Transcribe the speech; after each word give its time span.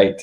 Right. 0.00 0.22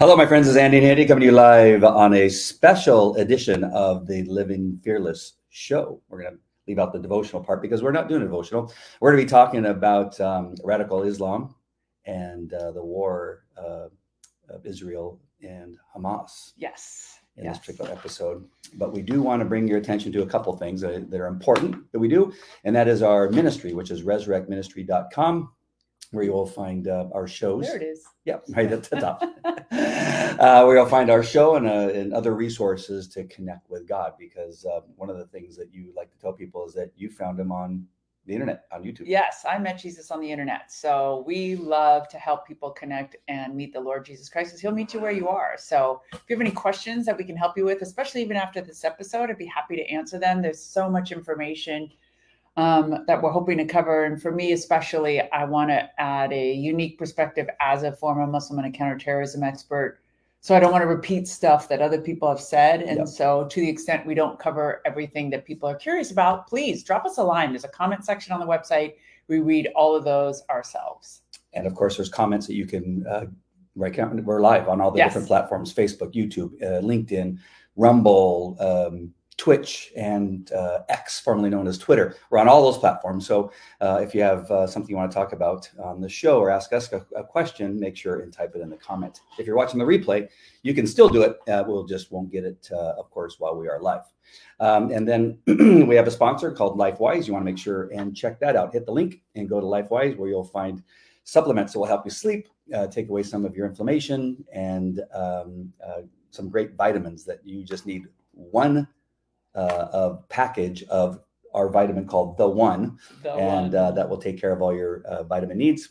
Hello, 0.00 0.16
my 0.16 0.26
friends. 0.26 0.48
It's 0.48 0.56
Andy 0.56 0.78
and 0.78 0.86
Andy 0.88 1.06
coming 1.06 1.20
to 1.20 1.26
you 1.26 1.30
live 1.30 1.84
on 1.84 2.14
a 2.14 2.28
special 2.28 3.14
edition 3.14 3.62
of 3.62 4.08
the 4.08 4.24
Living 4.24 4.80
Fearless 4.82 5.34
show. 5.50 6.02
We're 6.08 6.22
going 6.22 6.34
to 6.34 6.40
leave 6.66 6.80
out 6.80 6.92
the 6.92 6.98
devotional 6.98 7.40
part 7.40 7.62
because 7.62 7.80
we're 7.80 7.92
not 7.92 8.08
doing 8.08 8.22
a 8.22 8.24
devotional. 8.24 8.74
We're 8.98 9.12
going 9.12 9.20
to 9.20 9.26
be 9.26 9.30
talking 9.30 9.66
about 9.66 10.20
um, 10.20 10.56
radical 10.64 11.04
Islam 11.04 11.54
and 12.06 12.52
uh, 12.54 12.72
the 12.72 12.84
war 12.84 13.44
uh, 13.56 13.86
of 14.48 14.66
Israel 14.66 15.20
and 15.40 15.78
Hamas. 15.96 16.54
Yes. 16.56 17.20
In 17.36 17.44
yes. 17.44 17.58
this 17.58 17.66
particular 17.66 17.92
episode, 17.92 18.44
but 18.74 18.92
we 18.92 19.02
do 19.02 19.22
want 19.22 19.40
to 19.42 19.44
bring 19.44 19.68
your 19.68 19.78
attention 19.78 20.10
to 20.10 20.22
a 20.22 20.26
couple 20.26 20.56
things 20.56 20.80
that, 20.80 21.08
that 21.08 21.20
are 21.20 21.28
important 21.28 21.90
that 21.92 22.00
we 22.00 22.08
do, 22.08 22.32
and 22.64 22.74
that 22.74 22.88
is 22.88 23.00
our 23.00 23.28
ministry, 23.30 23.74
which 23.74 23.92
is 23.92 24.02
resurrectministry.com 24.02 25.50
where 26.14 26.24
you 26.24 26.32
will 26.32 26.46
find 26.46 26.88
uh, 26.88 27.08
our 27.12 27.26
shows. 27.26 27.66
There 27.66 27.76
it 27.76 27.82
is. 27.82 28.04
Yep, 28.24 28.44
right 28.50 28.72
at 28.72 28.84
the 28.84 28.96
top. 29.00 29.22
uh, 29.44 30.64
where 30.64 30.76
you'll 30.76 30.86
find 30.86 31.10
our 31.10 31.22
show 31.22 31.56
and, 31.56 31.66
uh, 31.66 31.90
and 31.92 32.14
other 32.14 32.34
resources 32.34 33.08
to 33.08 33.24
connect 33.24 33.68
with 33.68 33.86
God. 33.86 34.14
Because 34.18 34.64
uh, 34.64 34.80
one 34.96 35.10
of 35.10 35.18
the 35.18 35.26
things 35.26 35.56
that 35.56 35.72
you 35.72 35.92
like 35.96 36.10
to 36.12 36.18
tell 36.18 36.32
people 36.32 36.66
is 36.66 36.74
that 36.74 36.92
you 36.96 37.10
found 37.10 37.38
him 37.38 37.52
on 37.52 37.86
the 38.26 38.32
internet, 38.32 38.64
on 38.72 38.82
YouTube. 38.82 39.04
Yes, 39.06 39.44
I 39.46 39.58
met 39.58 39.78
Jesus 39.78 40.10
on 40.10 40.20
the 40.20 40.30
internet. 40.30 40.72
So 40.72 41.24
we 41.26 41.56
love 41.56 42.08
to 42.08 42.18
help 42.18 42.46
people 42.46 42.70
connect 42.70 43.16
and 43.28 43.54
meet 43.54 43.72
the 43.72 43.80
Lord 43.80 44.04
Jesus 44.04 44.28
Christ 44.28 44.50
because 44.50 44.60
he'll 44.60 44.72
meet 44.72 44.94
you 44.94 45.00
where 45.00 45.12
you 45.12 45.28
are. 45.28 45.56
So 45.58 46.00
if 46.12 46.22
you 46.28 46.36
have 46.36 46.40
any 46.40 46.50
questions 46.50 47.04
that 47.06 47.18
we 47.18 47.24
can 47.24 47.36
help 47.36 47.56
you 47.56 47.66
with, 47.66 47.82
especially 47.82 48.22
even 48.22 48.36
after 48.36 48.62
this 48.62 48.84
episode, 48.84 49.28
I'd 49.28 49.36
be 49.36 49.46
happy 49.46 49.76
to 49.76 49.86
answer 49.90 50.18
them. 50.18 50.40
There's 50.40 50.62
so 50.62 50.88
much 50.88 51.12
information 51.12 51.90
um, 52.56 53.04
that 53.06 53.20
we're 53.20 53.30
hoping 53.30 53.58
to 53.58 53.64
cover. 53.64 54.04
And 54.04 54.20
for 54.20 54.30
me, 54.30 54.52
especially, 54.52 55.20
I 55.32 55.44
want 55.44 55.70
to 55.70 55.88
add 56.00 56.32
a 56.32 56.52
unique 56.52 56.98
perspective 56.98 57.48
as 57.60 57.82
a 57.82 57.92
former 57.92 58.26
Muslim 58.26 58.58
and 58.60 58.72
a 58.72 58.76
counterterrorism 58.76 59.42
expert. 59.42 60.00
So 60.40 60.54
I 60.54 60.60
don't 60.60 60.72
want 60.72 60.82
to 60.82 60.86
repeat 60.86 61.26
stuff 61.26 61.68
that 61.70 61.80
other 61.80 62.00
people 62.00 62.28
have 62.28 62.40
said. 62.40 62.82
And 62.82 62.98
yep. 62.98 63.08
so, 63.08 63.46
to 63.46 63.60
the 63.60 63.68
extent 63.68 64.06
we 64.06 64.14
don't 64.14 64.38
cover 64.38 64.82
everything 64.84 65.30
that 65.30 65.46
people 65.46 65.68
are 65.68 65.74
curious 65.74 66.10
about, 66.10 66.46
please 66.46 66.84
drop 66.84 67.06
us 67.06 67.16
a 67.16 67.24
line. 67.24 67.50
There's 67.50 67.64
a 67.64 67.68
comment 67.68 68.04
section 68.04 68.32
on 68.32 68.40
the 68.40 68.46
website. 68.46 68.94
We 69.26 69.38
read 69.38 69.70
all 69.74 69.96
of 69.96 70.04
those 70.04 70.42
ourselves. 70.50 71.22
And 71.54 71.66
of 71.66 71.74
course, 71.74 71.96
there's 71.96 72.10
comments 72.10 72.46
that 72.46 72.54
you 72.54 72.66
can 72.66 73.06
uh, 73.06 73.24
write. 73.74 73.96
We're 73.96 74.42
live 74.42 74.68
on 74.68 74.82
all 74.82 74.90
the 74.90 74.98
yes. 74.98 75.08
different 75.08 75.28
platforms: 75.28 75.72
Facebook, 75.72 76.12
YouTube, 76.12 76.62
uh, 76.62 76.82
LinkedIn, 76.82 77.38
Rumble. 77.76 78.56
Um, 78.60 79.14
Twitch 79.36 79.92
and 79.96 80.52
uh, 80.52 80.80
X, 80.88 81.20
formerly 81.20 81.50
known 81.50 81.66
as 81.66 81.76
Twitter. 81.76 82.16
We're 82.30 82.38
on 82.38 82.48
all 82.48 82.62
those 82.62 82.78
platforms. 82.78 83.26
So 83.26 83.50
uh, 83.80 84.00
if 84.02 84.14
you 84.14 84.22
have 84.22 84.50
uh, 84.50 84.66
something 84.66 84.90
you 84.90 84.96
want 84.96 85.10
to 85.10 85.14
talk 85.14 85.32
about 85.32 85.68
on 85.82 86.00
the 86.00 86.08
show 86.08 86.38
or 86.38 86.50
ask 86.50 86.72
us 86.72 86.92
a, 86.92 87.04
a, 87.16 87.24
question, 87.24 87.78
make 87.78 87.96
sure 87.96 88.20
and 88.20 88.32
type 88.32 88.52
it 88.54 88.60
in 88.60 88.70
the 88.70 88.76
comment. 88.76 89.20
If 89.38 89.46
you're 89.46 89.56
watching 89.56 89.78
the 89.78 89.84
replay, 89.84 90.28
you 90.62 90.72
can 90.72 90.86
still 90.86 91.08
do 91.08 91.22
it. 91.22 91.36
Uh, 91.48 91.64
we'll 91.66 91.84
just 91.84 92.12
won't 92.12 92.30
get 92.30 92.44
it, 92.44 92.68
uh, 92.72 92.94
of 92.96 93.10
course, 93.10 93.36
while 93.38 93.56
we 93.56 93.68
are 93.68 93.80
live. 93.80 94.02
Um, 94.60 94.92
and 94.92 95.06
then 95.06 95.38
we 95.88 95.96
have 95.96 96.06
a 96.06 96.12
sponsor 96.12 96.52
called 96.52 96.78
LifeWise. 96.78 97.26
You 97.26 97.32
want 97.32 97.44
to 97.44 97.50
make 97.50 97.58
sure 97.58 97.90
and 97.92 98.16
check 98.16 98.38
that 98.40 98.54
out. 98.54 98.72
Hit 98.72 98.86
the 98.86 98.92
link 98.92 99.20
and 99.34 99.48
go 99.48 99.60
to 99.60 99.66
LifeWise 99.66 100.16
where 100.16 100.28
you'll 100.28 100.44
find 100.44 100.82
supplements 101.24 101.72
that 101.72 101.80
will 101.80 101.86
help 101.86 102.04
you 102.04 102.10
sleep, 102.10 102.48
uh, 102.72 102.86
take 102.86 103.08
away 103.08 103.22
some 103.24 103.44
of 103.44 103.56
your 103.56 103.66
inflammation, 103.66 104.44
and 104.52 105.00
um, 105.12 105.72
some 106.30 106.48
great 106.48 106.74
vitamins 106.74 107.24
that 107.24 107.38
you 107.44 107.64
just 107.64 107.86
need 107.86 108.06
one 108.32 108.86
uh, 109.54 109.88
a 109.92 110.16
package 110.28 110.82
of 110.84 111.20
our 111.54 111.68
vitamin 111.68 112.06
called 112.06 112.36
the 112.36 112.48
One, 112.48 112.98
the 113.22 113.32
and 113.32 113.74
uh, 113.74 113.92
that 113.92 114.08
will 114.08 114.18
take 114.18 114.40
care 114.40 114.52
of 114.52 114.60
all 114.60 114.74
your 114.74 115.02
uh, 115.04 115.22
vitamin 115.22 115.58
needs. 115.58 115.88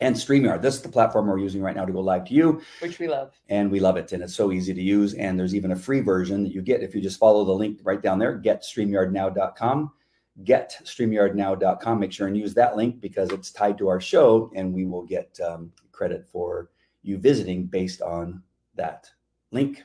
And 0.00 0.16
StreamYard, 0.16 0.62
this 0.62 0.74
is 0.74 0.82
the 0.82 0.88
platform 0.88 1.28
we're 1.28 1.38
using 1.38 1.62
right 1.62 1.76
now 1.76 1.84
to 1.84 1.92
go 1.92 2.00
live 2.00 2.24
to 2.24 2.34
you, 2.34 2.60
which 2.80 2.98
we 2.98 3.06
love, 3.06 3.38
and 3.48 3.70
we 3.70 3.78
love 3.78 3.96
it, 3.96 4.12
and 4.12 4.22
it's 4.22 4.34
so 4.34 4.50
easy 4.50 4.74
to 4.74 4.82
use. 4.82 5.14
And 5.14 5.38
there's 5.38 5.54
even 5.54 5.72
a 5.72 5.76
free 5.76 6.00
version 6.00 6.42
that 6.42 6.52
you 6.52 6.60
get 6.60 6.82
if 6.82 6.92
you 6.92 7.00
just 7.00 7.20
follow 7.20 7.44
the 7.44 7.52
link 7.52 7.78
right 7.84 8.02
down 8.02 8.18
there. 8.18 8.36
Get 8.36 8.64
StreamYardNow.com. 8.64 9.92
Get 10.42 10.76
StreamYardNow.com. 10.84 12.00
Make 12.00 12.12
sure 12.12 12.26
and 12.26 12.36
use 12.36 12.52
that 12.54 12.76
link 12.76 13.00
because 13.00 13.30
it's 13.30 13.52
tied 13.52 13.78
to 13.78 13.88
our 13.88 14.00
show, 14.00 14.50
and 14.56 14.72
we 14.72 14.86
will 14.86 15.04
get 15.04 15.38
um, 15.40 15.70
credit 15.92 16.26
for 16.32 16.70
you 17.04 17.18
visiting 17.18 17.66
based 17.66 18.02
on 18.02 18.42
that 18.74 19.08
link. 19.52 19.84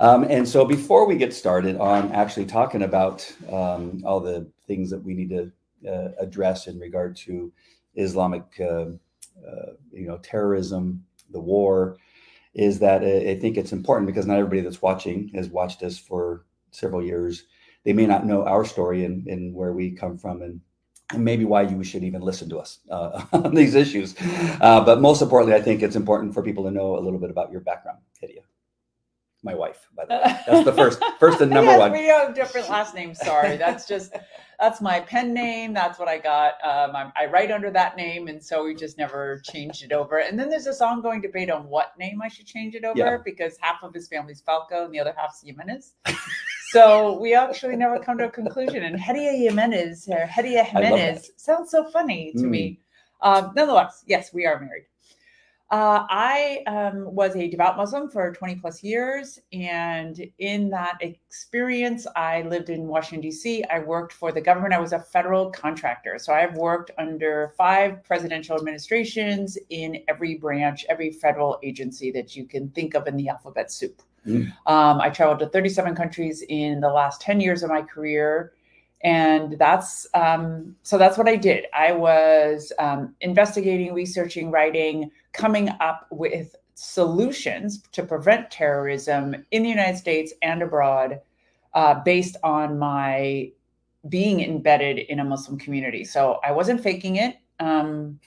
Um, 0.00 0.24
and 0.24 0.48
so 0.48 0.64
before 0.64 1.06
we 1.06 1.16
get 1.16 1.34
started 1.34 1.76
on 1.76 2.12
actually 2.12 2.46
talking 2.46 2.82
about 2.82 3.30
um, 3.50 4.02
all 4.04 4.20
the 4.20 4.50
things 4.66 4.90
that 4.90 5.02
we 5.02 5.14
need 5.14 5.30
to 5.30 5.52
uh, 5.88 6.12
address 6.20 6.66
in 6.66 6.78
regard 6.78 7.16
to 7.16 7.52
Islamic, 7.96 8.44
uh, 8.60 8.86
uh, 9.46 9.72
you 9.92 10.06
know, 10.06 10.18
terrorism, 10.18 11.04
the 11.30 11.40
war, 11.40 11.96
is 12.54 12.78
that 12.80 13.04
I 13.04 13.36
think 13.36 13.56
it's 13.56 13.72
important 13.72 14.06
because 14.06 14.26
not 14.26 14.38
everybody 14.38 14.62
that's 14.62 14.82
watching 14.82 15.28
has 15.34 15.48
watched 15.48 15.82
us 15.82 15.98
for 15.98 16.44
several 16.70 17.04
years. 17.04 17.44
They 17.84 17.92
may 17.92 18.06
not 18.06 18.26
know 18.26 18.44
our 18.44 18.64
story 18.64 19.04
and, 19.04 19.26
and 19.26 19.54
where 19.54 19.72
we 19.72 19.90
come 19.92 20.18
from 20.18 20.42
and 20.42 20.60
and 21.10 21.24
maybe 21.24 21.46
why 21.46 21.62
you 21.62 21.82
should 21.84 22.04
even 22.04 22.20
listen 22.20 22.50
to 22.50 22.58
us 22.58 22.80
uh, 22.90 23.24
on 23.32 23.54
these 23.54 23.74
issues. 23.74 24.14
Uh, 24.60 24.84
but 24.84 25.00
most 25.00 25.22
importantly, 25.22 25.58
I 25.58 25.62
think 25.62 25.82
it's 25.82 25.96
important 25.96 26.34
for 26.34 26.42
people 26.42 26.64
to 26.64 26.70
know 26.70 26.98
a 26.98 27.00
little 27.00 27.18
bit 27.18 27.30
about 27.30 27.50
your 27.50 27.62
background, 27.62 28.00
Hedieh 28.22 28.47
my 29.42 29.54
wife, 29.54 29.88
by 29.96 30.04
the 30.04 30.14
way. 30.14 30.40
That's 30.46 30.64
the 30.64 30.72
first, 30.72 31.02
first 31.20 31.40
and 31.40 31.50
number 31.52 31.70
yes, 31.70 31.78
one. 31.78 31.92
We 31.92 32.06
have 32.06 32.34
different 32.34 32.68
last 32.68 32.94
names. 32.94 33.18
Sorry, 33.18 33.56
that's 33.56 33.86
just 33.86 34.12
that's 34.58 34.80
my 34.80 35.00
pen 35.00 35.32
name. 35.32 35.72
That's 35.72 35.98
what 35.98 36.08
I 36.08 36.18
got. 36.18 36.54
Um, 36.64 37.12
I 37.16 37.26
write 37.26 37.52
under 37.52 37.70
that 37.70 37.96
name, 37.96 38.26
and 38.26 38.42
so 38.42 38.64
we 38.64 38.74
just 38.74 38.98
never 38.98 39.40
changed 39.44 39.84
it 39.84 39.92
over. 39.92 40.18
And 40.18 40.38
then 40.38 40.50
there's 40.50 40.64
this 40.64 40.80
ongoing 40.80 41.20
debate 41.20 41.50
on 41.50 41.68
what 41.68 41.96
name 41.98 42.20
I 42.20 42.28
should 42.28 42.46
change 42.46 42.74
it 42.74 42.84
over 42.84 42.98
yeah. 42.98 43.18
because 43.24 43.56
half 43.60 43.82
of 43.82 43.94
his 43.94 44.08
family's 44.08 44.40
Falco 44.40 44.84
and 44.84 44.92
the 44.92 44.98
other 44.98 45.14
half's 45.16 45.42
Jimenez. 45.42 45.94
so 46.72 47.20
we 47.20 47.34
actually 47.34 47.76
never 47.76 48.00
come 48.00 48.18
to 48.18 48.24
a 48.24 48.30
conclusion. 48.30 48.82
And 48.82 48.98
Hedieh 48.98 49.38
Jimenez 49.38 50.08
or 50.08 50.26
Hedieh 50.26 50.64
Jimenez 50.64 51.30
sounds 51.36 51.70
so 51.70 51.88
funny 51.88 52.32
to 52.32 52.42
mm. 52.42 52.50
me. 52.50 52.80
Um, 53.20 53.52
nonetheless, 53.54 54.02
yes, 54.06 54.32
we 54.32 54.44
are 54.44 54.58
married. 54.58 54.86
Uh, 55.70 56.06
I 56.08 56.62
um, 56.66 57.14
was 57.14 57.36
a 57.36 57.46
devout 57.46 57.76
Muslim 57.76 58.08
for 58.08 58.32
20 58.32 58.54
plus 58.54 58.82
years. 58.82 59.38
And 59.52 60.18
in 60.38 60.70
that 60.70 60.96
experience, 61.00 62.06
I 62.16 62.42
lived 62.42 62.70
in 62.70 62.86
Washington, 62.86 63.20
D.C. 63.20 63.64
I 63.64 63.80
worked 63.80 64.14
for 64.14 64.32
the 64.32 64.40
government. 64.40 64.72
I 64.72 64.80
was 64.80 64.94
a 64.94 64.98
federal 64.98 65.50
contractor. 65.50 66.18
So 66.18 66.32
I've 66.32 66.56
worked 66.56 66.92
under 66.96 67.52
five 67.58 68.02
presidential 68.02 68.56
administrations 68.56 69.58
in 69.68 70.02
every 70.08 70.36
branch, 70.36 70.86
every 70.88 71.10
federal 71.10 71.58
agency 71.62 72.10
that 72.12 72.34
you 72.34 72.46
can 72.46 72.70
think 72.70 72.94
of 72.94 73.06
in 73.06 73.18
the 73.18 73.28
alphabet 73.28 73.70
soup. 73.70 74.00
Mm. 74.26 74.50
Um, 74.66 75.00
I 75.02 75.10
traveled 75.10 75.40
to 75.40 75.48
37 75.48 75.94
countries 75.94 76.42
in 76.48 76.80
the 76.80 76.90
last 76.90 77.20
10 77.20 77.40
years 77.40 77.62
of 77.62 77.68
my 77.68 77.82
career 77.82 78.52
and 79.02 79.56
that's 79.58 80.08
um, 80.14 80.74
so 80.82 80.98
that's 80.98 81.16
what 81.16 81.28
i 81.28 81.36
did 81.36 81.66
i 81.72 81.92
was 81.92 82.72
um, 82.80 83.14
investigating 83.20 83.94
researching 83.94 84.50
writing 84.50 85.08
coming 85.32 85.68
up 85.80 86.06
with 86.10 86.56
solutions 86.74 87.82
to 87.92 88.02
prevent 88.02 88.50
terrorism 88.50 89.34
in 89.50 89.62
the 89.62 89.68
united 89.68 89.96
states 89.96 90.32
and 90.42 90.62
abroad 90.62 91.20
uh, 91.74 91.94
based 92.02 92.36
on 92.42 92.78
my 92.78 93.50
being 94.08 94.40
embedded 94.40 94.98
in 94.98 95.20
a 95.20 95.24
muslim 95.24 95.58
community. 95.58 96.04
So 96.04 96.40
i 96.44 96.52
wasn't 96.52 96.80
faking 96.80 97.16
it. 97.16 97.36
Um, 97.60 98.20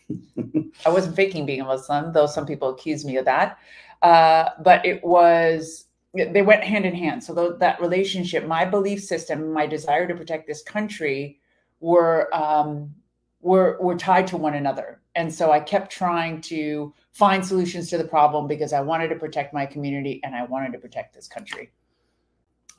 i 0.85 0.89
wasn't 0.89 1.15
faking 1.15 1.45
being 1.45 1.61
a 1.61 1.65
muslim 1.65 2.11
though 2.11 2.27
some 2.27 2.45
people 2.45 2.69
accuse 2.69 3.05
me 3.05 3.17
of 3.17 3.25
that. 3.25 3.57
Uh, 4.01 4.49
but 4.63 4.85
it 4.85 5.03
was 5.03 5.85
they 6.13 6.41
went 6.41 6.63
hand 6.63 6.85
in 6.85 6.93
hand. 6.93 7.23
So 7.23 7.55
that 7.59 7.79
relationship, 7.79 8.45
my 8.45 8.65
belief 8.65 9.01
system, 9.01 9.53
my 9.53 9.65
desire 9.65 10.07
to 10.07 10.15
protect 10.15 10.45
this 10.45 10.61
country, 10.61 11.39
were 11.79 12.33
um, 12.35 12.93
were 13.41 13.77
were 13.81 13.95
tied 13.97 14.27
to 14.27 14.37
one 14.37 14.53
another. 14.53 15.01
And 15.15 15.33
so 15.33 15.51
I 15.51 15.59
kept 15.59 15.91
trying 15.91 16.41
to 16.41 16.93
find 17.11 17.45
solutions 17.45 17.89
to 17.89 17.97
the 17.97 18.03
problem 18.03 18.47
because 18.47 18.71
I 18.71 18.81
wanted 18.81 19.09
to 19.09 19.15
protect 19.15 19.53
my 19.53 19.65
community 19.65 20.21
and 20.23 20.35
I 20.35 20.45
wanted 20.45 20.71
to 20.73 20.79
protect 20.79 21.13
this 21.13 21.27
country. 21.27 21.71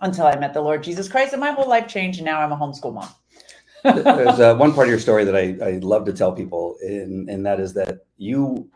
Until 0.01 0.27
I 0.27 0.37
met 0.37 0.53
the 0.53 0.61
Lord 0.61 0.83
Jesus 0.83 1.09
Christ, 1.09 1.33
and 1.33 1.41
my 1.41 1.53
whole 1.53 1.69
life 1.69 1.87
changed, 1.87 2.19
and 2.19 2.25
now 2.25 2.41
I'm 2.41 2.51
a 2.51 2.57
homeschool 2.57 2.95
mom. 2.95 3.09
There's 3.85 4.41
uh, 4.41 4.57
one 4.57 4.73
part 4.73 4.89
of 4.89 4.91
your 4.91 4.99
story 4.99 5.25
that 5.25 5.37
I, 5.37 5.57
I 5.65 5.79
love 5.79 6.05
to 6.07 6.13
tell 6.13 6.33
people, 6.33 6.77
and, 6.83 7.29
and 7.29 7.47
that 7.47 7.61
is 7.61 7.73
that 7.75 8.05
you 8.17 8.69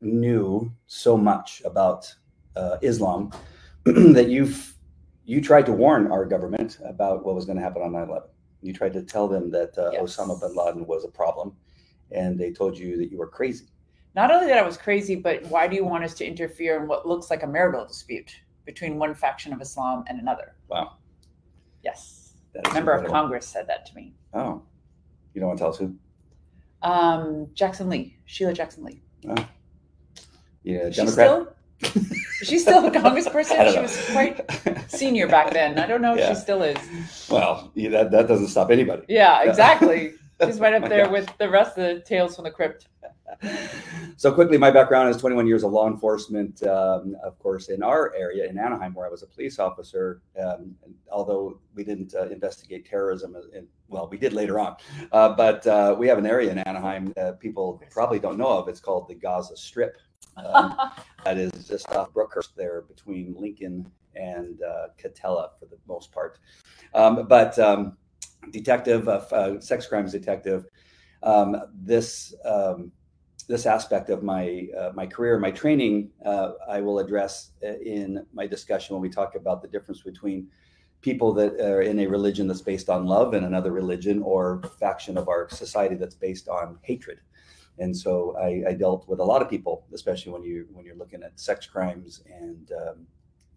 knew 0.00 0.72
so 0.86 1.16
much 1.16 1.60
about 1.66 2.14
uh, 2.56 2.78
Islam 2.80 3.32
that 3.84 4.28
you've 4.28 4.74
you 5.24 5.40
tried 5.40 5.66
to 5.66 5.72
warn 5.72 6.10
our 6.10 6.24
government 6.24 6.78
about 6.84 7.24
what 7.24 7.34
was 7.34 7.44
going 7.44 7.56
to 7.56 7.62
happen 7.62 7.82
on 7.82 7.92
9-11 7.92 8.22
you 8.62 8.72
tried 8.72 8.92
to 8.92 9.02
tell 9.02 9.28
them 9.28 9.50
that 9.50 9.76
uh, 9.78 9.90
yes. 9.92 10.02
osama 10.02 10.40
bin 10.40 10.54
laden 10.54 10.86
was 10.86 11.04
a 11.04 11.08
problem 11.08 11.54
and 12.10 12.38
they 12.38 12.52
told 12.52 12.78
you 12.78 12.96
that 12.96 13.10
you 13.10 13.18
were 13.18 13.26
crazy 13.28 13.66
not 14.14 14.30
only 14.30 14.46
that 14.46 14.58
i 14.58 14.62
was 14.62 14.76
crazy 14.76 15.14
but 15.14 15.44
why 15.46 15.66
do 15.66 15.76
you 15.76 15.84
want 15.84 16.04
us 16.04 16.14
to 16.14 16.24
interfere 16.24 16.80
in 16.80 16.86
what 16.86 17.06
looks 17.06 17.30
like 17.30 17.42
a 17.42 17.46
marital 17.46 17.84
dispute 17.86 18.30
between 18.64 18.98
one 18.98 19.14
faction 19.14 19.52
of 19.52 19.60
islam 19.60 20.04
and 20.08 20.20
another 20.20 20.54
wow 20.68 20.94
yes 21.82 22.34
a 22.54 22.62
member 22.72 22.92
incredible. 22.92 23.06
of 23.06 23.12
congress 23.12 23.46
said 23.46 23.66
that 23.66 23.84
to 23.86 23.94
me 23.94 24.14
oh 24.34 24.62
you 25.34 25.40
don't 25.40 25.48
want 25.48 25.58
to 25.58 25.62
tell 25.62 25.70
us 25.70 25.78
who 25.78 25.94
um, 26.82 27.46
jackson 27.54 27.88
lee 27.88 28.16
sheila 28.26 28.52
jackson 28.52 28.84
lee 28.84 29.00
oh. 29.28 29.46
Yeah, 30.64 30.86
She's 30.86 30.96
Democrat. 30.96 31.26
still, 31.26 31.54
she's 32.42 32.62
still 32.62 32.86
a 32.86 32.90
congressperson. 32.90 33.72
She 33.72 33.78
was 33.80 34.10
quite 34.10 34.90
senior 34.90 35.28
back 35.28 35.52
then. 35.52 35.78
I 35.78 35.86
don't 35.86 36.02
know 36.02 36.14
if 36.14 36.20
Yeah. 36.20 36.30
she 36.30 36.34
still 36.40 36.62
is. 36.62 36.78
well, 37.30 37.72
that 37.76 38.10
that 38.10 38.28
doesn't 38.28 38.48
stop 38.48 38.70
anybody. 38.70 39.02
Yeah, 39.08 39.42
exactly. 39.42 40.14
She's 40.44 40.58
right 40.60 40.74
up 40.74 40.88
there 40.88 41.08
with 41.08 41.30
the 41.38 41.48
rest 41.48 41.78
of 41.78 41.84
the 41.96 42.00
Tales 42.02 42.34
from 42.36 42.44
the 42.44 42.50
Crypt. 42.50 42.88
So 44.16 44.32
quickly, 44.32 44.58
my 44.58 44.70
background 44.70 45.08
is 45.08 45.16
21 45.16 45.46
years 45.46 45.64
of 45.64 45.72
law 45.72 45.88
enforcement. 45.88 46.62
Um, 46.64 47.16
of 47.24 47.38
course, 47.38 47.68
in 47.70 47.82
our 47.82 48.14
area 48.14 48.48
in 48.48 48.58
Anaheim, 48.58 48.92
where 48.94 49.06
I 49.06 49.10
was 49.10 49.22
a 49.22 49.26
police 49.26 49.58
officer, 49.58 50.20
um, 50.40 50.74
although 51.10 51.58
we 51.74 51.82
didn't 51.82 52.14
uh, 52.14 52.28
investigate 52.28 52.84
terrorism, 52.86 53.34
uh, 53.34 53.56
in, 53.56 53.66
well, 53.88 54.08
we 54.10 54.18
did 54.18 54.32
later 54.32 54.60
on. 54.60 54.76
Uh, 55.12 55.30
but 55.30 55.66
uh, 55.66 55.94
we 55.98 56.06
have 56.08 56.18
an 56.18 56.26
area 56.26 56.50
in 56.52 56.58
Anaheim 56.58 57.12
that 57.16 57.40
people 57.40 57.82
probably 57.90 58.18
don't 58.18 58.36
know 58.38 58.48
of. 58.58 58.68
It's 58.68 58.80
called 58.80 59.08
the 59.08 59.14
Gaza 59.14 59.56
Strip. 59.56 59.96
Um, 60.36 60.76
that 61.24 61.38
is 61.38 61.68
just 61.68 61.88
off 61.90 62.12
Brookhurst 62.12 62.54
there 62.56 62.82
between 62.82 63.34
Lincoln 63.38 63.90
and 64.14 64.60
uh, 64.62 64.88
Katella 64.98 65.50
for 65.58 65.66
the 65.66 65.78
most 65.86 66.12
part. 66.12 66.38
Um, 66.94 67.26
but 67.28 67.58
um, 67.58 67.96
detective, 68.50 69.08
uh, 69.08 69.22
uh, 69.32 69.60
sex 69.60 69.86
crimes 69.86 70.12
detective, 70.12 70.66
um, 71.22 71.56
this 71.74 72.34
um, 72.44 72.92
this 73.48 73.66
aspect 73.66 74.10
of 74.10 74.22
my 74.22 74.68
uh, 74.78 74.90
my 74.94 75.06
career, 75.06 75.38
my 75.38 75.50
training, 75.50 76.10
uh, 76.24 76.52
I 76.68 76.80
will 76.80 76.98
address 76.98 77.50
uh, 77.64 77.78
in 77.78 78.24
my 78.32 78.46
discussion 78.46 78.94
when 78.94 79.02
we 79.02 79.08
talk 79.08 79.34
about 79.34 79.62
the 79.62 79.68
difference 79.68 80.02
between 80.02 80.48
people 81.00 81.32
that 81.34 81.60
are 81.60 81.82
in 81.82 81.98
a 82.00 82.06
religion 82.06 82.46
that's 82.46 82.62
based 82.62 82.88
on 82.88 83.06
love 83.06 83.34
and 83.34 83.44
another 83.44 83.72
religion 83.72 84.22
or 84.22 84.62
faction 84.78 85.18
of 85.18 85.28
our 85.28 85.48
society 85.50 85.96
that's 85.96 86.14
based 86.14 86.48
on 86.48 86.78
hatred. 86.82 87.18
And 87.82 87.96
so 87.96 88.36
I, 88.38 88.70
I 88.70 88.74
dealt 88.74 89.08
with 89.08 89.18
a 89.18 89.24
lot 89.24 89.42
of 89.42 89.50
people, 89.50 89.86
especially 89.92 90.32
when 90.32 90.44
you 90.44 90.68
when 90.72 90.84
you're 90.84 91.00
looking 91.02 91.22
at 91.24 91.38
sex 91.38 91.66
crimes 91.66 92.22
and 92.30 92.70
um, 92.80 93.06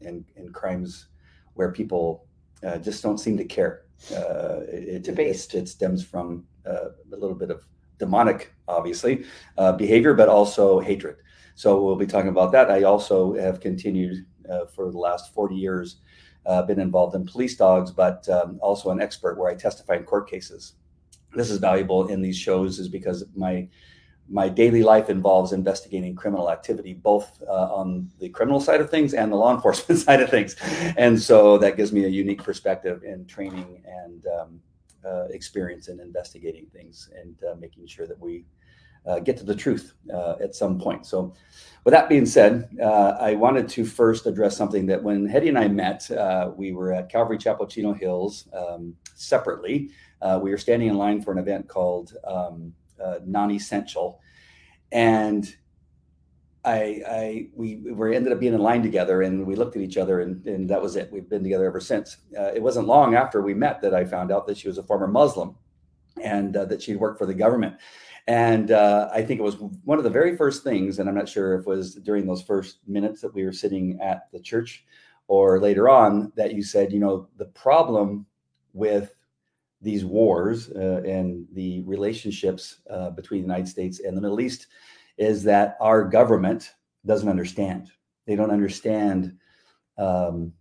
and 0.01 0.25
and 0.35 0.51
crimes 0.51 1.09
where 1.53 1.71
people 1.71 2.25
uh, 2.65 2.79
just 2.79 3.03
don't 3.03 3.19
seem 3.19 3.37
to 3.37 3.45
care. 3.45 3.83
Uh, 4.11 4.61
it, 4.67 5.07
it, 5.07 5.19
it, 5.19 5.53
it 5.53 5.69
stems 5.69 6.03
from 6.03 6.43
uh, 6.65 6.89
a 7.13 7.15
little 7.15 7.35
bit 7.35 7.51
of 7.51 7.67
demonic, 7.99 8.53
obviously, 8.67 9.25
uh, 9.59 9.71
behavior, 9.71 10.15
but 10.15 10.27
also 10.27 10.79
hatred. 10.79 11.17
So 11.53 11.81
we'll 11.81 11.95
be 11.95 12.07
talking 12.07 12.29
about 12.29 12.51
that. 12.53 12.71
I 12.71 12.83
also 12.83 13.35
have 13.35 13.59
continued 13.61 14.25
uh, 14.49 14.65
for 14.65 14.91
the 14.91 14.97
last 14.97 15.33
40 15.33 15.55
years, 15.55 15.97
uh, 16.47 16.63
been 16.63 16.79
involved 16.79 17.15
in 17.15 17.25
police 17.25 17.55
dogs, 17.55 17.91
but 17.91 18.27
um, 18.27 18.59
also 18.61 18.89
an 18.89 19.01
expert 19.01 19.37
where 19.37 19.49
I 19.49 19.55
testify 19.55 19.95
in 19.95 20.03
court 20.03 20.29
cases. 20.29 20.73
This 21.33 21.49
is 21.49 21.59
valuable 21.59 22.07
in 22.07 22.21
these 22.21 22.37
shows, 22.37 22.79
is 22.79 22.89
because 22.89 23.23
my 23.35 23.69
my 24.29 24.49
daily 24.49 24.81
life 24.81 25.09
involves 25.09 25.53
investigating 25.53 26.15
criminal 26.15 26.49
activity, 26.49 26.93
both 26.93 27.41
uh, 27.47 27.73
on 27.73 28.09
the 28.19 28.29
criminal 28.29 28.59
side 28.59 28.81
of 28.81 28.89
things 28.89 29.13
and 29.13 29.31
the 29.31 29.35
law 29.35 29.53
enforcement 29.55 29.99
side 29.99 30.21
of 30.21 30.29
things, 30.29 30.55
and 30.97 31.19
so 31.21 31.57
that 31.57 31.77
gives 31.77 31.91
me 31.91 32.05
a 32.05 32.09
unique 32.09 32.43
perspective 32.43 33.03
in 33.03 33.25
training 33.25 33.83
and 33.85 34.25
um, 34.27 34.59
uh, 35.05 35.25
experience 35.29 35.87
in 35.87 35.99
investigating 35.99 36.65
things 36.73 37.09
and 37.21 37.35
uh, 37.43 37.55
making 37.59 37.85
sure 37.85 38.07
that 38.07 38.19
we 38.19 38.45
uh, 39.05 39.19
get 39.19 39.37
to 39.37 39.43
the 39.43 39.53
truth 39.53 39.93
uh, 40.11 40.33
at 40.41 40.55
some 40.55 40.79
point. 40.79 41.05
So, 41.05 41.35
with 41.83 41.91
that 41.91 42.09
being 42.09 42.25
said, 42.25 42.67
uh, 42.81 43.17
I 43.19 43.35
wanted 43.35 43.69
to 43.69 43.85
first 43.85 44.25
address 44.25 44.57
something 44.57 44.87
that 44.87 45.03
when 45.03 45.27
Hetty 45.27 45.49
and 45.49 45.59
I 45.59 45.67
met, 45.67 46.09
we 46.57 46.71
were 46.71 46.91
at 46.91 47.09
Calvary 47.09 47.37
Chapel 47.37 47.67
Chino 47.67 47.93
Hills 47.93 48.49
um, 48.53 48.95
separately. 49.13 49.91
We 50.41 50.49
were 50.49 50.57
standing 50.57 50.87
in 50.87 50.97
line 50.97 51.21
for 51.21 51.31
an 51.31 51.37
event 51.37 51.67
called 51.67 52.15
um, 52.25 52.73
uh, 53.03 53.19
Non-Essential, 53.25 54.19
and 54.91 55.55
I, 56.65 57.01
I 57.07 57.47
we, 57.55 57.75
we 57.75 58.15
ended 58.15 58.33
up 58.33 58.39
being 58.39 58.53
in 58.53 58.59
line 58.59 58.81
together 58.81 59.21
and 59.21 59.45
we 59.45 59.55
looked 59.55 59.75
at 59.75 59.83
each 59.83 59.97
other 59.97 60.21
and, 60.21 60.45
and 60.47 60.67
that 60.69 60.81
was 60.81 60.95
it. 60.95 61.11
We've 61.11 61.29
been 61.29 61.43
together 61.43 61.67
ever 61.67 61.79
since. 61.79 62.17
Uh, 62.37 62.51
it 62.55 62.61
wasn't 62.61 62.87
long 62.87 63.13
after 63.13 63.41
we 63.41 63.53
met 63.53 63.81
that 63.81 63.93
I 63.93 64.03
found 64.03 64.31
out 64.31 64.47
that 64.47 64.57
she 64.57 64.67
was 64.67 64.79
a 64.79 64.83
former 64.83 65.07
Muslim 65.07 65.55
and 66.21 66.57
uh, 66.57 66.65
that 66.65 66.81
she'd 66.81 66.95
worked 66.95 67.19
for 67.19 67.27
the 67.27 67.35
government. 67.35 67.75
And 68.27 68.71
uh, 68.71 69.09
I 69.13 69.21
think 69.21 69.39
it 69.39 69.43
was 69.43 69.57
one 69.83 69.99
of 69.99 70.03
the 70.03 70.09
very 70.09 70.35
first 70.35 70.63
things, 70.63 70.97
and 70.97 71.07
I'm 71.07 71.13
not 71.13 71.29
sure 71.29 71.53
if 71.53 71.61
it 71.61 71.67
was 71.67 71.93
during 71.93 72.25
those 72.25 72.41
first 72.41 72.79
minutes 72.87 73.21
that 73.21 73.33
we 73.33 73.43
were 73.43 73.53
sitting 73.53 73.99
at 74.01 74.31
the 74.31 74.39
church 74.39 74.83
or 75.27 75.59
later 75.59 75.87
on 75.87 76.31
that 76.35 76.55
you 76.55 76.63
said, 76.63 76.91
you 76.91 76.99
know, 76.99 77.27
the 77.37 77.45
problem 77.45 78.25
with 78.73 79.13
these 79.81 80.05
wars 80.05 80.69
uh, 80.71 81.01
and 81.05 81.45
the 81.53 81.83
relationships 81.83 82.81
uh, 82.89 83.09
between 83.11 83.41
the 83.41 83.47
United 83.47 83.67
States 83.67 83.99
and 83.99 84.15
the 84.15 84.21
Middle 84.21 84.41
East 84.41 84.67
is 85.17 85.43
that 85.43 85.77
our 85.79 86.03
government 86.03 86.73
doesn't 87.05 87.29
understand. 87.29 87.91
They 88.25 88.35
don't 88.35 88.51
understand 88.51 89.37
um, 89.97 90.53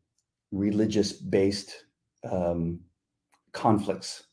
religious 0.52 1.12
based 1.12 1.84
um, 2.30 2.80
conflicts. 3.52 4.24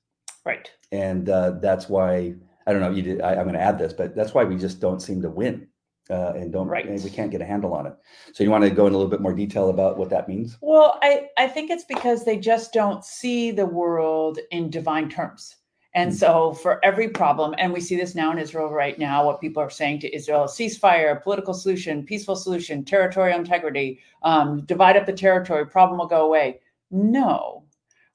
Right. 0.45 0.69
And 0.91 1.29
uh, 1.29 1.51
that's 1.61 1.87
why, 1.87 2.35
I 2.67 2.73
don't 2.73 2.81
know, 2.81 2.91
you 2.91 3.01
did, 3.01 3.21
I, 3.21 3.35
I'm 3.35 3.43
going 3.43 3.53
to 3.53 3.61
add 3.61 3.79
this, 3.79 3.93
but 3.93 4.15
that's 4.15 4.33
why 4.33 4.43
we 4.43 4.57
just 4.57 4.79
don't 4.79 5.01
seem 5.01 5.21
to 5.21 5.29
win 5.29 5.67
uh, 6.11 6.33
and 6.35 6.51
don't, 6.51 6.67
Right. 6.67 6.87
and 6.87 7.03
we 7.03 7.09
can't 7.09 7.31
get 7.31 7.41
a 7.41 7.45
handle 7.45 7.73
on 7.73 7.87
it. 7.87 7.93
So 8.33 8.43
you 8.43 8.51
want 8.51 8.63
to 8.63 8.69
go 8.69 8.87
in 8.87 8.93
a 8.93 8.97
little 8.97 9.09
bit 9.09 9.21
more 9.21 9.33
detail 9.33 9.69
about 9.69 9.97
what 9.97 10.09
that 10.09 10.27
means? 10.27 10.57
Well, 10.61 10.99
I, 11.01 11.29
I 11.37 11.47
think 11.47 11.71
it's 11.71 11.85
because 11.85 12.25
they 12.25 12.37
just 12.37 12.73
don't 12.73 13.03
see 13.05 13.51
the 13.51 13.65
world 13.65 14.39
in 14.51 14.69
divine 14.69 15.09
terms. 15.09 15.55
And 15.93 16.11
Mm. 16.11 16.15
so, 16.15 16.53
for 16.53 16.79
every 16.85 17.09
problem, 17.09 17.53
and 17.57 17.73
we 17.73 17.81
see 17.81 17.97
this 17.97 18.15
now 18.15 18.31
in 18.31 18.37
Israel 18.39 18.69
right 18.69 18.97
now, 18.97 19.25
what 19.25 19.41
people 19.41 19.61
are 19.61 19.69
saying 19.69 19.99
to 19.99 20.15
Israel 20.15 20.45
ceasefire, 20.45 21.21
political 21.21 21.53
solution, 21.53 22.05
peaceful 22.05 22.37
solution, 22.37 22.85
territorial 22.85 23.37
integrity, 23.37 23.99
um, 24.23 24.61
divide 24.65 24.95
up 24.95 25.05
the 25.05 25.11
territory, 25.13 25.65
problem 25.67 25.99
will 25.99 26.07
go 26.07 26.25
away. 26.25 26.61
No. 26.91 27.63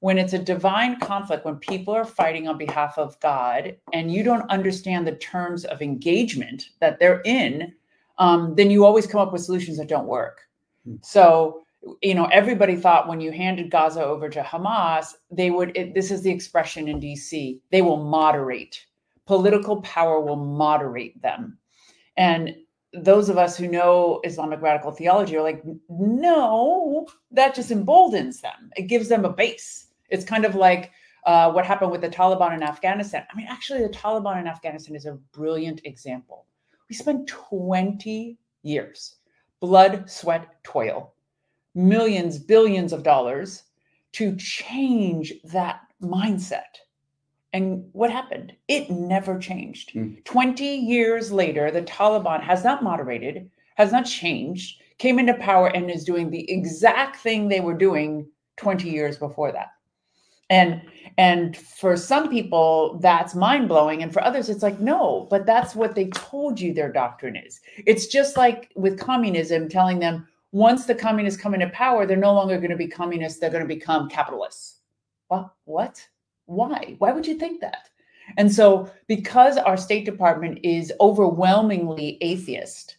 When 0.01 0.19
it's 0.19 0.33
a 0.35 0.39
divine 0.39 1.01
conflict, 1.01 1.45
when 1.45 1.57
people 1.57 1.93
are 1.95 2.05
fighting 2.05 2.49
on 2.49 2.57
behalf 2.59 2.97
of 2.99 3.19
God 3.21 3.77
and 3.93 4.13
you 4.13 4.23
don't 4.23 4.49
understand 4.51 5.07
the 5.07 5.17
terms 5.17 5.65
of 5.67 5.83
engagement 5.83 6.71
that 6.81 6.99
they're 6.99 7.23
in, 7.25 7.73
um, 8.19 8.55
then 8.55 8.71
you 8.71 8.85
always 8.85 9.07
come 9.07 9.21
up 9.21 9.33
with 9.33 9.43
solutions 9.43 9.79
that 9.79 9.89
don't 9.89 10.07
work. 10.07 10.41
Hmm. 10.85 10.97
So, 11.03 11.63
you 12.03 12.15
know, 12.15 12.27
everybody 12.27 12.77
thought 12.77 13.09
when 13.09 13.21
you 13.21 13.31
handed 13.31 13.71
Gaza 13.71 14.05
over 14.05 14.29
to 14.29 14.43
Hamas, 14.43 15.15
they 15.31 15.51
would, 15.51 15.77
it, 15.77 15.95
this 15.95 16.11
is 16.11 16.23
the 16.23 16.31
expression 16.31 16.89
in 16.89 17.01
DC, 17.01 17.61
they 17.71 17.83
will 17.83 18.05
moderate. 18.05 18.85
Political 19.27 19.83
power 19.83 20.21
will 20.21 20.37
moderate 20.37 21.21
them. 21.23 21.59
And 22.17 22.57
those 22.93 23.29
of 23.29 23.37
us 23.37 23.57
who 23.57 23.69
know 23.69 24.21
Islamic 24.25 24.63
radical 24.63 24.91
theology 24.91 25.37
are 25.37 25.43
like, 25.43 25.63
no, 25.89 27.07
that 27.31 27.55
just 27.55 27.71
emboldens 27.71 28.41
them. 28.41 28.71
It 28.77 28.83
gives 28.83 29.09
them 29.09 29.25
a 29.25 29.33
base. 29.33 29.89
It's 30.09 30.25
kind 30.25 30.45
of 30.45 30.55
like 30.55 30.93
uh, 31.27 31.51
what 31.51 31.67
happened 31.67 31.91
with 31.91 32.01
the 32.01 32.09
Taliban 32.09 32.55
in 32.55 32.63
Afghanistan. 32.63 33.27
I 33.31 33.37
mean, 33.37 33.49
actually, 33.51 33.83
the 33.83 33.89
Taliban 33.89 34.41
in 34.41 34.47
Afghanistan 34.47 34.95
is 34.95 35.07
a 35.07 35.19
brilliant 35.33 35.83
example. 35.85 36.47
We 36.89 36.95
spent 36.95 37.27
20 37.29 38.39
years, 38.63 39.17
blood, 39.61 40.09
sweat, 40.11 40.47
toil, 40.63 41.15
millions, 41.75 42.39
billions 42.39 42.93
of 42.93 43.03
dollars 43.03 43.65
to 44.13 44.37
change 44.37 45.33
that 45.45 45.81
mindset. 46.03 46.81
And 47.53 47.89
what 47.93 48.11
happened? 48.11 48.53
It 48.69 48.91
never 48.91 49.39
changed. 49.39 49.95
Mm. 49.95 50.25
20 50.25 50.65
years 50.65 51.33
later, 51.33 51.71
the 51.71 51.83
Taliban 51.83 52.43
has 52.43 52.65
not 52.65 52.83
moderated, 52.83 53.51
has 53.77 53.93
not 53.93 54.05
changed, 54.05 54.81
came 54.99 55.19
into 55.19 55.35
power 55.35 55.69
and 55.69 55.91
is 55.91 56.05
doing 56.05 56.31
the 56.31 56.51
exact 56.51 57.17
thing 57.17 57.49
they 57.49 57.61
were 57.61 57.77
doing 57.77 58.27
20 58.57 58.89
years 58.89 59.19
before 59.19 59.53
that. 59.53 59.69
And 60.51 60.83
and 61.19 61.57
for 61.57 61.97
some 61.97 62.29
people 62.29 62.99
that's 63.01 63.35
mind-blowing 63.35 64.03
and 64.03 64.13
for 64.13 64.23
others 64.23 64.49
it's 64.49 64.63
like 64.63 64.81
no, 64.81 65.27
but 65.31 65.47
that's 65.47 65.75
what 65.75 65.95
they 65.95 66.09
told 66.09 66.61
you 66.61 66.73
their 66.73 66.93
doctrine 66.93 67.37
is. 67.37 67.61
It's 67.87 68.07
just 68.07 68.37
like 68.37 68.71
with 68.77 69.01
communism 69.01 69.69
telling 69.69 69.99
them 69.99 70.27
once 70.53 70.87
the 70.87 70.95
communists 70.95 71.41
come 71.41 71.55
into 71.55 71.69
power, 71.71 72.07
they're 72.07 72.17
no 72.17 72.33
longer 72.33 72.57
going 72.59 72.71
to 72.71 72.77
be 72.77 72.87
communists, 72.87 73.39
they're 73.41 73.51
going 73.51 73.63
to 73.63 73.75
become 73.75 74.09
capitalists. 74.09 74.81
What? 75.29 75.53
What? 75.65 76.07
Why? 76.47 76.95
Why 76.99 77.13
would 77.13 77.27
you 77.27 77.37
think 77.37 77.61
that? 77.61 77.91
And 78.37 78.53
so, 78.53 78.91
because 79.07 79.57
our 79.57 79.77
State 79.77 80.05
Department 80.05 80.59
is 80.63 80.93
overwhelmingly 81.01 82.19
atheist, 82.21 82.97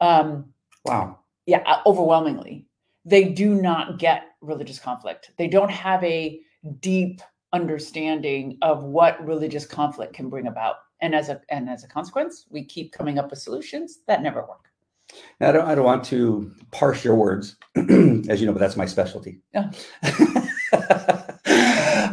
um, 0.00 0.52
Wow. 0.84 1.18
yeah, 1.46 1.62
uh, 1.66 1.80
overwhelmingly, 1.86 2.66
they 3.04 3.28
do 3.28 3.54
not 3.54 3.98
get 3.98 4.34
religious 4.40 4.78
conflict. 4.78 5.30
They 5.38 5.48
don't 5.48 5.70
have 5.70 6.02
a 6.04 6.40
deep 6.80 7.20
understanding 7.52 8.58
of 8.62 8.82
what 8.82 9.24
religious 9.26 9.66
conflict 9.66 10.14
can 10.14 10.28
bring 10.28 10.46
about. 10.46 10.76
And 11.00 11.14
as 11.14 11.28
a 11.28 11.40
and 11.50 11.68
as 11.68 11.84
a 11.84 11.88
consequence, 11.88 12.46
we 12.50 12.64
keep 12.64 12.92
coming 12.92 13.18
up 13.18 13.30
with 13.30 13.38
solutions 13.38 14.00
that 14.06 14.22
never 14.22 14.40
work. 14.40 14.70
Now, 15.40 15.50
I 15.50 15.52
don't, 15.52 15.68
I 15.68 15.74
don't 15.74 15.84
want 15.84 16.04
to 16.06 16.50
parse 16.72 17.04
your 17.04 17.14
words, 17.14 17.56
as 17.76 18.40
you 18.40 18.46
know, 18.46 18.52
but 18.52 18.58
that's 18.58 18.76
my 18.76 18.86
specialty. 18.86 19.38
Yeah. 19.54 19.70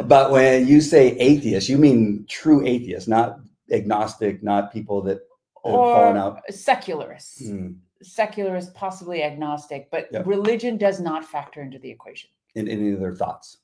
but 0.06 0.32
when 0.32 0.68
you 0.68 0.82
say 0.82 1.18
atheist, 1.18 1.70
you 1.70 1.78
mean 1.78 2.26
true 2.30 2.66
atheist, 2.66 3.08
not 3.08 3.40
agnostic, 3.72 4.44
not 4.44 4.72
people 4.72 5.02
that 5.04 5.20
have 5.66 5.74
fallen 5.74 6.18
Or 6.18 6.20
out. 6.20 6.42
secularists. 6.52 7.48
Hmm. 7.50 7.72
secularist, 8.02 8.74
possibly 8.76 9.24
agnostic, 9.24 9.90
but 9.90 10.10
Yep. 10.12 10.28
religion 10.28 10.78
does 10.78 11.00
not 11.00 11.24
factor 11.24 11.62
into 11.62 11.80
the 11.80 11.90
equation, 11.90 12.30
In, 12.54 12.68
in 12.68 12.80
any 12.80 12.92
of 12.92 13.00
their 13.00 13.16
thoughts. 13.16 13.58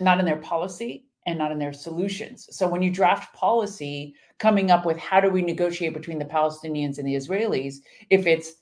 Not 0.00 0.18
in 0.18 0.26
their 0.26 0.36
policy 0.36 1.06
and 1.26 1.38
not 1.38 1.52
in 1.52 1.58
their 1.58 1.72
solutions. 1.72 2.48
So 2.50 2.68
when 2.68 2.82
you 2.82 2.90
draft 2.90 3.34
policy, 3.34 4.14
coming 4.38 4.70
up 4.70 4.84
with 4.84 4.98
how 4.98 5.20
do 5.20 5.30
we 5.30 5.42
negotiate 5.42 5.94
between 5.94 6.18
the 6.18 6.24
Palestinians 6.24 6.98
and 6.98 7.06
the 7.06 7.14
Israelis, 7.14 7.76
if 8.10 8.26
it's 8.26 8.54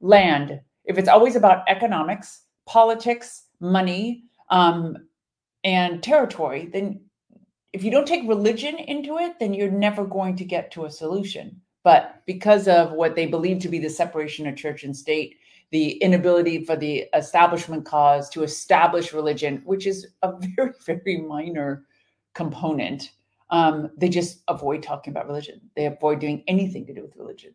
land, 0.00 0.60
if 0.84 0.98
it's 0.98 1.08
always 1.08 1.34
about 1.34 1.64
economics, 1.66 2.42
politics, 2.66 3.44
money, 3.60 4.24
um, 4.50 4.96
and 5.64 6.02
territory, 6.02 6.68
then 6.72 7.00
if 7.72 7.82
you 7.82 7.90
don't 7.90 8.06
take 8.06 8.28
religion 8.28 8.76
into 8.76 9.18
it, 9.18 9.38
then 9.40 9.54
you're 9.54 9.70
never 9.70 10.04
going 10.04 10.36
to 10.36 10.44
get 10.44 10.70
to 10.72 10.84
a 10.84 10.90
solution. 10.90 11.60
But 11.82 12.22
because 12.26 12.68
of 12.68 12.92
what 12.92 13.16
they 13.16 13.26
believe 13.26 13.60
to 13.60 13.68
be 13.68 13.78
the 13.78 13.90
separation 13.90 14.46
of 14.46 14.56
church 14.56 14.84
and 14.84 14.96
state, 14.96 15.36
the 15.74 15.94
inability 15.94 16.64
for 16.64 16.76
the 16.76 17.04
establishment 17.14 17.84
cause 17.84 18.30
to 18.30 18.44
establish 18.44 19.12
religion, 19.12 19.60
which 19.64 19.88
is 19.88 20.06
a 20.22 20.32
very, 20.56 20.70
very 20.86 21.16
minor 21.16 21.84
component, 22.32 23.10
um, 23.50 23.90
they 23.96 24.08
just 24.08 24.44
avoid 24.46 24.84
talking 24.84 25.12
about 25.12 25.26
religion. 25.26 25.60
They 25.74 25.86
avoid 25.86 26.20
doing 26.20 26.44
anything 26.46 26.86
to 26.86 26.94
do 26.94 27.02
with 27.02 27.16
religion. 27.16 27.54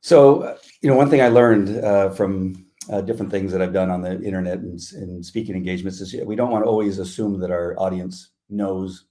So, 0.00 0.42
uh, 0.42 0.56
you 0.80 0.90
know, 0.90 0.96
one 0.96 1.08
thing 1.08 1.22
I 1.22 1.28
learned 1.28 1.78
uh, 1.84 2.10
from 2.10 2.66
uh, 2.90 3.02
different 3.02 3.30
things 3.30 3.52
that 3.52 3.62
I've 3.62 3.72
done 3.72 3.88
on 3.88 4.02
the 4.02 4.20
internet 4.20 4.58
and, 4.58 4.80
and 4.94 5.24
speaking 5.24 5.54
engagements 5.54 6.00
is 6.00 6.12
we 6.26 6.34
don't 6.34 6.50
want 6.50 6.64
to 6.64 6.68
always 6.68 6.98
assume 6.98 7.38
that 7.38 7.52
our 7.52 7.78
audience 7.78 8.30
knows 8.50 9.04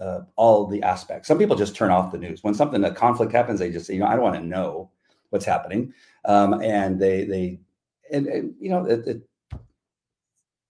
uh, 0.00 0.20
all 0.36 0.68
the 0.68 0.84
aspects. 0.84 1.26
Some 1.26 1.36
people 1.36 1.56
just 1.56 1.74
turn 1.74 1.90
off 1.90 2.12
the 2.12 2.18
news 2.18 2.44
when 2.44 2.54
something 2.54 2.84
a 2.84 2.94
conflict 2.94 3.32
happens. 3.32 3.58
They 3.58 3.72
just 3.72 3.88
say, 3.88 3.94
you 3.94 4.00
know, 4.00 4.06
I 4.06 4.12
don't 4.12 4.22
want 4.22 4.36
to 4.36 4.46
know 4.46 4.92
what's 5.30 5.44
happening, 5.44 5.92
um, 6.24 6.60
and 6.62 7.00
they 7.00 7.24
they 7.24 7.60
and, 8.12 8.26
and 8.26 8.54
you 8.60 8.70
know 8.70 8.84
it, 8.84 9.06
it 9.06 9.22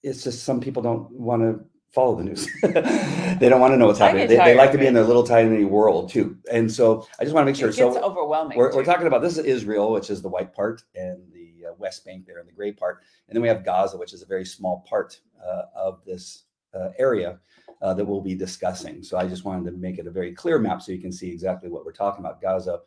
it's 0.02 0.24
just 0.24 0.44
some 0.44 0.60
people 0.60 0.82
don't 0.82 1.10
want 1.10 1.42
to 1.42 1.64
follow 1.92 2.16
the 2.16 2.24
news. 2.24 2.48
they 2.62 3.48
don't 3.48 3.60
want 3.60 3.72
to 3.72 3.76
know 3.76 3.86
what's 3.86 3.98
happening. 3.98 4.28
They, 4.28 4.36
they 4.36 4.54
like 4.54 4.72
to 4.72 4.78
be 4.78 4.86
in 4.86 4.94
their 4.94 5.04
little 5.04 5.24
tiny 5.24 5.64
world 5.64 6.10
too. 6.10 6.38
And 6.50 6.70
so 6.70 7.06
I 7.18 7.24
just 7.24 7.34
want 7.34 7.46
to 7.46 7.50
make 7.50 7.56
sure. 7.56 7.68
It 7.68 7.76
gets 7.76 7.94
so 7.96 8.02
overwhelming. 8.02 8.56
we're, 8.56 8.74
we're 8.74 8.84
talking 8.84 9.06
about 9.06 9.22
this 9.22 9.36
is 9.38 9.44
Israel, 9.44 9.92
which 9.92 10.10
is 10.10 10.22
the 10.22 10.28
white 10.28 10.54
part, 10.54 10.84
and 10.94 11.20
the 11.32 11.66
uh, 11.68 11.72
West 11.78 12.04
Bank 12.04 12.26
there, 12.26 12.38
and 12.38 12.48
the 12.48 12.52
gray 12.52 12.72
part, 12.72 13.00
and 13.28 13.36
then 13.36 13.42
we 13.42 13.48
have 13.48 13.64
Gaza, 13.64 13.96
which 13.96 14.12
is 14.12 14.22
a 14.22 14.26
very 14.26 14.44
small 14.44 14.84
part 14.88 15.20
uh, 15.44 15.62
of 15.74 16.04
this 16.04 16.44
uh, 16.74 16.90
area 16.98 17.38
uh, 17.82 17.94
that 17.94 18.04
we'll 18.04 18.20
be 18.20 18.34
discussing. 18.34 19.02
So 19.02 19.18
I 19.18 19.26
just 19.26 19.44
wanted 19.44 19.70
to 19.70 19.76
make 19.76 19.98
it 19.98 20.06
a 20.06 20.10
very 20.10 20.32
clear 20.32 20.58
map 20.58 20.82
so 20.82 20.92
you 20.92 21.00
can 21.00 21.12
see 21.12 21.30
exactly 21.30 21.68
what 21.68 21.84
we're 21.84 21.92
talking 21.92 22.24
about. 22.24 22.40
Gaza 22.40 22.80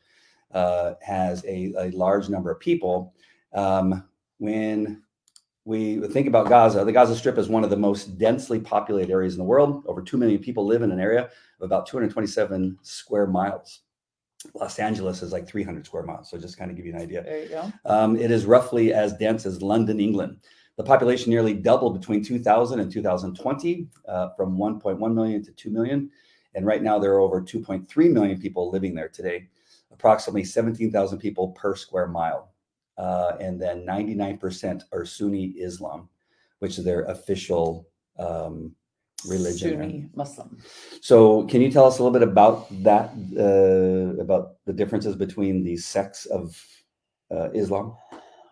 uh, 0.54 0.94
has 1.02 1.44
a, 1.46 1.74
a 1.78 1.92
large 1.92 2.30
number 2.30 2.52
of 2.52 2.60
people. 2.60 3.14
Um, 3.54 4.08
when 4.38 5.04
we 5.66 6.06
think 6.10 6.28
about 6.28 6.50
Gaza, 6.50 6.84
the 6.84 6.92
Gaza 6.92 7.16
Strip 7.16 7.38
is 7.38 7.48
one 7.48 7.64
of 7.64 7.70
the 7.70 7.78
most 7.78 8.18
densely 8.18 8.60
populated 8.60 9.12
areas 9.12 9.34
in 9.34 9.40
the 9.40 9.46
world. 9.46 9.84
Over 9.88 10.02
2 10.02 10.18
million 10.18 10.42
people 10.42 10.66
live 10.66 10.82
in 10.82 10.92
an 10.92 11.00
area 11.00 11.24
of 11.24 11.32
about 11.62 11.86
227 11.86 12.78
square 12.82 13.28
miles. 13.28 13.82
Los 14.56 14.78
Angeles 14.78 15.22
is 15.22 15.32
like 15.32 15.48
300 15.48 15.86
square 15.86 16.04
miles. 16.04 16.30
So 16.30 16.38
just 16.38 16.58
kind 16.58 16.70
of 16.70 16.76
give 16.76 16.86
you 16.86 16.94
an 16.94 17.02
idea. 17.02 17.24
There 17.24 17.44
you 17.44 17.50
go. 17.50 17.72
Um, 17.86 18.18
it 18.18 18.30
is 18.30 18.46
roughly 18.46 18.94
as 18.94 19.14
dense 19.14 19.46
as 19.46 19.62
London, 19.62 20.02
England. 20.02 20.40
The 20.76 20.84
population 20.84 21.30
nearly 21.30 21.54
doubled 21.54 22.00
between 22.00 22.24
2000 22.24 22.80
and 22.80 22.92
2020 22.92 23.88
uh, 24.08 24.30
from 24.36 24.58
1.1 24.58 25.14
million 25.14 25.44
to 25.44 25.52
2 25.52 25.70
million. 25.70 26.10
And 26.56 26.66
right 26.66 26.84
now, 26.84 27.00
there 27.00 27.14
are 27.14 27.20
over 27.20 27.42
2.3 27.42 28.12
million 28.12 28.40
people 28.40 28.70
living 28.70 28.94
there 28.94 29.10
today, 29.10 29.48
approximately 29.94 30.44
17,000 30.44 31.20
people 31.20 31.50
per 31.50 31.76
square 31.76 32.08
mile. 32.08 32.52
Uh, 32.98 33.38
and 33.40 33.60
then 33.62 33.86
99% 33.86 34.84
are 34.92 35.06
Sunni 35.06 35.46
Islam, 35.58 36.10
which 36.60 36.78
is 36.78 36.86
their 36.86 37.04
official 37.06 37.88
um, 38.20 38.76
religion. 39.28 39.80
Sunni 39.80 40.10
Muslim. 40.16 40.58
So, 41.02 41.44
can 41.48 41.62
you 41.62 41.72
tell 41.72 41.86
us 41.86 41.98
a 41.98 42.04
little 42.04 42.18
bit 42.20 42.28
about 42.28 42.68
that, 42.84 43.10
uh, 43.38 44.22
about 44.22 44.58
the 44.66 44.74
differences 44.74 45.16
between 45.16 45.64
the 45.64 45.78
sects 45.78 46.26
of 46.26 46.56
uh, 47.32 47.50
Islam? 47.54 47.96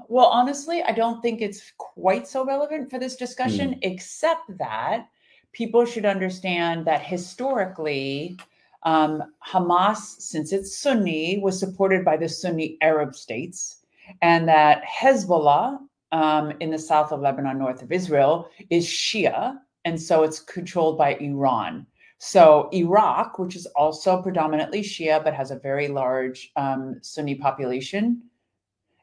Well, 0.07 0.25
honestly, 0.25 0.81
I 0.83 0.91
don't 0.91 1.21
think 1.21 1.41
it's 1.41 1.71
quite 1.77 2.27
so 2.27 2.43
relevant 2.45 2.89
for 2.89 2.99
this 2.99 3.15
discussion, 3.15 3.73
Hmm. 3.73 3.79
except 3.83 4.57
that 4.57 5.07
people 5.53 5.85
should 5.85 6.05
understand 6.05 6.85
that 6.85 7.01
historically, 7.01 8.37
um, 8.83 9.23
Hamas, 9.47 9.97
since 9.97 10.51
it's 10.51 10.77
Sunni, 10.77 11.39
was 11.39 11.59
supported 11.59 12.03
by 12.03 12.17
the 12.17 12.29
Sunni 12.29 12.77
Arab 12.81 13.15
states, 13.15 13.77
and 14.21 14.47
that 14.47 14.83
Hezbollah 14.83 15.79
um, 16.11 16.53
in 16.59 16.71
the 16.71 16.79
south 16.79 17.11
of 17.11 17.21
Lebanon, 17.21 17.57
north 17.57 17.81
of 17.81 17.91
Israel, 17.91 18.49
is 18.69 18.85
Shia, 18.85 19.57
and 19.85 20.01
so 20.01 20.23
it's 20.23 20.39
controlled 20.39 20.97
by 20.97 21.15
Iran. 21.15 21.85
So 22.17 22.69
Iraq, 22.71 23.39
which 23.39 23.55
is 23.55 23.65
also 23.67 24.21
predominantly 24.21 24.81
Shia 24.81 25.23
but 25.23 25.33
has 25.33 25.49
a 25.49 25.57
very 25.59 25.87
large 25.87 26.51
um, 26.55 26.99
Sunni 27.01 27.35
population, 27.35 28.21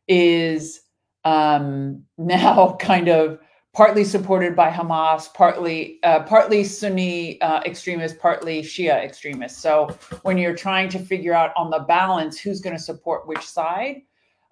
is 0.06 0.82
um, 1.24 2.04
now 2.18 2.76
kind 2.80 3.08
of 3.08 3.40
partly 3.74 4.04
supported 4.04 4.56
by 4.56 4.70
Hamas, 4.70 5.32
partly 5.32 5.98
uh, 6.02 6.22
partly 6.24 6.64
Sunni 6.64 7.40
uh, 7.40 7.60
extremists, 7.64 8.18
partly 8.20 8.62
Shia 8.62 9.02
extremists. 9.02 9.60
So 9.60 9.88
when 10.22 10.38
you're 10.38 10.56
trying 10.56 10.88
to 10.90 10.98
figure 10.98 11.34
out 11.34 11.52
on 11.56 11.70
the 11.70 11.80
balance 11.80 12.38
who's 12.38 12.60
going 12.60 12.76
to 12.76 12.82
support 12.82 13.28
which 13.28 13.46
side, 13.46 14.02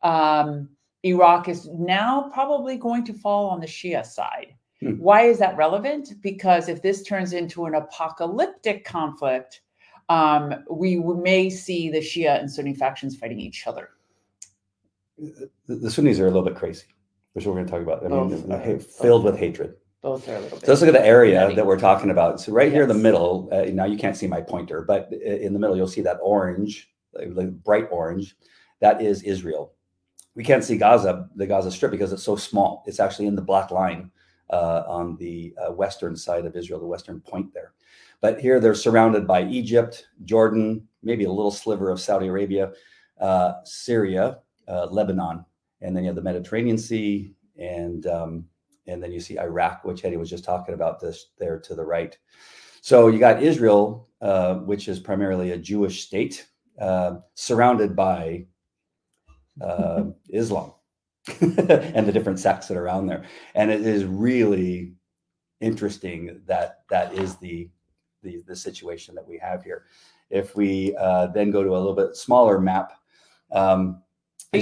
um, 0.02 0.68
Iraq 1.02 1.48
is 1.48 1.68
now 1.68 2.30
probably 2.32 2.76
going 2.76 3.04
to 3.04 3.12
fall 3.12 3.48
on 3.48 3.60
the 3.60 3.66
Shia 3.66 4.04
side. 4.04 4.54
Hmm. 4.80 4.92
Why 4.98 5.22
is 5.22 5.38
that 5.38 5.56
relevant? 5.56 6.14
Because 6.20 6.68
if 6.68 6.82
this 6.82 7.02
turns 7.02 7.32
into 7.32 7.64
an 7.64 7.74
apocalyptic 7.74 8.84
conflict, 8.84 9.62
um, 10.08 10.54
we 10.70 10.96
may 10.98 11.50
see 11.50 11.90
the 11.90 11.98
Shia 11.98 12.38
and 12.38 12.50
Sunni 12.50 12.74
factions 12.74 13.16
fighting 13.16 13.40
each 13.40 13.66
other. 13.66 13.90
The, 15.18 15.48
the 15.66 15.90
Sunnis 15.90 16.18
are 16.20 16.26
a 16.26 16.30
little 16.30 16.44
bit 16.44 16.56
crazy, 16.56 16.84
which 17.36 17.44
we're 17.44 17.52
going 17.52 17.66
to 17.66 17.70
talk 17.70 17.82
about. 17.82 18.02
I 18.02 18.08
mean, 18.08 18.30
Both 18.30 18.48
ha- 18.48 18.78
filled 18.78 19.22
with 19.22 19.38
hatred. 19.38 19.74
Both 20.00 20.26
are 20.26 20.36
a 20.36 20.40
little 20.40 20.56
bit. 20.56 20.64
So 20.64 20.72
let's 20.72 20.80
look 20.80 20.88
at 20.88 20.94
the 20.94 21.06
area 21.06 21.54
that 21.54 21.66
we're 21.66 21.78
talking 21.78 22.10
about. 22.10 22.40
So 22.40 22.50
right 22.50 22.72
here 22.72 22.84
in 22.84 22.88
the 22.88 22.94
middle, 22.94 23.50
uh, 23.52 23.66
now 23.74 23.84
you 23.84 23.98
can't 23.98 24.16
see 24.16 24.26
my 24.26 24.40
pointer, 24.40 24.80
but 24.80 25.12
in 25.12 25.52
the 25.52 25.58
middle 25.58 25.76
you'll 25.76 25.86
see 25.86 26.00
that 26.00 26.18
orange, 26.22 26.90
like, 27.12 27.28
like 27.34 27.50
bright 27.62 27.88
orange. 27.90 28.36
That 28.80 29.02
is 29.02 29.22
Israel. 29.22 29.74
We 30.34 30.44
can't 30.44 30.64
see 30.64 30.78
Gaza, 30.78 31.28
the 31.36 31.46
Gaza 31.46 31.70
Strip, 31.70 31.90
because 31.90 32.10
it's 32.10 32.22
so 32.22 32.36
small. 32.36 32.82
It's 32.86 33.00
actually 33.00 33.26
in 33.26 33.36
the 33.36 33.42
black 33.42 33.70
line 33.70 34.10
uh, 34.48 34.84
on 34.88 35.18
the 35.18 35.54
uh, 35.60 35.72
western 35.72 36.16
side 36.16 36.46
of 36.46 36.56
Israel, 36.56 36.80
the 36.80 36.86
western 36.86 37.20
point 37.20 37.52
there. 37.52 37.74
But 38.22 38.40
here 38.40 38.60
they're 38.60 38.74
surrounded 38.74 39.26
by 39.26 39.44
Egypt, 39.44 40.06
Jordan, 40.24 40.88
maybe 41.02 41.24
a 41.24 41.30
little 41.30 41.50
sliver 41.50 41.90
of 41.90 42.00
Saudi 42.00 42.28
Arabia, 42.28 42.72
uh, 43.20 43.56
Syria, 43.64 44.38
uh, 44.68 44.86
Lebanon, 44.86 45.44
and 45.86 45.96
then 45.96 46.02
you 46.02 46.08
have 46.08 46.16
the 46.16 46.22
Mediterranean 46.22 46.76
Sea, 46.76 47.32
and 47.56 48.06
um, 48.08 48.44
and 48.88 49.00
then 49.00 49.12
you 49.12 49.20
see 49.20 49.38
Iraq, 49.38 49.84
which 49.84 50.04
Eddie 50.04 50.16
was 50.16 50.28
just 50.28 50.44
talking 50.44 50.74
about 50.74 51.00
this 51.00 51.30
there 51.38 51.60
to 51.60 51.74
the 51.76 51.84
right. 51.84 52.18
So 52.80 53.06
you 53.06 53.20
got 53.20 53.42
Israel, 53.42 54.08
uh, 54.20 54.56
which 54.56 54.88
is 54.88 54.98
primarily 54.98 55.52
a 55.52 55.58
Jewish 55.58 56.04
state, 56.04 56.48
uh, 56.80 57.18
surrounded 57.34 57.94
by 57.94 58.46
uh, 59.60 60.04
Islam 60.28 60.72
and 61.40 62.06
the 62.06 62.12
different 62.12 62.40
sects 62.40 62.66
that 62.66 62.76
are 62.76 62.84
around 62.84 63.06
there, 63.06 63.24
and 63.54 63.70
it 63.70 63.82
is 63.82 64.04
really 64.04 64.92
interesting 65.60 66.40
that 66.46 66.80
that 66.90 67.14
is 67.14 67.36
the 67.36 67.70
the, 68.24 68.42
the 68.48 68.56
situation 68.56 69.14
that 69.14 69.26
we 69.26 69.38
have 69.38 69.62
here. 69.62 69.84
If 70.30 70.56
we 70.56 70.96
uh, 70.98 71.28
then 71.28 71.52
go 71.52 71.62
to 71.62 71.70
a 71.70 71.78
little 71.78 71.94
bit 71.94 72.16
smaller 72.16 72.58
map, 72.58 72.92
um, 73.52 74.02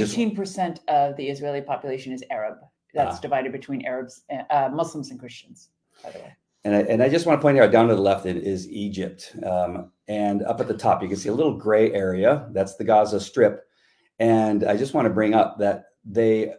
Eighteen 0.02 0.34
percent 0.36 0.80
of 0.88 1.16
the 1.16 1.28
Israeli 1.28 1.60
population 1.60 2.12
is 2.12 2.22
Arab. 2.30 2.58
That's 2.94 3.16
Ah. 3.18 3.20
divided 3.20 3.52
between 3.52 3.84
Arabs, 3.86 4.22
uh, 4.50 4.70
Muslims, 4.72 5.10
and 5.10 5.18
Christians. 5.18 5.70
By 6.02 6.10
the 6.10 6.18
way, 6.20 6.36
And 6.64 6.74
I, 6.76 6.80
and 6.82 7.02
I 7.02 7.08
just 7.08 7.26
want 7.26 7.38
to 7.38 7.42
point 7.42 7.58
out 7.58 7.70
down 7.72 7.88
to 7.88 7.94
the 7.94 8.00
left 8.00 8.24
it 8.26 8.36
is 8.38 8.68
Egypt. 8.70 9.34
Um, 9.44 9.90
and 10.08 10.42
up 10.44 10.60
at 10.60 10.68
the 10.68 10.76
top, 10.76 11.02
you 11.02 11.08
can 11.08 11.16
see 11.16 11.28
a 11.28 11.34
little 11.34 11.56
gray 11.56 11.92
area. 11.92 12.48
That's 12.52 12.76
the 12.76 12.84
Gaza 12.84 13.20
Strip. 13.20 13.66
And 14.18 14.64
I 14.64 14.76
just 14.76 14.94
want 14.94 15.06
to 15.06 15.12
bring 15.12 15.34
up 15.34 15.58
that 15.58 15.86
they, 16.04 16.54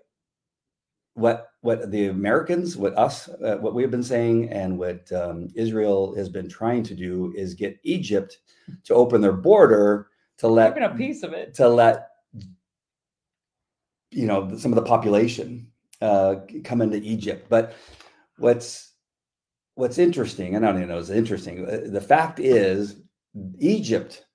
what 1.13 1.47
what 1.61 1.89
the 1.89 2.07
Americans, 2.07 2.77
what 2.77 2.95
us, 2.97 3.27
uh, 3.29 3.57
what 3.59 3.73
we've 3.73 3.89
been 3.89 4.03
saying, 4.03 4.49
and 4.49 4.77
what 4.77 5.11
um, 5.13 5.47
Israel 5.55 6.13
has 6.15 6.29
been 6.29 6.47
trying 6.49 6.83
to 6.83 6.93
do 6.93 7.33
is 7.35 7.55
get 7.55 7.79
Egypt 7.83 8.37
to 8.83 8.93
open 8.93 9.21
their 9.21 9.31
border 9.31 10.09
to 10.37 10.47
let 10.47 10.75
keeping 10.75 10.83
a 10.89 10.93
piece 10.95 11.23
of 11.23 11.33
it. 11.33 11.53
to 11.55 11.67
let 11.67 12.09
you 14.15 14.25
know 14.25 14.55
some 14.57 14.71
of 14.71 14.77
the 14.77 14.89
population 14.89 15.67
uh, 16.01 16.35
come 16.63 16.81
into 16.81 16.97
Egypt. 16.97 17.47
But 17.49 17.75
what's 18.37 18.93
what's 19.75 19.97
interesting, 19.97 20.55
and 20.55 20.65
I 20.65 20.69
don't 20.69 20.77
even 20.77 20.89
know 20.89 20.99
it's 20.99 21.09
interesting. 21.09 21.65
uh, 21.67 21.81
The 21.85 22.01
fact 22.01 22.39
is, 22.39 23.01
Egypt 23.59 24.25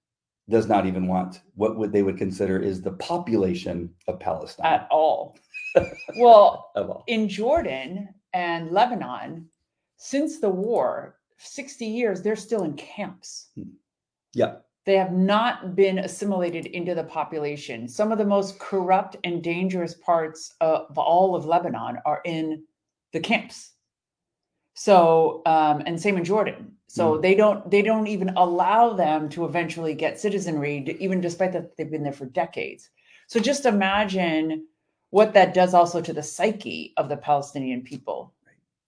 does 0.49 0.67
not 0.67 0.85
even 0.85 1.07
want 1.07 1.41
what 1.55 1.77
would 1.77 1.93
they 1.93 2.03
would 2.03 2.19
consider 2.19 2.59
is 2.59 2.83
the 2.83 2.93
population 2.93 3.91
of 4.09 4.21
Palestine 4.21 4.67
at 4.67 4.89
all. 4.91 5.37
well, 6.17 6.71
all. 6.75 7.05
in 7.07 7.29
Jordan 7.29 8.09
and 8.33 8.71
Lebanon, 8.71 9.49
since 9.97 10.41
the 10.41 10.51
war, 10.51 11.17
60 11.39 11.87
years, 11.87 12.21
they're 12.21 12.37
still 12.37 12.65
in 12.65 12.75
camps. 12.75 13.51
Yeah. 14.35 14.57
They 14.87 14.97
have 14.97 15.13
not 15.13 15.77
been 15.77 15.99
assimilated 15.99 16.67
into 16.67 16.95
the 16.95 17.05
population. 17.05 17.87
Some 17.87 18.13
of 18.13 18.19
the 18.19 18.25
most 18.25 18.59
corrupt 18.59 19.17
and 19.25 19.43
dangerous 19.43 19.95
parts 19.95 20.55
of 20.61 20.97
all 20.97 21.37
of 21.37 21.45
Lebanon 21.45 21.99
are 22.07 22.23
in 22.25 22.65
the 23.13 23.21
camps. 23.21 23.73
So, 24.75 25.43
um, 25.47 25.83
and 25.85 26.01
same 26.01 26.17
in 26.17 26.25
Jordan. 26.25 26.77
So 26.87 27.17
Mm. 27.19 27.23
they 27.23 27.35
don't 27.35 27.71
they 27.71 27.83
don't 27.83 28.07
even 28.07 28.31
allow 28.31 28.95
them 28.95 29.29
to 29.31 29.45
eventually 29.45 29.95
get 29.95 30.19
citizenry, 30.19 30.97
even 30.99 31.21
despite 31.21 31.53
that 31.53 31.77
they've 31.77 31.91
been 31.91 32.03
there 32.03 32.13
for 32.13 32.27
decades. 32.27 32.91
So 33.27 33.39
just 33.39 33.67
imagine 33.67 34.67
what 35.11 35.35
that 35.35 35.55
does 35.55 35.75
also 35.75 36.01
to 36.01 36.13
the 36.13 36.23
psyche 36.23 36.95
of 36.97 37.09
the 37.09 37.17
Palestinian 37.17 37.83
people. 37.83 38.33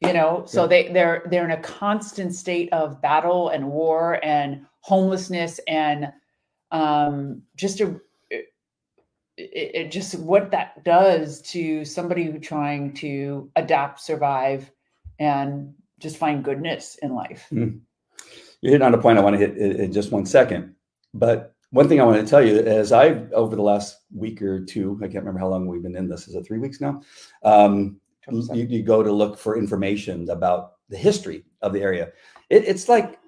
You 0.04 0.12
know, 0.12 0.44
so 0.46 0.62
Yeah. 0.62 0.68
they 0.68 0.88
they're 0.92 1.22
they're 1.30 1.44
in 1.44 1.52
a 1.52 1.62
constant 1.62 2.34
state 2.34 2.72
of 2.72 3.00
battle 3.00 3.50
and 3.50 3.70
war 3.70 4.18
and 4.24 4.66
homelessness 4.80 5.60
and 5.68 6.12
um, 6.72 7.42
just 7.54 7.80
a 7.80 8.00
it, 8.30 8.46
it 9.36 9.92
just 9.92 10.18
what 10.18 10.50
that 10.50 10.84
does 10.84 11.40
to 11.42 11.84
somebody 11.84 12.24
who 12.24 12.38
trying 12.38 12.94
to 12.94 13.50
adapt, 13.56 14.00
survive, 14.00 14.70
and 15.18 15.74
just 16.00 16.16
find 16.16 16.44
goodness 16.44 16.98
in 17.02 17.14
life. 17.14 17.46
You're 17.50 17.70
hitting 18.72 18.82
on 18.82 18.94
a 18.94 18.98
point 18.98 19.18
I 19.18 19.22
want 19.22 19.34
to 19.34 19.38
hit 19.46 19.56
in, 19.56 19.80
in 19.80 19.92
just 19.92 20.12
one 20.12 20.26
second. 20.26 20.74
But 21.14 21.54
one 21.70 21.88
thing 21.88 22.00
I 22.00 22.04
want 22.04 22.20
to 22.20 22.28
tell 22.28 22.44
you 22.44 22.56
is 22.56 22.92
I've 22.92 23.32
over 23.32 23.56
the 23.56 23.62
last 23.62 23.98
week 24.14 24.42
or 24.42 24.64
two, 24.64 24.98
I 25.00 25.06
can't 25.06 25.24
remember 25.24 25.40
how 25.40 25.48
long 25.48 25.66
we've 25.66 25.82
been 25.82 25.96
in 25.96 26.08
this. 26.08 26.28
Is 26.28 26.34
it 26.34 26.44
three 26.46 26.58
weeks 26.58 26.80
now? 26.80 27.02
Um, 27.44 28.00
you, 28.54 28.64
you 28.66 28.82
go 28.82 29.02
to 29.02 29.10
look 29.12 29.38
for 29.38 29.56
information 29.58 30.28
about 30.30 30.74
the 30.88 30.96
history 30.96 31.44
of 31.62 31.72
the 31.72 31.80
area. 31.80 32.12
It, 32.50 32.64
it's 32.66 32.88
like 32.88 33.18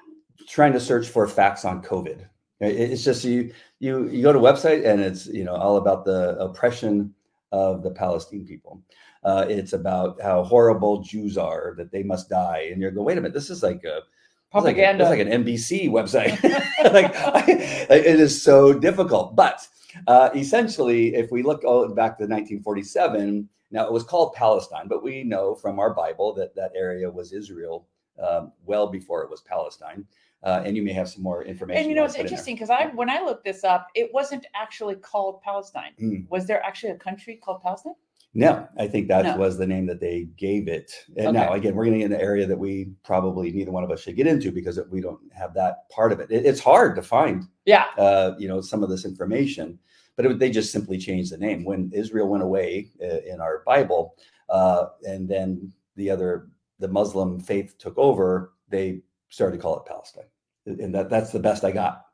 trying 0.49 0.73
to 0.73 0.81
search 0.81 1.09
for 1.09 1.27
facts 1.27 1.65
on 1.65 1.83
COVID. 1.83 2.21
It- 2.61 2.91
it's 2.93 3.05
just 3.05 3.25
you 3.25 3.53
you 3.81 4.09
you 4.09 4.23
go 4.23 4.33
to 4.33 4.39
website 4.39 4.87
and 4.87 5.01
it's 5.01 5.27
you 5.27 5.45
know 5.45 5.55
all 5.57 5.77
about 5.77 6.05
the 6.05 6.37
oppression 6.39 7.13
of 7.53 7.83
the 7.83 7.91
Palestinian 7.91 8.47
people. 8.47 8.83
Uh, 9.25 9.47
it's 9.49 9.73
about 9.73 10.21
how 10.21 10.43
horrible 10.45 11.01
Jews 11.03 11.39
are 11.39 11.75
that 11.79 11.91
they 11.91 12.03
must 12.03 12.29
die, 12.29 12.69
and 12.71 12.81
you're 12.81 12.91
going, 12.91 13.07
wait 13.07 13.19
a 13.19 13.21
minute, 13.23 13.33
this 13.35 13.49
is 13.51 13.63
like 13.63 13.83
a 13.85 13.97
it's 13.99 14.65
like 14.65 14.77
Propaganda. 14.77 15.05
It's 15.05 15.11
like, 15.11 15.27
an 15.27 15.45
NBC 15.45 15.91
website. 15.91 16.41
like 16.93 17.17
I- 17.17 17.45
it 17.91 18.21
is 18.21 18.41
so 18.41 18.73
difficult. 18.73 19.35
But 19.35 19.67
uh, 20.07 20.31
essentially, 20.35 21.15
if 21.15 21.31
we 21.33 21.43
look 21.43 21.65
all 21.65 21.89
back 21.89 22.19
to 22.19 22.25
1947, 22.25 23.49
now 23.75 23.85
it 23.85 23.93
was 23.93 24.05
called 24.05 24.33
Palestine, 24.35 24.87
but 24.89 25.03
we 25.03 25.25
know 25.25 25.55
from 25.55 25.79
our 25.79 25.93
Bible 25.93 26.33
that 26.35 26.55
that 26.55 26.71
area 26.77 27.11
was 27.11 27.33
Israel 27.33 27.89
um, 28.23 28.53
well 28.65 28.87
before 28.87 29.23
it 29.25 29.29
was 29.31 29.43
Palestine. 29.43 30.07
Uh, 30.45 30.63
and 30.65 30.77
you 30.77 30.83
may 30.83 30.93
have 30.93 31.09
some 31.09 31.23
more 31.23 31.43
information. 31.43 31.81
and 31.81 31.89
you 31.89 31.97
know, 31.97 32.05
it's 32.05 32.17
in 32.17 32.21
interesting 32.21 32.55
because 32.55 32.69
I, 32.69 32.89
when 32.89 33.09
I 33.09 33.23
looked 33.23 33.45
this 33.45 33.65
up, 33.65 33.89
it 33.95 34.11
wasn't 34.13 34.47
actually 34.55 34.95
called 34.95 35.41
Palestine. 35.41 35.93
Mm. 36.01 36.29
Was 36.29 36.47
there 36.47 36.63
actually 36.63 36.93
a 36.93 36.97
country 36.99 37.41
called 37.43 37.63
Palestine? 37.63 37.95
No, 38.35 38.69
I 38.77 38.87
think 38.87 39.09
that 39.09 39.25
No. 39.25 39.37
was 39.39 39.57
the 39.57 39.67
name 39.67 39.87
that 39.87 40.01
they 40.01 40.25
gave 40.37 40.69
it. 40.69 40.93
And 41.17 41.33
now, 41.33 41.55
again, 41.55 41.75
we're 41.75 41.87
getting 41.87 42.03
in 42.03 42.13
an 42.13 42.21
area 42.21 42.47
that 42.47 42.59
we 42.59 42.91
probably 43.05 43.53
neither 43.53 43.71
one 43.71 43.85
of 43.85 43.91
us 43.91 44.01
should 44.03 44.17
get 44.17 44.27
into 44.27 44.53
because 44.53 44.79
we 44.91 45.01
don't 45.01 45.21
have 45.33 45.55
that 45.55 45.89
part 45.89 46.13
of 46.13 46.21
it. 46.21 46.31
it 46.31 46.45
it's 46.45 46.61
hard 46.61 46.95
to 46.97 47.03
find 47.03 47.45
Yeah. 47.65 47.87
uh, 47.97 48.35
you 48.39 48.49
know, 48.49 48.61
some 48.61 48.83
of 48.83 48.91
this 48.91 49.05
information, 49.07 49.79
but 50.17 50.27
it, 50.27 50.39
they 50.39 50.51
just 50.51 50.73
simply 50.73 50.99
changed 50.99 51.33
the 51.33 51.39
name 51.39 51.65
when 51.65 51.91
Israel 51.93 52.29
went 52.29 52.43
away 52.43 52.91
uh, 53.03 53.21
in 53.27 53.41
our 53.41 53.63
Bible, 53.67 54.17
uh, 54.49 54.87
and 55.03 55.29
then 55.29 55.73
the 55.97 56.11
other, 56.11 56.49
the 56.79 56.89
Muslim 56.89 57.41
faith 57.41 57.77
took 57.79 57.97
over. 57.99 58.53
They 58.69 59.03
started 59.29 59.57
to 59.57 59.63
call 59.63 59.79
it 59.79 59.87
Palestine, 59.87 60.29
and 60.67 60.95
that 60.95 61.11
that's 61.11 61.33
the 61.33 61.41
best 61.41 61.65
I 61.65 61.71
got, 61.71 62.07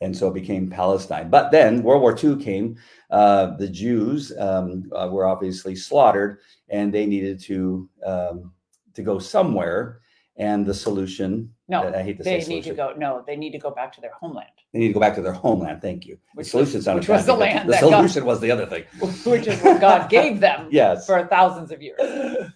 and 0.00 0.16
so 0.16 0.28
it 0.28 0.34
became 0.34 0.68
Palestine. 0.68 1.30
But 1.30 1.50
then 1.50 1.82
World 1.82 2.02
War 2.02 2.16
II 2.22 2.42
came. 2.42 2.76
Uh, 3.10 3.56
the 3.56 3.68
Jews 3.68 4.32
um, 4.38 4.90
uh, 4.92 5.08
were 5.10 5.26
obviously 5.26 5.76
slaughtered, 5.76 6.38
and 6.68 6.92
they 6.92 7.06
needed 7.06 7.40
to 7.42 7.88
um, 8.04 8.52
to 8.94 9.02
go 9.02 9.18
somewhere. 9.18 10.00
And 10.36 10.66
the 10.66 10.74
solution, 10.74 11.53
No, 11.66 11.88
I 11.94 12.02
hate 12.02 12.18
to 12.18 12.22
they 12.22 12.40
say 12.40 12.48
need 12.48 12.62
to 12.64 12.74
solution. 12.74 12.76
go. 12.76 12.92
No, 12.98 13.24
they 13.26 13.36
need 13.36 13.52
to 13.52 13.58
go 13.58 13.70
back 13.70 13.90
to 13.94 14.00
their 14.02 14.12
homeland, 14.12 14.50
They 14.72 14.80
need 14.80 14.88
to 14.88 14.94
go 14.94 15.00
back 15.00 15.14
to 15.14 15.22
their 15.22 15.32
homeland. 15.32 15.80
Thank 15.80 16.04
you. 16.04 16.18
Which 16.34 16.48
the 16.48 16.50
solution 16.50 16.74
was- 16.78 16.84
sounded 16.84 17.00
which 17.00 17.08
was 17.08 17.24
the 17.24 17.32
but 17.32 17.40
land 17.40 17.68
The 17.68 17.72
that 17.72 17.80
solution 17.80 18.24
was 18.26 18.40
the 18.40 18.50
other 18.50 18.66
thing. 18.66 18.84
which 19.24 19.46
is 19.46 19.60
what 19.62 19.80
God 19.80 20.10
gave 20.10 20.40
them 20.40 20.68
Yes, 20.70 21.06
for 21.06 21.26
thousands 21.26 21.70
of 21.72 21.80
years. 21.80 21.98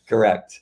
correct. 0.08 0.60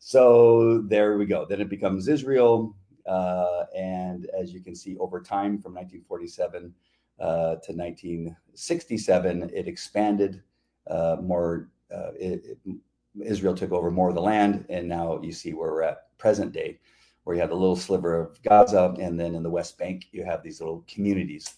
So 0.00 0.82
there 0.88 1.16
we 1.16 1.26
go. 1.26 1.46
Then 1.48 1.60
it 1.60 1.68
becomes 1.68 2.08
Israel, 2.08 2.74
uh, 3.06 3.64
and 3.76 4.26
as 4.38 4.52
you 4.52 4.60
can 4.60 4.74
see, 4.74 4.96
over 4.98 5.20
time 5.20 5.58
from 5.58 5.74
1947 5.74 6.74
uh, 7.20 7.26
to 7.56 7.72
1967, 7.72 9.50
it 9.54 9.68
expanded 9.68 10.42
uh, 10.88 11.16
more. 11.22 11.68
Uh, 11.94 12.10
it, 12.18 12.58
it- 12.64 12.76
Israel 13.22 13.54
took 13.54 13.72
over 13.72 13.90
more 13.90 14.10
of 14.10 14.14
the 14.14 14.20
land, 14.20 14.66
and 14.68 14.86
now 14.86 15.18
you 15.22 15.32
see 15.32 15.54
where 15.54 15.70
we're 15.72 15.80
at 15.82 16.16
present 16.18 16.52
day, 16.52 16.78
where 17.26 17.34
you 17.34 17.42
have 17.42 17.50
a 17.50 17.54
little 17.54 17.74
sliver 17.74 18.14
of 18.20 18.40
Gaza, 18.42 18.94
and 19.00 19.18
then 19.18 19.34
in 19.34 19.42
the 19.42 19.50
West 19.50 19.76
Bank 19.78 20.06
you 20.12 20.24
have 20.24 20.44
these 20.44 20.60
little 20.60 20.84
communities 20.86 21.56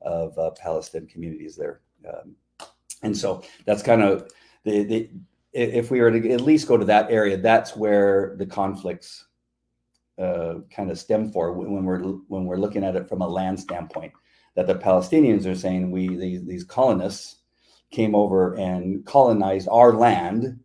of 0.00 0.36
uh, 0.38 0.50
Palestinian 0.52 1.10
communities 1.10 1.56
there. 1.56 1.82
Um, 2.08 2.34
and 3.02 3.14
so 3.14 3.42
that's 3.66 3.82
kind 3.82 4.00
of 4.00 4.32
the, 4.64 4.82
the 4.84 5.10
if 5.52 5.90
we 5.90 6.00
were 6.00 6.10
to 6.10 6.30
at 6.30 6.40
least 6.40 6.68
go 6.68 6.78
to 6.78 6.86
that 6.86 7.10
area, 7.10 7.36
that's 7.36 7.76
where 7.76 8.34
the 8.38 8.46
conflicts 8.46 9.26
uh, 10.18 10.60
kind 10.74 10.90
of 10.90 10.98
stem 10.98 11.30
for 11.30 11.52
when 11.52 11.84
we're 11.84 12.00
when 12.28 12.46
we're 12.46 12.56
looking 12.56 12.82
at 12.82 12.96
it 12.96 13.06
from 13.06 13.20
a 13.20 13.28
land 13.28 13.60
standpoint. 13.60 14.14
That 14.54 14.68
the 14.68 14.74
Palestinians 14.74 15.44
are 15.44 15.54
saying 15.54 15.90
we 15.90 16.16
these, 16.16 16.46
these 16.46 16.64
colonists 16.64 17.40
came 17.90 18.14
over 18.14 18.54
and 18.54 19.04
colonized 19.04 19.68
our 19.70 19.92
land. 19.92 20.60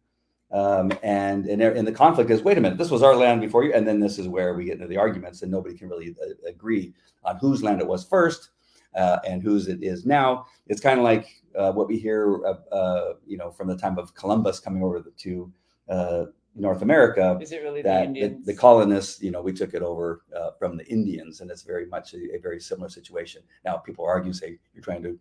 Um, 0.59 0.93
and 1.03 1.47
and, 1.47 1.61
and 1.61 1.87
the 1.87 1.91
conflict 1.91 2.29
is 2.29 2.41
wait 2.41 2.57
a 2.57 2.61
minute 2.61 2.77
this 2.77 2.91
was 2.91 3.03
our 3.03 3.15
land 3.15 3.41
before 3.41 3.63
you 3.65 3.73
and 3.73 3.85
then 3.85 3.99
this 3.99 4.17
is 4.17 4.27
where 4.27 4.53
we 4.53 4.65
get 4.65 4.75
into 4.75 4.87
the 4.87 4.95
arguments 5.05 5.41
and 5.41 5.51
nobody 5.51 5.75
can 5.75 5.89
really 5.89 6.15
uh, 6.23 6.47
agree 6.47 6.93
on 7.23 7.35
whose 7.37 7.61
land 7.61 7.81
it 7.81 7.87
was 7.87 8.05
first 8.05 8.51
uh, 8.95 9.17
and 9.27 9.43
whose 9.43 9.67
it 9.67 9.83
is 9.83 10.05
now 10.05 10.45
it's 10.67 10.79
kind 10.79 10.97
of 10.99 11.03
like 11.03 11.43
uh, 11.55 11.71
what 11.71 11.87
we 11.87 11.97
hear, 11.97 12.45
uh, 12.45 12.73
uh, 12.73 13.13
you 13.25 13.37
know, 13.37 13.51
from 13.51 13.67
the 13.67 13.77
time 13.77 13.97
of 13.97 14.13
Columbus 14.13 14.59
coming 14.59 14.83
over 14.83 15.01
to 15.01 15.51
uh, 15.89 16.25
North 16.55 16.81
America. 16.81 17.37
Is 17.41 17.51
it 17.51 17.63
really 17.63 17.81
the 17.81 17.89
That 17.89 18.13
the, 18.13 18.21
Indians? 18.21 18.45
the 18.45 18.53
colonists, 18.53 19.21
you 19.21 19.31
know, 19.31 19.41
we 19.41 19.53
took 19.53 19.73
it 19.73 19.81
over 19.81 20.23
uh, 20.35 20.51
from 20.57 20.77
the 20.77 20.85
Indians, 20.87 21.41
and 21.41 21.49
it's 21.49 21.63
very 21.63 21.85
much 21.85 22.13
a, 22.13 22.35
a 22.35 22.39
very 22.41 22.59
similar 22.59 22.89
situation. 22.89 23.41
Now, 23.63 23.77
people 23.77 24.05
argue, 24.05 24.33
say 24.33 24.57
you're 24.73 24.83
trying 24.83 25.03
to 25.03 25.19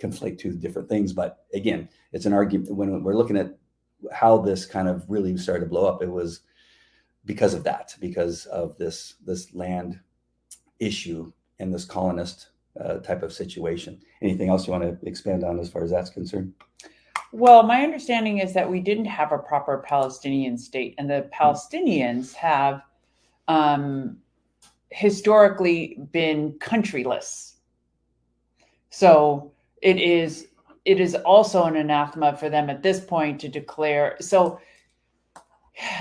conflate 0.00 0.38
two 0.38 0.52
different 0.52 0.88
things, 0.88 1.12
but 1.12 1.44
again, 1.54 1.88
it's 2.12 2.26
an 2.26 2.32
argument 2.32 2.74
when 2.74 3.02
we're 3.02 3.14
looking 3.14 3.36
at 3.36 3.56
how 4.12 4.38
this 4.38 4.66
kind 4.66 4.88
of 4.88 5.04
really 5.08 5.36
started 5.36 5.64
to 5.64 5.70
blow 5.70 5.86
up. 5.86 6.02
It 6.02 6.10
was 6.10 6.40
because 7.24 7.54
of 7.54 7.64
that, 7.64 7.94
because 8.00 8.46
of 8.46 8.76
this 8.78 9.14
this 9.24 9.54
land 9.54 10.00
issue 10.78 11.32
and 11.58 11.72
this 11.72 11.84
colonist 11.84 12.48
uh, 12.80 12.98
type 12.98 13.22
of 13.22 13.32
situation. 13.32 14.00
Anything 14.20 14.48
else 14.48 14.66
you 14.66 14.72
want 14.72 14.84
to 14.84 15.08
expand 15.08 15.44
on 15.44 15.58
as 15.60 15.68
far 15.68 15.84
as 15.84 15.90
that's 15.90 16.10
concerned? 16.10 16.54
Well, 17.32 17.62
my 17.62 17.82
understanding 17.82 18.38
is 18.38 18.52
that 18.54 18.70
we 18.70 18.80
didn't 18.80 19.06
have 19.06 19.32
a 19.32 19.38
proper 19.38 19.82
Palestinian 19.86 20.58
state, 20.58 20.94
and 20.98 21.08
the 21.08 21.30
Palestinians 21.32 22.34
have 22.34 22.82
um, 23.48 24.18
historically 24.90 25.98
been 26.12 26.52
countryless. 26.58 27.54
So 28.90 29.52
it 29.80 29.98
is 29.98 30.48
it 30.84 31.00
is 31.00 31.14
also 31.14 31.64
an 31.64 31.76
anathema 31.76 32.36
for 32.36 32.48
them 32.48 32.68
at 32.68 32.82
this 32.82 33.00
point 33.00 33.40
to 33.40 33.48
declare. 33.48 34.16
So, 34.20 34.60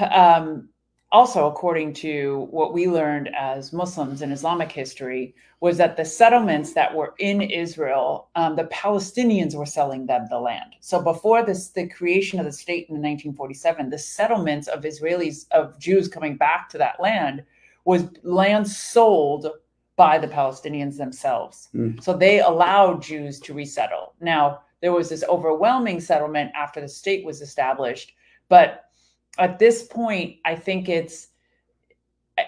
um, 0.09 0.69
also 1.11 1.47
according 1.47 1.93
to 1.93 2.47
what 2.51 2.73
we 2.73 2.87
learned 2.87 3.29
as 3.37 3.73
Muslims 3.73 4.21
in 4.21 4.31
Islamic 4.31 4.71
history, 4.71 5.35
was 5.59 5.77
that 5.77 5.95
the 5.95 6.05
settlements 6.05 6.73
that 6.73 6.95
were 6.95 7.13
in 7.19 7.41
Israel, 7.41 8.29
um, 8.35 8.55
the 8.55 8.63
Palestinians 8.65 9.53
were 9.53 9.65
selling 9.65 10.07
them 10.07 10.25
the 10.29 10.39
land. 10.39 10.75
So 10.79 11.01
before 11.01 11.45
this, 11.45 11.69
the 11.69 11.87
creation 11.87 12.39
of 12.39 12.45
the 12.45 12.51
state 12.51 12.89
in 12.89 12.95
1947, 12.95 13.89
the 13.89 13.97
settlements 13.97 14.67
of 14.67 14.83
Israelis 14.83 15.45
of 15.51 15.77
Jews 15.77 16.07
coming 16.07 16.35
back 16.35 16.69
to 16.69 16.77
that 16.79 16.99
land 16.99 17.43
was 17.85 18.05
land 18.23 18.67
sold 18.67 19.47
by 19.97 20.17
the 20.17 20.27
Palestinians 20.27 20.97
themselves. 20.97 21.69
Mm. 21.75 22.01
So 22.01 22.17
they 22.17 22.39
allowed 22.39 23.03
Jews 23.03 23.39
to 23.41 23.53
resettle. 23.53 24.13
Now 24.19 24.61
there 24.81 24.91
was 24.91 25.09
this 25.09 25.23
overwhelming 25.29 25.99
settlement 25.99 26.51
after 26.55 26.81
the 26.81 26.87
state 26.87 27.25
was 27.25 27.41
established, 27.41 28.13
but 28.49 28.85
at 29.39 29.59
this 29.59 29.83
point, 29.83 30.37
I 30.45 30.55
think 30.55 30.89
it's 30.89 31.29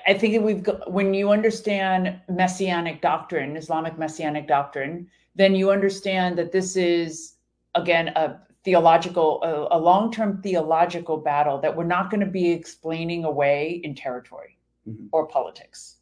I 0.08 0.14
think 0.14 0.34
that 0.34 0.42
we've 0.42 0.64
got, 0.64 0.92
when 0.92 1.14
you 1.14 1.30
understand 1.30 2.20
messianic 2.28 3.02
doctrine, 3.02 3.56
Islamic 3.56 3.98
messianic 3.98 4.48
doctrine, 4.48 5.08
then 5.36 5.54
you 5.54 5.70
understand 5.72 6.38
that 6.38 6.52
this 6.52 6.76
is 6.76 7.36
again 7.76 8.08
a 8.10 8.40
theological, 8.64 9.44
a, 9.44 9.78
a 9.78 9.80
long-term 9.80 10.42
theological 10.42 11.18
battle 11.18 11.60
that 11.60 11.76
we're 11.76 11.84
not 11.84 12.10
going 12.10 12.22
to 12.22 12.26
be 12.32 12.50
explaining 12.52 13.26
away 13.26 13.82
in 13.84 13.94
territory 13.94 14.58
Mhm. 14.88 15.10
or 15.12 15.28
politics. 15.28 15.98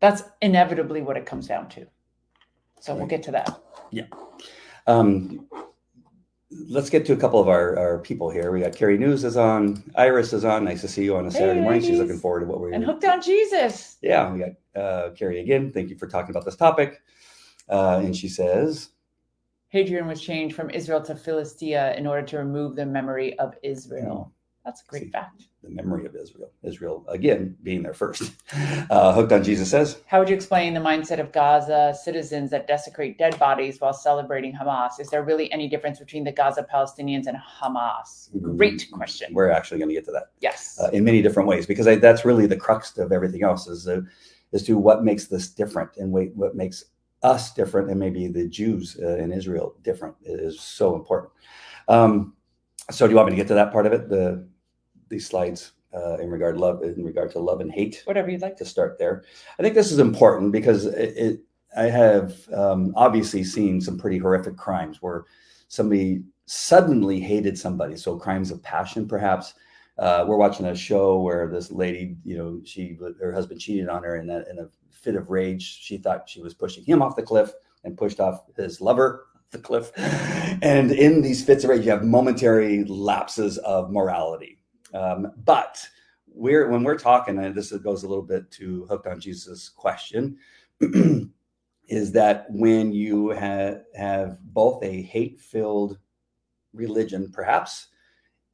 That's 0.00 0.22
inevitably 0.42 1.02
what 1.02 1.16
it 1.16 1.26
comes 1.26 1.46
down 1.46 1.68
to. 1.70 1.86
So 2.80 2.94
we'll 2.94 3.06
get 3.06 3.22
to 3.24 3.30
that. 3.32 3.60
Um, 4.88 5.46
let's 6.50 6.88
get 6.88 7.04
to 7.06 7.12
a 7.12 7.16
couple 7.16 7.38
of 7.38 7.46
our, 7.46 7.78
our 7.78 7.98
people 7.98 8.30
here. 8.30 8.50
We 8.50 8.60
got 8.60 8.74
Carrie 8.74 8.96
News 8.96 9.22
is 9.22 9.36
on, 9.36 9.84
Iris 9.96 10.32
is 10.32 10.46
on. 10.46 10.64
Nice 10.64 10.80
to 10.80 10.88
see 10.88 11.04
you 11.04 11.14
on 11.14 11.26
a 11.26 11.30
Hey, 11.30 11.38
Saturday 11.38 11.60
morning. 11.60 11.82
She's 11.82 11.98
looking 11.98 12.18
forward 12.18 12.40
to 12.40 12.46
what 12.46 12.58
we're 12.58 12.72
And 12.72 12.82
hooked 12.82 13.04
on 13.04 13.20
Jesus. 13.20 13.98
Yeah, 14.00 14.32
we 14.32 14.40
got 14.40 14.80
uh, 14.80 15.10
Carrie 15.10 15.40
again. 15.40 15.70
Thank 15.70 15.90
you 15.90 15.98
for 15.98 16.06
talking 16.06 16.30
about 16.30 16.46
this 16.46 16.56
topic. 16.56 17.02
Uh, 17.68 18.00
and 18.02 18.16
she 18.16 18.28
says, 18.28 18.88
Hadrian 19.68 20.06
was 20.06 20.22
changed 20.22 20.56
from 20.56 20.70
Israel 20.70 21.02
to 21.02 21.14
Philistia 21.14 21.94
in 21.96 22.06
order 22.06 22.26
to 22.26 22.38
remove 22.38 22.74
the 22.74 22.86
memory 22.86 23.38
of 23.38 23.54
Israel. 23.62 24.32
That's 24.68 24.82
a 24.82 24.86
great 24.86 25.04
See. 25.04 25.10
fact. 25.10 25.44
the 25.62 25.70
memory 25.70 26.04
of 26.04 26.14
Israel. 26.14 26.50
Israel, 26.62 27.06
again, 27.08 27.56
being 27.62 27.82
there 27.82 27.94
first. 27.94 28.32
Uh, 28.90 29.12
Hooked 29.12 29.32
on 29.32 29.42
Jesus 29.44 29.70
says, 29.70 30.00
How 30.06 30.18
would 30.18 30.28
you 30.30 30.34
explain 30.34 30.72
the 30.72 30.80
mindset 30.80 31.20
of 31.20 31.30
Gaza 31.32 31.94
citizens 32.02 32.50
that 32.50 32.66
desecrate 32.66 33.18
dead 33.18 33.38
bodies 33.38 33.80
while 33.80 33.92
celebrating 33.92 34.52
Hamas? 34.52 34.98
Is 34.98 35.08
there 35.10 35.22
really 35.22 35.50
any 35.52 35.68
difference 35.68 35.98
between 35.98 36.24
the 36.24 36.32
Gaza 36.32 36.66
Palestinians 36.72 37.26
and 37.26 37.36
Hamas? 37.36 38.28
Great 38.56 38.88
question. 38.92 39.32
we're 39.32 39.50
actually 39.50 39.78
going 39.78 39.88
to 39.90 39.94
get 39.94 40.04
to 40.06 40.12
that. 40.12 40.26
Yes. 40.40 40.78
uh, 40.82 40.88
in 40.92 41.04
many 41.04 41.20
different 41.22 41.48
ways 41.48 41.66
because 41.66 41.86
I, 41.86 41.96
that's 41.96 42.24
really 42.24 42.46
the 42.46 42.56
crux 42.56 42.96
of 42.98 43.10
everything 43.12 43.42
else 43.42 43.66
is 43.66 43.86
uh, 43.88 44.00
as 44.52 44.62
to 44.64 44.76
what 44.78 45.02
makes 45.04 45.26
this 45.26 45.48
different 45.48 45.90
and 45.96 46.12
wait, 46.12 46.34
what 46.34 46.54
makes 46.54 46.84
us 47.22 47.52
different 47.52 47.90
and 47.90 47.98
maybe 48.00 48.28
the 48.28 48.48
Jews 48.48 48.98
uh, 49.02 49.16
in 49.16 49.32
Israel 49.32 49.74
different 49.82 50.14
is 50.24 50.60
so 50.60 50.94
important. 50.94 51.32
Um, 51.88 52.34
so 52.90 53.06
do 53.06 53.10
you 53.10 53.16
want 53.16 53.28
me 53.28 53.32
to 53.32 53.36
get 53.42 53.48
to 53.48 53.54
that 53.54 53.72
part 53.72 53.86
of 53.86 53.92
it? 53.92 54.08
The 54.08 54.48
these 55.08 55.26
slides 55.26 55.72
uh, 55.94 56.16
in 56.18 56.30
regard 56.30 56.56
love 56.58 56.82
in 56.82 57.04
regard 57.04 57.30
to 57.32 57.38
love 57.38 57.60
and 57.60 57.72
hate 57.72 58.02
Whatever 58.04 58.30
you'd 58.30 58.42
like 58.42 58.56
to 58.58 58.64
start 58.64 58.98
there. 58.98 59.24
I 59.58 59.62
think 59.62 59.74
this 59.74 59.90
is 59.90 59.98
important 59.98 60.52
because 60.52 60.86
it, 60.86 61.16
it 61.16 61.40
I 61.76 61.84
have 61.84 62.48
um, 62.52 62.92
obviously 62.96 63.44
seen 63.44 63.80
some 63.80 63.98
pretty 63.98 64.18
horrific 64.18 64.56
crimes 64.56 65.02
where 65.02 65.24
somebody 65.68 66.22
suddenly 66.46 67.20
hated 67.20 67.58
somebody. 67.58 67.96
So 67.96 68.16
crimes 68.16 68.50
of 68.50 68.62
passion, 68.62 69.06
perhaps. 69.06 69.54
Uh, 69.98 70.24
we're 70.28 70.36
watching 70.36 70.66
a 70.66 70.76
show 70.76 71.20
where 71.20 71.48
this 71.48 71.72
lady, 71.72 72.16
you 72.24 72.38
know, 72.38 72.60
she 72.64 72.96
her 73.20 73.32
husband 73.32 73.60
cheated 73.60 73.88
on 73.88 74.04
her 74.04 74.16
in 74.16 74.30
a, 74.30 74.44
in 74.48 74.60
a 74.60 74.68
fit 74.92 75.16
of 75.16 75.28
rage. 75.28 75.80
She 75.80 75.98
thought 75.98 76.28
she 76.28 76.40
was 76.40 76.54
pushing 76.54 76.84
him 76.84 77.02
off 77.02 77.16
the 77.16 77.22
cliff 77.22 77.52
and 77.84 77.96
pushed 77.96 78.20
off 78.20 78.44
his 78.56 78.80
lover 78.80 79.26
the 79.50 79.58
cliff. 79.58 79.92
And 80.60 80.90
in 80.90 81.22
these 81.22 81.44
fits 81.44 81.62
of 81.62 81.70
rage, 81.70 81.84
you 81.84 81.92
have 81.92 82.04
momentary 82.04 82.82
lapses 82.84 83.58
of 83.58 83.92
morality. 83.92 84.57
Um, 84.94 85.32
but 85.44 85.86
we're 86.26 86.68
when 86.68 86.84
we're 86.84 86.98
talking, 86.98 87.38
and 87.38 87.54
this 87.54 87.72
goes 87.72 88.02
a 88.02 88.08
little 88.08 88.24
bit 88.24 88.50
to 88.52 88.86
hooked 88.86 89.06
on 89.06 89.20
Jesus' 89.20 89.68
question, 89.68 90.38
is 91.88 92.12
that 92.12 92.46
when 92.50 92.92
you 92.92 93.30
have 93.30 93.82
have 93.94 94.38
both 94.52 94.82
a 94.84 95.02
hate-filled 95.02 95.98
religion, 96.72 97.30
perhaps, 97.32 97.88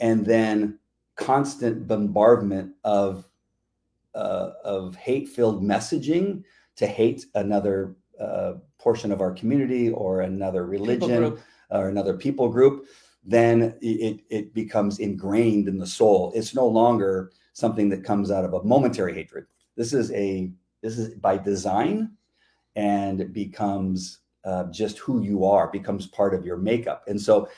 and 0.00 0.24
then 0.24 0.78
constant 1.16 1.86
bombardment 1.86 2.72
of 2.84 3.28
uh, 4.14 4.50
of 4.64 4.94
hate-filled 4.96 5.62
messaging 5.62 6.42
to 6.76 6.86
hate 6.86 7.26
another 7.34 7.96
uh, 8.20 8.54
portion 8.78 9.12
of 9.12 9.20
our 9.20 9.32
community 9.32 9.90
or 9.90 10.20
another 10.20 10.66
religion 10.66 11.38
or 11.70 11.88
another 11.88 12.14
people 12.14 12.48
group, 12.48 12.86
then 13.24 13.74
it, 13.80 14.20
it 14.28 14.54
becomes 14.54 14.98
ingrained 14.98 15.68
in 15.68 15.78
the 15.78 15.86
soul. 15.86 16.32
It's 16.34 16.54
no 16.54 16.66
longer 16.66 17.32
something 17.52 17.88
that 17.88 18.04
comes 18.04 18.30
out 18.30 18.44
of 18.44 18.52
a 18.52 18.62
momentary 18.62 19.14
hatred. 19.14 19.46
This 19.76 19.92
is 19.92 20.12
a 20.12 20.50
this 20.82 20.98
is 20.98 21.14
by 21.14 21.38
design, 21.38 22.10
and 22.76 23.20
it 23.20 23.32
becomes 23.32 24.20
just 24.70 24.98
who 24.98 25.22
you 25.22 25.44
are, 25.44 25.68
becomes 25.70 26.06
part 26.06 26.34
of 26.34 26.44
your 26.44 26.56
makeup. 26.56 27.04
And 27.06 27.20
so, 27.20 27.48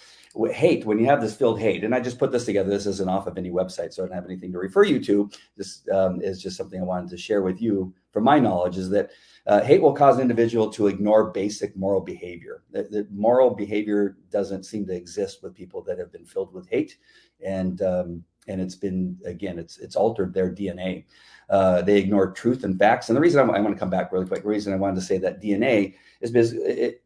hate 0.53 0.85
when 0.85 0.99
you 0.99 1.07
have 1.07 1.20
this 1.20 1.35
filled 1.35 1.59
hate, 1.59 1.83
and 1.83 1.94
I 1.94 2.01
just 2.01 2.18
put 2.18 2.31
this 2.31 2.44
together. 2.44 2.68
This 2.68 2.87
isn't 2.87 3.09
off 3.09 3.27
of 3.27 3.38
any 3.38 3.51
website, 3.51 3.92
so 3.92 4.03
I 4.03 4.07
don't 4.07 4.14
have 4.14 4.27
anything 4.27 4.53
to 4.53 4.59
refer 4.59 4.85
you 4.85 5.03
to. 5.05 5.31
This 5.57 5.83
um, 5.92 6.20
is 6.20 6.42
just 6.42 6.57
something 6.57 6.81
I 6.81 6.85
wanted 6.85 7.11
to 7.11 7.16
share 7.16 7.42
with 7.42 7.61
you 7.61 7.94
from 8.12 8.25
my 8.25 8.38
knowledge. 8.38 8.77
Is 8.77 8.90
that 8.90 9.11
uh, 9.46 9.62
hate 9.62 9.81
will 9.81 9.94
cause 9.94 10.16
an 10.16 10.22
individual 10.22 10.70
to 10.72 10.88
ignore 10.88 11.31
basic 11.31 11.77
moral 11.77 12.01
behavior. 12.01 12.64
that, 12.72 12.90
the 12.90 13.07
moral 13.11 13.51
behavior 13.51 14.18
doesn't 14.31 14.64
seem 14.64 14.87
to 14.87 14.94
exist 14.94 15.42
with 15.42 15.55
people 15.55 15.83
that 15.83 15.99
have 15.99 16.12
been 16.12 16.27
filled 16.27 16.53
with 16.53 16.68
hate, 16.68 16.99
and 17.44 17.81
um, 17.83 18.25
and 18.49 18.61
it's 18.61 18.75
been 18.75 19.19
again, 19.25 19.59
it's 19.59 19.79
it's 19.79 19.97
altered 19.97 20.33
their 20.33 20.51
DNA. 20.51 21.05
Uh, 21.49 21.83
they 21.83 21.99
ignore 21.99 22.33
truth 22.33 22.65
and 22.65 22.79
facts. 22.79 23.09
And 23.09 23.17
the 23.17 23.21
reason 23.21 23.39
I, 23.39 23.61
want 23.61 23.75
to 23.75 23.79
come 23.79 23.91
back 23.91 24.11
really 24.11 24.27
quick, 24.27 24.43
the 24.43 24.49
reason 24.49 24.73
I 24.73 24.77
wanted 24.77 24.97
to 24.97 25.03
say 25.03 25.19
that 25.19 25.41
DNA 25.41 25.95
is 26.21 26.33
because 26.33 26.53
it, 26.55 27.03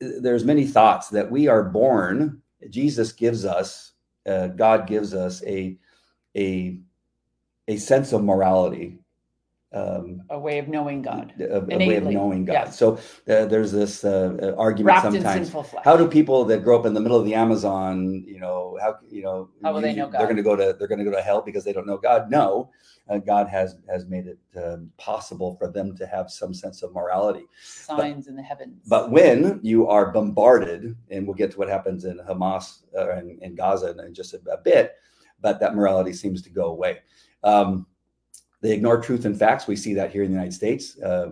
it, 0.00 0.22
there's 0.22 0.44
many 0.44 0.66
thoughts 0.66 1.08
that 1.08 1.30
we 1.30 1.48
are 1.48 1.64
born. 1.64 2.40
Jesus 2.68 3.12
gives 3.12 3.44
us, 3.44 3.92
uh, 4.26 4.48
God 4.48 4.86
gives 4.86 5.14
us 5.14 5.42
a 5.46 5.76
a 6.36 6.78
a 7.68 7.76
sense 7.76 8.12
of 8.12 8.22
morality 8.22 8.98
um, 9.72 10.22
A 10.30 10.38
way 10.38 10.58
of 10.58 10.66
knowing 10.68 11.00
God. 11.02 11.32
a, 11.38 11.58
a 11.58 11.60
way 11.78 11.96
of 11.96 12.04
knowing 12.04 12.44
God. 12.44 12.52
yes. 12.52 12.78
So 12.78 12.94
uh, 13.28 13.44
there's 13.46 13.70
this 13.70 14.04
uh, 14.04 14.36
uh, 14.42 14.54
argument 14.58 14.86
Wrapped 14.94 15.14
in 15.14 15.22
sometimes. 15.22 15.52
How 15.84 15.96
do 15.96 16.08
people 16.08 16.44
that 16.46 16.64
grow 16.64 16.78
up 16.78 16.86
in 16.86 16.94
the 16.94 17.00
middle 17.00 17.16
of 17.18 17.24
the 17.24 17.34
Amazon, 17.34 18.24
you 18.26 18.40
know, 18.40 18.76
how 18.80 18.96
you 19.08 19.22
know, 19.22 19.48
How 19.62 19.72
will 19.72 19.80
they 19.80 19.90
you- 19.90 19.96
know 19.98 20.10
They're 20.10 20.22
going 20.26 20.36
to 20.36 20.42
go 20.42 20.56
to 20.56 20.74
they're 20.76 20.88
going 20.88 20.98
to 20.98 21.04
go 21.04 21.12
to 21.12 21.22
hell 21.22 21.40
because 21.40 21.62
they 21.62 21.72
don't 21.72 21.86
know 21.86 21.98
God. 21.98 22.30
No, 22.30 22.70
uh, 23.08 23.18
God 23.18 23.48
has 23.48 23.76
has 23.88 24.06
made 24.06 24.26
it 24.26 24.38
um, 24.56 24.90
possible 24.96 25.54
for 25.56 25.70
them 25.70 25.96
to 25.98 26.06
have 26.06 26.30
some 26.30 26.52
sense 26.52 26.82
of 26.82 26.92
morality. 26.92 27.46
Signs 27.62 28.26
in 28.26 28.34
the 28.34 28.42
heavens. 28.42 28.82
But 28.88 29.12
when 29.12 29.60
you 29.62 29.86
are 29.86 30.10
bombarded, 30.10 30.96
and 31.10 31.26
we'll 31.26 31.34
get 31.36 31.52
to 31.52 31.58
what 31.58 31.68
happens 31.68 32.04
in 32.04 32.18
Hamas 32.28 32.82
uh, 32.96 33.10
and 33.10 33.40
in 33.40 33.54
Gaza 33.54 33.94
in 34.04 34.14
just 34.14 34.34
a, 34.34 34.40
a 34.50 34.58
bit, 34.58 34.94
but 35.40 35.60
that 35.60 35.76
morality 35.76 36.12
seems 36.12 36.42
to 36.42 36.50
go 36.50 36.66
away. 36.66 36.98
Um, 37.44 37.86
they 38.60 38.72
ignore 38.72 39.00
truth 39.00 39.24
and 39.24 39.38
facts. 39.38 39.66
We 39.66 39.76
see 39.76 39.94
that 39.94 40.10
here 40.10 40.22
in 40.22 40.30
the 40.30 40.34
United 40.34 40.54
States 40.54 41.00
uh, 41.00 41.30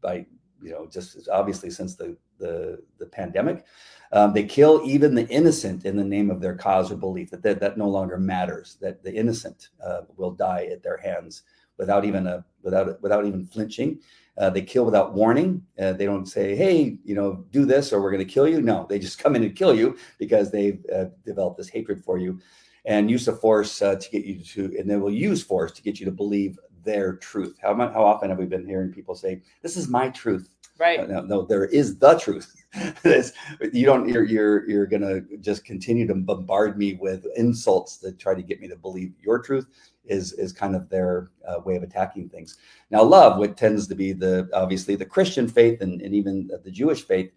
by, 0.00 0.26
you 0.62 0.70
know, 0.70 0.86
just 0.86 1.28
obviously 1.28 1.70
since 1.70 1.96
the 1.96 2.16
the, 2.38 2.82
the 2.98 3.06
pandemic. 3.06 3.64
Um, 4.12 4.32
they 4.32 4.44
kill 4.44 4.80
even 4.84 5.14
the 5.14 5.28
innocent 5.28 5.84
in 5.84 5.96
the 5.96 6.04
name 6.04 6.30
of 6.30 6.40
their 6.40 6.54
cause 6.54 6.90
or 6.90 6.96
belief 6.96 7.30
that 7.30 7.42
that, 7.42 7.60
that 7.60 7.76
no 7.76 7.88
longer 7.88 8.16
matters. 8.16 8.78
That 8.80 9.02
the 9.02 9.12
innocent 9.12 9.68
uh, 9.84 10.02
will 10.16 10.30
die 10.30 10.68
at 10.72 10.82
their 10.82 10.96
hands 10.96 11.42
without 11.76 12.04
even 12.04 12.26
a 12.26 12.44
without 12.62 13.00
without 13.02 13.26
even 13.26 13.46
flinching. 13.46 14.00
Uh, 14.38 14.48
they 14.48 14.62
kill 14.62 14.84
without 14.84 15.14
warning. 15.14 15.62
Uh, 15.78 15.92
they 15.92 16.06
don't 16.06 16.26
say, 16.26 16.56
"Hey, 16.56 16.98
you 17.04 17.14
know, 17.14 17.44
do 17.50 17.66
this 17.66 17.92
or 17.92 18.00
we're 18.00 18.12
going 18.12 18.26
to 18.26 18.32
kill 18.32 18.48
you." 18.48 18.62
No, 18.62 18.86
they 18.88 18.98
just 18.98 19.18
come 19.22 19.36
in 19.36 19.42
and 19.42 19.54
kill 19.54 19.74
you 19.74 19.98
because 20.18 20.50
they've 20.50 20.84
uh, 20.94 21.06
developed 21.26 21.58
this 21.58 21.68
hatred 21.68 22.02
for 22.02 22.16
you, 22.18 22.40
and 22.86 23.10
use 23.10 23.28
of 23.28 23.40
force 23.40 23.82
uh, 23.82 23.96
to 23.96 24.10
get 24.10 24.24
you 24.24 24.42
to, 24.42 24.76
and 24.78 24.88
they 24.88 24.96
will 24.96 25.12
use 25.12 25.42
force 25.42 25.72
to 25.72 25.82
get 25.82 26.00
you 26.00 26.06
to 26.06 26.12
believe 26.12 26.58
their 26.84 27.16
truth. 27.16 27.58
How 27.60 27.74
how 27.74 28.04
often 28.04 28.30
have 28.30 28.38
we 28.38 28.46
been 28.46 28.66
hearing 28.66 28.92
people 28.92 29.14
say, 29.14 29.42
"This 29.62 29.76
is 29.76 29.88
my 29.88 30.08
truth"? 30.10 30.54
right. 30.78 31.08
No, 31.08 31.20
no, 31.20 31.42
there 31.42 31.66
is 31.66 31.98
the 31.98 32.18
truth. 32.18 32.54
You 33.72 33.86
don't. 33.86 34.08
You're 34.08 34.24
you're 34.24 34.68
you're 34.68 34.86
gonna 34.86 35.22
just 35.40 35.64
continue 35.64 36.06
to 36.06 36.14
bombard 36.14 36.76
me 36.76 36.94
with 36.94 37.26
insults 37.34 37.96
to 37.98 38.12
try 38.12 38.34
to 38.34 38.42
get 38.42 38.60
me 38.60 38.68
to 38.68 38.76
believe 38.76 39.14
your 39.18 39.38
truth. 39.38 39.66
Is 40.04 40.32
is 40.34 40.52
kind 40.52 40.76
of 40.76 40.88
their 40.90 41.30
uh, 41.48 41.60
way 41.64 41.76
of 41.76 41.82
attacking 41.82 42.28
things. 42.28 42.58
Now, 42.90 43.02
love, 43.02 43.38
what 43.38 43.56
tends 43.56 43.88
to 43.88 43.94
be 43.94 44.12
the 44.12 44.48
obviously 44.52 44.96
the 44.96 45.06
Christian 45.06 45.48
faith 45.48 45.80
and, 45.80 46.02
and 46.02 46.14
even 46.14 46.50
the 46.62 46.70
Jewish 46.70 47.02
faith, 47.02 47.32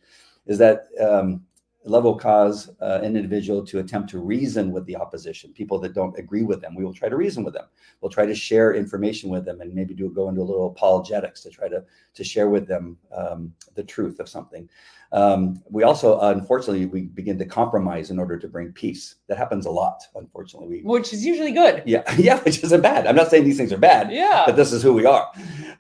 is 0.45 0.57
that 0.57 0.87
um, 0.99 1.43
love 1.83 2.03
will 2.03 2.15
cause 2.17 2.69
uh, 2.81 2.99
an 3.01 3.15
individual 3.15 3.65
to 3.65 3.79
attempt 3.79 4.09
to 4.11 4.19
reason 4.19 4.71
with 4.71 4.85
the 4.85 4.95
opposition, 4.95 5.51
people 5.53 5.79
that 5.79 5.93
don't 5.93 6.17
agree 6.19 6.43
with 6.43 6.61
them. 6.61 6.75
We 6.75 6.85
will 6.85 6.93
try 6.93 7.09
to 7.09 7.15
reason 7.15 7.43
with 7.43 7.53
them. 7.55 7.65
We'll 8.01 8.11
try 8.11 8.25
to 8.25 8.35
share 8.35 8.75
information 8.75 9.29
with 9.29 9.45
them 9.45 9.61
and 9.61 9.73
maybe 9.73 9.93
do 9.93 10.09
go 10.09 10.29
into 10.29 10.41
a 10.41 10.43
little 10.43 10.67
apologetics 10.67 11.41
to 11.41 11.49
try 11.49 11.67
to 11.69 11.83
to 12.13 12.23
share 12.23 12.49
with 12.49 12.67
them 12.67 12.97
um, 13.15 13.53
the 13.75 13.83
truth 13.83 14.19
of 14.19 14.29
something. 14.29 14.69
Um, 15.13 15.61
we 15.69 15.83
also, 15.83 16.19
unfortunately, 16.21 16.85
we 16.85 17.01
begin 17.01 17.37
to 17.39 17.45
compromise 17.45 18.11
in 18.11 18.19
order 18.19 18.39
to 18.39 18.47
bring 18.47 18.71
peace. 18.71 19.15
That 19.27 19.37
happens 19.37 19.65
a 19.65 19.69
lot. 19.71 20.03
Unfortunately, 20.15 20.69
we 20.69 20.81
Which 20.83 21.11
is 21.13 21.25
usually 21.25 21.51
good. 21.51 21.83
yeah 21.85 22.03
yeah, 22.17 22.39
which 22.41 22.63
isn't 22.63 22.81
bad. 22.81 23.07
I'm 23.07 23.15
not 23.15 23.29
saying 23.29 23.43
these 23.43 23.57
things 23.57 23.73
are 23.73 23.77
bad, 23.77 24.09
Yeah. 24.11 24.43
but 24.45 24.55
this 24.55 24.71
is 24.71 24.81
who 24.81 24.93
we 24.93 25.05
are. 25.05 25.29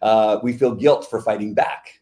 Uh, 0.01 0.39
we 0.43 0.51
feel 0.53 0.73
guilt 0.75 1.07
for 1.09 1.21
fighting 1.21 1.53
back. 1.53 2.00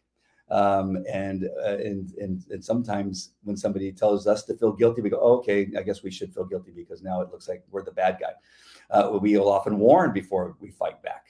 Um, 0.50 1.04
and, 1.12 1.48
uh, 1.64 1.76
and 1.76 2.12
and 2.18 2.44
and 2.50 2.64
sometimes 2.64 3.30
when 3.44 3.56
somebody 3.56 3.92
tells 3.92 4.26
us 4.26 4.44
to 4.44 4.56
feel 4.56 4.72
guilty, 4.72 5.00
we 5.00 5.10
go, 5.10 5.20
oh, 5.20 5.38
"Okay, 5.38 5.68
I 5.78 5.82
guess 5.82 6.02
we 6.02 6.10
should 6.10 6.34
feel 6.34 6.44
guilty 6.44 6.72
because 6.72 7.02
now 7.02 7.20
it 7.20 7.30
looks 7.30 7.48
like 7.48 7.62
we're 7.70 7.84
the 7.84 7.92
bad 7.92 8.18
guy." 8.20 8.32
Uh, 8.90 9.18
we 9.20 9.36
will 9.36 9.48
often 9.48 9.78
warn 9.78 10.12
before 10.12 10.56
we 10.60 10.70
fight 10.70 11.00
back. 11.02 11.26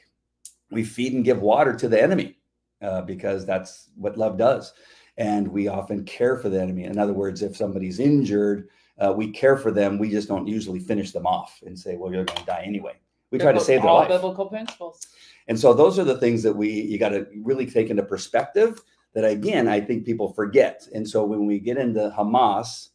we 0.71 0.85
feed 0.85 1.13
and 1.13 1.25
give 1.25 1.41
water 1.41 1.75
to 1.75 1.89
the 1.89 2.01
enemy 2.01 2.39
uh, 2.81 3.03
because 3.03 3.45
that's 3.45 3.91
what 3.97 4.17
love 4.17 4.39
does. 4.39 4.73
And 5.17 5.49
we 5.49 5.69
often 5.69 6.05
care 6.05 6.37
for 6.37 6.49
the 6.49 6.61
enemy. 6.61 6.85
In 6.85 6.99
other 6.99 7.13
words, 7.13 7.43
if 7.43 7.57
somebody's 7.57 7.99
injured, 8.01 8.69
uh, 8.99 9.13
we 9.15 9.31
care 9.31 9.57
for 9.57 9.71
them. 9.71 9.99
We 9.99 10.11
just 10.11 10.29
don't 10.29 10.47
usually 10.47 10.79
finish 10.79 11.11
them 11.13 11.27
off 11.27 11.61
and 11.67 11.79
say, 11.79 11.97
well, 11.97 12.13
you're 12.13 12.25
going 12.25 12.39
to 12.39 12.47
die 12.47 12.63
anyway. 12.65 12.95
We 13.31 13.39
try 13.39 13.53
to 13.53 13.61
save 13.61 13.83
their 13.83 13.91
all 13.91 13.99
life. 13.99 14.09
biblical 14.09 14.47
principles. 14.47 15.07
And 15.49 15.59
so 15.59 15.73
those 15.73 15.99
are 15.99 16.05
the 16.05 16.19
things 16.19 16.43
that 16.43 16.55
we 16.55 16.71
you 16.71 16.99
got 16.99 17.11
to 17.11 17.27
really 17.43 17.67
take 17.67 17.91
into 17.91 18.03
perspective 18.03 18.83
that 19.15 19.25
again 19.25 19.69
I 19.69 19.81
think 19.81 20.05
people 20.05 20.33
forget. 20.33 20.87
And 20.95 21.09
so 21.09 21.25
when 21.25 21.47
we 21.47 21.59
get 21.59 21.79
into 21.79 22.15
Hamas 22.17 22.91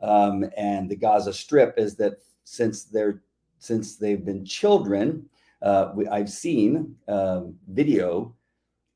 um, 0.00 0.44
and 0.56 0.88
the 0.88 0.96
Gaza 0.96 1.32
Strip, 1.32 1.74
is 1.76 1.96
that 1.96 2.18
since 2.44 2.84
they're 2.84 3.22
since 3.58 3.96
they've 3.96 4.24
been 4.24 4.44
children, 4.44 5.28
uh, 5.62 5.92
we, 5.94 6.06
I've 6.06 6.30
seen 6.30 6.96
um, 7.08 7.56
video 7.68 8.34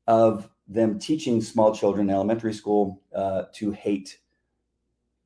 of 0.07 0.49
them 0.67 0.97
teaching 0.97 1.41
small 1.41 1.75
children 1.75 2.09
in 2.09 2.15
elementary 2.15 2.53
school 2.53 3.01
uh, 3.13 3.43
to 3.53 3.71
hate 3.71 4.19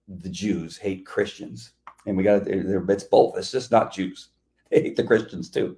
the 0.08 0.30
Jews, 0.30 0.78
hate 0.78 1.06
Christians, 1.06 1.74
and 2.06 2.18
we 2.18 2.24
got 2.24 2.48
it, 2.48 2.66
it's 2.90 3.04
both. 3.04 3.38
It's 3.38 3.52
just 3.52 3.72
not 3.72 3.94
Jews 3.94 4.30
hate 4.72 4.96
the 4.96 5.04
Christians 5.04 5.50
too. 5.50 5.78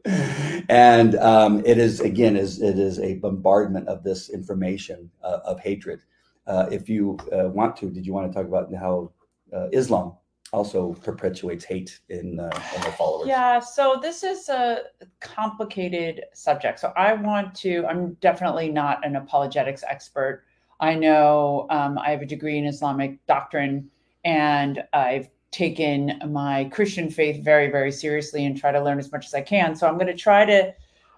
And 0.69 1.15
um, 1.15 1.63
it 1.65 1.78
is 1.78 1.99
again 1.99 2.36
is 2.36 2.62
it 2.62 2.78
is 2.78 2.99
a 2.99 3.15
bombardment 3.15 3.88
of 3.88 4.04
this 4.04 4.30
information 4.30 5.10
uh, 5.23 5.39
of 5.45 5.60
hatred. 5.60 6.02
Uh, 6.47 6.67
if 6.71 6.89
you 6.89 7.17
uh, 7.32 7.49
want 7.49 7.75
to, 7.78 7.89
did 7.89 8.06
you 8.06 8.13
want 8.13 8.32
to 8.32 8.36
talk 8.36 8.47
about 8.47 8.73
how 8.73 9.12
uh, 9.54 9.67
Islam 9.71 10.13
also 10.52 10.93
perpetuates 10.93 11.63
hate 11.63 11.99
in, 12.10 12.39
uh, 12.39 12.49
in 12.75 12.91
followers? 12.93 13.28
Yeah, 13.28 13.60
so 13.60 13.99
this 14.02 14.23
is 14.23 14.49
a 14.49 14.82
complicated 15.19 16.23
subject. 16.34 16.80
So 16.80 16.91
I 16.95 17.13
want 17.13 17.54
to. 17.56 17.86
I'm 17.86 18.13
definitely 18.15 18.69
not 18.69 19.06
an 19.06 19.15
apologetics 19.15 19.84
expert. 19.88 20.43
I 20.80 20.95
know 20.95 21.67
um, 21.69 21.97
I 21.97 22.10
have 22.12 22.21
a 22.21 22.25
degree 22.25 22.58
in 22.58 22.65
Islamic 22.65 23.23
doctrine, 23.28 23.89
and 24.23 24.84
I've 24.93 25.30
taken 25.52 26.20
my 26.28 26.66
Christian 26.66 27.10
faith 27.10 27.44
very, 27.44 27.70
very 27.70 27.92
seriously 27.92 28.46
and 28.46 28.58
try 28.58 28.72
to 28.72 28.84
learn 28.84 29.00
as 29.00 29.12
much 29.12 29.26
as 29.26 29.34
I 29.34 29.42
can. 29.42 29.76
So 29.76 29.88
I'm 29.88 29.96
going 29.96 30.08
to 30.08 30.16
try 30.16 30.46
to 30.46 30.74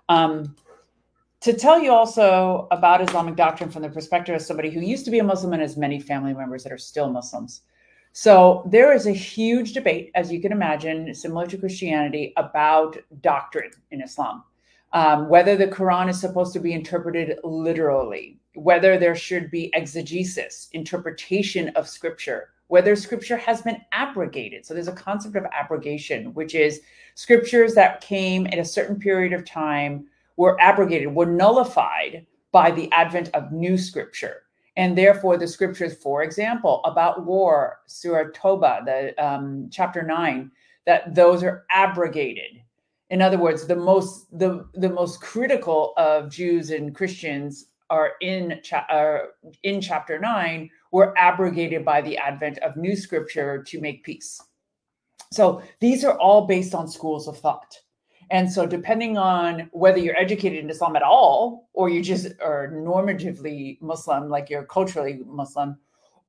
um, 0.10 0.56
to 1.41 1.54
tell 1.54 1.80
you 1.80 1.91
also 1.91 2.67
about 2.70 3.02
Islamic 3.02 3.36
doctrine 3.36 3.72
from 3.72 3.82
the 3.82 3.89
perspective 3.89 4.36
of 4.36 4.41
somebody 4.44 4.70
who 4.70 4.80
used 4.80 5.06
to 5.06 5.12
be 5.12 5.20
a 5.20 5.24
Muslim 5.24 5.54
and 5.54 5.62
has 5.62 5.76
many 5.76 6.00
family 6.00 6.34
members 6.34 6.63
that 6.63 6.72
are 6.72 6.78
still 6.78 7.10
Muslims. 7.10 7.62
So 8.13 8.63
there 8.70 8.94
is 8.94 9.08
a 9.08 9.12
huge 9.12 9.74
debate, 9.74 10.12
as 10.13 10.32
you 10.32 10.39
can 10.39 10.52
imagine, 10.52 11.15
similar 11.15 11.48
to 11.48 11.58
Christianity, 11.58 12.34
about 12.38 12.98
doctrine 13.22 13.72
in 13.89 14.02
Islam. 14.02 14.44
Um, 14.94 15.30
whether 15.30 15.56
the 15.56 15.67
Quran 15.67 16.10
is 16.10 16.20
supposed 16.20 16.54
to 16.54 16.60
be 16.60 16.74
interpreted 16.74 17.39
literally, 17.44 18.38
whether 18.56 18.98
there 18.98 19.15
should 19.15 19.50
be 19.50 19.72
exegesis, 19.74 20.67
interpretation 20.74 21.70
of 21.70 21.88
scripture, 21.88 22.50
whether 22.71 22.95
scripture 22.95 23.36
has 23.36 23.62
been 23.62 23.81
abrogated. 23.91 24.65
So 24.65 24.73
there's 24.73 24.88
a 24.88 24.93
concept 24.93 25.36
of 25.36 25.45
abrogation, 25.51 26.34
which 26.34 26.55
is 26.55 26.79
scriptures 27.15 27.73
that 27.75 27.99
came 27.99 28.45
in 28.45 28.60
a 28.60 28.65
certain 28.65 28.97
period 28.97 29.34
of 29.34 29.43
time 29.43 30.05
were 30.38 30.55
abrogated, 30.62 31.13
were 31.13 31.25
nullified 31.25 32.25
by 32.53 32.71
the 32.71 32.89
advent 32.93 33.29
of 33.34 33.51
new 33.51 33.77
scripture. 33.77 34.43
And 34.77 34.97
therefore, 34.97 35.36
the 35.38 35.49
scriptures, 35.49 35.97
for 35.97 36.23
example, 36.23 36.79
about 36.86 37.25
war, 37.25 37.79
Surah 37.88 38.29
Toba, 38.34 38.84
the 38.86 39.21
um, 39.21 39.67
chapter 39.69 40.01
nine, 40.01 40.49
that 40.86 41.13
those 41.13 41.43
are 41.43 41.65
abrogated. 41.71 42.63
In 43.10 43.21
other 43.21 43.38
words, 43.38 43.67
the 43.67 43.75
most 43.75 44.27
the 44.39 44.65
the 44.75 44.89
most 44.89 45.19
critical 45.19 45.91
of 45.97 46.31
Jews 46.31 46.69
and 46.71 46.95
Christians 46.95 47.65
are 47.89 48.13
in 48.21 48.62
cha- 48.63 48.88
are 48.89 49.31
in 49.63 49.81
chapter 49.81 50.17
nine, 50.17 50.69
were 50.91 51.17
abrogated 51.17 51.84
by 51.84 52.01
the 52.01 52.17
advent 52.17 52.58
of 52.60 52.75
new 52.75 52.95
scripture 52.95 53.63
to 53.63 53.82
make 53.82 54.04
peace. 54.04 54.41
So 55.32 55.62
these 55.80 56.04
are 56.04 56.17
all 56.19 56.45
based 56.45 56.75
on 56.75 56.88
schools 56.88 57.27
of 57.27 57.38
thought. 57.38 57.77
And 58.32 58.49
so, 58.49 58.65
depending 58.65 59.17
on 59.17 59.69
whether 59.73 59.97
you're 59.97 60.17
educated 60.17 60.63
in 60.63 60.69
Islam 60.69 60.95
at 60.95 61.04
all, 61.04 61.67
or 61.73 61.89
you 61.89 62.01
just 62.01 62.27
are 62.41 62.69
normatively 62.69 63.82
Muslim, 63.82 64.30
like 64.30 64.49
you're 64.49 64.63
culturally 64.63 65.19
Muslim, 65.25 65.77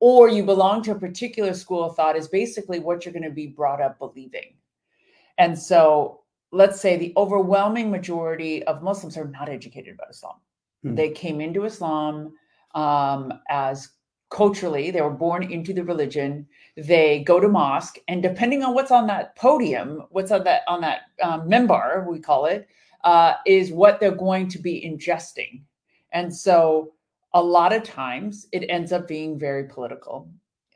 or 0.01 0.27
you 0.27 0.43
belong 0.43 0.83
to 0.83 0.91
a 0.91 0.99
particular 0.99 1.53
school 1.53 1.81
of 1.81 1.95
thought, 1.95 2.17
is 2.17 2.27
basically 2.27 2.79
what 2.79 3.05
you're 3.05 3.13
going 3.13 3.23
to 3.23 3.29
be 3.29 3.47
brought 3.47 3.81
up 3.81 3.99
believing. 3.99 4.55
And 5.37 5.57
so, 5.57 6.23
let's 6.51 6.81
say 6.81 6.97
the 6.97 7.13
overwhelming 7.15 7.89
majority 7.89 8.63
of 8.65 8.83
Muslims 8.83 9.17
are 9.17 9.29
not 9.29 9.47
educated 9.47 9.95
about 9.95 10.09
Islam. 10.09 10.35
Hmm. 10.83 10.95
They 10.95 11.09
came 11.09 11.39
into 11.39 11.63
Islam 11.63 12.33
um, 12.75 13.33
as 13.49 13.87
culturally 14.33 14.89
they 14.89 15.01
were 15.01 15.09
born 15.11 15.43
into 15.43 15.73
the 15.73 15.83
religion. 15.83 16.45
They 16.75 17.23
go 17.23 17.39
to 17.39 17.47
mosque 17.47 17.99
and 18.07 18.21
depending 18.21 18.63
on 18.63 18.73
what's 18.73 18.91
on 18.91 19.07
that 19.07 19.35
podium 19.35 20.03
what's 20.09 20.31
on 20.31 20.43
that 20.45 20.61
on 20.67 20.81
that 20.81 21.01
um, 21.21 21.47
minbar 21.47 22.05
we 22.07 22.19
call 22.19 22.47
it 22.47 22.67
uh, 23.03 23.35
is 23.45 23.71
what 23.71 23.99
they're 23.99 24.11
going 24.11 24.47
to 24.49 24.59
be 24.59 24.81
ingesting. 24.81 25.61
And 26.11 26.35
so 26.35 26.93
a 27.33 27.43
lot 27.43 27.73
of 27.73 27.83
times 27.83 28.47
it 28.51 28.65
ends 28.69 28.91
up 28.91 29.07
being 29.07 29.37
very 29.37 29.65
political. 29.65 30.29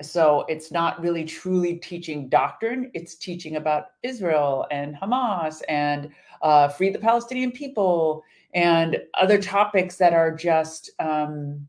So 0.03 0.45
it's 0.47 0.71
not 0.71 1.01
really 1.01 1.25
truly 1.25 1.75
teaching 1.77 2.29
doctrine. 2.29 2.91
It's 2.93 3.15
teaching 3.15 3.55
about 3.55 3.85
israel 4.03 4.67
and 4.69 4.95
hamas 4.95 5.63
and 5.67 6.11
uh, 6.43 6.67
free 6.67 6.91
the 6.91 6.99
palestinian 6.99 7.51
people 7.51 8.23
and 8.53 8.97
other 9.15 9.41
topics 9.41 9.95
that 9.97 10.13
are 10.13 10.31
just 10.35 10.91
um, 10.99 11.67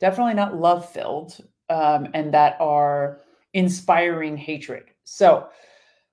definitely 0.00 0.34
not 0.34 0.56
love 0.56 0.88
filled 0.88 1.38
um, 1.70 2.08
and 2.14 2.32
that 2.34 2.56
are 2.60 3.20
inspiring 3.54 4.36
hatred. 4.36 4.84
So 5.04 5.48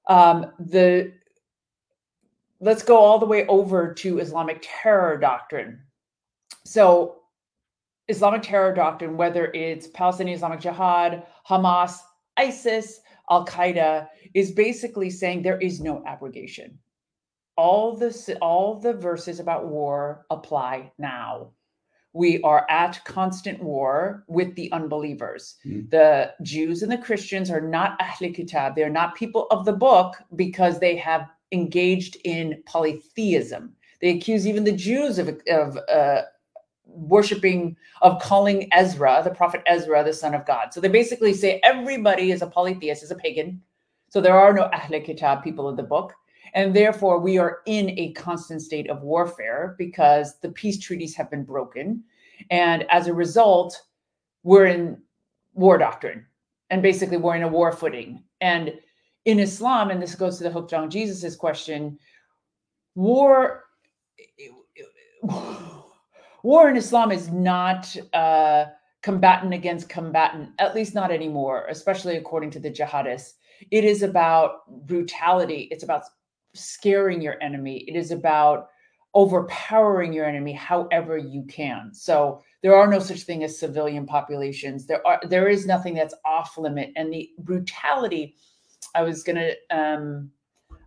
um, 0.07 0.51
the 0.59 1.13
let's 2.59 2.83
go 2.83 2.97
all 2.97 3.19
the 3.19 3.25
way 3.25 3.45
over 3.47 3.93
to 3.93 4.19
Islamic 4.19 4.59
terror 4.61 5.17
doctrine. 5.17 5.81
So 6.65 7.17
Islamic 8.07 8.41
terror 8.41 8.73
doctrine, 8.73 9.17
whether 9.17 9.47
it's 9.53 9.87
Palestinian 9.87 10.35
Islamic 10.35 10.61
Jihad, 10.61 11.23
Hamas, 11.47 11.99
ISIS, 12.37 13.01
Al 13.29 13.45
Qaeda, 13.45 14.07
is 14.33 14.51
basically 14.51 15.09
saying 15.09 15.41
there 15.41 15.59
is 15.59 15.79
no 15.79 16.03
abrogation. 16.05 16.77
All 17.55 17.95
the 17.95 18.37
all 18.41 18.79
the 18.79 18.93
verses 18.93 19.39
about 19.39 19.67
war 19.67 20.25
apply 20.29 20.91
now 20.97 21.51
we 22.13 22.39
are 22.43 22.65
at 22.69 23.03
constant 23.05 23.61
war 23.61 24.23
with 24.27 24.55
the 24.55 24.71
unbelievers. 24.71 25.55
Mm. 25.65 25.89
The 25.89 26.33
Jews 26.43 26.83
and 26.83 26.91
the 26.91 26.97
Christians 26.97 27.49
are 27.49 27.61
not 27.61 27.99
Ahli 27.99 28.33
Kitab. 28.33 28.75
They're 28.75 28.89
not 28.89 29.15
people 29.15 29.47
of 29.49 29.65
the 29.65 29.73
book 29.73 30.15
because 30.35 30.79
they 30.79 30.95
have 30.97 31.27
engaged 31.51 32.17
in 32.23 32.61
polytheism. 32.65 33.73
They 33.99 34.09
accuse 34.09 34.47
even 34.47 34.63
the 34.63 34.71
Jews 34.71 35.17
of, 35.17 35.39
of 35.49 35.77
uh, 35.91 36.21
worshiping, 36.85 37.75
of 38.01 38.21
calling 38.21 38.69
Ezra, 38.71 39.21
the 39.23 39.31
prophet 39.31 39.63
Ezra, 39.65 40.03
the 40.03 40.13
son 40.13 40.35
of 40.35 40.45
God. 40.45 40.73
So 40.73 40.81
they 40.81 40.89
basically 40.89 41.33
say 41.33 41.59
everybody 41.63 42.31
is 42.31 42.41
a 42.41 42.47
polytheist, 42.47 43.01
is 43.01 43.11
a 43.11 43.15
pagan. 43.15 43.61
So 44.09 44.21
there 44.21 44.37
are 44.37 44.53
no 44.53 44.69
Ahli 44.73 45.03
Kitab, 45.03 45.43
people 45.43 45.67
of 45.67 45.77
the 45.77 45.83
book. 45.83 46.13
And 46.53 46.75
therefore, 46.75 47.19
we 47.19 47.37
are 47.37 47.59
in 47.65 47.97
a 47.97 48.13
constant 48.13 48.61
state 48.61 48.89
of 48.89 49.01
warfare 49.01 49.75
because 49.77 50.39
the 50.39 50.49
peace 50.49 50.79
treaties 50.79 51.15
have 51.15 51.31
been 51.31 51.43
broken. 51.43 52.03
And 52.51 52.83
as 52.89 53.07
a 53.07 53.13
result, 53.13 53.81
we're 54.43 54.67
in 54.67 55.01
war 55.53 55.77
doctrine. 55.77 56.25
And 56.69 56.81
basically, 56.81 57.17
we're 57.17 57.35
in 57.35 57.43
a 57.43 57.47
war 57.47 57.71
footing. 57.71 58.23
And 58.41 58.73
in 59.25 59.39
Islam, 59.39 59.89
and 59.89 60.01
this 60.01 60.15
goes 60.15 60.37
to 60.37 60.43
the 60.43 60.51
Hooked 60.51 60.73
on 60.73 60.89
Jesus's 60.89 61.35
question, 61.35 61.97
war. 62.95 63.63
War 66.43 66.69
in 66.69 66.75
Islam 66.75 67.13
is 67.13 67.31
not 67.31 67.95
uh, 68.11 68.65
combatant 69.01 69.53
against 69.53 69.87
combatant, 69.87 70.49
at 70.59 70.75
least 70.75 70.93
not 70.93 71.09
anymore, 71.09 71.67
especially 71.69 72.17
according 72.17 72.49
to 72.51 72.59
the 72.59 72.69
jihadists. 72.69 73.35
It 73.71 73.85
is 73.85 74.03
about 74.03 74.85
brutality. 74.85 75.69
It's 75.71 75.85
about 75.85 76.03
scaring 76.53 77.21
your 77.21 77.41
enemy. 77.41 77.85
It 77.87 77.95
is 77.95 78.11
about 78.11 78.69
overpowering 79.15 80.11
your 80.11 80.25
enemy 80.25 80.53
however 80.53 81.17
you 81.17 81.43
can. 81.43 81.93
So 81.93 82.41
there 82.61 82.75
are 82.75 82.87
no 82.87 82.99
such 82.99 83.21
thing 83.21 83.43
as 83.43 83.59
civilian 83.59 84.05
populations. 84.05 84.85
There 84.87 85.05
are 85.05 85.19
there 85.29 85.47
is 85.47 85.65
nothing 85.65 85.93
that's 85.93 86.15
off 86.25 86.57
limit. 86.57 86.91
And 86.95 87.13
the 87.13 87.29
brutality, 87.39 88.35
I 88.95 89.03
was 89.03 89.23
gonna 89.23 89.51
um, 89.69 90.31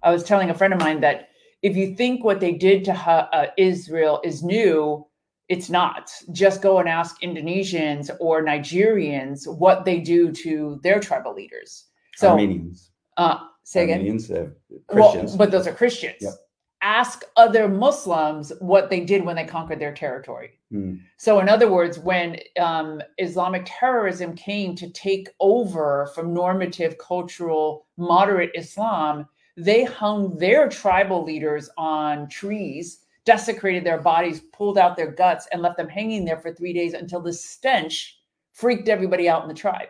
I 0.03 0.11
was 0.11 0.25
telling 0.25 0.51
a 0.51 0.55
friend 0.55 0.73
of 0.73 0.81
mine 0.81 1.01
that 1.01 1.29
if 1.63 1.77
you 1.77 1.95
think 1.95 2.25
what 2.25 2.41
they 2.41 2.53
did 2.53 2.85
to 2.85 2.93
uh, 2.93 3.51
Israel 3.57 4.21
is 4.25 4.43
new, 4.43 5.07
it's 5.49 5.71
not. 5.71 6.11
Just 6.33 6.63
go 6.63 6.79
and 6.79 6.89
ask 6.89 7.21
Indonesians 7.23 8.11
or 8.21 8.43
Nigerians 8.43 9.47
what 9.59 9.85
they 9.85 10.01
do 10.01 10.33
to 10.33 10.81
their 10.83 11.01
tribal 11.01 11.35
leaders. 11.35 11.87
So 12.17 12.31
Armenians. 12.31 12.91
Uh, 13.17 13.39
say 13.67 13.83
again. 13.83 13.99
Armenians, 13.99 14.31
uh, 14.31 14.47
Christians. 14.87 15.31
Well, 15.33 15.39
but 15.39 15.51
those 15.51 15.67
are 15.67 15.75
Christians. 15.75 16.19
Yep. 16.21 16.35
ask 16.83 17.25
other 17.37 17.67
Muslims 17.69 18.53
what 18.61 18.91
they 18.91 19.01
did 19.01 19.25
when 19.25 19.35
they 19.35 19.45
conquered 19.45 19.81
their 19.81 19.93
territory. 19.93 20.53
Mm. 20.73 21.01
So, 21.17 21.41
in 21.41 21.49
other 21.49 21.71
words, 21.71 21.99
when 21.99 22.39
um, 22.61 23.03
Islamic 23.19 23.63
terrorism 23.67 24.37
came 24.37 24.77
to 24.77 24.89
take 24.91 25.29
over 25.41 26.09
from 26.15 26.33
normative, 26.33 26.97
cultural, 26.99 27.87
moderate 27.97 28.53
Islam, 28.55 29.27
they 29.57 29.83
hung 29.83 30.39
their 30.39 30.69
tribal 30.69 31.25
leaders 31.25 31.69
on 31.77 32.29
trees, 32.29 33.01
desecrated 33.25 33.83
their 33.83 34.01
bodies, 34.01 34.43
pulled 34.53 34.79
out 34.79 34.97
their 34.97 35.11
guts, 35.11 35.49
and 35.51 35.61
left 35.61 35.77
them 35.77 35.89
hanging 35.89 36.25
there 36.25 36.39
for 36.39 36.55
three 36.55 36.73
days 36.73 36.95
until 36.95 37.21
the 37.21 37.33
stench 37.33 38.21
freaked 38.53 38.89
everybody 38.89 39.29
out 39.29 39.43
in 39.43 39.49
the 39.49 39.55
tribe. 39.55 39.89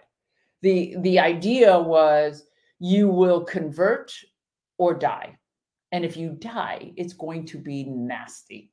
The, 0.63 0.97
the 1.01 1.19
idea 1.19 1.79
was 1.79 2.45
you 2.79 3.09
will 3.09 3.45
convert 3.45 4.13
or 4.79 4.95
die. 4.95 5.39
And 5.93 6.05
if 6.05 6.17
you 6.17 6.31
die, 6.31 6.93
it's 6.97 7.13
going 7.13 7.47
to 7.47 7.59
be 7.59 7.85
nasty. 7.85 8.73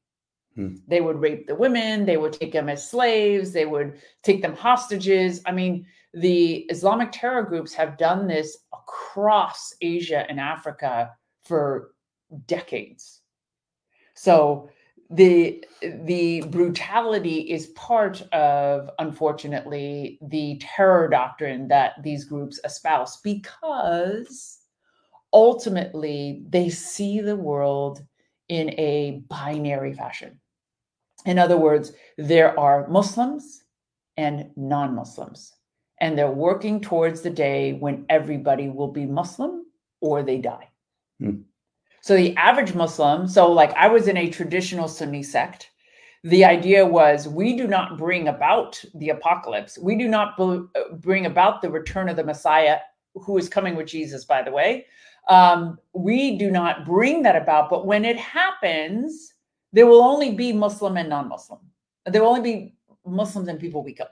Hmm. 0.56 0.76
They 0.88 1.02
would 1.02 1.20
rape 1.20 1.48
the 1.48 1.56
women, 1.56 2.06
they 2.06 2.18
would 2.18 2.34
take 2.34 2.52
them 2.52 2.70
as 2.70 2.88
slaves, 2.88 3.52
they 3.52 3.66
would 3.66 4.02
take 4.24 4.42
them 4.42 4.56
hostages. 4.56 5.42
I 5.46 5.52
mean, 5.52 5.86
the 6.14 6.58
Islamic 6.70 7.12
terror 7.12 7.44
groups 7.44 7.74
have 7.74 7.98
done 7.98 8.28
this 8.28 8.58
across 8.72 9.74
Asia 9.82 10.26
and 10.30 10.40
Africa 10.40 11.12
for 11.44 11.94
decades. 12.46 13.22
So 14.16 14.70
the 15.10 15.64
the 15.82 16.42
brutality 16.50 17.40
is 17.52 17.68
part 17.68 18.22
of 18.32 18.90
unfortunately 19.00 20.18
the 20.22 20.60
terror 20.62 21.08
doctrine 21.08 21.68
that 21.68 21.94
these 22.04 22.26
groups 22.26 22.60
espouse 22.64 23.20
because 23.22 24.60
ultimately 25.34 26.44
they 26.50 26.70
see 26.70 27.20
the 27.20 27.36
world 27.36 28.02
in 28.50 28.70
a 28.80 29.24
binary 29.30 29.94
fashion 29.94 30.40
in 31.26 31.38
other 31.38 31.58
words 31.58 31.92
there 32.18 32.58
are 32.60 32.88
muslims 32.88 33.64
and 34.18 34.50
non-muslims 34.56 35.54
and 36.02 36.18
they're 36.18 36.32
working 36.32 36.82
towards 36.82 37.22
the 37.22 37.30
day 37.30 37.74
when 37.74 38.06
everybody 38.10 38.70
will 38.70 38.92
be 38.92 39.06
muslim 39.06 39.66
or 40.02 40.24
they 40.24 40.38
die 40.38 40.68
Hmm. 41.20 41.42
So 42.04 42.18
the 42.18 42.36
average 42.36 42.74
Muslim, 42.74 43.30
so 43.30 43.50
like 43.50 43.72
I 43.76 43.88
was 43.88 44.10
in 44.10 44.18
a 44.18 44.30
traditional 44.30 44.90
Sunni 44.90 45.24
sect, 45.24 45.70
the 46.26 46.44
idea 46.44 46.86
was 46.86 47.30
we 47.30 47.56
do 47.56 47.66
not 47.66 47.98
bring 47.98 48.28
about 48.28 48.84
the 48.96 49.08
apocalypse. 49.08 49.78
We 49.78 49.96
do 49.96 50.10
not 50.10 50.38
uh, 50.38 50.64
bring 50.96 51.26
about 51.26 51.62
the 51.62 51.70
return 51.70 52.10
of 52.10 52.18
the 52.18 52.26
Messiah, 52.26 52.80
who 53.16 53.38
is 53.38 53.48
coming 53.48 53.78
with 53.78 53.88
Jesus, 53.88 54.26
by 54.26 54.42
the 54.42 54.52
way. 54.52 54.86
Um, 55.30 55.80
we 55.94 56.38
do 56.38 56.52
not 56.52 56.86
bring 56.86 57.24
that 57.24 57.38
about. 57.38 57.70
But 57.70 57.86
when 57.86 58.04
it 58.04 58.18
happens, 58.18 59.36
there 59.72 59.88
will 59.88 60.02
only 60.02 60.34
be 60.34 60.52
Muslim 60.52 60.98
and 60.98 61.08
non 61.08 61.30
Muslim. 61.30 61.62
There 62.06 62.22
will 62.22 62.32
only 62.36 62.42
be 62.42 62.76
Muslims 63.06 63.48
and 63.48 63.62
people 63.62 63.82
we 63.82 63.94
kill. 63.94 64.08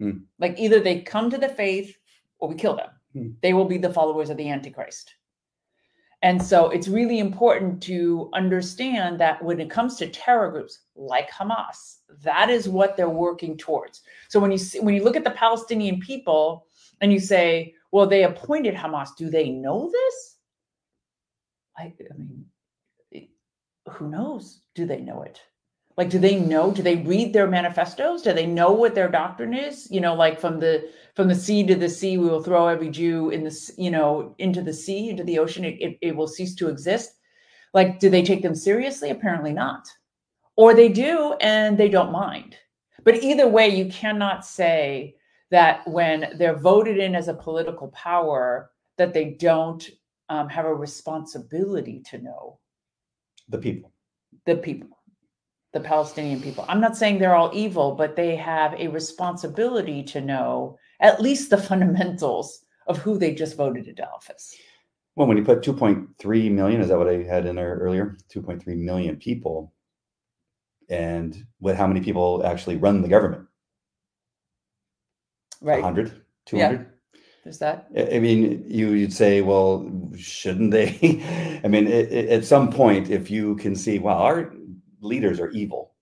Hmm. 0.00 0.18
Like 0.38 0.58
either 0.58 0.80
they 0.80 1.00
come 1.00 1.30
to 1.30 1.38
the 1.38 1.48
faith 1.48 1.96
or 2.40 2.50
we 2.50 2.56
kill 2.56 2.76
them. 2.76 2.90
Hmm. 3.14 3.28
They 3.40 3.54
will 3.54 3.64
be 3.64 3.78
the 3.78 3.92
followers 3.92 4.28
of 4.28 4.36
the 4.36 4.50
Antichrist. 4.50 5.14
And 6.22 6.40
so 6.40 6.70
it's 6.70 6.86
really 6.86 7.18
important 7.18 7.82
to 7.84 8.30
understand 8.32 9.18
that 9.20 9.42
when 9.42 9.60
it 9.60 9.68
comes 9.68 9.96
to 9.96 10.06
terror 10.06 10.50
groups 10.52 10.78
like 10.94 11.28
Hamas, 11.30 11.96
that 12.22 12.48
is 12.48 12.68
what 12.68 12.96
they're 12.96 13.08
working 13.08 13.56
towards. 13.56 14.02
So 14.28 14.38
when 14.38 14.52
you 14.52 14.58
see, 14.58 14.78
when 14.78 14.94
you 14.94 15.02
look 15.02 15.16
at 15.16 15.24
the 15.24 15.30
Palestinian 15.32 15.98
people 15.98 16.66
and 17.00 17.12
you 17.12 17.18
say, 17.18 17.74
well, 17.90 18.06
they 18.06 18.22
appointed 18.22 18.74
Hamas, 18.74 19.08
do 19.16 19.30
they 19.30 19.50
know 19.50 19.90
this? 19.90 20.36
I, 21.76 21.92
I 21.98 22.16
mean, 22.16 22.46
who 23.90 24.08
knows? 24.08 24.60
Do 24.76 24.86
they 24.86 25.00
know 25.00 25.22
it? 25.22 25.40
Like, 25.96 26.08
do 26.10 26.18
they 26.18 26.36
know? 26.40 26.72
Do 26.72 26.82
they 26.82 26.96
read 26.96 27.32
their 27.32 27.46
manifestos? 27.46 28.22
Do 28.22 28.32
they 28.32 28.46
know 28.46 28.72
what 28.72 28.94
their 28.94 29.08
doctrine 29.10 29.52
is? 29.54 29.90
You 29.90 30.00
know, 30.00 30.14
like 30.14 30.40
from 30.40 30.58
the 30.58 30.90
from 31.14 31.28
the 31.28 31.34
sea 31.34 31.64
to 31.66 31.74
the 31.74 31.88
sea, 31.88 32.16
we 32.16 32.28
will 32.28 32.42
throw 32.42 32.66
every 32.66 32.88
Jew 32.88 33.30
in 33.30 33.44
this, 33.44 33.70
you 33.76 33.90
know, 33.90 34.34
into 34.38 34.62
the 34.62 34.72
sea, 34.72 35.10
into 35.10 35.24
the 35.24 35.38
ocean. 35.38 35.64
It, 35.64 35.76
it, 35.80 35.98
it 36.00 36.16
will 36.16 36.28
cease 36.28 36.54
to 36.56 36.68
exist. 36.68 37.10
Like, 37.74 37.98
do 38.00 38.08
they 38.08 38.22
take 38.22 38.42
them 38.42 38.54
seriously? 38.54 39.10
Apparently 39.10 39.52
not. 39.52 39.86
Or 40.56 40.72
they 40.74 40.88
do 40.88 41.34
and 41.40 41.76
they 41.76 41.88
don't 41.88 42.12
mind. 42.12 42.56
But 43.04 43.22
either 43.22 43.48
way, 43.48 43.68
you 43.68 43.86
cannot 43.90 44.46
say 44.46 45.16
that 45.50 45.86
when 45.86 46.34
they're 46.38 46.56
voted 46.56 46.96
in 46.98 47.14
as 47.14 47.28
a 47.28 47.34
political 47.34 47.88
power, 47.88 48.70
that 48.96 49.12
they 49.12 49.36
don't 49.38 49.86
um, 50.30 50.48
have 50.48 50.64
a 50.64 50.74
responsibility 50.74 52.02
to 52.10 52.18
know 52.18 52.58
The 53.48 53.58
people. 53.58 53.92
the 54.46 54.56
people, 54.56 54.88
the 55.72 55.80
Palestinian 55.80 56.40
people. 56.40 56.64
I'm 56.68 56.80
not 56.80 56.96
saying 56.96 57.18
they're 57.18 57.34
all 57.34 57.50
evil, 57.54 57.94
but 57.94 58.14
they 58.14 58.36
have 58.36 58.74
a 58.74 58.88
responsibility 58.88 60.02
to 60.04 60.20
know 60.20 60.78
at 61.00 61.20
least 61.20 61.50
the 61.50 61.56
fundamentals 61.70 62.64
of 62.86 62.98
who 62.98 63.18
they 63.18 63.34
just 63.34 63.56
voted 63.56 63.86
into 63.88 64.08
office. 64.08 64.54
Well, 65.16 65.26
when 65.26 65.36
you 65.36 65.44
put 65.44 65.62
2.3 65.62 66.50
million, 66.52 66.80
is 66.80 66.88
that 66.88 66.98
what 66.98 67.08
I 67.08 67.22
had 67.22 67.46
in 67.46 67.56
there 67.56 67.76
earlier? 67.76 68.16
2.3 68.34 68.66
million 68.78 69.16
people. 69.16 69.72
And 70.88 71.46
what, 71.58 71.76
how 71.76 71.86
many 71.86 72.00
people 72.00 72.42
actually 72.44 72.76
run 72.76 73.02
the 73.02 73.08
government? 73.08 73.46
Right. 75.60 75.82
100, 75.82 76.08
Yeah. 76.52 76.68
200? 76.68 76.86
There's 77.44 77.58
that. 77.58 77.88
I 77.96 78.16
I 78.16 78.18
mean, 78.20 78.64
you, 78.68 78.90
you'd 78.92 79.12
say, 79.12 79.40
well, 79.40 79.90
shouldn't 80.16 80.70
they? 80.70 81.60
I 81.64 81.68
mean, 81.68 81.86
it, 81.86 82.12
it- 82.12 82.28
at 82.30 82.44
some 82.44 82.70
point, 82.70 83.10
if 83.10 83.30
you 83.30 83.56
can 83.56 83.74
see, 83.76 83.98
well, 83.98 84.18
our 84.18 84.52
leaders 85.02 85.38
are 85.40 85.50
evil, 85.50 85.92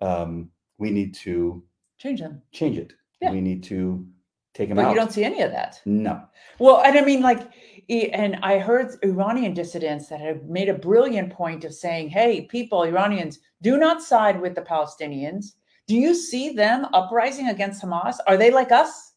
um, 0.00 0.50
we 0.78 0.90
need 0.90 1.14
to 1.14 1.62
Change 1.98 2.20
them. 2.20 2.42
change 2.52 2.78
it. 2.78 2.92
Yeah. 3.20 3.30
We 3.32 3.40
need 3.40 3.62
to 3.64 4.06
take 4.54 4.68
them 4.68 4.76
But 4.76 4.86
out. 4.86 4.90
you 4.90 4.96
don't 4.96 5.12
see 5.12 5.24
any 5.24 5.42
of 5.42 5.50
that. 5.52 5.80
no. 5.84 6.22
Well, 6.58 6.80
and 6.82 6.98
I 6.98 7.02
mean, 7.02 7.20
like, 7.22 7.40
and 7.88 8.36
I 8.42 8.58
heard 8.58 8.96
Iranian 9.02 9.52
dissidents 9.54 10.08
that 10.08 10.20
have 10.20 10.44
made 10.44 10.68
a 10.68 10.74
brilliant 10.74 11.32
point 11.32 11.64
of 11.64 11.74
saying, 11.74 12.08
hey, 12.10 12.42
people, 12.42 12.82
Iranians, 12.84 13.38
do 13.62 13.76
not 13.78 14.02
side 14.02 14.40
with 14.40 14.54
the 14.54 14.62
Palestinians. 14.62 15.52
Do 15.86 15.96
you 15.96 16.14
see 16.14 16.50
them 16.54 16.86
uprising 16.94 17.48
against 17.48 17.82
Hamas? 17.82 18.16
Are 18.26 18.36
they 18.36 18.50
like 18.50 18.72
us? 18.72 19.14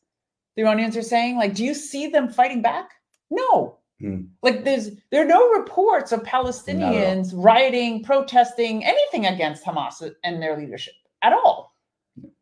The 0.56 0.64
Iranians 0.64 0.98
are 0.98 1.02
saying, 1.04 1.38
like, 1.38 1.54
do 1.54 1.64
you 1.64 1.74
see 1.74 2.08
them 2.08 2.30
fighting 2.30 2.62
back? 2.62 2.90
No. 3.30 3.78
Hmm. 4.04 4.24
Like, 4.42 4.66
there's 4.66 4.89
there 5.12 5.24
are 5.24 5.28
no 5.28 5.50
reports 5.52 6.12
of 6.12 6.24
Palestinians 6.24 7.32
rioting, 7.34 8.04
protesting, 8.04 8.84
anything 8.84 9.28
against 9.28 9.63
Hamas 9.63 10.12
and 10.26 10.42
their 10.42 10.58
leadership 10.58 10.94
at 11.22 11.32
all. 11.32 11.74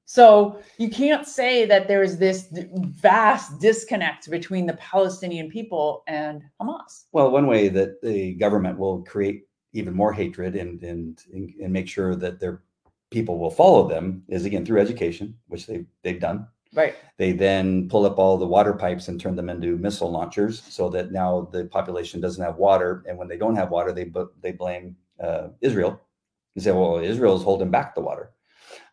So 0.05 0.59
you 0.79 0.89
can't 0.89 1.27
say 1.27 1.65
that 1.67 1.87
there 1.87 2.01
is 2.01 2.17
this 2.17 2.47
vast 2.51 3.61
disconnect 3.61 4.29
between 4.29 4.65
the 4.65 4.73
Palestinian 4.73 5.49
people 5.49 6.03
and 6.07 6.41
Hamas. 6.59 7.05
Well, 7.11 7.29
one 7.29 7.45
way 7.45 7.69
that 7.69 8.01
the 8.01 8.33
government 8.33 8.79
will 8.79 9.03
create 9.03 9.43
even 9.73 9.93
more 9.93 10.11
hatred 10.11 10.55
and 10.55 10.81
and 10.81 11.23
and, 11.31 11.53
and 11.61 11.71
make 11.71 11.87
sure 11.87 12.15
that 12.15 12.39
their 12.39 12.63
people 13.11 13.37
will 13.37 13.51
follow 13.51 13.87
them 13.87 14.23
is 14.27 14.45
again 14.45 14.65
through 14.65 14.81
education, 14.81 15.37
which 15.47 15.67
they 15.67 15.85
they've 16.01 16.19
done. 16.19 16.47
Right. 16.73 16.95
They 17.17 17.33
then 17.33 17.89
pull 17.89 18.05
up 18.05 18.17
all 18.17 18.37
the 18.37 18.47
water 18.47 18.73
pipes 18.73 19.09
and 19.09 19.19
turn 19.19 19.35
them 19.35 19.49
into 19.49 19.77
missile 19.77 20.09
launchers, 20.09 20.63
so 20.63 20.89
that 20.89 21.11
now 21.11 21.49
the 21.51 21.65
population 21.65 22.21
doesn't 22.21 22.43
have 22.43 22.55
water. 22.55 23.03
And 23.07 23.17
when 23.17 23.27
they 23.27 23.37
don't 23.37 23.57
have 23.57 23.71
water, 23.71 23.91
they 23.91 24.05
bu- 24.05 24.31
they 24.39 24.53
blame 24.53 24.95
uh, 25.19 25.49
Israel. 25.59 26.01
They 26.55 26.61
say, 26.61 26.71
"Well, 26.71 26.99
Israel's 26.99 27.43
holding 27.43 27.71
back 27.71 27.93
the 27.93 28.01
water." 28.01 28.31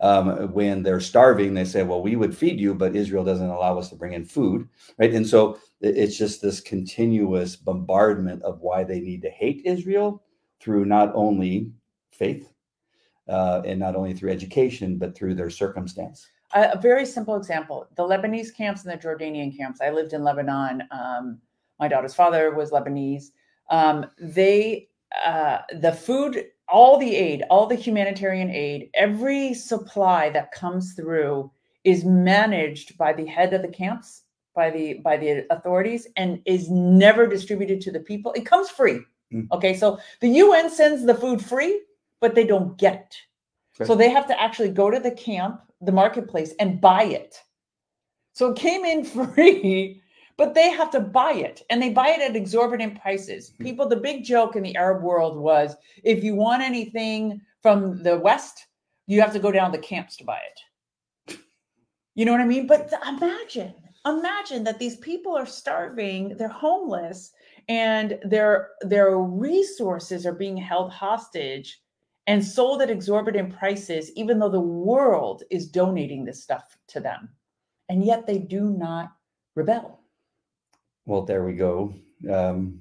Um, 0.01 0.53
when 0.53 0.83
they're 0.83 1.01
starving, 1.01 1.55
they 1.55 1.65
say, 1.65 1.85
"Well, 1.85 2.03
we 2.03 2.17
would 2.17 2.37
feed 2.37 2.59
you, 2.59 2.75
but 2.75 2.97
Israel 2.97 3.25
doesn't 3.25 3.49
allow 3.49 3.79
us 3.79 3.91
to 3.91 3.97
bring 3.97 4.13
in 4.13 4.25
food." 4.25 4.69
Right, 4.99 5.15
and 5.15 5.27
so 5.27 5.59
it's 5.81 6.19
just 6.19 6.43
this 6.43 6.61
continuous 6.61 7.55
bombardment 7.55 8.43
of 8.43 8.61
why 8.61 8.83
they 8.85 9.01
need 9.01 9.23
to 9.23 9.31
hate 9.31 9.63
Israel 9.65 10.25
through 10.61 10.85
not 10.85 11.13
only 11.15 11.71
faith 12.11 12.53
uh, 13.29 13.63
and 13.65 13.79
not 13.79 13.95
only 13.95 14.15
through 14.15 14.33
education, 14.33 14.99
but 14.99 15.15
through 15.15 15.35
their 15.35 15.51
circumstance. 15.51 16.27
A, 16.55 16.71
a 16.75 16.81
very 16.81 17.07
simple 17.07 17.37
example: 17.37 17.89
the 17.97 18.03
Lebanese 18.03 18.55
camps 18.55 18.85
and 18.85 18.93
the 18.93 19.07
Jordanian 19.07 19.57
camps. 19.57 19.81
I 19.81 19.91
lived 19.91 20.13
in 20.13 20.25
Lebanon. 20.25 20.85
Um, 20.91 21.39
my 21.79 21.89
daughter's 21.89 22.15
father 22.15 22.55
was 22.55 22.71
Lebanese. 22.71 23.27
Um, 23.71 24.07
they, 24.19 24.89
uh, 25.25 25.59
the 25.81 25.93
food, 25.93 26.47
all 26.69 26.99
the 26.99 27.15
aid, 27.15 27.45
all 27.51 27.67
the 27.67 27.75
humanitarian 27.75 28.51
aid, 28.51 28.91
every 28.95 29.55
supply 29.55 30.31
that 30.31 30.53
comes 30.53 30.95
through 30.95 31.51
is 31.85 32.05
managed 32.05 32.99
by 32.99 33.13
the 33.13 33.27
head 33.27 33.53
of 33.55 33.63
the 33.63 33.69
camps, 33.69 34.23
by 34.55 34.71
the 34.71 34.95
by 34.95 35.17
the 35.17 35.47
authorities, 35.51 36.07
and 36.17 36.41
is 36.45 36.71
never 36.71 37.27
distributed 37.27 37.81
to 37.83 37.93
the 37.93 38.01
people. 38.01 38.33
It 38.33 38.47
comes 38.47 38.69
free. 38.69 39.01
Mm. 39.33 39.47
Okay, 39.53 39.75
so 39.75 39.99
the 40.21 40.29
UN 40.29 40.71
sends 40.71 41.05
the 41.05 41.15
food 41.15 41.45
free, 41.45 41.81
but 42.21 42.35
they 42.35 42.45
don't 42.45 42.77
get 42.79 42.95
it. 42.95 43.17
So 43.87 43.95
they 43.95 44.11
have 44.11 44.27
to 44.27 44.41
actually 44.41 44.71
go 44.71 44.91
to 44.91 44.99
the 44.99 45.11
camp, 45.11 45.61
the 45.81 45.93
marketplace, 45.93 46.55
and 46.59 46.81
buy 46.81 47.05
it. 47.05 47.37
So 48.33 48.51
it 48.51 48.57
came 48.57 48.85
in 48.85 49.05
free, 49.35 50.03
but 50.37 50.55
they 50.55 50.71
have 50.71 50.91
to 50.93 51.01
buy 51.01 51.33
it 51.33 51.63
and 51.71 51.81
they 51.81 51.91
buy 51.91 52.09
it 52.09 52.21
at 52.21 52.37
exorbitant 52.37 53.01
prices. 53.01 53.53
Hmm. 53.57 53.65
People, 53.65 53.89
the 53.89 53.97
big 53.97 54.25
joke 54.25 54.57
in 54.57 54.63
the 54.63 54.77
Arab 54.77 55.03
world 55.03 55.37
was 55.37 55.77
if 56.03 56.25
you 56.25 56.35
want 56.35 56.63
anything 56.63 57.41
from 57.63 58.03
the 58.03 58.19
West, 58.19 58.67
you 59.07 59.21
have 59.21 59.33
to 59.33 59.39
go 59.39 59.51
down 59.51 59.73
to 59.73 59.79
the 59.79 59.85
camps 59.85 60.17
to 60.17 60.25
buy 60.25 60.39
it. 60.39 61.39
You 62.15 62.25
know 62.25 62.33
what 62.33 62.41
I 62.41 62.47
mean? 62.47 62.67
But 62.67 62.93
imagine, 63.07 63.75
imagine 64.05 64.65
that 64.65 64.81
these 64.81 64.97
people 64.97 65.37
are 65.37 65.47
starving, 65.47 66.37
they're 66.37 66.49
homeless, 66.49 67.31
and 67.69 68.19
their 68.25 68.71
their 68.81 69.19
resources 69.19 70.27
are 70.27 70.35
being 70.35 70.57
held 70.57 70.91
hostage 70.91 71.81
and 72.29 72.45
sold 72.45 72.83
at 72.83 72.91
exorbitant 72.91 73.59
prices, 73.59 74.13
even 74.15 74.39
though 74.39 74.51
the 74.51 74.61
world 74.61 75.43
is 75.51 75.67
donating 75.67 76.25
this 76.25 76.43
stuff 76.43 76.77
to 76.87 77.01
them. 77.01 77.31
And 77.89 78.05
yet 78.05 78.27
they 78.27 78.37
do 78.37 78.71
not 78.71 79.13
rebel. 79.55 80.01
Well, 81.07 81.23
there 81.23 81.43
we 81.43 81.55
go. 81.55 81.95
Um, 82.31 82.81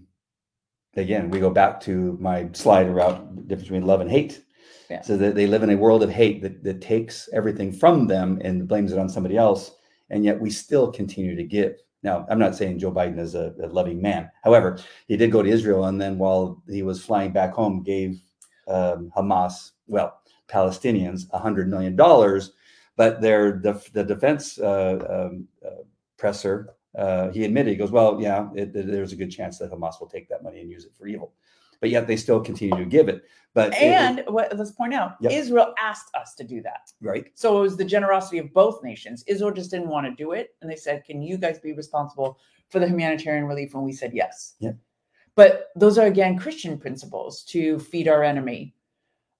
again, 0.97 1.29
we 1.29 1.39
go 1.39 1.49
back 1.49 1.79
to 1.81 2.17
my 2.19 2.49
slide 2.51 2.89
about 2.89 3.37
the 3.37 3.41
difference 3.41 3.69
between 3.69 3.87
love 3.87 4.01
and 4.01 4.11
hate. 4.11 4.43
Yeah. 4.89 5.01
So 5.01 5.15
that 5.15 5.35
they 5.35 5.47
live 5.47 5.63
in 5.63 5.69
a 5.69 5.77
world 5.77 6.03
of 6.03 6.09
hate 6.09 6.41
that, 6.41 6.61
that 6.65 6.81
takes 6.81 7.29
everything 7.31 7.71
from 7.71 8.05
them 8.05 8.41
and 8.43 8.67
blames 8.67 8.91
it 8.91 8.99
on 8.99 9.07
somebody 9.07 9.37
else. 9.37 9.71
And 10.09 10.25
yet 10.25 10.39
we 10.39 10.49
still 10.49 10.91
continue 10.91 11.35
to 11.37 11.43
give. 11.43 11.77
Now, 12.03 12.25
I'm 12.29 12.39
not 12.39 12.55
saying 12.55 12.79
Joe 12.79 12.91
Biden 12.91 13.19
is 13.19 13.33
a, 13.33 13.53
a 13.63 13.67
loving 13.67 14.01
man. 14.01 14.29
However, 14.43 14.77
he 15.07 15.15
did 15.15 15.31
go 15.31 15.41
to 15.41 15.49
Israel. 15.49 15.85
And 15.85 16.01
then 16.01 16.17
while 16.17 16.61
he 16.67 16.83
was 16.83 17.03
flying 17.03 17.31
back 17.31 17.53
home, 17.53 17.81
gave 17.81 18.21
um, 18.67 19.11
Hamas, 19.15 19.71
well, 19.87 20.19
Palestinians, 20.47 21.29
$100 21.31 21.67
million. 21.67 21.95
But 22.95 23.21
their, 23.21 23.59
the, 23.61 23.81
the 23.93 24.03
defense 24.03 24.57
uh, 24.59 25.29
um, 25.31 25.47
uh, 25.65 25.83
presser 26.17 26.73
uh, 26.97 27.29
he 27.29 27.43
admitted, 27.45 27.69
he 27.69 27.75
goes, 27.75 27.91
well, 27.91 28.19
yeah, 28.19 28.49
it, 28.55 28.75
it- 28.75 28.87
there's 28.87 29.13
a 29.13 29.15
good 29.15 29.29
chance 29.29 29.59
that 29.59 29.71
Hamas 29.71 29.99
will 29.99 30.07
take 30.07 30.27
that 30.29 30.43
money 30.43 30.61
and 30.61 30.71
use 30.71 30.85
it 30.85 30.93
for 30.97 31.05
evil. 31.07 31.33
But 31.79 31.91
yet 31.91 32.07
they 32.07 32.15
still 32.17 32.39
continue 32.39 32.75
to 32.75 32.85
give 32.85 33.07
it. 33.07 33.23
But 33.53 33.73
it- 33.73 33.83
And 33.83 34.23
what, 34.27 34.55
let's 34.57 34.71
point 34.71 34.95
out, 34.95 35.11
Yep. 35.21 35.31
Israel 35.31 35.75
asked 35.79 36.09
us 36.15 36.33
to 36.35 36.43
do 36.43 36.59
that. 36.63 36.91
right, 37.01 37.27
So 37.35 37.59
it 37.59 37.61
was 37.61 37.77
the 37.77 37.85
generosity 37.85 38.39
of 38.39 38.51
both 38.51 38.83
nations. 38.83 39.23
Israel 39.27 39.51
just 39.51 39.69
didn't 39.69 39.89
want 39.89 40.07
to 40.07 40.11
do 40.23 40.31
it. 40.31 40.55
And 40.61 40.71
they 40.71 40.75
said, 40.75 41.03
Can 41.05 41.21
you 41.21 41.37
guys 41.37 41.59
be 41.59 41.73
responsible 41.73 42.39
for 42.69 42.79
the 42.79 42.87
humanitarian 42.87 43.45
relief? 43.45 43.75
And 43.75 43.83
we 43.83 43.91
said 43.91 44.11
yes. 44.13 44.55
Yeah. 44.59 44.71
But 45.37 45.67
those 45.75 45.97
are 45.99 46.07
again 46.07 46.37
Christian 46.37 46.77
principles 46.79 47.43
to 47.45 47.77
feed 47.79 48.07
our 48.09 48.23
enemy. 48.23 48.73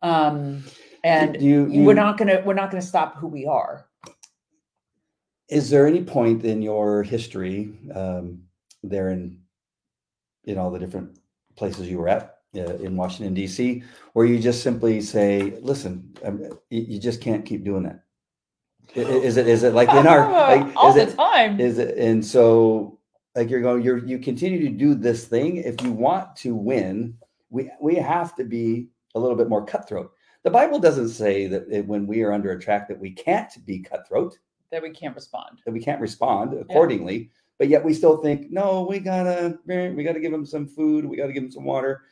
Um, 0.04 0.64
and 1.04 1.42
you, 1.42 1.66
you- 1.68 1.84
we're 1.84 1.96
not 1.96 2.18
gonna 2.18 2.42
we're 2.46 2.54
not 2.54 2.70
gonna 2.72 2.82
stop 2.84 3.18
who 3.18 3.28
we 3.28 3.46
are. 3.46 3.88
Is 5.50 5.70
there 5.70 5.88
any 5.88 6.04
point 6.04 6.46
in 6.46 6.62
your 6.62 7.04
history 7.04 7.74
um, 7.96 8.44
there 8.84 9.10
in 9.10 9.40
in 10.46 10.58
all 10.58 10.70
the 10.72 10.80
different 10.80 11.18
places 11.56 11.90
you 11.90 11.98
were 11.98 12.10
at 12.10 12.38
uh, 12.56 12.76
in 12.76 12.96
Washington 12.96 13.34
D.C. 13.34 13.82
where 14.14 14.26
you 14.26 14.40
just 14.40 14.62
simply 14.62 15.02
say, 15.02 15.58
"Listen, 15.62 16.14
um, 16.24 16.44
you, 16.70 16.82
you 16.82 17.00
just 17.00 17.22
can't 17.22 17.44
keep 17.46 17.64
doing 17.64 17.84
that"? 17.84 18.04
Is 18.94 19.38
it 19.38 19.48
is 19.48 19.64
it 19.64 19.74
like 19.74 19.90
in 19.90 20.06
our 20.06 20.30
like, 20.32 20.76
all 20.76 20.94
the 20.94 21.04
it 21.04 21.16
time. 21.16 21.60
is 21.60 21.78
it 21.80 21.98
and 21.98 22.24
so 22.24 22.97
like 23.38 23.50
you're 23.50 23.62
going 23.62 23.84
you're 23.84 24.00
you 24.00 24.18
continue 24.20 24.60
to 24.60 24.70
do 24.76 24.96
this 24.96 25.26
thing. 25.28 25.58
If 25.58 25.82
you 25.84 25.92
want 25.92 26.36
to 26.38 26.56
win 26.56 27.16
we 27.50 27.72
we 27.80 27.96
have 27.96 28.36
to 28.36 28.44
be 28.44 28.90
a 29.16 29.20
little 29.20 29.38
bit 29.38 29.48
more 29.48 29.64
cutthroat. 29.66 30.12
The 30.44 30.50
bible 30.50 30.80
doesn't 30.80 31.10
say 31.10 31.48
that 31.48 31.66
it, 31.70 31.86
when 31.88 32.08
we 32.08 32.24
are 32.24 32.34
under 32.34 32.52
attack 32.52 32.88
that 32.88 33.00
we 33.00 33.12
can't 33.12 33.54
be 33.66 33.80
cutthroat. 33.80 34.38
That 34.72 34.82
we 34.82 34.90
can't 34.90 35.16
respond. 35.16 35.62
that 35.66 35.72
we 35.72 35.80
can't 35.80 36.02
respond 36.02 36.54
accordingly. 36.60 37.30
But 37.58 37.70
yet 37.70 37.84
we 37.84 37.94
still 37.94 38.18
think 38.18 38.52
no 38.52 38.86
we 38.90 39.00
gotta 39.00 39.58
eh, 39.70 39.90
we 39.92 40.04
gotta 40.04 40.20
give 40.20 40.32
them 40.32 40.46
some 40.46 40.68
food. 40.68 41.06
We 41.06 41.16
gotta 41.18 41.34
give 41.34 41.44
them 41.44 41.52
some 41.52 41.64
water. 41.66 42.04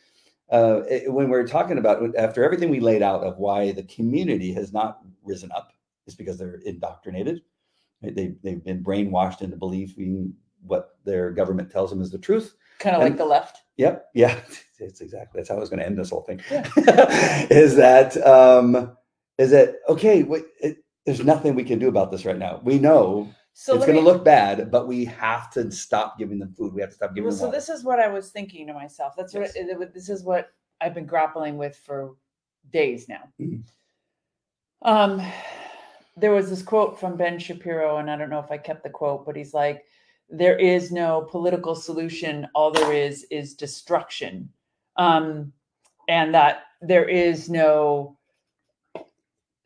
Uh, 0.52 0.82
it- 0.90 1.12
when 1.12 1.30
we're 1.30 1.48
talking 1.48 1.80
about 1.80 2.16
after 2.16 2.44
everything 2.44 2.70
we 2.70 2.80
laid 2.80 3.02
out 3.02 3.24
of 3.24 3.38
why 3.38 3.72
the 3.72 3.84
community 3.84 4.54
has 4.54 4.72
not 4.72 5.00
risen 5.24 5.52
up 5.52 5.74
is 6.06 6.16
because 6.16 6.38
they're 6.38 6.62
indoctrinated. 6.66 7.42
They, 8.02 8.36
they've 8.44 8.64
been 8.64 8.84
brainwashed 8.84 9.42
into 9.42 9.58
believing 9.58 10.36
what 10.68 10.98
their 11.06 11.32
government 11.32 11.72
tells 11.72 11.90
them 11.90 12.02
is 12.02 12.12
the 12.12 12.18
truth 12.18 12.56
Kind 12.80 12.96
of 12.96 13.02
like 13.02 13.18
the 13.18 13.26
left. 13.26 13.62
Yep. 13.78 14.10
Yeah. 14.14 14.40
It's 14.78 15.00
exactly 15.00 15.40
that's 15.40 15.48
how 15.48 15.56
I 15.56 15.60
was 15.60 15.70
going 15.70 15.80
to 15.80 15.86
end 15.86 15.98
this 15.98 16.10
whole 16.10 16.24
thing. 16.24 16.42
Yeah. 16.52 16.68
is 17.50 17.78
that 17.78 18.18
um 18.28 18.98
is 19.38 19.52
that 19.52 19.76
okay? 19.88 20.24
Wait, 20.24 20.44
it, 20.60 20.80
there's 21.06 21.24
nothing 21.24 21.56
we 21.56 21.64
can 21.64 21.80
do 21.80 21.88
about 21.88 22.12
this 22.12 22.26
right 22.26 22.38
now. 22.38 22.60
We 22.62 22.78
know 22.78 23.30
So 23.54 23.78
it's 23.78 23.86
going 23.86 23.98
to 23.98 24.04
look 24.04 24.26
bad, 24.26 24.70
but 24.72 24.86
we 24.86 25.06
have 25.06 25.50
to 25.52 25.72
stop 25.72 26.20
giving 26.20 26.40
them 26.40 26.54
food. 26.58 26.74
We 26.74 26.82
have 26.82 26.90
to 26.90 26.96
stop 26.98 27.12
giving 27.16 27.24
well, 27.24 27.32
them 27.32 27.40
so 27.40 27.46
water. 27.46 27.58
this 27.58 27.70
is 27.70 27.86
what 27.86 28.02
I 28.02 28.10
was 28.10 28.32
thinking 28.32 28.68
to 28.68 28.74
myself. 28.74 29.14
That's 29.16 29.34
what 29.34 29.44
Yes. 29.44 29.56
it- 29.56 29.70
it- 29.70 29.94
this 29.94 30.10
is 30.10 30.26
what 30.26 30.52
I've 30.82 30.94
been 30.94 31.06
grappling 31.06 31.58
with 31.58 31.78
for 31.78 32.18
days 32.74 33.08
now. 33.08 33.30
Mhm. 33.40 33.64
Um, 34.82 35.22
there 36.18 36.34
was 36.34 36.50
this 36.50 36.62
quote 36.64 37.00
from 37.00 37.16
Ben 37.16 37.40
Shapiro, 37.40 38.00
and 38.00 38.12
I 38.12 38.18
don't 38.18 38.30
know 38.30 38.40
if 38.40 38.52
I 38.52 38.58
kept 38.58 38.84
the 38.84 38.90
quote, 38.90 39.26
but 39.26 39.38
he's 39.38 39.54
like, 39.54 39.86
"There 40.30 40.58
is 40.58 40.92
no 40.92 41.28
political 41.30 41.76
solution. 41.76 42.48
All 42.56 42.72
there 42.72 42.94
is 42.94 43.26
is 43.32 43.54
destruction," 43.54 44.50
um, 44.98 45.54
and 46.08 46.34
that 46.34 46.64
there 46.82 47.08
is 47.08 47.50
no 47.50 48.18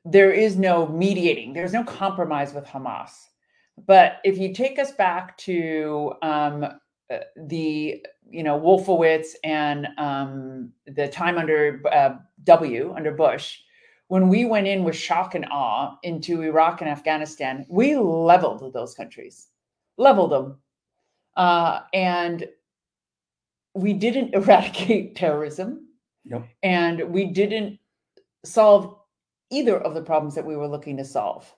there 0.05 0.31
is 0.31 0.55
no 0.57 0.87
mediating. 0.87 1.53
There's 1.53 1.73
no 1.73 1.83
compromise 1.83 2.53
with 2.53 2.65
Hamas. 2.65 3.11
But 3.85 4.19
if 4.23 4.37
you 4.37 4.53
take 4.53 4.79
us 4.79 4.91
back 4.91 5.37
to 5.39 6.13
um, 6.21 6.63
uh, 6.63 7.17
the 7.35 8.03
you 8.29 8.43
know 8.43 8.59
Wolfowitz 8.59 9.35
and 9.43 9.87
um, 9.97 10.71
the 10.85 11.07
time 11.07 11.37
under 11.37 11.81
uh, 11.91 12.15
W 12.43 12.93
under 12.95 13.11
Bush, 13.11 13.59
when 14.07 14.27
we 14.27 14.45
went 14.45 14.67
in 14.67 14.83
with 14.83 14.95
shock 14.95 15.35
and 15.35 15.45
awe 15.51 15.95
into 16.03 16.41
Iraq 16.41 16.81
and 16.81 16.89
Afghanistan, 16.89 17.65
we 17.69 17.95
leveled 17.95 18.73
those 18.73 18.93
countries, 18.93 19.47
leveled 19.99 20.31
them, 20.31 20.57
uh, 21.37 21.81
and 21.93 22.47
we 23.75 23.93
didn't 23.93 24.33
eradicate 24.39 25.15
terrorism, 25.15 25.85
Yep. 26.25 26.47
and 26.63 27.01
we 27.11 27.25
didn't 27.25 27.77
solve 28.45 28.95
either 29.51 29.77
of 29.77 29.93
the 29.93 30.01
problems 30.01 30.33
that 30.35 30.45
we 30.45 30.55
were 30.55 30.67
looking 30.67 30.97
to 30.97 31.05
solve. 31.05 31.51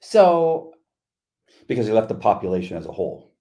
So 0.00 0.74
because 1.68 1.86
he 1.86 1.92
left 1.92 2.08
the 2.08 2.14
population 2.14 2.76
as 2.76 2.86
a 2.86 2.92
whole. 2.92 3.32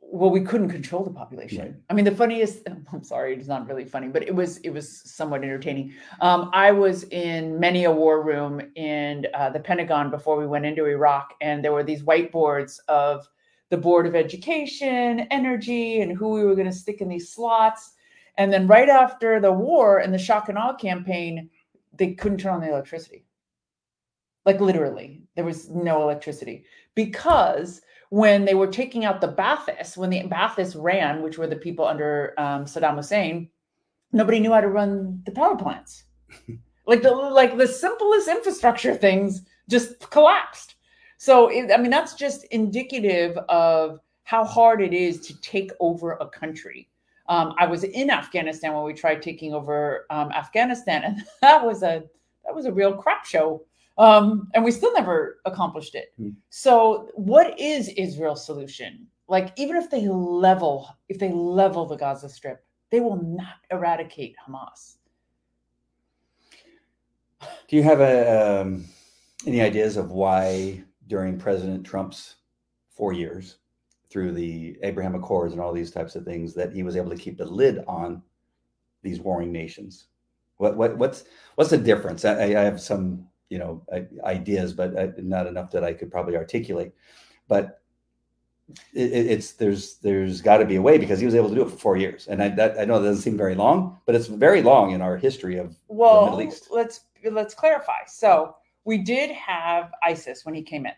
well 0.00 0.30
we 0.30 0.40
couldn't 0.40 0.68
control 0.70 1.02
the 1.04 1.10
population 1.10 1.58
Right. 1.62 1.74
i 1.90 1.94
mean 1.94 2.04
the 2.04 2.14
funniest 2.14 2.62
i'm 2.92 3.02
sorry 3.02 3.34
it's 3.34 3.48
not 3.48 3.66
really 3.68 3.84
funny 3.84 4.08
but 4.08 4.22
it 4.22 4.34
was 4.34 4.58
it 4.58 4.70
was 4.70 4.86
somewhat 5.18 5.42
entertaining 5.42 5.92
um, 6.20 6.50
i 6.54 6.70
was 6.70 7.04
in 7.10 7.58
many 7.58 7.84
a 7.84 7.90
war 7.92 8.22
room 8.22 8.60
in 8.76 9.26
uh, 9.34 9.50
the 9.50 9.58
pentagon 9.60 10.10
before 10.10 10.36
we 10.38 10.46
went 10.46 10.64
into 10.64 10.86
iraq 10.86 11.34
and 11.40 11.62
there 11.64 11.72
were 11.72 11.82
these 11.84 12.02
whiteboards 12.04 12.78
of 12.88 13.26
the 13.70 13.76
board 13.76 14.06
of 14.06 14.14
education 14.14 15.20
energy 15.30 16.00
and 16.00 16.16
who 16.16 16.30
we 16.30 16.44
were 16.44 16.54
going 16.54 16.70
to 16.70 16.72
stick 16.72 17.00
in 17.00 17.08
these 17.08 17.32
slots 17.32 17.92
and 18.38 18.52
then 18.52 18.66
right 18.66 18.88
after 18.88 19.40
the 19.40 19.52
war 19.52 19.98
and 19.98 20.12
the 20.12 20.18
shock 20.18 20.48
and 20.48 20.58
awe 20.58 20.74
campaign 20.74 21.48
they 21.94 22.12
couldn't 22.12 22.38
turn 22.38 22.54
on 22.54 22.60
the 22.60 22.68
electricity 22.68 23.24
like 24.44 24.60
literally 24.60 25.22
there 25.34 25.44
was 25.44 25.68
no 25.70 26.02
electricity 26.02 26.64
because 26.94 27.80
when 28.10 28.44
they 28.44 28.54
were 28.54 28.66
taking 28.66 29.04
out 29.04 29.20
the 29.20 29.32
Ba'athist, 29.32 29.96
when 29.96 30.10
the 30.10 30.22
Ba'athists 30.22 30.80
ran, 30.80 31.22
which 31.22 31.38
were 31.38 31.46
the 31.46 31.56
people 31.56 31.86
under 31.86 32.34
um, 32.38 32.64
Saddam 32.64 32.96
Hussein, 32.96 33.48
nobody 34.12 34.40
knew 34.40 34.52
how 34.52 34.60
to 34.60 34.68
run 34.68 35.22
the 35.26 35.32
power 35.32 35.56
plants. 35.56 36.04
like 36.86 37.02
the 37.02 37.10
like 37.10 37.56
the 37.56 37.66
simplest 37.66 38.28
infrastructure 38.28 38.94
things 38.94 39.42
just 39.68 40.10
collapsed. 40.10 40.75
So 41.18 41.48
it, 41.48 41.72
I 41.72 41.76
mean 41.76 41.90
that's 41.90 42.14
just 42.14 42.44
indicative 42.46 43.36
of 43.48 44.00
how 44.24 44.44
hard 44.44 44.82
it 44.82 44.92
is 44.92 45.20
to 45.26 45.40
take 45.40 45.70
over 45.80 46.12
a 46.12 46.28
country. 46.28 46.88
Um, 47.28 47.54
I 47.58 47.66
was 47.66 47.84
in 47.84 48.10
Afghanistan 48.10 48.72
when 48.72 48.84
we 48.84 48.94
tried 48.94 49.22
taking 49.22 49.52
over 49.52 50.06
um, 50.10 50.30
Afghanistan, 50.32 51.02
and 51.04 51.24
that 51.42 51.64
was 51.64 51.82
a 51.82 52.04
that 52.44 52.54
was 52.54 52.66
a 52.66 52.72
real 52.72 52.94
crap 52.94 53.24
show 53.24 53.62
um, 53.98 54.48
and 54.54 54.62
we 54.64 54.70
still 54.70 54.92
never 54.92 55.40
accomplished 55.44 55.94
it. 55.94 56.12
Hmm. 56.18 56.30
So, 56.50 57.08
what 57.14 57.58
is 57.58 57.88
Israel's 57.90 58.44
solution? 58.44 59.06
Like, 59.28 59.52
even 59.56 59.76
if 59.76 59.90
they 59.90 60.06
level, 60.06 60.88
if 61.08 61.18
they 61.18 61.32
level 61.32 61.86
the 61.86 61.96
Gaza 61.96 62.28
Strip, 62.28 62.64
they 62.90 63.00
will 63.00 63.22
not 63.22 63.56
eradicate 63.70 64.36
Hamas. 64.46 64.96
Do 67.68 67.76
you 67.76 67.82
have 67.82 68.00
a, 68.00 68.60
um, 68.62 68.84
any 69.46 69.60
ideas 69.60 69.96
of 69.96 70.10
why 70.10 70.84
during 71.08 71.38
President 71.38 71.84
Trump's 71.84 72.36
four 72.90 73.12
years, 73.12 73.56
through 74.10 74.32
the 74.32 74.78
Abraham 74.82 75.14
Accords 75.14 75.52
and 75.52 75.60
all 75.60 75.72
these 75.72 75.90
types 75.90 76.16
of 76.16 76.24
things, 76.24 76.54
that 76.54 76.72
he 76.72 76.82
was 76.82 76.96
able 76.96 77.10
to 77.10 77.16
keep 77.16 77.36
the 77.38 77.44
lid 77.44 77.84
on 77.86 78.22
these 79.02 79.20
warring 79.20 79.52
nations? 79.52 80.06
What 80.58 80.76
what 80.76 80.96
what's 80.96 81.24
what's 81.56 81.70
the 81.70 81.78
difference? 81.78 82.24
I, 82.24 82.44
I 82.44 82.64
have 82.64 82.80
some 82.80 83.26
you 83.50 83.58
know 83.58 83.82
ideas, 84.24 84.72
but 84.72 84.98
I, 84.98 85.12
not 85.18 85.46
enough 85.46 85.70
that 85.72 85.84
I 85.84 85.92
could 85.92 86.10
probably 86.10 86.36
articulate. 86.36 86.92
But 87.46 87.80
it, 88.94 89.12
it- 89.12 89.26
it's 89.26 89.52
there's 89.52 89.96
there's 89.98 90.40
got 90.40 90.58
to 90.58 90.64
be 90.64 90.76
a 90.76 90.82
way 90.82 90.98
because 90.98 91.20
he 91.20 91.26
was 91.26 91.34
able 91.34 91.48
to 91.50 91.54
do 91.54 91.62
it 91.62 91.70
for 91.70 91.76
four 91.76 91.96
years, 91.96 92.26
and 92.28 92.42
I 92.42 92.48
that, 92.50 92.80
I 92.80 92.84
know 92.84 92.98
that 93.00 93.08
doesn't 93.08 93.22
seem 93.22 93.36
very 93.36 93.54
long, 93.54 93.98
but 94.06 94.14
it's 94.14 94.26
very 94.26 94.62
long 94.62 94.92
in 94.92 95.02
our 95.02 95.16
history 95.16 95.58
of 95.58 95.76
Well, 95.88 96.24
Middle 96.24 96.42
East. 96.42 96.68
let's 96.70 97.00
let's 97.30 97.54
clarify. 97.54 98.04
So 98.06 98.56
we 98.86 98.98
did 98.98 99.30
have 99.32 99.92
ISIS 100.02 100.46
when 100.46 100.54
he 100.54 100.62
came 100.62 100.86
in, 100.86 100.92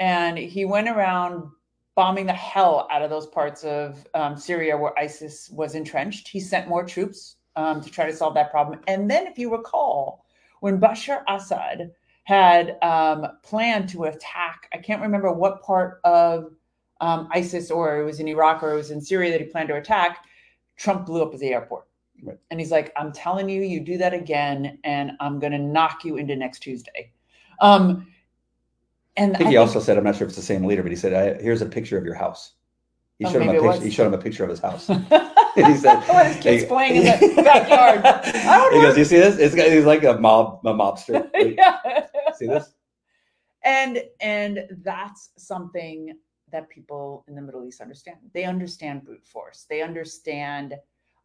and 0.00 0.36
he 0.36 0.64
went 0.64 0.88
around 0.88 1.50
bombing 1.94 2.26
the 2.26 2.32
hell 2.32 2.86
out 2.92 3.02
of 3.02 3.10
those 3.10 3.26
parts 3.26 3.64
of 3.64 4.06
um, 4.14 4.36
Syria 4.36 4.76
where 4.76 4.96
ISIS 4.98 5.48
was 5.50 5.74
entrenched. 5.74 6.28
He 6.28 6.38
sent 6.38 6.68
more 6.68 6.84
troops 6.84 7.36
um, 7.56 7.80
to 7.80 7.90
try 7.90 8.06
to 8.06 8.14
solve 8.14 8.34
that 8.34 8.50
problem. 8.50 8.80
And 8.86 9.10
then, 9.10 9.26
if 9.26 9.38
you 9.38 9.50
recall, 9.50 10.26
when 10.60 10.80
Bashar 10.80 11.22
Assad 11.28 11.92
had 12.24 12.76
um, 12.82 13.26
planned 13.42 13.88
to 13.90 14.04
attack, 14.04 14.68
I 14.72 14.78
can't 14.78 15.00
remember 15.00 15.32
what 15.32 15.62
part 15.62 16.00
of 16.04 16.52
um, 17.00 17.28
ISIS 17.32 17.70
or 17.70 18.00
it 18.00 18.04
was 18.04 18.20
in 18.20 18.28
Iraq 18.28 18.62
or 18.62 18.72
it 18.72 18.76
was 18.76 18.90
in 18.90 19.00
Syria 19.00 19.30
that 19.30 19.40
he 19.40 19.46
planned 19.46 19.68
to 19.68 19.76
attack. 19.76 20.18
Trump 20.76 21.06
blew 21.06 21.22
up 21.22 21.36
the 21.36 21.52
airport. 21.52 21.87
Right. 22.22 22.38
And 22.50 22.58
he's 22.58 22.70
like, 22.70 22.92
I'm 22.96 23.12
telling 23.12 23.48
you, 23.48 23.62
you 23.62 23.80
do 23.80 23.98
that 23.98 24.12
again, 24.12 24.78
and 24.84 25.12
I'm 25.20 25.38
going 25.38 25.52
to 25.52 25.58
knock 25.58 26.04
you 26.04 26.16
into 26.16 26.34
next 26.36 26.60
Tuesday. 26.60 27.12
Um, 27.60 28.06
and 29.16 29.34
I 29.34 29.38
think 29.38 29.50
he 29.50 29.56
also 29.56 29.80
said, 29.80 29.98
I'm 29.98 30.04
not 30.04 30.16
sure 30.16 30.26
if 30.26 30.30
it's 30.30 30.36
the 30.36 30.42
same 30.42 30.64
leader, 30.64 30.82
but 30.82 30.92
he 30.92 30.96
said, 30.96 31.12
I, 31.12 31.42
"Here's 31.42 31.60
a 31.60 31.66
picture 31.66 31.98
of 31.98 32.04
your 32.04 32.14
house." 32.14 32.52
He 33.18 33.24
Oh, 33.24 33.32
showed 33.32 33.42
him 33.42 33.48
a 33.48 33.60
picture. 33.60 33.84
He 33.84 33.90
showed 33.90 34.06
him 34.06 34.14
a 34.14 34.18
picture 34.18 34.44
of 34.44 34.50
his 34.50 34.60
house. 34.60 34.86
he 35.54 35.64
he 35.64 35.76
said, 35.76 36.00
"What 36.06 36.26
his 36.26 36.36
kids 36.36 36.64
playing 36.66 36.96
in 36.96 37.04
the 37.04 37.42
backyard. 37.42 38.02
I 38.04 38.70
he 38.72 38.80
goes, 38.80 38.96
"You 38.96 39.04
see 39.04 39.16
this? 39.16 39.38
It's 39.38 39.54
he's 39.54 39.84
like 39.84 40.04
a 40.04 40.18
mob, 40.18 40.60
a 40.64 40.72
mobster. 40.72 41.28
yeah. 41.56 42.06
see 42.36 42.46
this? 42.46 42.72
and 43.64 44.02
and 44.20 44.66
that's 44.82 45.30
something 45.36 46.16
that 46.50 46.68
people 46.68 47.24
in 47.28 47.34
the 47.34 47.42
middle 47.42 47.64
east 47.64 47.80
understand 47.80 48.16
they 48.32 48.44
understand 48.44 49.04
brute 49.04 49.26
force 49.26 49.66
they 49.68 49.82
understand 49.82 50.74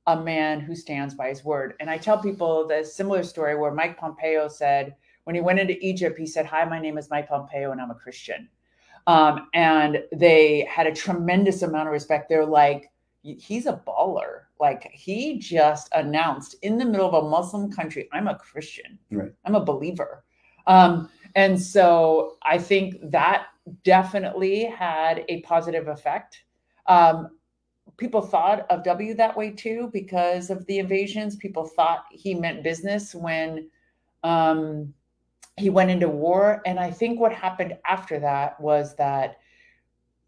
a 0.07 0.19
man 0.21 0.59
who 0.59 0.75
stands 0.75 1.13
by 1.13 1.29
his 1.29 1.43
word. 1.43 1.75
And 1.79 1.89
i 1.89 1.97
tell 1.97 2.17
people 2.21 2.67
the 2.67 2.83
similar 2.83 3.23
story 3.23 3.55
where 3.55 3.73
mike 3.73 3.97
pompeo 3.97 4.47
said 4.47 4.95
when 5.23 5.35
he 5.35 5.41
went 5.41 5.59
into 5.59 5.77
egypt 5.85 6.17
he 6.17 6.25
said 6.25 6.45
hi 6.45 6.65
my 6.65 6.79
name 6.79 6.97
is 6.97 7.09
mike 7.09 7.29
pompeo 7.29 7.71
and 7.71 7.81
i'm 7.81 7.91
a 7.91 7.95
christian. 7.95 8.49
Um, 9.05 9.49
and 9.53 10.01
they 10.13 10.65
had 10.69 10.87
a 10.87 10.93
tremendous 10.93 11.61
amount 11.61 11.89
of 11.89 11.93
respect. 11.93 12.29
They're 12.29 12.45
like 12.45 12.89
he's 13.21 13.65
a 13.65 13.81
baller. 13.85 14.43
Like 14.59 14.89
he 14.93 15.39
just 15.39 15.89
announced 15.93 16.55
in 16.61 16.77
the 16.77 16.85
middle 16.85 17.07
of 17.07 17.25
a 17.25 17.29
muslim 17.29 17.71
country 17.71 18.07
i'm 18.11 18.27
a 18.27 18.37
christian. 18.37 18.99
Right. 19.11 19.31
i'm 19.45 19.55
a 19.55 19.63
believer. 19.63 20.23
Um, 20.67 21.09
and 21.35 21.59
so 21.59 22.37
I 22.43 22.57
think 22.57 22.95
that 23.11 23.47
definitely 23.83 24.65
had 24.65 25.25
a 25.29 25.41
positive 25.41 25.87
effect. 25.87 26.43
Um, 26.87 27.29
people 27.97 28.21
thought 28.21 28.65
of 28.69 28.83
W 28.83 29.13
that 29.15 29.35
way 29.37 29.51
too 29.51 29.89
because 29.93 30.49
of 30.49 30.65
the 30.65 30.79
invasions. 30.79 31.35
People 31.35 31.65
thought 31.65 32.05
he 32.11 32.33
meant 32.33 32.63
business 32.63 33.13
when 33.13 33.69
um, 34.23 34.93
he 35.57 35.69
went 35.69 35.91
into 35.91 36.09
war. 36.09 36.61
And 36.65 36.79
I 36.79 36.91
think 36.91 37.19
what 37.19 37.33
happened 37.33 37.77
after 37.87 38.19
that 38.19 38.59
was 38.59 38.95
that 38.95 39.37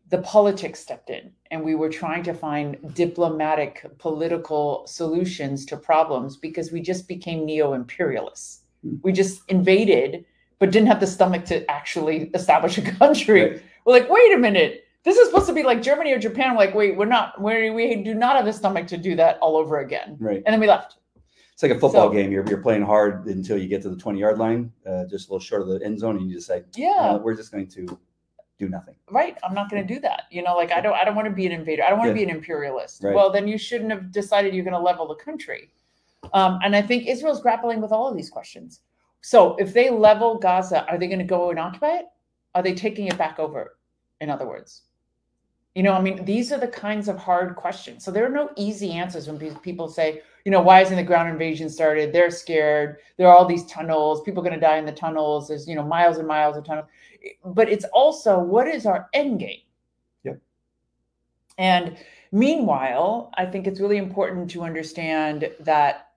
the 0.09 0.19
politics 0.19 0.79
stepped 0.79 1.09
in 1.09 1.31
and 1.49 1.63
we 1.63 1.73
were 1.73 1.89
trying 1.89 2.21
to 2.23 2.33
find 2.33 2.77
diplomatic 2.93 3.85
political 3.97 4.85
solutions 4.85 5.65
to 5.65 5.77
problems 5.77 6.37
because 6.37 6.71
we 6.71 6.81
just 6.81 7.07
became 7.07 7.45
neo 7.45 7.73
imperialists. 7.73 8.61
Hmm. 8.83 8.95
We 9.01 9.11
just 9.11 9.41
invaded, 9.49 10.25
but 10.59 10.71
didn't 10.71 10.89
have 10.89 10.99
the 10.99 11.07
stomach 11.07 11.45
to 11.45 11.69
actually 11.71 12.29
establish 12.35 12.77
a 12.77 12.83
country. 12.83 13.41
Right. 13.41 13.63
We're 13.85 13.93
like, 13.93 14.09
wait 14.09 14.33
a 14.33 14.37
minute. 14.37 14.84
This 15.05 15.17
is 15.17 15.27
supposed 15.29 15.45
to 15.47 15.53
be 15.53 15.63
like 15.63 15.81
Germany 15.81 16.11
or 16.11 16.19
Japan. 16.19 16.51
We're 16.51 16.57
like, 16.65 16.75
wait, 16.75 16.97
we're 16.97 17.05
not. 17.05 17.39
we 17.41 17.69
we 17.69 17.95
do 18.03 18.13
not 18.15 18.35
have 18.35 18.45
the 18.45 18.53
stomach 18.53 18.87
to 18.87 18.97
do 18.97 19.15
that 19.15 19.37
all 19.39 19.55
over 19.55 19.79
again. 19.79 20.17
Right. 20.19 20.41
And 20.45 20.51
then 20.53 20.59
we 20.59 20.67
left. 20.67 20.97
It's 21.53 21.63
like 21.63 21.71
a 21.71 21.79
football 21.79 22.09
So- 22.09 22.13
game. 22.13 22.31
You're, 22.31 22.45
you're 22.49 22.61
playing 22.61 22.81
hard 22.81 23.27
until 23.27 23.57
you 23.57 23.67
get 23.69 23.81
to 23.83 23.89
the 23.89 23.95
20 23.95 24.19
yard 24.19 24.37
line, 24.39 24.71
uh, 24.85 25.05
just 25.05 25.29
a 25.29 25.31
little 25.31 25.39
short 25.39 25.61
of 25.61 25.67
the 25.69 25.79
end 25.85 25.99
zone, 25.99 26.17
and 26.17 26.27
you 26.29 26.35
decide, 26.35 26.65
Yeah. 26.75 27.11
"No, 27.13 27.17
we're 27.23 27.35
just 27.35 27.51
going 27.51 27.67
to 27.67 27.97
do 28.57 28.69
nothing. 28.69 28.95
right 29.11 29.37
i'm 29.43 29.53
not 29.53 29.69
going 29.69 29.85
to 29.85 29.93
do 29.93 29.99
that 29.99 30.23
you 30.31 30.41
know 30.41 30.55
like 30.55 30.71
i 30.71 30.79
don't 30.79 30.93
i 30.93 31.03
don't 31.03 31.13
want 31.13 31.27
to 31.27 31.33
be 31.33 31.45
an 31.45 31.51
invader 31.51 31.83
i 31.83 31.89
don't 31.89 31.99
want 31.99 32.07
to 32.07 32.17
Yeah. 32.17 32.25
be 32.25 32.31
an 32.31 32.37
imperialist 32.37 33.03
Right. 33.03 33.13
well 33.13 33.29
then 33.29 33.49
you 33.49 33.57
shouldn't 33.57 33.91
have 33.91 34.13
decided 34.13 34.55
you're 34.55 34.63
going 34.63 34.79
to 34.79 34.79
level 34.79 35.05
the 35.09 35.15
country 35.15 35.71
um, 36.31 36.59
and 36.63 36.73
i 36.73 36.81
think 36.81 37.05
israel's 37.05 37.41
grappling 37.41 37.81
with 37.81 37.91
all 37.91 38.07
of 38.07 38.15
these 38.15 38.29
questions 38.29 38.79
so 39.19 39.57
if 39.57 39.73
they 39.73 39.89
level 39.89 40.37
gaza 40.37 40.85
are 40.89 40.97
they 40.97 41.07
going 41.07 41.19
to 41.19 41.25
go 41.25 41.49
and 41.49 41.59
occupy 41.59 41.97
it 41.97 42.05
are 42.55 42.63
they 42.63 42.73
taking 42.73 43.07
it 43.07 43.17
back 43.17 43.39
over 43.39 43.77
in 44.21 44.29
other 44.29 44.47
words 44.47 44.83
you 45.75 45.83
know 45.83 45.93
i 45.93 46.01
mean 46.01 46.25
these 46.25 46.51
are 46.51 46.57
the 46.57 46.67
kinds 46.67 47.07
of 47.07 47.17
hard 47.17 47.55
questions. 47.55 48.03
So 48.03 48.11
there 48.11 48.25
are 48.25 48.29
no 48.29 48.49
easy 48.55 48.91
answers 48.91 49.27
when 49.27 49.37
people 49.59 49.87
say 49.87 50.21
you 50.45 50.51
know 50.51 50.61
why 50.61 50.81
isn't 50.81 50.95
the 50.95 51.03
ground 51.03 51.29
invasion 51.29 51.69
started? 51.69 52.13
They're 52.13 52.31
scared. 52.31 52.97
There 53.17 53.27
are 53.27 53.35
all 53.35 53.45
these 53.45 53.65
tunnels. 53.65 54.21
People 54.21 54.41
are 54.41 54.49
going 54.49 54.59
to 54.59 54.65
die 54.65 54.77
in 54.77 54.85
the 54.85 54.91
tunnels. 54.91 55.47
There's 55.47 55.67
you 55.67 55.75
know 55.75 55.83
miles 55.83 56.17
and 56.17 56.27
miles 56.27 56.55
of 56.57 56.63
tunnels. 56.63 56.87
But 57.43 57.69
it's 57.69 57.85
also 57.85 58.39
what 58.39 58.67
is 58.67 58.85
our 58.85 59.09
end 59.13 59.39
game? 59.39 59.59
Yep. 60.23 60.39
and 61.57 61.97
meanwhile 62.31 63.31
i 63.35 63.45
think 63.45 63.67
it's 63.67 63.79
really 63.79 63.97
important 63.97 64.49
to 64.49 64.63
understand 64.63 65.49
that 65.59 66.09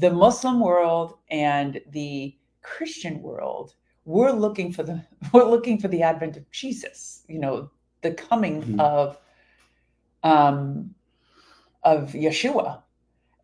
the 0.00 0.10
muslim 0.10 0.60
world 0.60 1.18
and 1.30 1.80
the 1.90 2.34
christian 2.62 3.20
world 3.22 3.74
we're 4.04 4.32
looking 4.32 4.72
for 4.72 4.82
the 4.82 5.04
we're 5.32 5.48
looking 5.48 5.78
for 5.78 5.88
the 5.88 6.02
advent 6.02 6.36
of 6.36 6.50
jesus 6.50 7.24
you 7.28 7.38
know 7.38 7.70
the 8.02 8.12
coming 8.12 8.62
Mhm. 8.62 8.80
of 8.80 9.18
um 10.22 10.94
of 11.82 12.12
yeshua. 12.12 12.82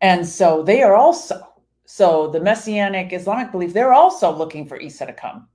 And 0.01 0.25
so 0.25 0.63
they 0.63 0.81
are 0.81 0.95
also 0.95 1.45
so 1.85 2.27
the 2.27 2.39
messianic 2.39 3.11
islamic 3.11 3.51
belief 3.51 3.73
they're 3.73 3.93
also 3.93 4.31
looking 4.31 4.65
for 4.65 4.77
isa 4.77 5.05
to 5.05 5.13
come. 5.13 5.47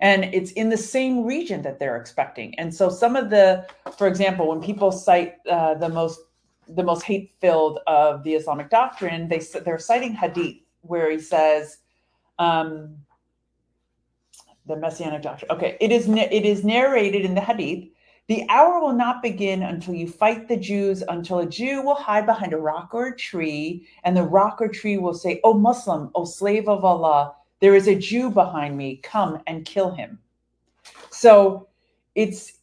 And 0.00 0.24
it's 0.24 0.52
in 0.52 0.70
the 0.70 0.78
same 0.78 1.24
region 1.24 1.60
that 1.62 1.78
they're 1.78 1.96
expecting. 1.98 2.58
And 2.58 2.74
so 2.74 2.88
some 2.88 3.16
of 3.16 3.28
the 3.28 3.66
for 3.98 4.06
example 4.06 4.48
when 4.48 4.62
people 4.62 4.90
cite 4.92 5.34
uh, 5.50 5.74
the 5.74 5.88
most 5.88 6.20
the 6.68 6.82
most 6.84 7.02
hate 7.02 7.32
filled 7.40 7.80
of 7.86 8.22
the 8.22 8.34
islamic 8.34 8.70
doctrine 8.70 9.28
they 9.28 9.40
they're 9.64 9.78
citing 9.78 10.14
hadith 10.14 10.56
where 10.82 11.10
he 11.10 11.18
says 11.18 11.78
um 12.38 12.96
the 14.66 14.76
messianic 14.76 15.20
doctrine. 15.22 15.50
Okay 15.50 15.76
it 15.80 15.90
is 15.92 16.08
it 16.08 16.44
is 16.52 16.64
narrated 16.64 17.24
in 17.24 17.34
the 17.34 17.40
hadith 17.40 17.88
the 18.30 18.46
hour 18.48 18.78
will 18.80 18.92
not 18.92 19.22
begin 19.22 19.64
until 19.64 19.92
you 19.92 20.06
fight 20.06 20.46
the 20.46 20.56
Jews, 20.56 21.02
until 21.08 21.40
a 21.40 21.46
Jew 21.46 21.82
will 21.82 21.96
hide 21.96 22.26
behind 22.26 22.52
a 22.52 22.58
rock 22.58 22.90
or 22.92 23.08
a 23.08 23.16
tree, 23.16 23.88
and 24.04 24.16
the 24.16 24.22
rock 24.22 24.58
or 24.60 24.68
tree 24.68 24.98
will 24.98 25.14
say, 25.14 25.40
O 25.42 25.52
Muslim, 25.52 26.12
O 26.14 26.24
slave 26.24 26.68
of 26.68 26.84
Allah, 26.84 27.34
there 27.58 27.74
is 27.74 27.88
a 27.88 27.96
Jew 27.96 28.30
behind 28.30 28.76
me, 28.76 29.00
come 29.02 29.42
and 29.48 29.66
kill 29.66 29.90
him. 29.90 30.20
So 31.10 31.66
it's 32.14 32.58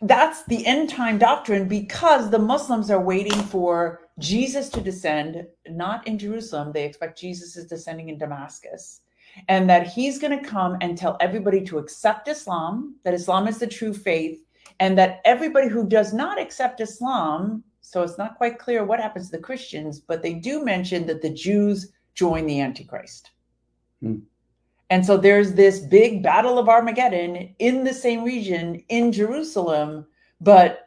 that's 0.00 0.44
the 0.44 0.64
end 0.64 0.88
time 0.88 1.18
doctrine 1.18 1.68
because 1.68 2.30
the 2.30 2.38
Muslims 2.38 2.90
are 2.90 3.02
waiting 3.02 3.42
for 3.42 4.00
Jesus 4.18 4.70
to 4.70 4.80
descend, 4.80 5.46
not 5.68 6.06
in 6.06 6.18
Jerusalem. 6.18 6.72
They 6.72 6.86
expect 6.86 7.20
Jesus 7.20 7.54
is 7.54 7.66
descending 7.66 8.08
in 8.08 8.16
Damascus 8.16 9.02
and 9.48 9.68
that 9.68 9.86
he's 9.86 10.18
going 10.18 10.38
to 10.38 10.48
come 10.48 10.76
and 10.80 10.96
tell 10.96 11.16
everybody 11.20 11.62
to 11.64 11.78
accept 11.78 12.28
Islam, 12.28 12.96
that 13.04 13.14
Islam 13.14 13.48
is 13.48 13.58
the 13.58 13.66
true 13.66 13.92
faith, 13.92 14.38
and 14.80 14.96
that 14.98 15.20
everybody 15.24 15.68
who 15.68 15.86
does 15.88 16.12
not 16.12 16.40
accept 16.40 16.80
Islam, 16.80 17.62
so 17.80 18.02
it's 18.02 18.18
not 18.18 18.36
quite 18.36 18.58
clear 18.58 18.84
what 18.84 19.00
happens 19.00 19.30
to 19.30 19.36
the 19.36 19.42
Christians, 19.42 20.00
but 20.00 20.22
they 20.22 20.34
do 20.34 20.64
mention 20.64 21.06
that 21.06 21.22
the 21.22 21.30
Jews 21.30 21.92
join 22.14 22.46
the 22.46 22.60
Antichrist. 22.60 23.30
Hmm. 24.00 24.18
And 24.90 25.04
so 25.04 25.16
there's 25.16 25.54
this 25.54 25.80
big 25.80 26.22
battle 26.22 26.58
of 26.58 26.68
Armageddon 26.68 27.54
in 27.58 27.84
the 27.84 27.94
same 27.94 28.22
region 28.22 28.82
in 28.88 29.10
Jerusalem, 29.12 30.06
but 30.40 30.85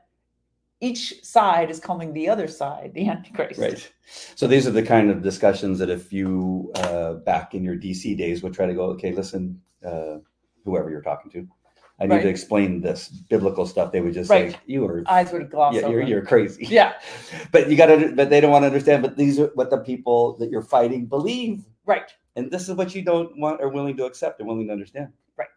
each 0.81 1.23
side 1.23 1.69
is 1.69 1.79
calling 1.79 2.13
the 2.13 2.29
other 2.29 2.47
side 2.47 2.93
the 2.93 3.07
Antichrist. 3.09 3.59
Right. 3.59 3.91
So 4.35 4.47
these 4.47 4.65
are 4.67 4.71
the 4.71 4.83
kind 4.83 5.09
of 5.09 5.21
discussions 5.21 5.79
that 5.79 5.89
if 5.89 6.11
you 6.13 6.71
uh, 6.75 7.15
back 7.15 7.53
in 7.53 7.63
your 7.63 7.75
DC 7.75 8.17
days 8.17 8.41
would 8.43 8.53
try 8.53 8.65
to 8.65 8.73
go, 8.73 8.83
okay, 8.91 9.11
listen, 9.11 9.61
uh, 9.85 10.17
whoever 10.65 10.89
you're 10.89 11.01
talking 11.01 11.31
to, 11.31 11.47
I 11.99 12.05
need 12.05 12.15
Right. 12.15 12.21
to 12.23 12.29
explain 12.29 12.79
this 12.81 13.09
biblical 13.09 13.65
stuff. 13.65 13.91
They 13.91 13.99
would 13.99 14.13
just 14.13 14.29
Right. 14.29 14.51
say, 14.53 14.59
you 14.65 14.85
are, 14.85 15.03
Eyes 15.07 15.33
would 15.33 15.49
gloss 15.51 15.75
yeah, 15.75 15.81
over. 15.81 15.91
you're, 15.91 16.03
you're 16.07 16.25
crazy. 16.25 16.65
yeah, 16.65 16.93
But 17.51 17.69
you 17.69 17.75
got 17.75 17.87
to, 17.87 18.13
but 18.15 18.29
they 18.29 18.39
don't 18.39 18.51
want 18.51 18.63
to 18.63 18.67
understand. 18.67 19.01
But 19.03 19.17
these 19.17 19.37
are 19.39 19.47
what 19.55 19.69
the 19.69 19.79
people 19.79 20.37
that 20.37 20.49
you're 20.49 20.61
fighting 20.61 21.07
believe, 21.07 21.65
right, 21.85 22.09
and 22.37 22.49
this 22.49 22.69
is 22.69 22.75
what 22.75 22.95
you 22.95 23.01
don't 23.01 23.37
want 23.37 23.59
or 23.61 23.67
willing 23.67 23.97
to 23.97 24.05
accept 24.05 24.39
and 24.39 24.47
willing 24.47 24.67
to 24.67 24.73
understand. 24.73 25.09
right. 25.37 25.47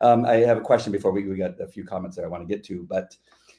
Um, 0.00 0.24
I 0.24 0.36
have 0.36 0.58
a 0.58 0.60
question 0.60 0.90
before 0.92 1.10
we, 1.12 1.22
we 1.28 1.36
got 1.36 1.60
a 1.60 1.66
few 1.66 1.84
comments 1.84 2.16
that 2.16 2.24
I 2.24 2.28
want 2.28 2.46
to 2.46 2.52
get 2.54 2.64
to, 2.64 2.84
but 2.88 3.16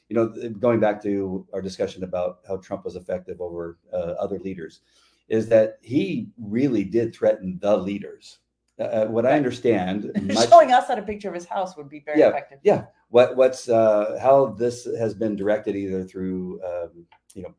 you 0.10 0.16
know, 0.16 0.28
going 0.60 0.80
back 0.80 1.02
to 1.04 1.48
our 1.54 1.62
discussion 1.62 2.04
about 2.04 2.40
how 2.48 2.58
Trump 2.58 2.86
was 2.86 2.96
effective 2.96 3.40
over 3.42 3.78
uh, 3.94 4.14
other 4.20 4.40
leaders, 4.40 4.82
is 5.30 5.48
that 5.50 5.78
he 5.82 6.28
really 6.38 6.84
did 6.84 7.16
threaten 7.16 7.58
the 7.62 7.76
leaders. 7.78 8.40
uh, 8.80 9.06
what 9.06 9.26
I 9.26 9.34
understand, 9.34 10.12
much, 10.24 10.50
Showing 10.50 10.72
us 10.72 10.90
at 10.90 11.00
a 11.00 11.04
picture 11.04 11.30
of 11.30 11.36
his 11.36 11.46
house 11.46 11.78
would 11.78 11.90
be 11.90 12.00
very 12.00 12.20
Yeah, 12.20 12.30
effective. 12.30 12.60
yeah. 12.64 12.86
what 13.10 13.36
what's 13.36 13.70
uh, 13.70 14.18
how 14.22 14.48
this 14.48 14.86
has 14.98 15.14
been 15.14 15.36
directed 15.36 15.76
either 15.76 16.04
through 16.04 16.60
um, 16.64 17.06
you 17.36 17.44
know 17.44 17.54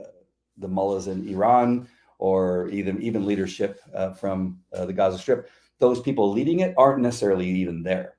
uh, 0.00 0.06
the 0.58 0.68
mullahs 0.68 1.08
in 1.08 1.28
Iran 1.28 1.88
or 2.18 2.68
even 2.68 3.02
even 3.02 3.26
leadership 3.26 3.80
uh, 3.94 4.12
from 4.12 4.60
uh, 4.72 4.86
the 4.86 4.92
Gaza 4.92 5.18
Strip. 5.18 5.48
Those 5.78 6.00
people 6.00 6.30
leading 6.30 6.60
it 6.60 6.74
aren't 6.76 7.02
necessarily 7.02 7.48
even 7.48 7.82
there, 7.82 8.16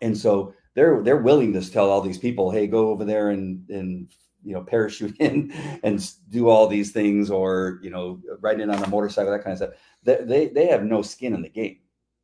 and 0.00 0.16
so 0.16 0.54
they're 0.74 1.02
they're 1.02 1.16
willing 1.16 1.52
to 1.52 1.70
tell 1.70 1.90
all 1.90 2.00
these 2.00 2.18
people, 2.18 2.50
"Hey, 2.50 2.66
go 2.66 2.88
over 2.88 3.04
there 3.04 3.30
and 3.30 3.68
and 3.70 4.08
you 4.44 4.54
know 4.54 4.62
parachute 4.62 5.16
in 5.18 5.52
and 5.82 6.10
do 6.30 6.48
all 6.48 6.66
these 6.66 6.92
things," 6.92 7.30
or 7.30 7.78
you 7.82 7.90
know 7.90 8.20
ride 8.40 8.60
in 8.60 8.70
on 8.70 8.82
a 8.82 8.88
motorcycle, 8.88 9.32
that 9.32 9.44
kind 9.44 9.52
of 9.52 9.58
stuff. 9.58 9.74
They 10.02 10.24
they, 10.24 10.48
they 10.48 10.66
have 10.66 10.84
no 10.84 11.02
skin 11.02 11.34
in 11.34 11.42
the 11.42 11.48
game. 11.48 11.78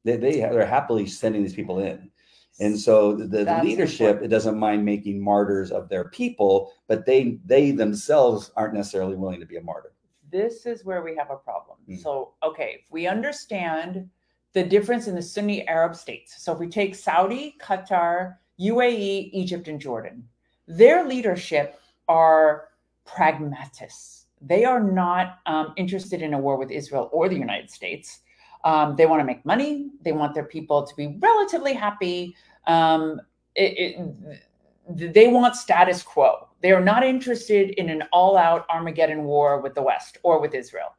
They 0.05 0.17
they 0.17 0.41
they're 0.41 0.67
happily 0.67 1.07
sending 1.07 1.43
these 1.43 1.55
people 1.55 1.81
in. 1.81 2.11
And 2.61 2.79
so 2.79 3.15
the, 3.15 3.45
the 3.45 3.61
leadership 3.63 4.01
important. 4.01 4.25
it 4.25 4.35
doesn't 4.35 4.59
mind 4.59 4.85
making 4.85 5.23
martyrs 5.23 5.71
of 5.71 5.89
their 5.89 6.09
people, 6.09 6.73
but 6.89 7.07
they 7.07 7.39
they 7.45 7.71
themselves 7.71 8.51
aren't 8.57 8.75
necessarily 8.75 9.15
willing 9.15 9.41
to 9.41 9.47
be 9.47 9.57
a 9.57 9.63
martyr. 9.63 9.93
this 10.31 10.67
is 10.67 10.85
where 10.85 11.03
we 11.03 11.15
have 11.17 11.31
a 11.31 11.37
problem. 11.37 11.79
Mm. 11.89 12.03
So, 12.03 12.35
okay, 12.43 12.81
if 12.83 12.91
we 12.91 13.07
understand 13.07 14.09
the 14.55 14.65
difference 14.65 15.07
in 15.07 15.15
the 15.15 15.23
Sunni 15.23 15.67
Arab 15.69 15.95
states, 15.95 16.43
so 16.43 16.53
if 16.53 16.59
we 16.59 16.69
take 16.69 16.95
Saudi, 16.95 17.57
Qatar, 17.61 18.37
UAE, 18.61 19.31
Egypt, 19.33 19.69
and 19.69 19.81
Jordan, 19.81 20.27
their 20.67 21.07
leadership 21.07 21.81
are 22.09 22.69
pragmatists. 23.05 24.27
They 24.41 24.65
are 24.65 24.81
not 24.81 25.39
um, 25.47 25.73
interested 25.77 26.23
in 26.23 26.35
a 26.35 26.39
war 26.39 26.57
with 26.57 26.71
Israel 26.71 27.09
or 27.13 27.29
the 27.29 27.37
United 27.37 27.71
States. 27.71 28.21
Um, 28.65 28.97
they 28.97 29.07
want 29.07 29.21
to 29.21 29.25
make 29.25 29.45
money. 29.45 29.91
They 30.03 30.13
want 30.13 30.35
their 30.35 30.45
people 30.45 30.87
to 30.87 30.95
be 30.97 31.17
relatively 31.21 31.73
happy. 31.73 32.35
Um, 32.67 33.21
it, 33.55 33.97
it, 33.97 35.15
they 35.15 35.29
want 35.29 35.57
status 35.57 36.03
quo. 36.03 36.49
They 36.61 36.73
are 36.73 36.81
not 36.81 37.05
interested 37.05 37.71
in 37.71 37.89
an 37.89 38.03
all 38.13 38.37
out 38.37 38.67
Armageddon 38.69 39.25
war 39.25 39.61
with 39.61 39.75
the 39.75 39.83
West 39.83 40.19
or 40.23 40.41
with 40.41 40.55
Israel. 40.55 40.95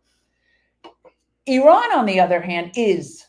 Iran, 1.45 1.91
on 1.97 2.05
the 2.05 2.19
other 2.19 2.41
hand, 2.41 2.71
is. 2.75 3.25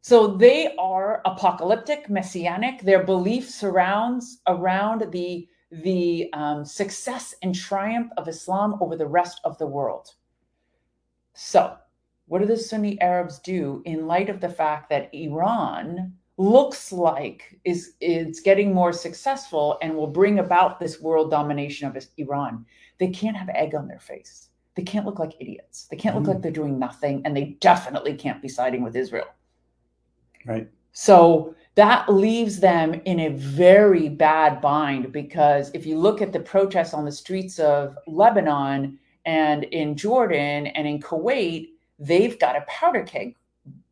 So 0.00 0.26
they 0.26 0.74
are 0.76 1.20
apocalyptic, 1.26 2.08
messianic. 2.08 2.80
Their 2.80 3.04
belief 3.04 3.50
surrounds 3.50 4.40
around 4.46 5.12
the 5.12 5.46
the 5.70 6.30
um, 6.32 6.64
success 6.64 7.34
and 7.42 7.54
triumph 7.54 8.10
of 8.16 8.26
Islam 8.26 8.78
over 8.80 8.96
the 8.96 9.06
rest 9.06 9.38
of 9.44 9.58
the 9.58 9.66
world. 9.66 10.14
So, 11.34 11.76
what 12.26 12.38
do 12.38 12.46
the 12.46 12.56
Sunni 12.56 12.98
Arabs 13.02 13.38
do 13.40 13.82
in 13.84 14.06
light 14.06 14.30
of 14.30 14.40
the 14.40 14.48
fact 14.48 14.88
that 14.88 15.12
Iran 15.12 16.14
looks 16.38 16.90
like 16.90 17.60
is 17.64 17.94
is 18.00 18.40
getting 18.40 18.72
more 18.72 18.92
successful 18.94 19.76
and 19.82 19.94
will 19.94 20.06
bring 20.06 20.38
about 20.38 20.80
this 20.80 21.02
world 21.02 21.30
domination 21.30 21.86
of 21.86 22.02
Iran? 22.16 22.64
They 22.98 23.08
can't 23.08 23.36
have 23.36 23.50
egg 23.50 23.74
on 23.74 23.88
their 23.88 24.00
face. 24.00 24.47
They 24.78 24.84
can't 24.84 25.04
look 25.04 25.18
like 25.18 25.34
idiots. 25.40 25.88
They 25.90 25.96
can't 25.96 26.14
look 26.14 26.26
Mhm. 26.26 26.28
like 26.28 26.42
they're 26.42 26.52
doing 26.52 26.78
nothing, 26.78 27.20
and 27.24 27.36
they 27.36 27.56
definitely 27.58 28.14
can't 28.14 28.40
be 28.40 28.48
siding 28.48 28.84
with 28.84 28.94
Israel. 28.94 29.26
Right. 30.46 30.68
So 30.92 31.56
that 31.74 32.08
leaves 32.08 32.60
them 32.60 33.02
in 33.04 33.18
a 33.18 33.30
very 33.30 34.08
bad 34.08 34.60
bind 34.60 35.10
because 35.10 35.72
if 35.74 35.84
you 35.84 35.98
look 35.98 36.22
at 36.22 36.32
the 36.32 36.38
protests 36.38 36.94
on 36.94 37.04
the 37.04 37.10
streets 37.10 37.58
of 37.58 37.98
Lebanon 38.06 39.00
and 39.24 39.64
in 39.64 39.96
Jordan 39.96 40.68
and 40.68 40.86
in 40.86 41.00
Kuwait, 41.00 41.70
they've 41.98 42.38
got 42.38 42.54
a 42.54 42.64
powder 42.68 43.02
keg 43.02 43.34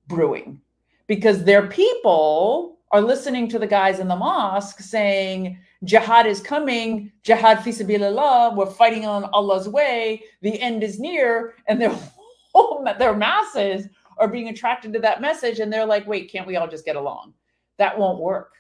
brewing 0.07 0.61
because 1.09 1.43
their 1.43 1.67
people 1.67 2.79
are 2.93 3.01
listening 3.01 3.49
to 3.49 3.59
the 3.59 3.67
guys 3.67 3.99
in 3.99 4.07
the 4.07 4.15
mosque 4.15 4.79
saying, 4.79 5.59
Jihad 5.87 6.27
is 6.27 6.41
coming, 6.41 7.13
Jihad 7.23 7.63
fi 7.63 7.71
sabilillah, 7.71 8.57
we're 8.57 8.67
fighting 8.67 9.07
on 9.07 9.25
Allah's 9.33 9.69
way, 9.69 10.23
the 10.43 10.61
end 10.61 10.83
is 10.83 10.99
near, 10.99 11.55
and 11.69 11.81
their 11.81 11.97
whole 12.53 12.85
their 12.99 13.15
masses 13.15 13.89
are 14.19 14.29
being 14.29 14.49
attracted 14.49 14.93
to 14.95 14.99
that 15.01 15.21
message 15.21 15.61
and 15.61 15.71
they're 15.73 15.85
like 15.85 16.07
wait 16.07 16.31
can't 16.31 16.47
we 16.47 16.57
all 16.57 16.69
just 16.69 16.85
get 16.85 16.97
along? 16.97 17.35
That 17.79 17.99
won't 17.99 18.19
work. 18.19 18.53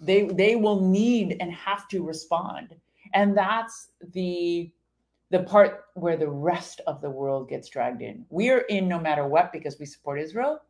They 0.00 0.22
they 0.24 0.56
will 0.56 0.80
need 0.80 1.36
and 1.40 1.52
have 1.52 1.88
to 1.88 2.02
respond. 2.02 2.74
And 3.14 3.36
that's 3.36 3.88
the 4.12 4.70
the 5.30 5.40
part 5.40 5.84
where 5.94 6.16
the 6.16 6.28
rest 6.28 6.80
of 6.86 7.00
the 7.00 7.10
world 7.10 7.48
gets 7.48 7.68
dragged 7.68 8.02
in. 8.02 8.24
We're 8.30 8.62
in 8.62 8.88
no 8.88 8.98
matter 8.98 9.26
what 9.26 9.52
because 9.52 9.78
we 9.78 9.86
support 9.86 10.20
israel. 10.20 10.60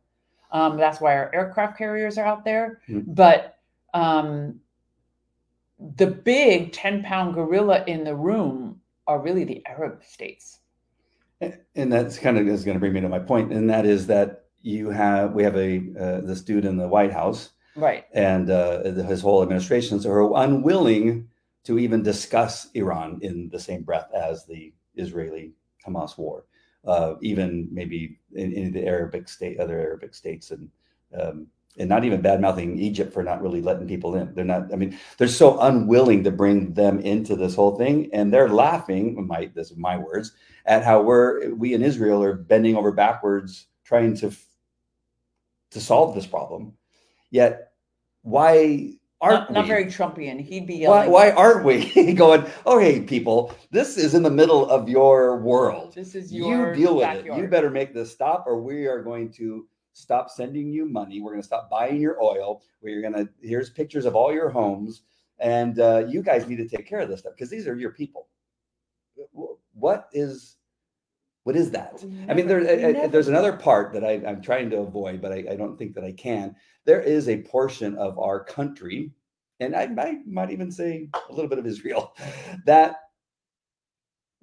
Um, 0.51 0.77
that's 0.77 0.99
why 0.99 1.15
our 1.15 1.33
aircraft 1.33 1.77
carriers 1.77 2.17
are 2.17 2.25
out 2.25 2.43
there. 2.43 2.81
Mhm. 2.89 3.15
but 3.15 3.57
um, 3.93 4.59
the 5.95 6.07
big 6.07 6.71
10 6.73 7.03
pound 7.03 7.33
gorilla 7.33 7.83
in 7.87 8.03
the 8.03 8.15
room 8.15 8.79
are 9.07 9.19
really 9.19 9.43
the 9.43 9.65
arab 9.65 10.03
states. 10.03 10.59
And 11.75 11.91
that's 11.91 12.19
kind 12.19 12.37
of 12.37 12.47
is 12.47 12.63
going 12.63 12.75
to 12.75 12.79
bring 12.79 12.93
me 12.93 13.01
to 13.01 13.09
my 13.09 13.19
point 13.19 13.51
and 13.51 13.69
that 13.69 13.85
is 13.85 14.07
that 14.07 14.45
you 14.61 14.91
have 14.91 15.33
we 15.33 15.43
have 15.43 15.57
a 15.57 15.81
uh, 15.99 16.21
this 16.21 16.41
dude 16.41 16.65
in 16.65 16.77
the 16.77 16.87
white 16.87 17.11
house. 17.11 17.49
Right. 17.75 18.05
And 18.13 18.49
uh, 18.49 18.83
his 18.83 19.21
whole 19.21 19.41
administration 19.41 19.99
so 19.99 20.11
are 20.11 20.43
unwilling 20.43 21.29
to 21.63 21.79
even 21.79 22.03
discuss 22.03 22.69
iran 22.73 23.19
in 23.21 23.49
the 23.49 23.59
same 23.59 23.83
breath 23.83 24.11
as 24.13 24.45
the 24.45 24.73
israeli 24.95 25.53
hamas 25.85 26.17
war 26.17 26.45
uh, 26.85 27.13
even 27.21 27.67
maybe 27.71 28.19
in, 28.33 28.51
in 28.53 28.73
the 28.73 28.85
arabic 28.85 29.27
state 29.29 29.59
other 29.59 29.79
arabic 29.79 30.13
states 30.13 30.51
and 30.51 30.69
um, 31.19 31.47
and 31.77 31.87
not 31.87 32.03
even 32.03 32.21
bad 32.21 32.41
mouthing 32.41 32.77
egypt 32.77 33.13
for 33.13 33.23
not 33.23 33.41
really 33.41 33.61
letting 33.61 33.87
people 33.87 34.15
in 34.15 34.33
they're 34.33 34.43
not 34.43 34.71
i 34.73 34.75
mean 34.75 34.97
they're 35.17 35.27
so 35.27 35.59
unwilling 35.61 36.23
to 36.23 36.31
bring 36.31 36.73
them 36.73 36.99
into 36.99 37.35
this 37.35 37.55
whole 37.55 37.77
thing 37.77 38.09
and 38.13 38.33
they're 38.33 38.49
laughing 38.49 39.25
my 39.27 39.49
this 39.55 39.71
is 39.71 39.77
my 39.77 39.97
words 39.97 40.33
at 40.65 40.83
how 40.83 41.01
we're 41.01 41.53
we 41.55 41.73
in 41.73 41.81
Israel 41.81 42.23
are 42.23 42.33
bending 42.33 42.75
over 42.75 42.91
backwards 42.91 43.67
trying 43.83 44.15
to 44.17 44.31
to 45.71 45.79
solve 45.79 46.13
this 46.13 46.27
problem. 46.27 46.73
Yet, 47.29 47.71
why 48.23 48.93
aren't 49.21 49.51
not, 49.51 49.53
not 49.53 49.63
we? 49.63 49.69
very 49.69 49.85
trumpian 49.85 50.41
he'd 50.41 50.67
be 50.67 50.85
why, 50.85 51.07
why 51.07 51.31
aren't 51.31 51.63
we 51.63 52.13
going? 52.15 52.45
Oh, 52.65 52.79
hey, 52.79 53.01
people, 53.01 53.55
this 53.71 53.97
is 53.97 54.13
in 54.13 54.23
the 54.23 54.29
middle 54.29 54.69
of 54.69 54.89
your 54.89 55.37
world. 55.37 55.93
This 55.95 56.15
is 56.15 56.31
You 56.31 56.49
your 56.49 56.75
deal 56.75 56.97
with 56.97 57.25
it. 57.25 57.25
You 57.25 57.47
better 57.47 57.69
make 57.69 57.93
this 57.93 58.11
stop, 58.11 58.45
or 58.47 58.61
we 58.61 58.85
are 58.85 59.01
going 59.01 59.31
to 59.33 59.67
stop 59.93 60.29
sending 60.29 60.69
you 60.71 60.85
money. 60.85 61.21
We're 61.21 61.31
going 61.31 61.41
to 61.41 61.47
stop 61.47 61.69
buying 61.69 61.99
your 62.01 62.21
oil. 62.21 62.61
We're 62.81 63.01
going 63.01 63.13
to 63.13 63.29
here's 63.41 63.69
pictures 63.69 64.05
of 64.05 64.15
all 64.15 64.33
your 64.33 64.49
homes, 64.49 65.03
and 65.39 65.79
uh, 65.79 66.05
you 66.07 66.21
guys 66.23 66.47
need 66.47 66.57
to 66.57 66.67
take 66.67 66.87
care 66.87 66.99
of 66.99 67.09
this 67.09 67.21
stuff 67.21 67.33
because 67.35 67.49
these 67.49 67.67
are 67.67 67.75
your 67.75 67.91
people. 67.91 68.27
What 69.73 70.09
is 70.13 70.57
what 71.43 71.55
is 71.55 71.71
that? 71.71 72.03
We 72.03 72.25
I 72.29 72.33
mean, 72.33 72.47
there, 72.47 72.59
I- 72.61 73.03
I- 73.03 73.07
there's 73.07 73.27
another 73.27 73.53
part 73.53 73.93
that 73.93 74.03
I, 74.03 74.21
I'm 74.27 74.41
trying 74.41 74.69
to 74.71 74.77
avoid, 74.77 75.21
but 75.21 75.31
I, 75.31 75.43
I 75.51 75.55
don't 75.55 75.77
think 75.77 75.95
that 75.95 76.03
I 76.03 76.11
can. 76.11 76.55
There 76.85 77.01
is 77.01 77.29
a 77.29 77.41
portion 77.43 77.95
of 77.97 78.19
our 78.19 78.43
country, 78.43 79.11
and 79.59 79.75
I 79.75 79.87
might, 79.87 80.27
might 80.27 80.51
even 80.51 80.71
say 80.71 81.09
a 81.29 81.33
little 81.33 81.49
bit 81.49 81.57
of 81.59 81.65
Israel, 81.65 82.15
that 82.65 82.97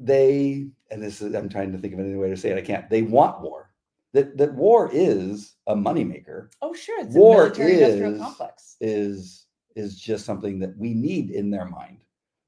they, 0.01 0.69
and 0.91 1.03
this 1.03 1.21
is, 1.23 1.35
I'm 1.35 1.49
trying 1.49 1.73
to 1.73 1.79
think 1.79 1.95
of 1.95 2.01
any 2.01 2.17
way 2.17 2.31
to 2.31 2.37
say 2.37 2.51
it, 2.51 2.59
I 2.59 2.63
can't, 2.63 2.89
they 2.91 3.03
want 3.03 3.41
war. 3.43 3.68
That, 4.19 4.37
that 4.37 4.55
war 4.55 4.91
is 4.93 5.55
a 5.69 5.75
moneymaker, 5.77 6.49
Oh, 6.61 6.75
sure. 6.75 7.01
It's 7.05 7.15
War 7.15 7.43
a 7.43 7.45
military 7.47 7.75
industrial 7.75 8.15
is- 8.15 8.21
complex. 8.21 8.77
is 8.81 9.45
is 9.77 10.01
just 10.01 10.25
something 10.27 10.59
that 10.59 10.77
we 10.77 10.93
need 10.93 11.31
in 11.31 11.51
their 11.51 11.67
mind. 11.67 11.99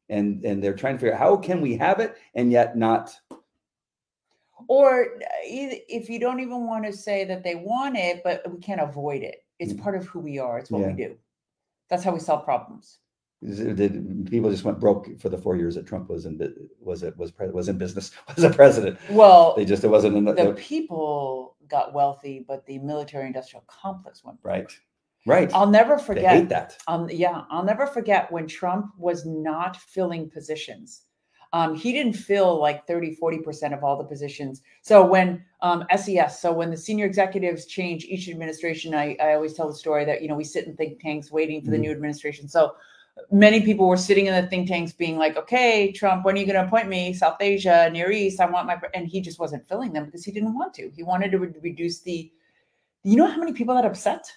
And 0.09 0.45
and 0.45 0.61
they're 0.63 0.75
trying 0.75 0.97
to 0.97 0.99
figure 0.99 1.15
out 1.15 1.21
how 1.21 1.37
can 1.37 1.61
we 1.61 1.77
have 1.77 2.01
it 2.01 2.17
and 2.35 2.51
yet 2.51 2.77
not 2.77 3.17
Or 4.69 5.05
uh, 5.05 5.27
if 5.45 6.09
you 6.11 6.19
don't 6.19 6.41
even 6.41 6.67
want 6.67 6.85
to 6.87 6.93
say 6.93 7.25
that 7.25 7.43
they 7.45 7.55
want 7.55 7.97
it, 7.97 8.23
but 8.25 8.43
we 8.53 8.59
can't 8.59 8.81
avoid 8.81 9.23
it. 9.23 9.45
It's 9.61 9.73
Mm. 9.73 9.81
part 9.83 9.95
of 9.95 10.07
who 10.07 10.19
we 10.21 10.39
are. 10.39 10.59
It's 10.59 10.71
what 10.71 10.81
Yeah. 10.81 10.89
we 10.89 10.93
do. 10.95 11.17
That's 11.89 12.03
how 12.05 12.13
we 12.13 12.19
solve 12.21 12.45
problems. 12.45 12.99
Did 13.43 14.29
people 14.31 14.51
just 14.51 14.65
went 14.65 14.79
broke 14.81 15.19
for 15.19 15.31
the 15.31 15.39
four 15.39 15.57
years 15.57 15.75
that 15.77 15.87
Trump 15.87 16.11
was 16.11 16.27
in 16.27 16.35
was 16.79 17.03
it 17.03 17.17
was 17.17 17.33
was 17.39 17.69
in 17.71 17.79
business 17.79 18.11
was 18.37 18.45
a 18.45 18.51
president? 18.51 18.99
Well, 19.11 19.55
They 19.57 19.65
just 19.65 19.83
it 19.85 19.89
wasn't 19.89 20.27
the 20.27 20.33
the, 20.35 20.53
people 20.55 21.57
got 21.71 21.93
wealthy, 21.95 22.45
but 22.47 22.67
the 22.67 22.79
military 22.79 23.27
industrial 23.27 23.65
complex 23.67 24.25
went 24.25 24.41
broke. 24.43 24.55
right, 24.55 24.79
right. 25.27 25.51
I'll 25.55 25.71
never 25.71 25.97
they 25.97 26.05
forget. 26.05 26.31
hate 26.31 26.49
that. 26.51 26.79
Um, 26.89 27.09
yeah, 27.11 27.43
I'll 27.51 27.65
never 27.65 27.87
forget 27.87 28.31
when 28.33 28.47
Trump 28.47 28.93
was 28.99 29.25
not 29.27 29.77
filling 29.77 30.29
positions. 30.31 31.03
Um, 31.53 31.75
he 31.75 31.93
didn't 31.93 32.13
fill 32.13 32.61
like 32.61 32.87
30, 32.87 33.17
40% 33.21 33.75
of 33.77 33.83
all 33.83 33.97
the 33.97 34.05
positions. 34.05 34.63
So 34.83 35.05
when 35.05 35.45
um, 35.63 35.85
SES, 35.97 36.41
so 36.41 36.53
when 36.53 36.71
the 36.71 36.77
senior 36.77 37.07
executives 37.07 37.67
change 37.67 38.05
each 38.05 38.29
administration, 38.29 38.95
I, 38.95 39.17
I 39.21 39.35
always 39.35 39.55
tell 39.55 39.67
the 39.67 39.75
story 39.75 40.05
that, 40.05 40.23
you 40.23 40.29
know, 40.29 40.37
we 40.37 40.45
sit 40.45 40.67
in 40.67 40.77
think 40.77 41.01
tanks 41.01 41.33
waiting 41.33 41.61
for 41.63 41.73
the 41.73 41.77
Mhm. 41.77 41.81
new 41.81 41.91
administration. 41.91 42.49
So 42.49 42.77
many 43.31 43.63
people 43.63 43.87
were 43.89 43.97
sitting 43.97 44.27
in 44.27 44.35
the 44.35 44.49
think 44.49 44.69
tanks 44.69 44.93
being 44.93 45.17
like, 45.17 45.37
okay, 45.37 45.93
Trump, 45.93 46.25
when 46.25 46.35
are 46.37 46.39
you 46.39 46.47
going 46.47 46.61
to 46.61 46.67
appoint 46.67 46.89
me? 46.89 47.13
South 47.13 47.37
Asia, 47.41 47.89
Near 47.93 48.11
East, 48.11 48.41
I 48.41 48.47
want 48.47 48.67
my, 48.67 48.77
and 48.95 49.07
he 49.07 49.21
just 49.21 49.39
wasn't 49.39 49.67
filling 49.69 49.93
them 49.93 50.07
because 50.07 50.25
he 50.25 50.33
didn't 50.33 50.55
want 50.55 50.75
to. 50.75 50.91
He 50.91 51.03
wanted 51.03 51.31
to 51.33 51.39
re- 51.39 51.53
reduce 51.63 52.01
the 52.01 52.31
You 53.03 53.17
know 53.17 53.27
how 53.27 53.39
many 53.39 53.53
people 53.53 53.75
that 53.75 53.85
upset? 53.85 54.31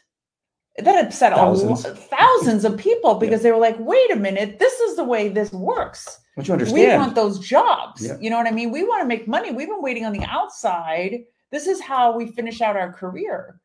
That 0.78 1.06
upset 1.06 1.34
Thousands. 1.34 1.84
thousands, 1.84 2.08
thousands 2.08 2.66
of 2.66 2.78
people 2.78 3.16
because 3.16 3.44
they 3.44 3.52
were 3.52 3.60
like, 3.60 3.78
"Wait 3.80 4.12
a 4.12 4.16
minute, 4.16 4.58
this 4.58 4.74
is 4.80 4.96
the 4.96 5.04
way 5.04 5.30
this 5.30 5.52
works." 5.52 6.20
Don't 6.36 6.68
you 6.68 6.74
We 6.74 6.88
want 6.88 7.14
those 7.14 7.38
jobs. 7.38 8.04
Yeah. 8.04 8.18
You 8.20 8.32
know 8.32 8.38
what 8.38 8.48
I 8.48 8.52
mean? 8.52 8.72
We 8.72 8.84
want 8.84 9.02
to 9.02 9.08
make 9.08 9.28
money. 9.28 9.52
We've 9.52 9.68
been 9.68 9.84
waiting 9.84 10.04
on 10.04 10.14
the 10.14 10.24
outside. 10.24 11.20
This 11.52 11.68
is 11.68 11.80
how 11.80 12.18
we 12.18 12.32
finish 12.32 12.60
out 12.60 12.76
our 12.76 12.92
career. 12.92 13.60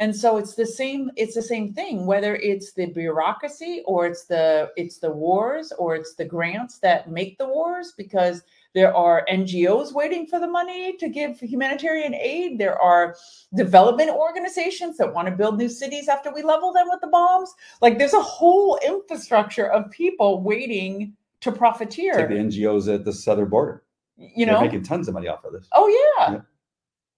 And 0.00 0.14
so 0.14 0.36
it's 0.38 0.54
the 0.54 0.66
same 0.66 1.10
it's 1.16 1.34
the 1.34 1.42
same 1.42 1.72
thing 1.72 2.04
whether 2.06 2.36
it's 2.36 2.72
the 2.72 2.86
bureaucracy 2.86 3.82
or 3.86 4.06
it's 4.06 4.24
the 4.24 4.70
it's 4.76 4.98
the 4.98 5.10
wars 5.10 5.72
or 5.78 5.94
it's 5.94 6.14
the 6.14 6.24
grants 6.24 6.78
that 6.80 7.10
make 7.10 7.38
the 7.38 7.46
wars 7.46 7.92
because 7.96 8.42
there 8.74 8.92
are 8.94 9.24
NGOs 9.30 9.92
waiting 9.92 10.26
for 10.26 10.40
the 10.40 10.48
money 10.48 10.96
to 10.96 11.08
give 11.08 11.38
humanitarian 11.38 12.12
aid. 12.12 12.58
There 12.58 12.76
are 12.80 13.14
development 13.54 14.10
organizations 14.10 14.96
that 14.96 15.14
want 15.14 15.28
to 15.28 15.34
build 15.34 15.58
new 15.58 15.68
cities 15.68 16.08
after 16.08 16.32
we 16.34 16.42
level 16.42 16.72
them 16.72 16.88
with 16.90 17.00
the 17.00 17.06
bombs. 17.06 17.54
Like 17.80 17.98
there's 17.98 18.14
a 18.14 18.20
whole 18.20 18.78
infrastructure 18.84 19.68
of 19.70 19.88
people 19.92 20.42
waiting 20.42 21.12
to 21.42 21.52
profiteer. 21.52 22.14
Like 22.16 22.30
the 22.30 22.34
NGOs 22.34 22.92
at 22.92 23.04
the 23.04 23.12
southern 23.12 23.48
border. 23.48 23.84
you 24.16 24.44
They're 24.44 24.54
know 24.54 24.60
making 24.60 24.82
tons 24.82 25.06
of 25.06 25.14
money 25.14 25.28
off 25.28 25.44
of 25.44 25.52
this. 25.52 25.68
oh 25.72 25.86
yeah. 26.18 26.32
Yeah. 26.32 26.40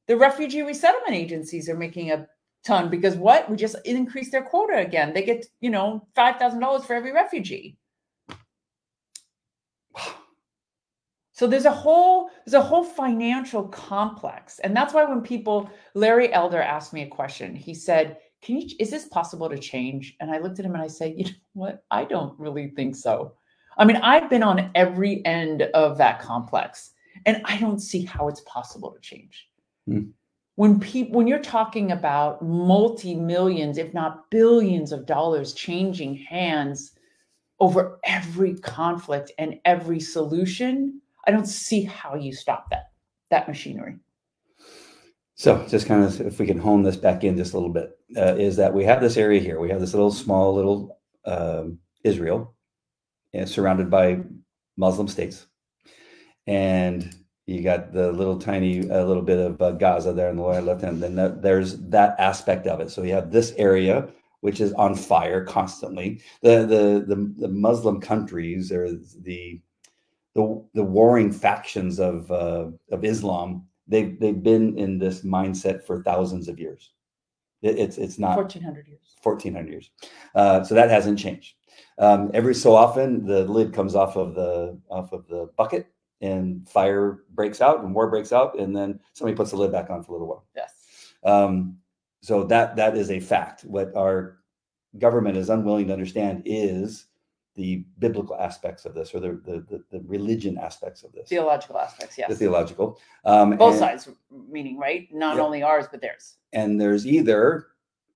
the 0.09 0.16
refugee 0.16 0.61
resettlement 0.62 1.14
agencies 1.14 1.68
are 1.70 1.77
making 1.77 2.11
a 2.12 2.27
ton 2.67 2.91
because 2.91 3.17
what? 3.17 3.49
We 3.49 3.57
just 3.57 3.77
increased 3.85 4.33
their 4.33 4.43
quota 4.43 4.79
again. 4.79 5.12
They 5.12 5.23
get 5.23 5.47
you 5.61 5.71
know 5.71 6.07
$5000 6.17 6.85
for 6.85 6.95
every 6.95 7.12
refugee. 7.12 7.77
So 11.33 11.47
there's 11.47 11.67
a 11.67 11.71
whole 11.71 12.31
there's 12.45 12.55
a 12.55 12.67
whole 12.67 12.85
financial 12.85 13.64
complex. 13.69 14.59
And 14.61 14.75
that's 14.75 14.95
why 14.95 15.05
when 15.05 15.21
people 15.21 15.71
larry 15.95 16.33
elder 16.33 16.62
asked 16.62 16.93
me 16.95 17.03
a 17.03 17.09
question 17.09 17.55
he 17.55 17.75
said 17.75 18.19
can 18.43 18.57
you 18.59 18.69
is 18.81 18.91
this 18.91 19.07
possible 19.09 19.49
to 19.51 19.59
change? 19.59 20.17
And 20.21 20.31
i 20.31 20.39
looked 20.39 20.59
at 20.59 20.64
him 20.64 20.75
and 20.75 20.83
i 20.83 20.87
said 20.87 21.14
you 21.17 21.25
know 21.25 21.31
what? 21.53 21.85
I 21.91 22.05
don't 22.05 22.39
really 22.39 22.69
think 22.69 22.97
so. 22.97 23.35
I 23.77 23.85
mean 23.85 23.97
i've 23.97 24.31
been 24.31 24.43
on 24.43 24.71
every 24.75 25.25
end 25.27 25.62
of 25.75 25.99
that 25.99 26.21
complex 26.21 26.93
and 27.27 27.43
i 27.45 27.59
don't 27.59 27.81
see 27.81 28.03
how 28.05 28.29
it's 28.29 28.43
possible 28.47 28.91
to 28.91 29.01
change. 29.01 29.49
Hmm. 29.87 30.05
When 30.57 30.80
people 30.80 31.16
when 31.16 31.26
you're 31.26 31.38
talking 31.38 31.92
about 31.92 32.42
multi 32.42 33.14
millions 33.14 33.78
if 33.78 33.94
not 33.94 34.28
billions 34.30 34.92
of 34.92 35.07
dollars 35.07 35.54
changing 35.54 36.16
hands 36.16 36.92
over 37.61 37.98
every 38.04 38.54
conflict 38.59 39.32
and 39.38 39.61
every 39.64 40.00
solution 40.00 41.00
i 41.26 41.30
don't 41.30 41.46
see 41.46 41.82
how 41.82 42.14
you 42.14 42.32
stop 42.32 42.68
that 42.70 42.90
that 43.30 43.46
machinery 43.48 43.96
So, 45.38 45.66
just 45.68 45.86
kind 45.86 46.02
of, 46.02 46.18
if 46.22 46.38
we 46.38 46.46
can 46.46 46.59
hone 46.59 46.82
this 46.82 46.96
back 46.96 47.22
in 47.22 47.36
just 47.36 47.52
a 47.52 47.57
little 47.59 47.72
bit, 47.72 47.98
uh, 48.16 48.36
is 48.36 48.57
that 48.57 48.72
we 48.72 48.84
have 48.84 49.02
this 49.02 49.18
area 49.18 49.38
here. 49.38 49.61
We 49.61 49.68
have 49.68 49.80
this 49.80 49.92
little 49.92 50.11
small 50.11 50.54
little 50.54 50.98
um, 51.26 51.78
Israel, 52.04 52.54
surrounded 53.44 53.90
by 53.90 54.20
Muslim 54.78 55.09
states, 55.09 55.46
and 56.46 57.14
you 57.47 57.62
got 57.62 57.92
the 57.92 58.12
little 58.12 58.38
tiny 58.38 58.90
uh, 58.90 59.05
little 59.05 59.22
bit 59.22 59.38
of 59.38 59.61
uh, 59.62 59.72
Gaza 59.72 60.12
there 60.12 60.30
in 60.30 60.36
the 60.36 60.42
lower 60.42 60.61
left 60.61 60.82
hand. 60.82 61.03
Then 61.03 61.14
that, 61.14 61.42
there's 61.42 61.78
that 61.88 62.16
aspect 62.18 62.66
of 62.66 62.80
it. 62.80 62.90
So 62.90 63.03
you 63.03 63.12
have 63.12 63.30
this 63.30 63.53
area 63.57 64.09
which 64.40 64.61
is 64.61 64.72
on 64.74 64.94
fire 64.94 65.44
constantly. 65.44 66.20
The 66.42 66.66
the 66.66 67.14
the, 67.14 67.34
the 67.38 67.49
Muslim 67.49 68.01
countries 68.01 68.70
or 68.72 68.90
the 68.90 69.61
the 70.34 70.64
the 70.74 70.84
warring 70.84 71.32
factions 71.32 71.99
of 71.99 72.30
uh, 72.30 72.66
of 72.90 73.05
Islam 73.05 73.66
they've 73.88 74.18
they've 74.18 74.42
been 74.42 74.76
in 74.78 74.99
this 74.99 75.22
mindset 75.22 75.82
for 75.84 76.03
thousands 76.03 76.49
of 76.49 76.59
years. 76.59 76.92
It, 77.62 77.78
it's 77.78 77.99
it's 77.99 78.18
not 78.18 78.36
1400 78.36 78.86
years 78.86 79.16
1400 79.22 79.70
years, 79.70 79.90
uh, 80.34 80.62
so 80.64 80.74
that 80.74 80.90
hasn't 80.90 81.18
changed. 81.18 81.55
Um, 81.99 82.30
every 82.34 82.55
so 82.55 82.74
often, 82.74 83.24
the 83.24 83.44
lid 83.44 83.72
comes 83.72 83.94
off 83.94 84.16
of 84.16 84.34
the 84.34 84.78
off 84.90 85.12
of 85.12 85.26
the 85.28 85.51
bucket, 85.57 85.86
and 86.21 86.69
fire 86.69 87.21
breaks 87.35 87.61
out, 87.61 87.83
and 87.85 87.95
war 87.95 88.09
breaks 88.09 88.33
out, 88.33 88.59
and 88.59 88.75
then 88.75 88.99
somebody 89.12 89.37
puts 89.37 89.51
the 89.51 89.57
lid 89.57 89.73
back 89.73 89.91
on 89.91 90.03
for 90.03 90.12
a 90.12 90.14
little 90.14 90.29
while. 90.29 90.47
yes 90.55 91.14
Um, 91.23 91.79
so 92.23 92.45
that 92.45 92.77
that 92.77 92.97
is 92.97 93.11
a 93.11 93.21
fact. 93.21 93.62
What 93.64 93.95
our 93.97 94.39
government 94.99 95.37
is 95.37 95.51
unwilling 95.51 95.87
to 95.89 95.93
understand 95.93 96.43
is 96.47 97.07
the 97.55 97.85
biblical 97.99 98.37
aspects 98.37 98.85
of 98.85 98.95
this, 98.95 99.14
or 99.14 99.21
the 99.21 99.33
the, 99.45 99.64
the, 99.69 99.85
the 99.91 100.05
religion 100.07 100.59
aspects 100.59 101.03
of 101.05 101.12
this, 101.12 101.29
theological 101.29 101.79
aspects 101.79 102.17
yes 102.19 102.29
the 102.29 102.35
theological. 102.35 102.99
Um, 103.25 103.57
both 103.57 103.73
and- 103.73 103.81
sides 103.81 104.09
meaning 104.31 104.79
right 104.79 105.09
not 105.12 105.37
Yeah. 105.37 105.43
only 105.43 105.62
ours 105.62 105.87
but 105.91 106.01
theirs 106.01 106.37
and 106.53 106.81
there's 106.81 107.07
either 107.07 107.69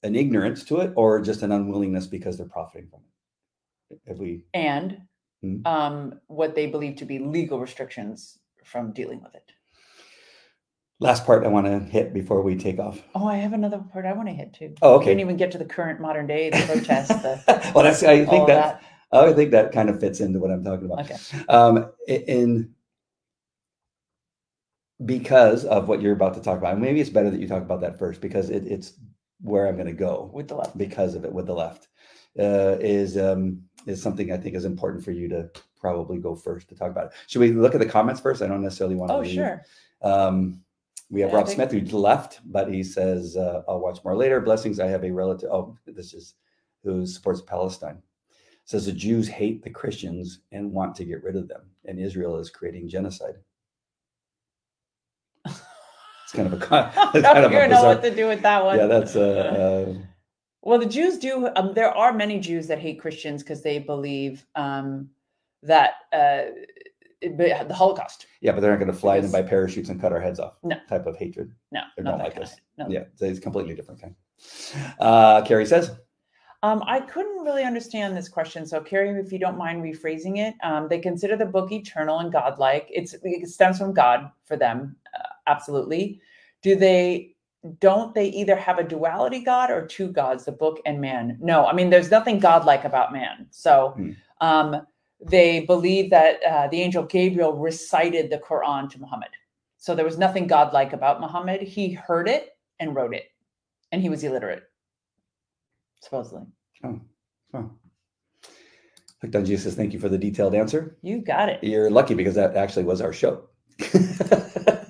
an 0.03 0.15
ignorance 0.17 0.65
to 0.65 0.81
it 0.81 0.93
or 0.97 1.21
just 1.21 1.43
an 1.43 1.53
unwillingness 1.53 2.07
because 2.07 2.39
they're 2.39 2.47
profiting 2.49 2.89
from 2.89 3.01
it. 3.91 4.01
If 4.07 4.19
we 4.19 4.45
and 4.55 5.03
Mhm. 5.45 5.67
um, 5.67 6.21
what 6.27 6.55
they 6.55 6.67
believe 6.67 6.97
to 6.97 7.05
be 7.07 7.19
legal 7.19 7.59
restrictions 7.61 8.39
from 8.65 8.93
dealing 8.93 9.23
with 9.23 9.35
it 9.35 9.53
last 11.01 11.25
part 11.25 11.45
I 11.45 11.49
want 11.49 11.67
to 11.67 11.79
hit 11.79 12.13
before 12.13 12.43
we 12.43 12.57
take 12.57 12.79
off. 12.79 13.03
oh 13.15 13.27
i 13.27 13.37
have 13.37 13.55
another 13.55 13.79
part 13.93 14.05
i 14.05 14.13
want 14.13 14.29
to 14.29 14.35
hit 14.35 14.53
too 14.53 14.75
Oh, 14.83 14.99
we 14.99 15.07
didn't 15.07 15.21
even 15.21 15.37
get 15.39 15.51
to 15.53 15.59
the 15.59 15.65
current 15.65 15.99
modern 16.01 16.27
day 16.27 16.51
the 16.51 16.59
protests 16.67 17.09
the 17.09 17.43
well, 17.75 17.85
that's 17.85 18.03
I 18.03 18.25
think 18.27 18.43
of 18.43 18.47
that, 18.49 18.83
I 19.13 19.33
think 19.33 19.51
that 19.53 19.73
kind 19.73 19.89
of 19.89 19.99
fits 19.99 20.21
into 20.21 20.39
what 20.39 20.51
I'm 20.51 20.63
talking 20.63 20.85
about. 20.87 21.01
okay 21.11 21.17
Um, 21.49 21.91
in 22.07 22.75
because 25.07 25.65
of 25.65 25.89
what 25.89 26.03
you're 26.03 26.13
about 26.13 26.35
to 26.35 26.43
talk 26.43 26.59
about, 26.59 26.79
maybe 26.79 27.01
it's 27.01 27.09
better 27.11 27.31
that 27.31 27.41
you 27.41 27.49
talk 27.49 27.63
about 27.63 27.81
that 27.81 27.99
first 27.99 28.21
because 28.21 28.51
it, 28.51 28.67
it's 28.67 28.93
where 29.43 29.67
I'm 29.67 29.75
going 29.77 29.87
to 29.87 29.93
go 29.93 30.31
with 30.33 30.49
the 30.49 30.55
left 30.57 30.77
because 30.77 31.15
of 31.15 31.25
it 31.25 31.33
with 31.33 31.47
the 31.47 31.55
left 31.55 31.89
uh, 32.39 32.77
is 32.81 33.17
um, 33.19 33.63
is 33.87 34.03
something 34.03 34.33
I 34.33 34.37
think 34.37 34.55
is 34.55 34.65
important 34.65 35.05
for 35.05 35.13
you 35.13 35.29
to 35.29 35.51
probably 35.81 36.19
go 36.19 36.35
first 36.35 36.69
to 36.69 36.75
talk 36.75 36.91
about 36.91 37.07
it. 37.07 37.13
Should 37.27 37.41
we 37.41 37.53
look 37.53 37.75
at 37.75 37.81
the 37.81 37.87
comments 37.87 38.21
first? 38.21 38.43
I 38.43 38.47
don't 38.47 38.63
necessarily 38.63 38.97
want 38.97 39.11
to. 39.11 39.15
oh 39.15 39.21
leave. 39.21 39.33
sure 39.35 39.63
Um, 40.03 40.61
we 41.11 41.21
have 41.23 41.31
Yeah, 41.31 41.37
Rob 41.37 41.47
think- 41.47 41.57
Smith 41.71 41.91
who 41.91 41.99
left, 41.99 42.41
but 42.45 42.73
he 42.73 42.83
says, 42.85 43.37
uh, 43.37 43.63
"I'll 43.69 43.81
watch 43.81 44.05
more 44.05 44.17
later." 44.17 44.41
Blessings. 44.41 44.79
I 44.79 44.87
have 44.89 45.05
a 45.05 45.11
relative. 45.11 45.51
Oh, 45.51 45.77
this 45.87 46.15
is 46.15 46.35
who 46.85 47.07
supports 47.07 47.41
Palestine. 47.41 48.01
Says 48.65 48.87
the 48.87 48.93
Jews 48.93 49.27
hate 49.27 49.63
the 49.65 49.71
Christians 49.71 50.41
and 50.53 50.71
want 50.73 50.95
to 50.97 51.05
get 51.05 51.25
rid 51.25 51.35
of 51.35 51.49
them, 51.49 51.63
and 51.87 51.99
Israel 51.99 52.37
is 52.39 52.51
creating 52.51 52.89
genocide. 52.89 53.35
It's 56.31 56.37
kind 56.37 56.53
of 56.53 56.63
a 56.63 56.65
con- 56.65 56.93
I 56.97 57.11
it's 57.15 57.27
kind 57.27 57.45
of 57.45 57.51
don't 57.51 57.65
a 57.65 57.69
know 57.69 57.83
what 57.85 58.03
to 58.03 58.15
do 58.15 58.29
with 58.29 58.41
that 58.43 58.65
one. 58.65 58.79
Yeah, 58.79 58.87
that's 58.87 59.17
uh, 59.17 59.87
uh, 59.89 59.95
Well, 60.63 60.79
the 60.79 60.87
Jews 60.87 61.19
do. 61.19 61.49
Um, 61.57 61.75
there 61.75 61.91
are 61.91 62.13
many 62.13 62.39
Jews 62.39 62.69
that 62.69 62.79
hate 62.79 63.01
Christians 63.01 63.43
because 63.43 63.63
they 63.63 63.81
believe 63.81 64.47
um, 64.55 65.09
that 65.65 65.95
uh, 66.13 66.53
it- 67.21 67.37
the 67.37 67.75
Holocaust. 67.75 68.27
yeah, 68.41 68.53
but 68.53 68.61
they're 68.61 68.71
not 68.71 68.79
going 68.79 68.93
to 68.93 68.97
fly 68.97 69.17
in 69.17 69.31
by 69.33 69.43
parachutes 69.43 69.89
and 69.89 70.01
cut 70.01 70.13
our 70.13 70.21
heads 70.21 70.39
off. 70.39 70.55
No. 70.63 70.77
type 70.89 71.07
of 71.07 71.17
hatred. 71.17 71.53
No, 71.73 71.81
They 71.97 72.03
not 72.05 72.13
don't 72.13 72.21
like 72.21 72.39
us. 72.39 72.55
No. 72.79 72.87
Yeah, 72.89 73.05
it's 73.21 73.39
a 73.39 73.43
completely 73.43 73.75
different 73.75 74.01
kind. 74.01 74.15
Uh, 75.01 75.43
Carrie 75.43 75.67
says, 75.67 75.91
Um, 76.63 76.83
I 76.87 77.01
couldn't 77.01 77.43
really 77.45 77.65
understand 77.65 78.17
this 78.17 78.29
question. 78.29 78.65
So, 78.67 78.81
Carrie, 78.81 79.11
if 79.21 79.33
you 79.33 79.39
don't 79.39 79.59
mind 79.59 79.83
rephrasing 79.83 80.39
it, 80.39 80.55
um, 80.63 80.89
they 80.89 80.99
consider 80.99 81.37
the 81.37 81.47
book 81.47 81.73
eternal 81.73 82.19
and 82.21 82.31
godlike. 82.33 82.87
It's, 82.91 83.15
it 83.23 83.49
stems 83.49 83.79
from 83.79 83.93
God 83.93 84.31
for 84.45 84.57
them, 84.57 84.97
absolutely. 85.47 86.21
Do 86.63 86.77
they? 86.77 87.35
Don't 87.79 88.15
they 88.15 88.29
either 88.29 88.57
have 88.57 88.79
a 88.79 88.85
duality 88.85 89.41
God 89.45 89.71
or 89.71 89.87
two 89.87 90.09
gods, 90.09 90.45
the 90.47 90.53
book 90.53 90.81
and 90.87 90.99
man? 91.01 91.37
No, 91.41 91.67
I 91.67 91.75
mean, 91.75 91.91
there's 91.91 92.11
nothing 92.11 92.39
godlike 92.39 92.85
about 92.85 93.13
man. 93.13 93.47
So, 93.51 93.91
Hmm. 93.97 94.11
um, 94.41 94.87
they 95.23 95.61
believe 95.67 96.09
that 96.11 96.43
uh, 96.43 96.69
the 96.69 96.81
angel 96.81 97.03
Gabriel 97.03 97.53
recited 97.53 98.31
the 98.31 98.39
Quran 98.39 98.89
to 98.91 98.99
Muhammad. 98.99 99.29
So 99.77 99.95
there 99.95 100.07
was 100.07 100.17
nothing 100.17 100.47
godlike 100.47 100.95
about 100.95 101.21
Muhammad. 101.21 101.61
He 101.61 101.93
heard 101.93 102.29
it 102.29 102.57
and 102.79 102.95
wrote 102.95 103.15
it, 103.15 103.25
and 103.93 104.01
he 104.01 104.09
was 104.09 104.25
illiterate, 104.25 104.63
supposedly. 106.01 106.47
"Oh, 106.85 107.01
oh." 107.53 107.71
Hooked 109.21 109.37
on 109.37 109.45
Jesus. 109.45 109.75
Thank 109.75 109.93
you 109.93 109.99
for 110.01 110.09
the 110.09 110.17
detailed 110.17 110.55
answer. 110.55 110.97
You 111.03 111.19
got 111.21 111.51
it. 111.51 111.63
You're 111.63 111.91
lucky 111.91 112.15
because 112.15 112.35
that 112.37 112.57
actually 112.57 112.85
was 112.85 113.03
our 113.03 113.13
show. 113.13 113.49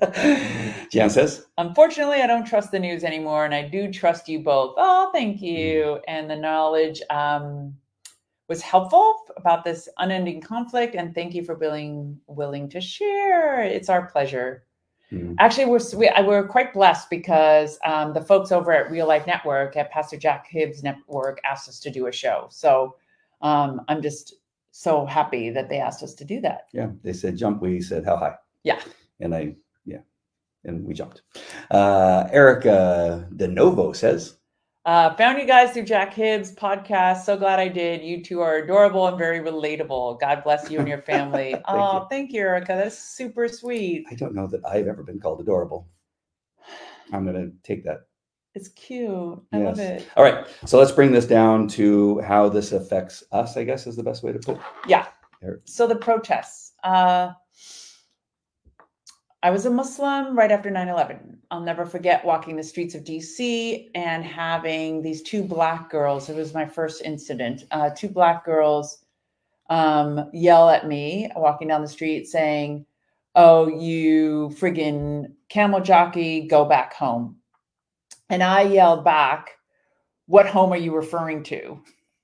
Jan 0.90 1.11
says, 1.11 1.46
Unfortunately, 1.59 2.22
I 2.22 2.26
don't 2.26 2.46
trust 2.46 2.70
the 2.70 2.78
news 2.78 3.05
anymore, 3.05 3.44
and 3.44 3.55
I 3.55 3.68
do 3.68 3.92
trust 3.92 4.28
you 4.28 4.40
both. 4.40 4.74
Oh, 4.76 5.11
thank 5.12 5.40
you. 5.40 6.01
And 6.09 6.28
the 6.30 6.36
knowledge 6.36 7.01
um, 7.11 7.74
was 8.48 8.61
helpful 8.62 9.16
about 9.36 9.64
this 9.64 9.88
unending 9.98 10.40
conflict, 10.40 10.94
and 10.94 11.14
thank 11.14 11.34
you 11.34 11.44
for 11.44 11.55
being 11.55 12.18
willing 12.26 12.68
to 12.70 12.80
share. 12.80 13.62
It's 13.62 13.88
our 13.88 14.07
pleasure. 14.07 14.64
Mhm. 15.12 15.34
Actually, 15.40 15.66
we're 15.66 15.80
we, 15.96 16.09
I- 16.09 16.20
we're 16.22 16.46
quite 16.46 16.72
blessed 16.72 17.11
because 17.11 17.78
um, 17.84 18.12
the 18.12 18.20
folks 18.22 18.53
over 18.53 18.72
at 18.72 18.90
Real 18.90 19.09
Life 19.09 19.26
Network 19.26 19.76
at 19.76 19.90
Pastor 19.90 20.16
Jack 20.16 20.46
Hibbs 20.48 20.82
Network 20.84 21.40
asked 21.44 21.68
us 21.68 21.80
to 21.80 21.90
do 21.90 22.07
a 22.07 22.12
show. 22.12 22.46
So 22.51 22.94
um, 23.42 23.80
I'm 23.88 24.01
just 24.03 24.34
so 24.70 25.05
happy 25.05 25.51
that 25.51 25.68
they 25.68 25.78
asked 25.80 26.05
us 26.05 26.14
to 26.14 26.24
do 26.24 26.40
that. 26.42 26.68
yeah, 26.72 26.90
they 27.03 27.12
said 27.12 27.36
jump. 27.36 27.61
We 27.61 27.80
said 27.80 28.05
how 28.05 28.16
high. 28.16 28.36
Yeah. 28.62 28.80
And 29.18 29.34
I. 29.34 29.57
and 30.65 30.85
we 30.85 30.95
jumped. 30.95 31.23
Uh, 31.71 32.29
Erica 32.33 33.29
De 33.37 33.49
Novo 33.49 33.93
says, 33.93 34.37
Uh, 34.85 35.15
found 35.15 35.39
you 35.39 35.47
guys 35.47 35.73
through 35.73 35.85
Jack 35.85 36.15
Hibbs 36.15 36.53
podcast. 36.53 37.25
So 37.25 37.37
glad 37.37 37.61
I 37.61 37.69
did. 37.69 38.03
You 38.03 38.23
two 38.23 38.41
are 38.41 38.57
adorable 38.57 39.07
and 39.07 39.19
very 39.19 39.41
relatable. 39.41 40.21
God 40.21 40.43
bless 40.43 40.71
you 40.71 40.79
and 40.79 40.89
your 40.89 41.03
family. 41.03 41.53
Thank 41.53 41.65
oh, 41.69 42.01
you. 42.01 42.07
thank 42.11 42.33
you, 42.33 42.41
Erica. 42.41 42.75
That's 42.75 42.99
super 42.99 43.49
sweet. 43.49 44.07
I 44.11 44.15
don't 44.15 44.35
know 44.35 44.47
that 44.47 44.65
I've 44.67 44.89
ever 44.89 45.03
been 45.03 45.21
called 45.21 45.41
adorable. 45.41 45.89
I'm 47.13 47.25
going 47.25 47.37
to 47.37 47.53
take 47.63 47.85
that. 47.85 48.07
It's 48.55 48.69
cute. 48.69 49.41
I 49.53 49.59
love 49.59 49.79
it. 49.79 50.09
All 50.17 50.25
right. 50.25 50.47
So 50.67 50.79
let's 50.79 50.91
bring 50.91 51.13
this 51.13 51.25
down 51.27 51.69
to 51.69 52.21
how 52.23 52.49
this 52.49 52.73
affects 52.73 53.23
us, 53.31 53.57
I 53.57 53.63
guess 53.65 53.87
is 53.87 53.95
the 53.95 54.03
best 54.03 54.25
way 54.25 54.33
to 54.33 54.39
put 54.41 54.57
it. 54.57 54.63
Yeah. 54.89 55.07
So 55.65 55.87
the 55.87 55.97
protests. 55.97 56.73
Uh, 56.83 57.33
I 59.43 59.51
was 59.51 59.64
a 59.64 59.70
Muslim 59.70 60.36
right 60.36 60.53
after 60.53 60.70
9 60.70 60.88
11. 60.88 61.38
I'll 61.51 61.61
never 61.62 61.86
forget 61.86 62.24
walking 62.24 62.57
the 62.57 62.62
streets 62.62 62.95
of 62.95 63.05
DC 63.05 63.88
and 63.95 64.22
having 64.22 65.01
these 65.01 65.22
two 65.22 65.43
black 65.43 65.91
girls. 65.91 66.28
It 66.28 66.36
was 66.36 66.53
my 66.53 66.66
first 66.66 67.03
incident. 67.03 67.64
Uh, 67.70 67.91
two 67.91 68.09
black 68.09 68.45
girls 68.45 68.99
um, 69.70 70.28
yell 70.34 70.68
at 70.68 70.86
me 70.86 71.30
walking 71.36 71.68
down 71.68 71.80
the 71.80 71.88
street 71.88 72.26
saying, 72.28 72.84
Oh, 73.34 73.68
you 73.68 74.51
friggin' 74.61 75.32
camel 75.49 75.80
jockey, 75.80 76.47
go 76.47 76.66
back 76.66 76.93
home. 76.93 77.36
And 78.28 78.43
I 78.43 78.62
yelled 78.62 79.05
back, 79.05 79.53
What 80.26 80.49
home 80.49 80.72
are 80.72 80.76
you 80.76 80.95
referring 80.95 81.45
to? 81.45 81.80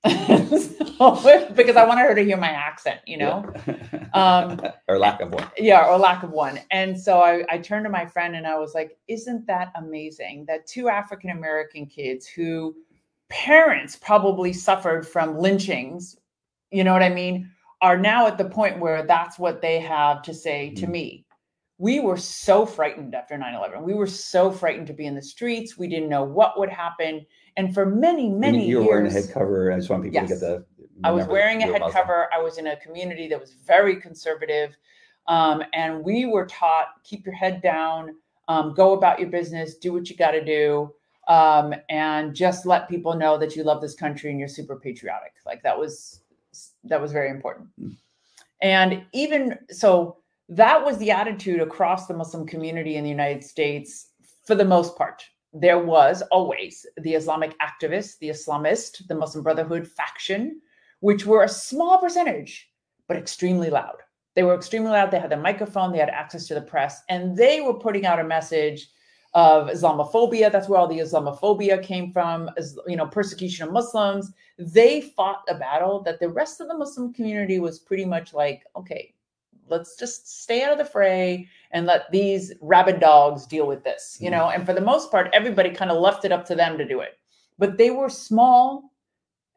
So, 0.07 1.49
because 1.55 1.75
I 1.75 1.85
wanted 1.85 2.01
her 2.01 2.15
to 2.15 2.23
hear 2.23 2.37
my 2.37 2.49
accent, 2.49 3.01
you 3.05 3.17
know? 3.17 3.45
Um, 4.13 4.59
or 4.87 4.97
lack 4.97 5.21
of 5.21 5.31
one. 5.31 5.49
yeah 5.57 5.85
or 5.85 5.97
lack 5.97 6.23
of 6.23 6.31
one 6.31 6.59
and 6.71 6.99
so 6.99 7.21
I, 7.21 7.43
I 7.49 7.57
turned 7.59 7.85
to 7.85 7.89
my 7.89 8.05
friend 8.05 8.35
and 8.35 8.47
i 8.47 8.57
was 8.57 8.73
like 8.73 8.97
isn't 9.07 9.45
that 9.47 9.71
amazing 9.75 10.45
that 10.47 10.65
two 10.65 10.87
african 10.89 11.29
american 11.29 11.85
kids 11.85 12.25
who 12.25 12.75
parents 13.29 13.95
probably 13.97 14.53
suffered 14.53 15.07
from 15.07 15.37
lynchings 15.37 16.17
you 16.71 16.83
know 16.83 16.93
what 16.93 17.03
i 17.03 17.09
mean 17.09 17.51
are 17.81 17.97
now 17.97 18.25
at 18.27 18.37
the 18.37 18.45
point 18.49 18.79
where 18.79 19.03
that's 19.05 19.37
what 19.37 19.61
they 19.61 19.79
have 19.79 20.21
to 20.23 20.33
say 20.33 20.69
to 20.75 20.85
Mhm. 20.87 20.91
me 20.91 21.25
we 21.77 21.99
were 21.99 22.17
so 22.17 22.65
frightened 22.65 23.13
after 23.13 23.35
9-11 23.37 23.83
we 23.83 23.93
were 23.93 24.07
so 24.07 24.51
frightened 24.51 24.87
to 24.87 24.93
be 24.93 25.05
in 25.05 25.15
the 25.15 25.21
streets 25.21 25.77
we 25.77 25.87
didn't 25.87 26.09
know 26.09 26.23
what 26.23 26.57
would 26.57 26.69
happen 26.69 27.25
and 27.57 27.73
for 27.73 27.85
many 27.85 28.29
many 28.29 28.65
you 28.65 28.77
were 28.77 28.83
years 28.83 28.89
wearing 28.89 29.07
a 29.07 29.11
head 29.11 29.29
cover. 29.33 29.71
I 29.73 29.75
just 29.75 29.89
want 29.89 30.03
people 30.03 30.21
to 30.21 30.27
get 30.27 30.39
the. 30.39 30.65
I 31.03 31.11
was 31.11 31.27
wearing 31.27 31.61
a 31.61 31.65
head 31.65 31.81
Muslim. 31.81 31.91
cover. 31.91 32.29
I 32.33 32.39
was 32.39 32.57
in 32.57 32.67
a 32.67 32.77
community 32.77 33.27
that 33.27 33.39
was 33.39 33.53
very 33.53 33.97
conservative. 33.97 34.77
Um, 35.27 35.61
and 35.73 36.03
we 36.03 36.25
were 36.25 36.45
taught 36.45 37.03
keep 37.03 37.25
your 37.25 37.35
head 37.35 37.61
down, 37.61 38.15
um, 38.47 38.73
go 38.73 38.93
about 38.93 39.19
your 39.19 39.29
business, 39.29 39.75
do 39.75 39.91
what 39.91 40.09
you 40.09 40.15
got 40.15 40.31
to 40.31 40.43
do, 40.43 40.93
um, 41.27 41.73
and 41.89 42.33
just 42.33 42.65
let 42.65 42.87
people 42.87 43.13
know 43.13 43.37
that 43.37 43.55
you 43.55 43.63
love 43.63 43.81
this 43.81 43.93
country 43.93 44.29
and 44.29 44.39
you're 44.39 44.47
super 44.47 44.77
patriotic. 44.77 45.33
Like 45.45 45.61
that 45.63 45.77
was 45.77 46.21
that 46.85 47.01
was 47.01 47.11
very 47.11 47.29
important. 47.29 47.67
Mm. 47.81 47.97
And 48.61 49.03
even 49.13 49.57
so, 49.69 50.17
that 50.49 50.83
was 50.83 50.97
the 50.97 51.11
attitude 51.11 51.59
across 51.59 52.07
the 52.07 52.15
Muslim 52.15 52.47
community 52.47 52.95
in 52.95 53.03
the 53.03 53.09
United 53.09 53.43
States 53.43 54.07
for 54.45 54.55
the 54.55 54.65
most 54.65 54.97
part 54.97 55.23
there 55.53 55.79
was 55.79 56.21
always 56.31 56.85
the 56.97 57.13
Islamic 57.13 57.55
activists, 57.59 58.17
the 58.19 58.29
Islamist, 58.29 59.07
the 59.07 59.15
Muslim 59.15 59.43
Brotherhood 59.43 59.87
faction, 59.87 60.61
which 60.99 61.25
were 61.25 61.43
a 61.43 61.49
small 61.49 61.97
percentage, 61.97 62.69
but 63.07 63.17
extremely 63.17 63.69
loud. 63.69 63.97
They 64.35 64.43
were 64.43 64.55
extremely 64.55 64.91
loud. 64.91 65.09
They 65.09 65.19
had 65.19 65.31
the 65.31 65.37
microphone, 65.37 65.91
they 65.91 65.97
had 65.99 66.09
access 66.09 66.47
to 66.47 66.53
the 66.53 66.61
press, 66.61 67.01
and 67.09 67.35
they 67.35 67.61
were 67.61 67.73
putting 67.73 68.05
out 68.05 68.19
a 68.19 68.23
message 68.23 68.89
of 69.33 69.67
Islamophobia. 69.67 70.51
That's 70.51 70.69
where 70.69 70.79
all 70.79 70.87
the 70.87 70.99
Islamophobia 70.99 71.81
came 71.81 72.11
from, 72.11 72.49
is, 72.57 72.79
you 72.87 72.95
know, 72.95 73.07
persecution 73.07 73.67
of 73.67 73.73
Muslims. 73.73 74.31
They 74.57 75.01
fought 75.01 75.43
a 75.49 75.55
battle 75.55 76.01
that 76.03 76.19
the 76.19 76.29
rest 76.29 76.61
of 76.61 76.67
the 76.67 76.77
Muslim 76.77 77.13
community 77.13 77.59
was 77.59 77.79
pretty 77.79 78.05
much 78.05 78.33
like, 78.33 78.63
okay, 78.75 79.13
let's 79.69 79.95
just 79.95 80.41
stay 80.41 80.63
out 80.63 80.71
of 80.71 80.77
the 80.77 80.85
fray 80.85 81.47
and 81.71 81.85
let 81.85 82.11
these 82.11 82.53
rabid 82.61 82.99
dogs 82.99 83.45
deal 83.45 83.67
with 83.67 83.83
this, 83.83 84.17
you 84.19 84.29
know. 84.29 84.49
And 84.49 84.65
for 84.65 84.73
the 84.73 84.81
most 84.81 85.11
part, 85.11 85.29
everybody 85.33 85.69
kind 85.69 85.91
of 85.91 86.01
left 86.01 86.25
it 86.25 86.31
up 86.31 86.45
to 86.45 86.55
them 86.55 86.77
to 86.77 86.87
do 86.87 87.01
it. 87.01 87.17
But 87.57 87.77
they 87.77 87.89
were 87.89 88.09
small 88.09 88.91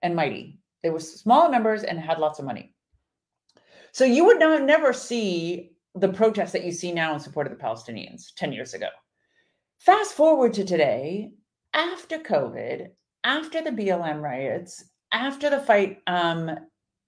and 0.02 0.16
mighty. 0.16 0.58
They 0.82 0.90
were 0.90 1.00
small 1.00 1.50
members 1.50 1.82
and 1.82 1.98
had 1.98 2.18
lots 2.18 2.38
of 2.38 2.44
money. 2.44 2.74
So 3.92 4.04
you 4.04 4.24
would 4.24 4.38
not, 4.38 4.62
never 4.62 4.92
see 4.92 5.72
the 5.94 6.08
protests 6.08 6.52
that 6.52 6.64
you 6.64 6.72
see 6.72 6.92
now 6.92 7.14
in 7.14 7.20
support 7.20 7.46
of 7.46 7.56
the 7.56 7.62
Palestinians 7.62 8.34
10 8.36 8.52
years 8.52 8.74
ago. 8.74 8.88
Fast 9.78 10.12
forward 10.12 10.54
to 10.54 10.64
today, 10.64 11.30
after 11.74 12.18
COVID, 12.18 12.88
after 13.24 13.62
the 13.62 13.70
BLM 13.70 14.22
riots, 14.22 14.84
after 15.12 15.50
the 15.50 15.60
fight 15.60 15.98
um, 16.06 16.50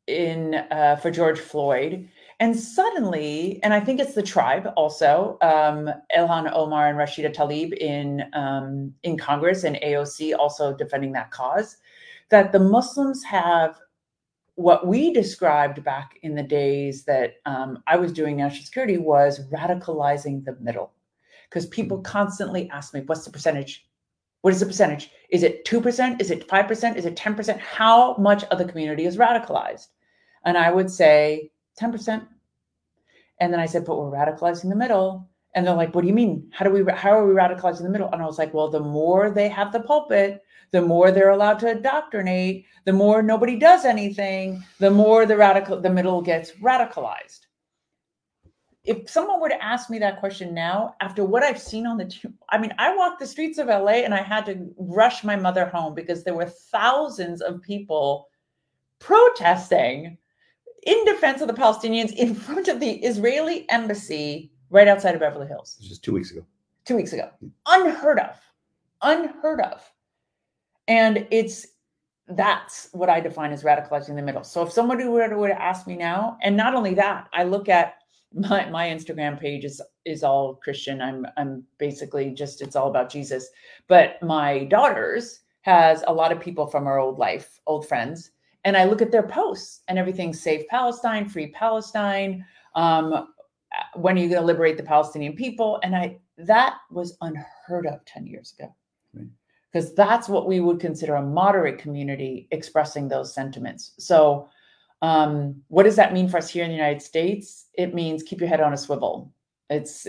in 0.07 0.55
uh, 0.55 0.97
for 0.97 1.11
George 1.11 1.39
Floyd, 1.39 2.09
and 2.43 2.59
suddenly, 2.59 3.61
and 3.63 3.73
I 3.73 3.79
think 3.79 4.01
it's 4.01 4.15
the 4.15 4.23
tribe 4.23 4.73
also, 4.77 5.39
um, 5.43 5.89
Ilhan 6.13 6.53
Omar 6.53 6.89
and 6.89 6.99
Rashida 6.99 7.33
Tlaib 7.33 7.73
in 7.75 8.25
um, 8.33 8.93
in 9.05 9.17
Congress 9.17 9.63
and 9.63 9.77
AOC 9.77 10.37
also 10.37 10.77
defending 10.77 11.13
that 11.13 11.31
cause, 11.31 11.77
that 12.31 12.51
the 12.51 12.59
Muslims 12.59 13.23
have 13.23 13.79
what 14.57 14.89
we 14.89 15.13
described 15.13 15.85
back 15.85 16.19
in 16.23 16.35
the 16.35 16.43
days 16.43 17.05
that 17.05 17.35
um, 17.47 17.81
I 17.87 17.97
was 17.97 18.13
doing 18.13 18.39
national 18.39 18.65
security 18.65 18.99
was 18.99 19.49
radicalizing 19.51 20.45
the 20.45 20.57
middle, 20.61 20.91
because 21.49 21.67
people 21.67 22.01
constantly 22.01 22.69
ask 22.71 22.93
me, 22.93 23.03
"What's 23.07 23.25
the 23.25 23.31
percentage? 23.31 23.87
What 24.41 24.53
is 24.53 24.59
the 24.59 24.67
percentage? 24.67 25.13
Is 25.31 25.45
it 25.45 25.65
two 25.65 25.81
percent? 25.81 26.21
Is 26.21 26.33
it 26.33 26.49
five 26.49 26.67
percent? 26.67 26.97
Is 26.97 27.07
it 27.07 27.15
ten 27.15 27.37
percent? 27.37 27.61
How 27.61 28.17
much 28.17 28.43
of 28.47 28.59
the 28.59 28.65
community 28.65 29.05
is 29.05 29.17
radicalized?" 29.17 29.87
And 30.45 30.59
I 30.59 30.73
would 30.73 30.91
say 30.91 31.53
10%. 31.81 32.27
And 33.43 33.53
then 33.53 33.59
I 33.59 33.67
said, 33.67 33.85
but 33.85 33.99
we're 33.99 34.13
radicalizing 34.13 34.69
the 34.69 34.77
middle. 34.77 35.29
And 35.57 35.67
they're 35.67 35.75
like, 35.75 35.97
what 35.97 36.03
do 36.03 36.07
you 36.07 36.15
mean? 36.15 36.49
How 36.53 36.65
do 36.65 36.71
we, 36.71 36.85
how 36.93 37.11
are 37.11 37.27
we 37.27 37.35
radicalizing 37.35 37.83
the 37.83 37.91
middle? 37.91 38.09
And 38.13 38.23
I 38.23 38.25
was 38.25 38.39
like, 38.39 38.55
well, 38.55 38.71
the 38.71 38.79
more 38.79 39.31
they 39.31 39.49
have 39.49 39.73
the 39.73 39.81
pulpit, 39.81 40.45
the 40.71 40.81
more 40.81 41.11
they're 41.11 41.31
allowed 41.31 41.59
to 41.59 41.71
indoctrinate, 41.73 42.67
the 42.85 42.93
more 42.93 43.21
nobody 43.21 43.57
does 43.59 43.85
anything, 43.85 44.63
the 44.79 44.93
more 44.93 45.27
the 45.27 45.37
radical, 45.37 45.81
the 45.81 45.91
middle 45.91 46.23
gets 46.23 46.53
radicalized. 46.53 47.41
If 48.85 49.11
someone 49.11 49.41
were 49.41 49.49
to 49.49 49.63
ask 49.63 49.91
me 49.91 49.99
that 49.99 50.21
question 50.21 50.55
now, 50.55 50.95
after 51.01 51.25
what 51.25 51.43
I've 51.43 51.61
seen 51.61 51.85
on 51.85 51.99
the, 51.99 52.15
I 52.49 52.59
mean, 52.59 52.73
I 52.79 52.95
walked 52.95 53.19
the 53.19 53.27
streets 53.27 53.59
of 53.59 53.67
LA 53.67 54.05
and 54.05 54.15
I 54.15 54.23
had 54.23 54.47
to 54.47 54.73
rush 54.79 55.25
my 55.25 55.35
mother 55.35 55.67
home 55.67 55.95
because 55.95 56.23
there 56.23 56.35
were 56.35 56.47
thousands 56.47 57.43
of 57.43 57.61
people 57.61 58.29
protesting 59.01 60.17
in 60.87 61.05
defense 61.05 61.41
of 61.41 61.49
the 61.49 61.55
Palestinians 61.55 62.13
in 62.15 62.35
front 62.35 62.69
of 62.69 62.81
the 62.81 62.93
Israeli 63.05 63.67
embassy 63.71 64.53
right 64.71 64.89
outside 64.89 65.15
of 65.15 65.21
Beverly 65.21 65.47
Hills 65.47 65.77
Just 65.81 66.03
two 66.03 66.13
weeks 66.13 66.31
ago. 66.31 66.45
two 66.85 66.97
weeks 66.97 67.13
ago. 67.13 67.31
Unheard 67.67 68.19
of. 68.19 68.37
Unheard 69.03 69.61
of. 69.61 69.89
And 70.89 71.27
it's 71.31 71.67
that's 72.29 72.89
what 72.93 73.11
I 73.11 73.21
define 73.21 73.53
as 73.53 73.63
radicalizing 73.63 74.15
the 74.17 74.23
middle. 74.23 74.45
So 74.45 74.63
if 74.63 74.73
somebody 74.73 75.05
were 75.05 75.29
to, 75.29 75.37
were 75.37 75.49
to 75.49 75.63
ask 75.63 75.87
me 75.87 75.97
now, 75.97 76.39
and 76.43 76.57
not 76.57 76.75
only 76.75 76.95
that, 76.95 77.29
I 77.33 77.43
look 77.45 77.69
at 77.69 77.95
my, 78.33 78.69
my 78.71 78.87
Instagram 78.89 79.39
page 79.39 79.65
is 79.65 79.83
is 80.05 80.23
all 80.23 80.55
Christian. 80.55 81.01
I'm 81.03 81.27
I'm 81.37 81.65
basically 81.79 82.31
just 82.31 82.63
it's 82.63 82.77
all 82.77 82.89
about 82.89 83.11
Jesus. 83.11 83.49
But 83.89 84.23
my 84.23 84.65
daughters 84.65 85.41
has 85.63 86.03
a 86.07 86.13
lot 86.13 86.33
of 86.33 86.41
people 86.41 86.67
from 86.67 86.87
our 86.87 86.99
old 86.99 87.19
life, 87.19 87.61
old 87.67 87.87
friends, 87.87 88.31
and 88.65 88.77
I 88.77 88.85
look 88.85 89.03
at 89.03 89.11
their 89.11 89.27
posts 89.27 89.81
and 89.89 89.99
everything 89.99 90.33
save 90.33 90.69
Palestine, 90.69 91.29
free 91.29 91.49
Palestine. 91.49 92.45
Um, 92.75 93.29
when 93.95 94.17
are 94.17 94.21
you 94.21 94.29
going 94.29 94.41
to 94.41 94.47
liberate 94.47 94.77
the 94.77 94.83
Palestinian 94.83 95.35
people? 95.35 95.81
And 95.83 95.97
I 95.97 96.19
that 96.39 96.79
was 96.91 97.17
unheard 97.21 97.87
of 97.87 98.05
10 98.05 98.27
years 98.27 98.55
ago. 98.59 98.75
Right. 99.15 99.27
Because 99.73 99.95
that's 99.95 100.29
what 100.29 100.47
we 100.47 100.61
would 100.61 100.81
consider 100.81 101.17
a 101.17 101.23
moderate 101.23 101.79
community 101.79 102.49
expressing 102.51 103.09
those 103.09 103.35
sentiments. 103.35 103.93
So 103.99 104.49
um, 105.01 105.63
what 105.69 105.83
does 105.85 105.97
that 105.97 106.13
mean 106.13 106.29
for 106.29 106.39
us 106.39 106.49
here 106.49 106.65
in 106.65 106.71
the 106.71 106.77
United 106.77 107.03
States? 107.03 107.67
It 107.75 107.95
means 107.95 108.23
keep 108.23 108.41
your 108.41 108.49
head 108.49 108.61
on 108.61 108.73
a 108.73 108.77
swivel. 108.77 109.33
It's 109.71 110.07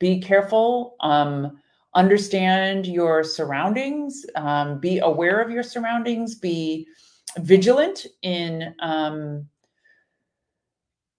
be 0.00 0.20
careful, 0.20 0.96
um, 1.00 1.60
understand 1.94 2.86
your 2.86 3.22
surroundings, 3.22 4.26
um, 4.34 4.80
be 4.80 4.98
aware 4.98 5.40
of 5.40 5.50
your 5.50 5.62
surroundings, 5.62 6.34
be 6.34 6.86
vigilant 7.38 8.06
in 8.22 8.74
um, 8.80 9.48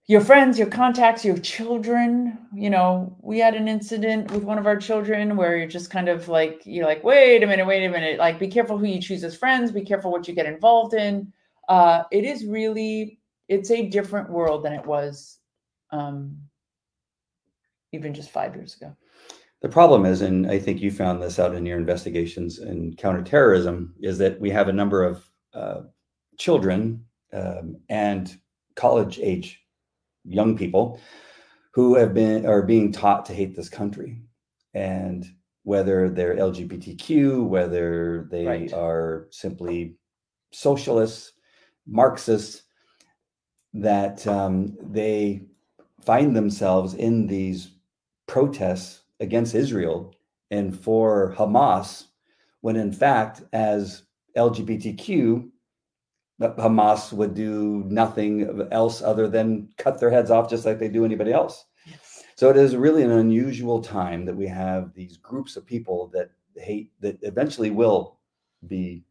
your 0.06 0.20
friends, 0.20 0.58
your 0.58 0.68
contacts, 0.68 1.24
your 1.24 1.38
children. 1.38 2.38
You 2.54 2.70
know, 2.70 3.16
we 3.20 3.38
had 3.38 3.54
an 3.54 3.68
incident 3.68 4.30
with 4.30 4.44
one 4.44 4.58
of 4.58 4.66
our 4.66 4.76
children 4.76 5.36
where 5.36 5.56
you're 5.56 5.66
just 5.66 5.90
kind 5.90 6.08
of 6.08 6.28
like, 6.28 6.62
you're 6.64 6.86
like, 6.86 7.02
wait 7.02 7.42
a 7.42 7.46
minute, 7.46 7.66
wait 7.66 7.84
a 7.84 7.90
minute. 7.90 8.18
Like, 8.18 8.38
be 8.38 8.48
careful 8.48 8.78
who 8.78 8.86
you 8.86 9.00
choose 9.00 9.24
as 9.24 9.36
friends, 9.36 9.72
be 9.72 9.84
careful 9.84 10.12
what 10.12 10.28
you 10.28 10.34
get 10.34 10.46
involved 10.46 10.94
in. 10.94 11.32
Uh, 11.68 12.04
it 12.12 12.24
is 12.24 12.44
really, 12.44 13.18
it's 13.48 13.70
a 13.70 13.88
different 13.88 14.30
world 14.30 14.64
than 14.64 14.72
it 14.72 14.86
was 14.86 15.38
um, 15.90 16.36
even 17.92 18.14
just 18.14 18.30
five 18.30 18.54
years 18.54 18.76
ago. 18.76 18.94
The 19.62 19.68
problem 19.68 20.04
is, 20.04 20.20
and 20.20 20.48
I 20.48 20.58
think 20.58 20.80
you 20.80 20.90
found 20.90 21.20
this 21.20 21.38
out 21.38 21.54
in 21.54 21.66
your 21.66 21.78
investigations 21.78 22.58
in 22.58 22.94
counterterrorism, 22.94 23.94
is 24.00 24.18
that 24.18 24.38
we 24.40 24.50
have 24.50 24.68
a 24.68 24.72
number 24.72 25.02
of 25.02 25.28
uh, 25.54 25.80
children 26.38 27.04
um, 27.32 27.76
and 27.88 28.38
college 28.74 29.18
age 29.20 29.60
young 30.24 30.56
people 30.56 31.00
who 31.72 31.94
have 31.94 32.14
been 32.14 32.46
are 32.46 32.62
being 32.62 32.90
taught 32.92 33.26
to 33.26 33.34
hate 33.34 33.54
this 33.54 33.68
country, 33.68 34.22
and 34.74 35.26
whether 35.62 36.08
they're 36.08 36.36
LGBTQ, 36.36 37.46
whether 37.46 38.26
they 38.30 38.46
Right. 38.46 38.72
are 38.72 39.28
simply 39.30 39.96
socialists, 40.52 41.32
Marxists, 41.86 42.62
that 43.74 44.26
um, 44.26 44.76
they 44.80 45.42
find 46.00 46.34
themselves 46.34 46.94
in 46.94 47.26
these 47.26 47.72
protests 48.26 49.02
against 49.20 49.54
Israel 49.54 50.14
and 50.50 50.78
for 50.78 51.34
Hamas, 51.36 52.04
when 52.60 52.76
in 52.76 52.92
fact, 52.92 53.42
as 53.52 54.02
LGBTQ, 54.36 55.50
Hamas 56.40 57.12
would 57.12 57.34
do 57.34 57.84
nothing 57.86 58.68
else 58.70 59.02
other 59.02 59.28
than 59.28 59.68
cut 59.78 59.98
their 59.98 60.10
heads 60.10 60.30
off 60.30 60.50
just 60.50 60.66
like 60.66 60.78
they 60.78 60.88
do 60.88 61.04
anybody 61.04 61.32
else. 61.32 61.64
Yes. 61.86 62.24
So 62.36 62.50
it 62.50 62.56
is 62.56 62.76
really 62.76 63.02
an 63.02 63.10
unusual 63.10 63.80
time 63.82 64.24
that 64.26 64.36
we 64.36 64.46
have 64.46 64.92
these 64.92 65.16
groups 65.16 65.56
of 65.56 65.64
people 65.64 66.08
that 66.12 66.30
hate 66.56 66.90
that 67.00 67.18
eventually 67.22 67.70
will 67.70 68.18
be 68.66 69.04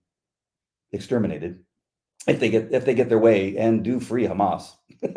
exterminated 0.91 1.59
if 2.27 2.39
they 2.39 2.49
get 2.49 2.71
if 2.71 2.85
they 2.85 2.93
get 2.95 3.09
their 3.09 3.19
way 3.19 3.57
and 3.57 3.83
do 3.83 3.99
free 3.99 4.27
Hamas. 4.27 4.73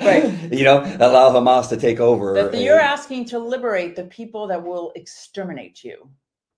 Right. 0.00 0.50
You 0.50 0.64
know, 0.64 0.80
allow 0.98 1.30
Hamas 1.30 1.68
to 1.68 1.76
take 1.76 2.00
over. 2.00 2.32
That 2.50 2.62
you're 2.62 2.78
and- 2.78 2.88
asking 2.88 3.26
to 3.26 3.38
liberate 3.38 3.94
the 3.94 4.04
people 4.04 4.46
that 4.46 4.62
will 4.62 4.92
exterminate 4.96 5.84
you. 5.84 6.08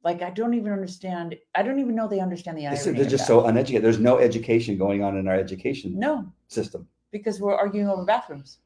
Like 0.04 0.22
I 0.22 0.30
don't 0.30 0.54
even 0.54 0.72
understand. 0.72 1.36
I 1.54 1.62
don't 1.62 1.78
even 1.78 1.94
know 1.94 2.08
they 2.08 2.20
understand 2.20 2.58
the 2.58 2.66
irony. 2.66 2.92
they're 2.92 3.08
just 3.08 3.26
so 3.26 3.46
uneducated. 3.46 3.84
There's 3.84 4.00
no 4.00 4.18
education 4.18 4.76
going 4.76 5.02
on 5.02 5.16
in 5.16 5.28
our 5.28 5.34
education 5.34 5.98
no, 5.98 6.26
system. 6.48 6.88
because 7.12 7.40
we're 7.40 7.54
arguing 7.54 7.88
over 7.88 8.04
bathrooms. 8.04 8.58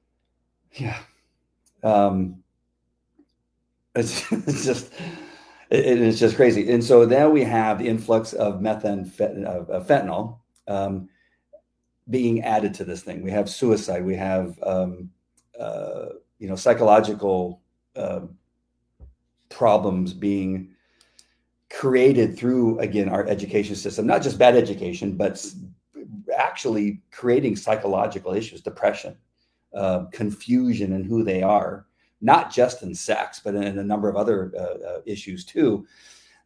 Yeah. 0.72 0.98
Um, 1.82 2.42
it's, 3.94 4.30
it's 4.32 4.64
just 4.64 4.92
it, 5.70 5.84
it 5.84 6.00
is 6.00 6.18
just 6.18 6.36
crazy. 6.36 6.70
And 6.70 6.82
so 6.82 7.04
now 7.04 7.28
we 7.28 7.42
have 7.44 7.78
the 7.78 7.88
influx 7.88 8.32
of 8.32 8.60
methamphetamine 8.60 9.44
of, 9.44 9.68
of 9.68 9.86
fentanyl 9.86 10.38
um, 10.68 11.08
being 12.08 12.42
added 12.42 12.72
to 12.74 12.84
this 12.84 13.02
thing. 13.02 13.22
We 13.22 13.30
have 13.30 13.50
suicide. 13.50 14.04
We 14.04 14.16
have 14.16 14.58
um, 14.62 15.10
uh, 15.58 16.06
you 16.38 16.48
know 16.48 16.56
psychological 16.56 17.60
um 17.94 18.36
problems 19.48 20.12
being 20.12 20.75
created 21.70 22.38
through 22.38 22.78
again 22.78 23.08
our 23.08 23.26
education 23.26 23.74
system. 23.74 24.06
Not 24.06 24.22
just 24.22 24.38
bad 24.38 24.56
education, 24.56 25.16
but 25.16 25.44
actually 26.36 27.02
creating 27.10 27.56
psychological 27.56 28.32
issues, 28.32 28.60
depression 28.60 29.16
uh, 29.74 30.06
confusion 30.06 30.92
in 30.92 31.04
who 31.04 31.22
they 31.22 31.42
are, 31.42 31.86
not 32.20 32.50
just 32.50 32.82
in 32.82 32.94
sex, 32.94 33.40
but 33.44 33.54
in, 33.54 33.78
a 33.78 33.84
number 33.84 34.08
of 34.08 34.16
other 34.16 34.52
uh, 34.58 34.88
uh, 34.88 35.00
issues 35.04 35.44
too. 35.44 35.86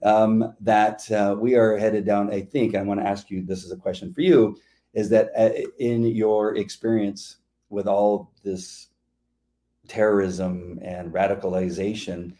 Um, 0.02 0.54
that 0.60 1.10
uh, 1.12 1.36
we 1.38 1.54
are 1.54 1.76
headed 1.76 2.06
down. 2.06 2.32
I 2.32 2.40
think 2.40 2.74
I 2.74 2.82
want 2.82 3.00
to 3.00 3.06
ask 3.06 3.30
you. 3.30 3.42
This 3.42 3.64
is 3.64 3.70
a 3.70 3.76
question 3.76 4.12
for 4.12 4.22
you. 4.22 4.56
Is 4.94 5.10
that 5.10 5.30
uh, 5.36 5.50
in 5.78 6.04
your 6.04 6.56
experience 6.56 7.36
with 7.68 7.86
all 7.86 8.32
this 8.42 8.88
terrorism 9.88 10.78
and 10.82 11.12
radicalization? 11.12 12.32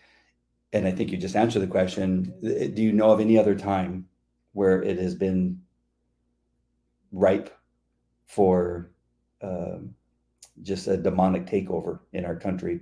And 0.73 0.87
I 0.87 0.93
think 0.93 1.11
you 1.11 1.18
just 1.18 1.37
answered 1.37 1.61
the 1.61 1.66
question. 1.66 2.33
Do 2.41 2.83
you 2.83 2.93
know 2.93 3.11
of 3.11 3.21
any 3.21 3.39
other 3.39 3.55
time 3.55 4.07
where 4.53 4.83
it 4.83 4.99
has 4.99 5.14
been 5.14 5.61
ripe 7.12 7.57
for 8.27 8.91
um, 9.43 9.95
just 10.62 10.87
a 10.87 10.97
demonic 10.97 11.47
takeover 11.47 12.01
in 12.12 12.25
our 12.25 12.37
country 12.37 12.81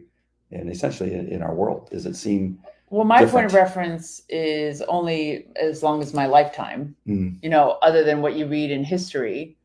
and 0.51 0.71
essentially 0.71 1.15
in, 1.15 1.43
our 1.43 1.55
world? 1.55 1.89
Does 1.91 2.05
it 2.05 2.15
seem 2.15 2.59
Well, 2.91 3.05
my 3.05 3.25
point 3.25 3.47
of 3.47 3.55
reference 3.55 4.23
is 4.29 4.83
only 4.83 5.47
as 5.57 5.83
long 5.83 6.03
as 6.03 6.13
my 6.13 6.27
lifetime. 6.27 6.95
Hmm. 7.07 7.31
You 7.43 7.49
know, 7.49 7.79
other 7.81 8.05
than 8.05 8.21
what 8.21 8.35
you 8.35 8.47
read 8.47 8.71
in 8.71 8.85
history. 8.85 9.57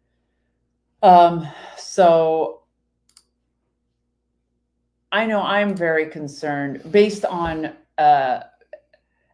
Um, 1.01 1.45
so 1.77 2.61
I 5.11 5.25
know 5.25 5.41
I'm 5.41 5.75
very 5.75 6.05
concerned 6.05 6.81
based 6.89 7.25
on 7.25 7.73
uh, 7.97 8.41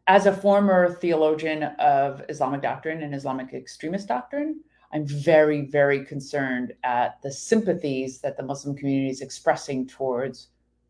as 0.08 0.26
a 0.26 0.34
former 0.34 0.96
theologian 0.96 1.64
of 1.64 2.24
Islamic 2.30 2.62
doctrine 2.62 3.04
and 3.04 3.14
Islamic 3.14 3.54
extremist 3.54 4.08
doctrine, 4.08 4.62
I'm 4.92 5.06
very, 5.06 5.62
very 5.62 6.04
concerned 6.04 6.74
at 6.84 7.22
the 7.22 7.32
sympathies 7.32 8.20
that 8.22 8.36
the 8.36 8.44
Muslim 8.44 8.76
community 8.76 9.10
is 9.10 9.22
expressing 9.22 9.88
towards 9.88 10.48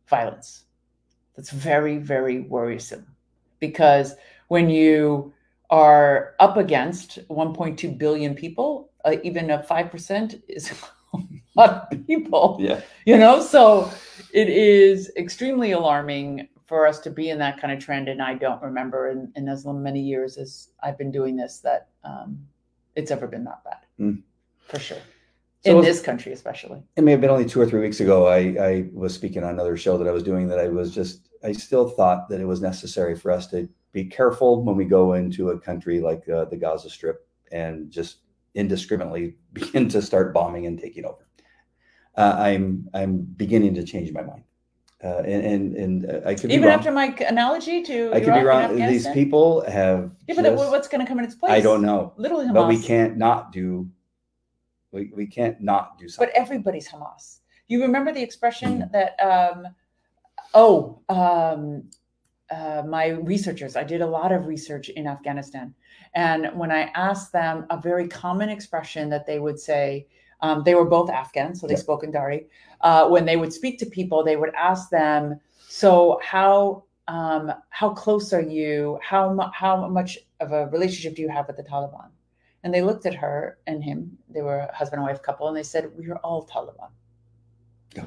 violence. 0.07 0.63
That's 1.35 1.51
very, 1.51 1.97
very 1.97 2.41
worrisome 2.41 3.05
because 3.59 4.15
when 4.47 4.69
you 4.69 5.33
are 5.69 6.35
up 6.39 6.57
against 6.57 7.19
1.2 7.27 7.97
billion 7.97 8.35
people, 8.35 8.89
uh, 9.05 9.15
even 9.23 9.51
a 9.51 9.59
5% 9.59 10.41
is 10.47 10.71
a 11.13 11.17
lot 11.55 11.87
of 11.91 12.07
people 12.07 12.57
yeah 12.59 12.81
you 13.05 13.17
know 13.17 13.41
so 13.41 13.91
it 14.33 14.47
is 14.49 15.11
extremely 15.17 15.71
alarming 15.71 16.47
for 16.69 16.85
us 16.85 16.99
to 16.99 17.09
be 17.09 17.31
in 17.31 17.39
that 17.39 17.59
kind 17.59 17.73
of 17.73 17.83
trend 17.83 18.07
and 18.07 18.21
i 18.21 18.35
don't 18.35 18.61
remember 18.61 19.09
in, 19.09 19.31
in 19.35 19.49
as 19.49 19.65
many 19.65 19.99
years 19.99 20.37
as 20.37 20.69
i've 20.83 20.99
been 20.99 21.11
doing 21.11 21.35
this 21.35 21.59
that 21.59 21.87
um, 22.03 22.39
it's 22.95 23.09
ever 23.11 23.27
been 23.27 23.43
that 23.43 23.63
bad. 23.63 23.79
Mm. 23.99 24.21
for 24.67 24.79
sure. 24.79 25.03
So 25.65 25.71
in 25.71 25.77
was- 25.77 25.85
this 25.85 26.01
country 26.01 26.31
especially. 26.31 26.81
It 26.95 27.03
may 27.03 27.11
have 27.11 27.21
been 27.21 27.29
only 27.31 27.45
two 27.45 27.59
or 27.59 27.65
three 27.65 27.81
weeks 27.81 27.99
ago 27.99 28.27
I, 28.27 28.39
I 28.71 28.89
was 28.93 29.13
speaking 29.15 29.43
on 29.43 29.49
another 29.49 29.75
show 29.75 29.97
that 29.97 30.07
i 30.07 30.11
was 30.11 30.21
doing 30.21 30.47
that 30.47 30.59
i 30.59 30.67
was 30.67 30.93
just 30.93 31.29
i 31.43 31.51
still 31.51 31.89
thought 31.89 32.29
that 32.29 32.39
it 32.39 32.45
was 32.45 32.61
necessary 32.61 33.15
for 33.15 33.31
us 33.31 33.47
to 33.47 33.67
be 33.91 34.05
careful 34.05 34.63
when 34.63 34.75
we 34.77 34.85
go 34.85 35.13
into 35.13 35.49
a 35.49 35.59
country 35.59 35.99
like 35.99 36.29
uh, 36.29 36.45
the 36.45 36.55
gaza 36.55 36.89
strip 36.89 37.27
and 37.51 37.89
just 37.89 38.19
indiscriminately 38.53 39.35
begin 39.53 39.89
to 39.89 40.03
start 40.03 40.33
bombing 40.35 40.67
and 40.67 40.77
taking 40.79 41.03
over. 41.05 41.25
Uh, 42.15 42.35
i'm 42.37 42.87
i'm 42.93 43.21
beginning 43.43 43.73
to 43.73 43.83
change 43.83 44.13
my 44.13 44.21
mind 44.21 44.43
uh, 45.03 45.21
and 45.25 45.45
and, 45.45 45.75
and 45.75 46.05
uh, 46.11 46.21
i 46.29 46.33
could 46.35 46.49
be 46.49 46.55
even 46.55 46.69
after 46.69 46.91
my 46.91 47.07
analogy 47.27 47.81
to 47.83 48.11
i 48.13 48.19
could 48.19 48.33
be 48.33 48.41
wrong 48.41 48.75
these 48.75 49.07
people 49.09 49.63
have 49.67 50.11
yeah 50.27 50.35
but 50.35 50.43
just- 50.43 50.71
what's 50.71 50.87
going 50.87 50.99
to 50.99 51.07
come 51.07 51.19
in 51.19 51.25
its 51.25 51.35
place 51.35 51.51
i 51.51 51.61
don't 51.61 51.81
know 51.81 52.13
literally 52.17 52.45
Hamas. 52.45 52.53
but 52.53 52.67
we 52.67 52.81
can't 52.81 53.17
not 53.17 53.51
do 53.51 53.89
we, 54.91 55.11
we 55.15 55.27
can't 55.27 55.61
not 55.61 55.97
do 55.99 56.07
something 56.07 56.31
but 56.33 56.41
everybody's 56.41 56.87
Hamas. 56.87 57.39
You 57.67 57.81
remember 57.81 58.11
the 58.11 58.21
expression 58.21 58.81
Mm. 58.81 58.91
that, 58.91 59.19
um, 59.21 59.67
oh, 60.53 60.99
um, 61.09 61.83
uh, 62.49 62.81
my 62.87 63.09
researchers, 63.09 63.75
I 63.75 63.83
did 63.83 64.01
a 64.01 64.07
lot 64.07 64.31
of 64.31 64.47
research 64.47 64.89
in 64.89 65.05
Afghanistan. 65.05 65.75
And 66.15 66.47
when 66.55 66.71
I 66.71 66.91
asked 66.95 67.31
them 67.31 67.67
a 67.69 67.79
very 67.79 68.07
common 68.07 68.49
expression 68.49 69.09
that 69.09 69.27
they 69.27 69.39
would 69.39 69.59
say, 69.59 70.07
um, 70.41 70.63
they 70.63 70.75
were 70.75 70.85
both 70.85 71.09
Afghan, 71.09 71.55
so 71.55 71.67
they 71.67 71.73
Yeah. 71.73 71.79
spoke 71.79 72.03
in 72.03 72.11
Dari. 72.11 72.47
Uh, 72.81 73.07
when 73.09 73.25
they 73.25 73.35
would 73.37 73.51
speak 73.53 73.77
to 73.79 73.85
people, 73.85 74.23
they 74.23 74.37
would 74.37 74.53
ask 74.55 74.89
them, 74.89 75.39
so 75.67 76.19
how 76.23 76.83
um, 77.07 77.51
how 77.69 77.89
close 77.89 78.31
are 78.33 78.41
you? 78.41 78.99
How 79.01 79.33
mu- 79.33 79.51
how 79.53 79.87
much 79.87 80.19
of 80.39 80.51
a 80.51 80.67
relationship 80.67 81.15
do 81.15 81.21
you 81.23 81.29
have 81.29 81.47
with 81.47 81.57
the 81.57 81.63
Taliban? 81.63 82.09
And 82.63 82.71
they 82.73 82.83
looked 82.83 83.05
at 83.07 83.15
her 83.15 83.57
and 83.67 83.83
him. 83.83 84.15
They 84.29 84.41
were 84.43 84.59
a 84.59 84.75
husband 84.75 84.99
and 84.99 85.07
wife 85.07 85.21
couple, 85.23 85.47
and 85.47 85.57
they 85.57 85.63
said, 85.63 85.89
"We 85.97 86.09
are 86.11 86.17
all 86.17 86.45
Taliban." 86.45 86.89
Yeah. 87.95 88.05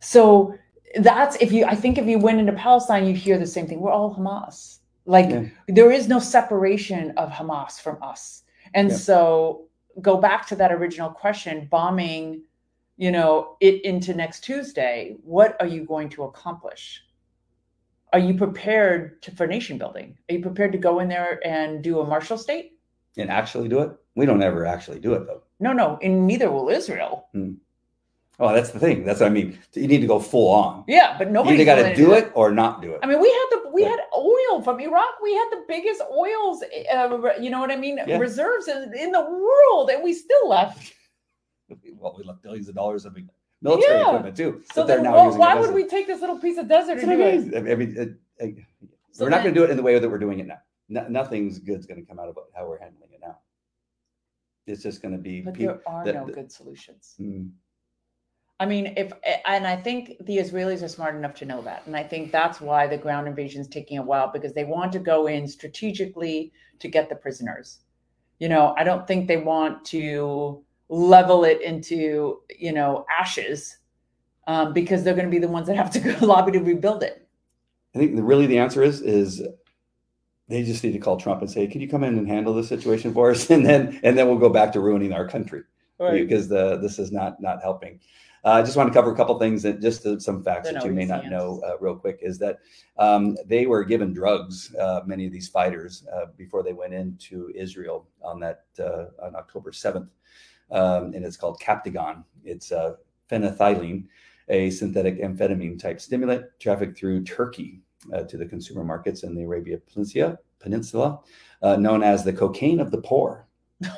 So 0.00 0.54
that's 1.00 1.36
if 1.36 1.50
you. 1.52 1.64
I 1.64 1.74
think 1.74 1.98
if 1.98 2.06
you 2.06 2.18
went 2.18 2.38
into 2.38 2.52
Palestine, 2.52 3.04
you 3.06 3.14
hear 3.14 3.36
the 3.38 3.46
same 3.46 3.66
thing. 3.66 3.80
We're 3.80 3.90
all 3.90 4.14
Hamas. 4.14 4.78
Like 5.06 5.30
Yeah. 5.30 5.46
there 5.66 5.90
is 5.90 6.08
no 6.08 6.18
separation 6.18 7.10
of 7.16 7.30
Hamas 7.30 7.80
from 7.80 8.00
us. 8.02 8.44
And 8.74 8.90
Yeah. 8.90 8.96
so 8.96 9.64
go 10.00 10.16
back 10.16 10.46
to 10.48 10.56
that 10.56 10.72
original 10.72 11.10
question: 11.10 11.66
bombing, 11.70 12.42
you 12.96 13.10
know, 13.10 13.56
it 13.60 13.84
into 13.84 14.14
next 14.14 14.40
Tuesday. 14.40 15.16
What 15.22 15.56
are 15.60 15.66
you 15.66 15.84
going 15.84 16.08
to 16.10 16.24
accomplish? 16.24 17.02
Are 18.12 18.18
you 18.18 18.34
prepared 18.34 19.20
to, 19.22 19.32
for 19.32 19.46
nation 19.46 19.76
building? 19.76 20.16
Are 20.30 20.34
you 20.34 20.40
prepared 20.42 20.70
to 20.72 20.78
go 20.78 21.00
in 21.00 21.08
there 21.08 21.40
and 21.44 21.82
do 21.82 22.00
a 22.00 22.06
martial 22.06 22.38
state? 22.38 22.74
and 23.16 23.30
actually 23.30 23.68
do 23.68 23.80
it 23.80 23.92
we 24.14 24.26
don't 24.26 24.42
ever 24.42 24.66
actually 24.66 24.98
do 25.00 25.14
it 25.14 25.26
though 25.26 25.42
No, 25.60 25.72
no, 25.72 25.98
and 26.02 26.26
neither 26.26 26.50
will 26.50 26.68
Israel. 26.68 27.28
Hmm. 27.32 27.54
Oh, 28.40 28.52
that's 28.52 28.70
the 28.70 28.80
thing. 28.80 29.04
That's 29.04 29.20
what 29.20 29.26
I 29.26 29.30
mean. 29.30 29.58
You 29.74 29.86
need 29.86 30.00
to 30.00 30.06
go 30.08 30.18
full 30.18 30.50
on. 30.50 30.84
Yeah, 30.88 31.16
but 31.16 31.28
You 31.28 31.32
nobody 31.32 31.54
either 31.54 31.64
got 31.64 31.76
to 31.76 31.94
do 31.94 32.12
it 32.14 32.32
or 32.34 32.50
not 32.50 32.82
do 32.82 32.92
it. 32.92 33.00
I 33.02 33.06
mean, 33.06 33.20
we 33.20 33.28
had 33.30 33.46
the 33.52 33.70
we 33.72 33.82
Yeah. 33.82 33.90
had 33.90 34.00
oil 34.16 34.60
from 34.62 34.80
Iraq. 34.80 35.20
We 35.22 35.34
had 35.34 35.48
the 35.50 35.64
biggest 35.68 36.02
oils, 36.10 36.62
uh, 36.92 37.32
you 37.40 37.50
know 37.50 37.60
what 37.60 37.70
I 37.70 37.76
mean, 37.76 37.98
Yeah. 38.06 38.18
reserves 38.18 38.66
in, 38.68 38.92
in 38.98 39.12
the 39.12 39.20
world, 39.22 39.90
and 39.90 40.02
we 40.02 40.12
still 40.14 40.48
left. 40.48 40.92
well, 41.98 42.14
we 42.18 42.24
left 42.24 42.42
billions 42.42 42.68
of 42.68 42.74
dollars 42.74 43.04
of 43.04 43.16
military 43.62 43.94
Yeah. 43.98 44.06
equipment 44.08 44.36
too. 44.36 44.62
So 44.72 44.84
they're 44.84 44.96
then, 44.96 45.04
now 45.04 45.14
well, 45.14 45.36
why 45.38 45.54
would 45.54 45.72
we 45.72 45.86
take 45.86 46.06
this 46.08 46.20
little 46.20 46.38
piece 46.38 46.58
of 46.58 46.66
desert 46.68 46.96
That's 46.96 47.04
and 47.08 47.18
do 47.18 47.24
I 47.24 47.28
it? 47.28 47.64
mean. 47.66 47.72
I 47.72 47.74
mean, 47.76 48.58
So 49.12 49.24
we're 49.24 49.30
not 49.30 49.42
going 49.44 49.54
to 49.54 49.60
do 49.60 49.64
it 49.64 49.70
in 49.70 49.76
the 49.76 49.82
way 49.82 49.96
that 49.98 50.08
we're 50.08 50.18
doing 50.18 50.40
it 50.40 50.46
now. 50.46 50.58
No, 50.88 51.06
nothing's 51.08 51.60
good's 51.60 51.86
going 51.86 52.00
to 52.00 52.06
come 52.06 52.18
out 52.18 52.28
of 52.28 52.36
how 52.54 52.66
we're 52.68 52.78
handling 52.80 53.10
it 53.12 53.20
now. 53.22 53.38
It's 54.66 54.82
just 54.82 55.00
going 55.02 55.12
to 55.12 55.20
be. 55.20 55.40
But 55.40 55.54
peop- 55.54 55.66
there 55.68 55.80
are 55.86 56.04
the- 56.04 56.12
no 56.14 56.26
the- 56.26 56.32
good 56.32 56.50
solutions. 56.52 57.14
Mm, 57.20 57.50
I 58.60 58.66
mean, 58.66 58.94
if 58.96 59.12
and 59.46 59.66
I 59.66 59.76
think 59.76 60.16
the 60.20 60.38
Israelis 60.38 60.82
are 60.82 60.88
smart 60.88 61.16
enough 61.16 61.34
to 61.36 61.44
know 61.44 61.60
that, 61.62 61.86
and 61.86 61.96
I 61.96 62.04
think 62.04 62.30
that's 62.30 62.60
why 62.60 62.86
the 62.86 62.96
ground 62.96 63.26
invasion 63.26 63.60
is 63.60 63.68
taking 63.68 63.98
a 63.98 64.02
while 64.02 64.30
because 64.32 64.52
they 64.52 64.64
want 64.64 64.92
to 64.92 65.00
go 65.00 65.26
in 65.26 65.48
strategically 65.48 66.52
to 66.78 66.88
get 66.88 67.08
the 67.08 67.16
prisoners. 67.16 67.80
You 68.38 68.48
know, 68.48 68.74
I 68.76 68.84
don't 68.84 69.06
think 69.08 69.26
they 69.26 69.38
want 69.38 69.84
to 69.86 70.62
level 70.88 71.44
it 71.44 71.62
into 71.62 72.42
you 72.56 72.72
know 72.72 73.04
ashes 73.10 73.78
um, 74.46 74.72
because 74.72 75.02
they're 75.02 75.14
going 75.14 75.26
to 75.26 75.30
be 75.30 75.38
the 75.38 75.48
ones 75.48 75.66
that 75.66 75.76
have 75.76 75.90
to 75.90 76.00
go 76.00 76.14
lobby 76.26 76.52
to 76.52 76.60
rebuild 76.60 77.02
it. 77.02 77.26
I 77.94 77.98
think 77.98 78.14
the, 78.14 78.22
really 78.22 78.46
the 78.46 78.58
answer 78.58 78.84
is 78.84 79.00
is 79.00 79.42
they 80.48 80.62
just 80.62 80.84
need 80.84 80.92
to 80.92 80.98
call 81.00 81.16
Trump 81.16 81.40
and 81.40 81.50
say, 81.50 81.66
"Can 81.66 81.80
you 81.80 81.88
come 81.88 82.04
in 82.04 82.16
and 82.18 82.28
handle 82.28 82.54
this 82.54 82.68
situation 82.68 83.12
for 83.12 83.32
us?" 83.32 83.50
And 83.50 83.66
then 83.66 83.98
and 84.04 84.16
then 84.16 84.28
we'll 84.28 84.38
go 84.38 84.48
back 84.48 84.72
to 84.74 84.80
ruining 84.80 85.12
our 85.12 85.26
country 85.26 85.62
because 85.98 86.48
the 86.48 86.76
this 86.76 87.00
is 87.00 87.10
not 87.10 87.42
not 87.42 87.60
helping. 87.60 87.98
Uh, 88.44 88.50
I 88.52 88.62
just 88.62 88.76
want 88.76 88.88
to 88.88 88.92
cover 88.92 89.10
a 89.10 89.16
couple 89.16 89.38
things 89.38 89.62
that 89.62 89.80
just 89.80 90.02
some 90.20 90.42
facts 90.42 90.64
They're 90.64 90.74
that 90.74 90.84
you 90.84 90.92
may 90.92 91.06
not 91.06 91.26
know 91.26 91.62
uh, 91.66 91.78
real 91.80 91.96
quick 91.96 92.18
is 92.20 92.38
that 92.38 92.58
um, 92.98 93.36
they 93.46 93.66
were 93.66 93.84
given 93.84 94.12
drugs. 94.12 94.74
Uh, 94.74 95.00
many 95.06 95.24
of 95.26 95.32
these 95.32 95.48
fighters 95.48 96.06
uh, 96.12 96.26
before 96.36 96.62
they 96.62 96.74
went 96.74 96.92
into 96.92 97.50
Israel 97.54 98.06
on 98.22 98.40
that 98.40 98.64
uh, 98.78 99.06
on 99.22 99.34
October 99.34 99.72
seventh, 99.72 100.10
um, 100.70 101.14
and 101.14 101.24
it's 101.24 101.38
called 101.38 101.58
Captagon. 101.60 102.22
It's 102.44 102.70
uh, 102.70 102.96
fenethylline, 103.30 104.04
a 104.48 104.68
synthetic 104.70 105.22
amphetamine 105.22 105.80
type 105.80 106.00
stimulant 106.00 106.44
trafficked 106.60 106.98
through 106.98 107.24
Turkey 107.24 107.80
uh, 108.12 108.24
to 108.24 108.36
the 108.36 108.46
consumer 108.46 108.84
markets 108.84 109.22
in 109.22 109.34
the 109.34 109.42
Arabia 109.42 109.78
Peninsula, 109.90 110.38
Peninsula 110.58 111.20
uh, 111.62 111.76
known 111.76 112.02
as 112.02 112.24
the 112.24 112.32
cocaine 112.32 112.80
of 112.80 112.90
the 112.90 113.00
poor. 113.00 113.46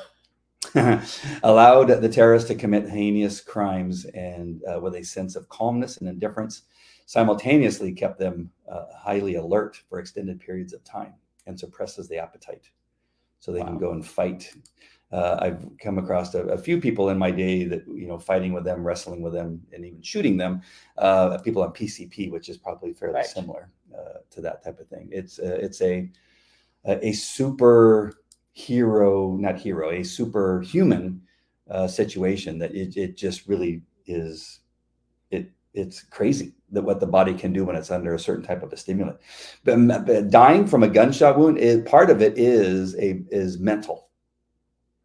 allowed 1.43 1.87
the 1.87 2.09
terrorists 2.09 2.49
to 2.49 2.55
commit 2.55 2.89
heinous 2.89 3.41
crimes 3.41 4.05
and 4.07 4.63
uh, 4.73 4.79
with 4.81 4.95
a 4.95 5.03
sense 5.03 5.37
of 5.37 5.49
calmness 5.49 5.97
and 5.99 6.09
indifference, 6.09 6.63
simultaneously 7.07 7.93
kept 7.93 8.19
them 8.19 8.51
uh, 8.71 8.85
highly 8.97 9.37
alert 9.37 9.81
for 9.89 9.99
extended 9.99 10.41
periods 10.41 10.73
of 10.73 10.85
time 10.85 11.15
and 11.47 11.59
suppresses 11.59 12.09
the 12.09 12.19
appetite. 12.19 12.71
So 13.39 13.53
they 13.53 13.63
can 13.63 13.79
go 13.79 13.93
and 13.93 14.05
fight. 14.05 14.53
Uh, 15.13 15.39
I've 15.41 15.65
come 15.79 15.99
across 15.99 16.35
a, 16.35 16.43
a 16.47 16.59
few 16.59 16.81
people 16.81 17.11
in 17.11 17.19
my 17.19 17.31
day 17.31 17.65
that, 17.65 17.87
you 17.87 18.09
know, 18.09 18.19
fighting 18.19 18.53
with 18.53 18.65
them, 18.65 18.85
wrestling 18.85 19.23
with 19.23 19.33
them, 19.33 19.63
and 19.73 19.85
even 19.85 20.03
shooting 20.03 20.37
them. 20.37 20.63
Uh, 20.99 21.39
people 21.39 21.63
on 21.63 21.73
PCP, 21.73 22.31
which 22.31 22.49
is 22.49 22.59
probably 22.59 22.93
fairly 22.93 23.15
Right. 23.15 23.27
similar 23.27 23.71
uh, 23.97 24.19
to 24.31 24.41
that 24.41 24.65
type 24.65 24.81
of 24.81 24.89
thing. 24.89 25.09
It's 25.13 25.39
uh, 25.39 25.59
it's 25.61 25.81
a, 25.81 26.11
a 26.85 27.13
super 27.13 28.15
hero, 28.57 29.37
not 29.37 29.59
hero, 29.59 29.91
a 29.91 30.03
superhuman 30.03 31.21
uh, 31.71 31.87
situation 31.87 32.59
that 32.59 32.75
it, 32.75 32.97
it 32.97 33.17
just 33.17 33.47
really 33.47 33.83
is. 34.07 34.61
It 35.31 35.51
it's 35.75 36.03
crazy 36.03 36.55
that 36.73 36.83
what 36.83 36.99
the 36.99 37.07
body 37.07 37.35
can 37.35 37.53
do 37.53 37.67
when 37.67 37.77
it's 37.77 37.91
under 37.91 38.15
a 38.15 38.19
certain 38.19 38.43
type 38.43 38.63
of 38.63 38.73
a 38.73 38.77
stimulant. 38.77 39.19
But, 39.63 40.07
but 40.07 40.31
dying 40.31 40.67
from 40.67 40.83
a 40.83 40.89
gunshot 40.89 41.39
wound, 41.39 41.59
is, 41.59 41.87
part 41.87 42.09
of 42.09 42.23
it 42.23 42.39
is 42.39 42.95
a 42.97 43.23
is 43.31 43.59
mental. 43.59 44.09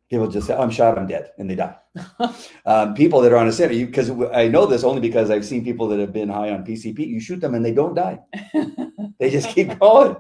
People 0.10 0.30
just 0.30 0.47
say, 0.47 0.54
oh, 0.54 0.62
"I'm 0.62 0.72
shot, 0.72 0.97
I'm 0.97 1.08
dead," 1.08 1.32
and 1.38 1.49
they 1.49 1.56
die. 1.56 1.76
um, 2.66 2.93
people 2.93 3.20
that 3.20 3.34
are 3.34 3.38
on 3.38 3.49
a 3.49 3.52
center, 3.52 3.74
because 3.74 4.12
I 4.34 4.47
know 4.47 4.66
this 4.66 4.86
only 4.86 5.02
because 5.02 5.30
I've 5.30 5.45
seen 5.45 5.66
people 5.66 5.89
that 5.89 5.99
have 5.99 6.14
been 6.14 6.30
high 6.30 6.52
on 6.52 6.66
PCP. 6.66 6.99
You 6.99 7.20
shoot 7.20 7.41
them 7.41 7.54
and 7.56 7.66
they 7.66 7.74
don't 7.74 7.95
die; 7.95 8.20
they 9.22 9.30
just 9.30 9.49
keep 9.49 9.78
going, 9.80 10.15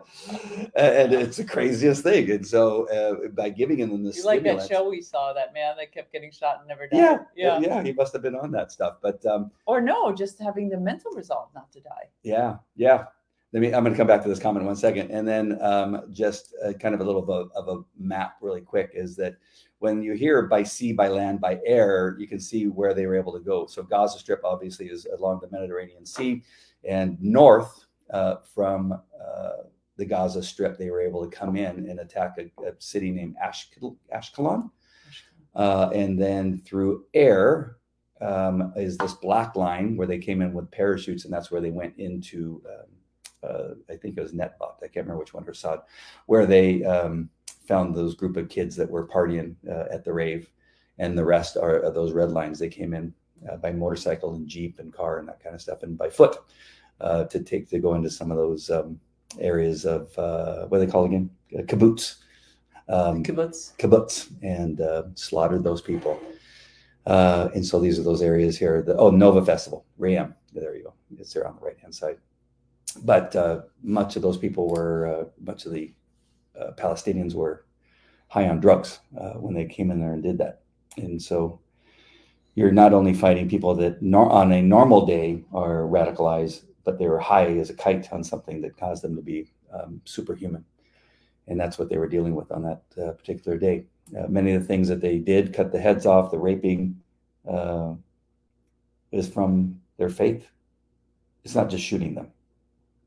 and 0.75 1.11
it's 1.11 1.37
the 1.37 1.43
craziest 1.43 2.03
thing. 2.03 2.29
And 2.29 2.45
so, 2.45 2.87
uh, 2.89 3.29
by 3.29 3.49
giving 3.49 3.79
them 3.79 4.03
this, 4.03 4.17
you 4.17 4.25
like 4.25 4.43
that 4.43 4.67
show 4.67 4.87
we 4.87 5.01
saw 5.01 5.33
that 5.33 5.55
man 5.55 5.75
that 5.77 5.91
kept 5.91 6.13
getting 6.13 6.31
shot 6.31 6.59
and 6.59 6.67
never 6.67 6.87
died? 6.87 6.97
Yeah, 6.99 7.17
yeah. 7.35 7.59
yeah, 7.59 7.83
he 7.83 7.93
must 7.93 8.13
have 8.13 8.21
been 8.21 8.35
on 8.35 8.51
that 8.51 8.71
stuff. 8.71 8.97
But 9.01 9.25
um, 9.25 9.49
Or 9.65 9.81
no, 9.81 10.13
just 10.13 10.39
having 10.39 10.69
the 10.69 10.77
mental 10.77 11.11
resolve 11.13 11.49
not 11.55 11.71
to 11.71 11.79
die. 11.79 12.09
Yeah, 12.21 12.57
yeah. 12.75 13.05
Let 13.53 13.61
me. 13.61 13.73
I'm 13.73 13.83
going 13.83 13.91
to 13.91 13.97
come 13.97 14.05
back 14.05 14.21
to 14.21 14.29
this 14.29 14.39
comment 14.39 14.61
in 14.61 14.67
one 14.67 14.75
second, 14.75 15.09
and 15.09 15.27
then 15.27 15.57
um, 15.61 16.03
just 16.11 16.53
uh, 16.63 16.73
kind 16.73 16.93
of 16.93 17.01
a 17.01 17.03
little 17.03 17.23
bit 17.23 17.47
of 17.55 17.69
a 17.69 17.81
map, 17.99 18.35
really 18.39 18.61
quick, 18.61 18.91
is 18.93 19.15
that 19.15 19.35
when 19.79 20.03
you 20.03 20.13
hear 20.13 20.43
by 20.43 20.61
sea, 20.61 20.93
by 20.93 21.07
land, 21.07 21.41
by 21.41 21.59
air, 21.65 22.15
you 22.19 22.27
can 22.27 22.39
see 22.39 22.67
where 22.67 22.93
they 22.93 23.07
were 23.07 23.15
able 23.15 23.33
to 23.33 23.39
go. 23.39 23.65
So 23.65 23.81
Gaza 23.81 24.19
Strip 24.19 24.41
obviously 24.43 24.89
is 24.89 25.07
along 25.17 25.39
the 25.41 25.49
Mediterranean 25.49 26.05
Sea, 26.05 26.43
and 26.83 27.19
north 27.19 27.87
uh, 28.11 28.35
from 28.53 28.93
uh, 28.93 29.49
the 29.97 30.05
Gaza 30.05 30.43
Strip, 30.43 30.77
they 30.77 30.89
were 30.89 31.01
able 31.01 31.27
to 31.27 31.35
come 31.35 31.55
in 31.55 31.89
and 31.89 31.99
attack 31.99 32.37
a, 32.37 32.63
a 32.65 32.73
city 32.79 33.11
named 33.11 33.35
Ashkel- 33.43 33.97
Ashkelon, 34.13 34.69
uh, 35.55 35.89
and 35.93 36.19
then 36.19 36.57
through 36.59 37.05
air 37.13 37.77
um, 38.21 38.73
is 38.75 38.97
this 38.97 39.13
black 39.13 39.55
line 39.55 39.95
where 39.97 40.07
they 40.07 40.19
came 40.19 40.41
in 40.41 40.53
with 40.53 40.71
parachutes, 40.71 41.25
and 41.25 41.33
that's 41.33 41.51
where 41.51 41.61
they 41.61 41.71
went 41.71 41.97
into. 41.97 42.61
Um, 42.67 42.87
uh, 43.43 43.73
I 43.89 43.95
think 43.95 44.17
it 44.17 44.21
was 44.21 44.33
Netivot. 44.33 44.75
I 44.77 44.87
can't 44.87 45.07
remember 45.07 45.17
which 45.17 45.33
one 45.33 45.47
or 45.47 45.53
Sod, 45.55 45.81
where 46.27 46.45
they 46.45 46.83
um, 46.83 47.27
found 47.65 47.95
those 47.95 48.13
group 48.13 48.37
of 48.37 48.49
kids 48.49 48.75
that 48.75 48.89
were 48.89 49.07
partying 49.07 49.55
uh, 49.67 49.85
at 49.91 50.05
the 50.05 50.13
rave, 50.13 50.51
and 50.99 51.17
the 51.17 51.25
rest 51.25 51.57
are, 51.57 51.83
are 51.83 51.91
those 51.91 52.11
red 52.11 52.29
lines. 52.29 52.59
They 52.59 52.69
came 52.69 52.93
in 52.93 53.11
uh, 53.51 53.57
by 53.57 53.71
motorcycle 53.71 54.35
and 54.35 54.47
jeep 54.47 54.77
and 54.77 54.93
car 54.93 55.17
and 55.17 55.27
that 55.27 55.43
kind 55.43 55.55
of 55.55 55.61
stuff, 55.61 55.81
and 55.81 55.97
by 55.97 56.09
foot 56.09 56.37
uh, 57.01 57.25
to 57.25 57.39
take 57.41 57.69
to 57.69 57.79
go 57.79 57.95
into 57.95 58.09
some 58.09 58.31
of 58.31 58.37
those 58.37 58.69
um, 58.69 58.99
areas 59.39 59.85
of 59.85 60.17
uh, 60.17 60.65
what 60.67 60.79
do 60.79 60.85
they 60.85 60.91
call 60.91 61.05
again 61.05 61.29
uh, 61.57 61.61
kibbutz. 61.63 62.17
Um, 62.89 63.23
Kibbutz. 63.23 63.77
kibbutz 63.77 64.31
and 64.41 64.81
uh, 64.81 65.03
slaughtered 65.15 65.63
those 65.63 65.81
people. 65.81 66.19
Uh, 67.05 67.49
and 67.55 67.65
so 67.65 67.79
these 67.79 67.97
are 67.97 68.03
those 68.03 68.21
areas 68.21 68.57
here. 68.57 68.81
The, 68.81 68.95
oh, 68.97 69.09
Nova 69.09 69.45
Festival, 69.45 69.85
Re'im. 69.99 70.33
There 70.53 70.75
you 70.75 70.83
go. 70.83 70.93
It's 71.17 71.33
there 71.33 71.47
on 71.47 71.55
the 71.55 71.61
right 71.61 71.79
hand 71.79 71.95
side. 71.95 72.17
But 73.03 73.35
uh, 73.35 73.61
much 73.81 74.15
of 74.15 74.21
those 74.21 74.37
people 74.37 74.67
were, 74.67 75.07
uh, 75.07 75.25
much 75.41 75.65
of 75.65 75.71
the 75.71 75.93
uh, 76.59 76.71
Palestinians 76.77 77.33
were 77.33 77.65
high 78.27 78.49
on 78.49 78.59
drugs 78.59 78.99
uh, 79.17 79.33
when 79.33 79.53
they 79.53 79.65
came 79.65 79.91
in 79.91 79.99
there 79.99 80.13
and 80.13 80.21
did 80.21 80.37
that. 80.39 80.61
And 80.97 81.21
so 81.21 81.61
you're 82.55 82.71
not 82.71 82.93
only 82.93 83.13
fighting 83.13 83.47
people 83.47 83.73
that 83.75 84.01
nor- 84.01 84.31
on 84.31 84.51
a 84.51 84.61
normal 84.61 85.05
day 85.05 85.43
are 85.53 85.83
radicalized, 85.83 86.65
but 86.83 86.97
they 86.97 87.07
were 87.07 87.19
high 87.19 87.47
as 87.57 87.69
a 87.69 87.75
kite 87.75 88.11
on 88.11 88.23
something 88.23 88.61
that 88.61 88.77
caused 88.77 89.03
them 89.03 89.15
to 89.15 89.21
be 89.21 89.51
um, 89.73 90.01
superhuman 90.05 90.65
and 91.47 91.59
that's 91.59 91.77
what 91.77 91.89
they 91.89 91.97
were 91.97 92.07
dealing 92.07 92.35
with 92.35 92.51
on 92.51 92.63
that 92.63 92.81
uh, 93.01 93.11
particular 93.11 93.57
day. 93.57 93.85
Uh, 94.17 94.27
many 94.27 94.53
of 94.53 94.61
the 94.61 94.67
things 94.67 94.87
that 94.87 95.01
they 95.01 95.17
did, 95.17 95.53
cut 95.53 95.71
the 95.71 95.79
heads 95.79 96.05
off, 96.05 96.31
the 96.31 96.37
raping, 96.37 96.99
uh, 97.49 97.93
is 99.11 99.27
from 99.27 99.79
their 99.97 100.09
faith. 100.09 100.47
It's 101.43 101.55
not 101.55 101.69
just 101.69 101.83
shooting 101.83 102.15
them. 102.15 102.27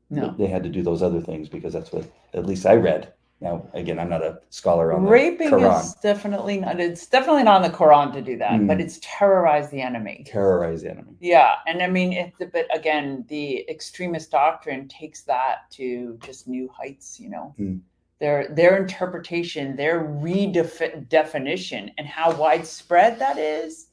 No. 0.09 0.35
They 0.37 0.47
had 0.47 0.63
to 0.63 0.69
do 0.69 0.83
those 0.83 1.01
other 1.01 1.21
things 1.21 1.49
because 1.49 1.73
that's 1.73 1.91
what, 1.91 2.05
at 2.33 2.45
least 2.45 2.65
I 2.65 2.75
read. 2.75 3.13
Now, 3.45 3.69
again, 3.75 3.99
I'm 3.99 4.09
not 4.09 4.23
a 4.23 4.39
scholar 4.49 4.91
on 4.91 5.05
the 5.05 5.11
Raping 5.11 5.51
Quran. 5.51 5.79
is 5.79 5.93
definitely 6.01 6.57
not. 6.61 6.79
It's 6.79 7.05
definitely 7.05 7.43
not 7.43 7.63
in 7.63 7.71
the 7.71 7.77
Quran 7.77 8.11
to 8.13 8.21
do 8.21 8.37
that, 8.39 8.53
Mm. 8.53 8.65
but 8.65 8.81
it's 8.81 8.97
terrorize 9.03 9.69
the 9.69 9.79
enemy. 9.81 10.23
Terrorize 10.25 10.81
the 10.81 10.89
enemy. 10.89 11.13
Yeah, 11.19 11.51
and 11.67 11.83
I 11.83 11.87
mean, 11.87 12.11
it, 12.13 12.33
but 12.51 12.65
again, 12.75 13.23
the 13.27 13.63
extremist 13.69 14.31
doctrine 14.31 14.87
takes 14.87 15.21
that 15.25 15.69
to 15.77 16.17
just 16.23 16.47
new 16.47 16.67
heights. 16.69 17.19
You 17.19 17.29
know, 17.29 17.53
Mm. 17.59 17.81
their 18.17 18.47
their 18.47 18.77
interpretation, 18.77 19.75
their 19.75 19.99
redefinition, 20.05 21.91
and 21.99 22.07
how 22.07 22.35
widespread 22.35 23.19
that 23.19 23.37
is. 23.37 23.89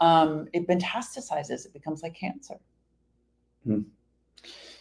Um, 0.00 0.48
it 0.54 0.66
metastasizes. 0.66 1.66
It 1.66 1.74
becomes 1.74 2.02
like 2.02 2.14
cancer. 2.14 2.58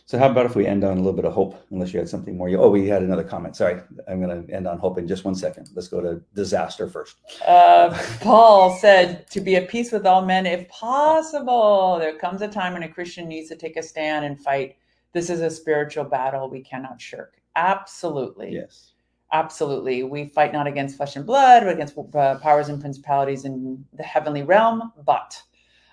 So, 0.07 0.17
how 0.17 0.29
about 0.31 0.45
if 0.45 0.55
we 0.55 0.65
end 0.65 0.85
on 0.85 0.93
a 0.93 1.01
little 1.01 1.11
bit 1.11 1.25
of 1.25 1.33
hope? 1.33 1.61
Unless 1.69 1.91
you 1.91 1.99
had 1.99 2.07
something 2.07 2.37
more. 2.37 2.47
You, 2.47 2.61
oh, 2.61 2.69
we 2.69 2.87
had 2.87 3.03
another 3.03 3.25
comment. 3.25 3.57
Sorry, 3.57 3.81
I'm 4.07 4.21
going 4.21 4.47
to 4.47 4.53
end 4.53 4.65
on 4.65 4.79
hope 4.79 4.97
in 4.97 5.05
just 5.05 5.25
one 5.25 5.35
second. 5.35 5.69
Let's 5.75 5.89
go 5.89 5.99
to 5.99 6.21
disaster 6.33 6.87
first. 6.87 7.17
Uh, 7.45 7.89
Paul 8.21 8.77
said 8.77 9.29
to 9.31 9.41
be 9.41 9.57
at 9.57 9.67
peace 9.67 9.91
with 9.91 10.05
all 10.05 10.25
men 10.25 10.45
if 10.45 10.65
possible. 10.69 11.97
There 11.99 12.17
comes 12.17 12.41
a 12.41 12.47
time 12.47 12.71
when 12.71 12.83
a 12.83 12.89
Christian 12.89 13.27
needs 13.27 13.49
to 13.49 13.57
take 13.57 13.75
a 13.75 13.83
stand 13.83 14.23
and 14.23 14.41
fight. 14.41 14.77
This 15.11 15.29
is 15.29 15.41
a 15.41 15.49
spiritual 15.49 16.05
battle 16.05 16.49
we 16.49 16.61
cannot 16.61 17.01
shirk. 17.01 17.41
Absolutely. 17.57 18.53
Yes. 18.53 18.93
Absolutely. 19.33 20.03
We 20.03 20.29
fight 20.29 20.53
not 20.53 20.67
against 20.67 20.95
flesh 20.95 21.17
and 21.17 21.25
blood, 21.25 21.63
but 21.65 21.73
against 21.73 21.97
uh, 22.15 22.35
powers 22.35 22.69
and 22.69 22.79
principalities 22.79 23.43
in 23.43 23.83
the 23.91 24.03
heavenly 24.03 24.43
realm. 24.43 24.93
But 25.05 25.41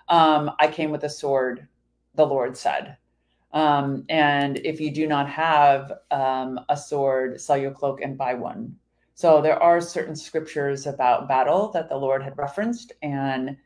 um, 0.09 0.53
I 0.61 0.69
came 0.69 0.93
with 0.93 1.03
a 1.03 1.11
sword, 1.11 1.66
the 2.15 2.24
Lord 2.24 2.57
said. 2.57 2.97
Um, 3.55 4.05
and 4.09 4.59
if 4.59 4.81
you 4.81 4.90
do 4.90 5.06
not 5.06 5.31
have 5.31 5.93
um, 6.10 6.60
a 6.68 6.76
sword, 6.76 7.40
sell 7.40 7.56
your 7.56 7.70
cloak 7.70 8.01
and 8.02 8.18
buy 8.18 8.35
one. 8.35 8.74
So 9.14 9.40
there 9.40 9.62
are 9.62 9.81
certain 9.81 10.16
scriptures 10.16 10.89
about 10.89 11.28
battle 11.28 11.70
that 11.70 11.89
the 11.89 11.97
Lord 11.97 12.20
had 12.20 12.36
referenced, 12.36 12.93
and 13.01 13.56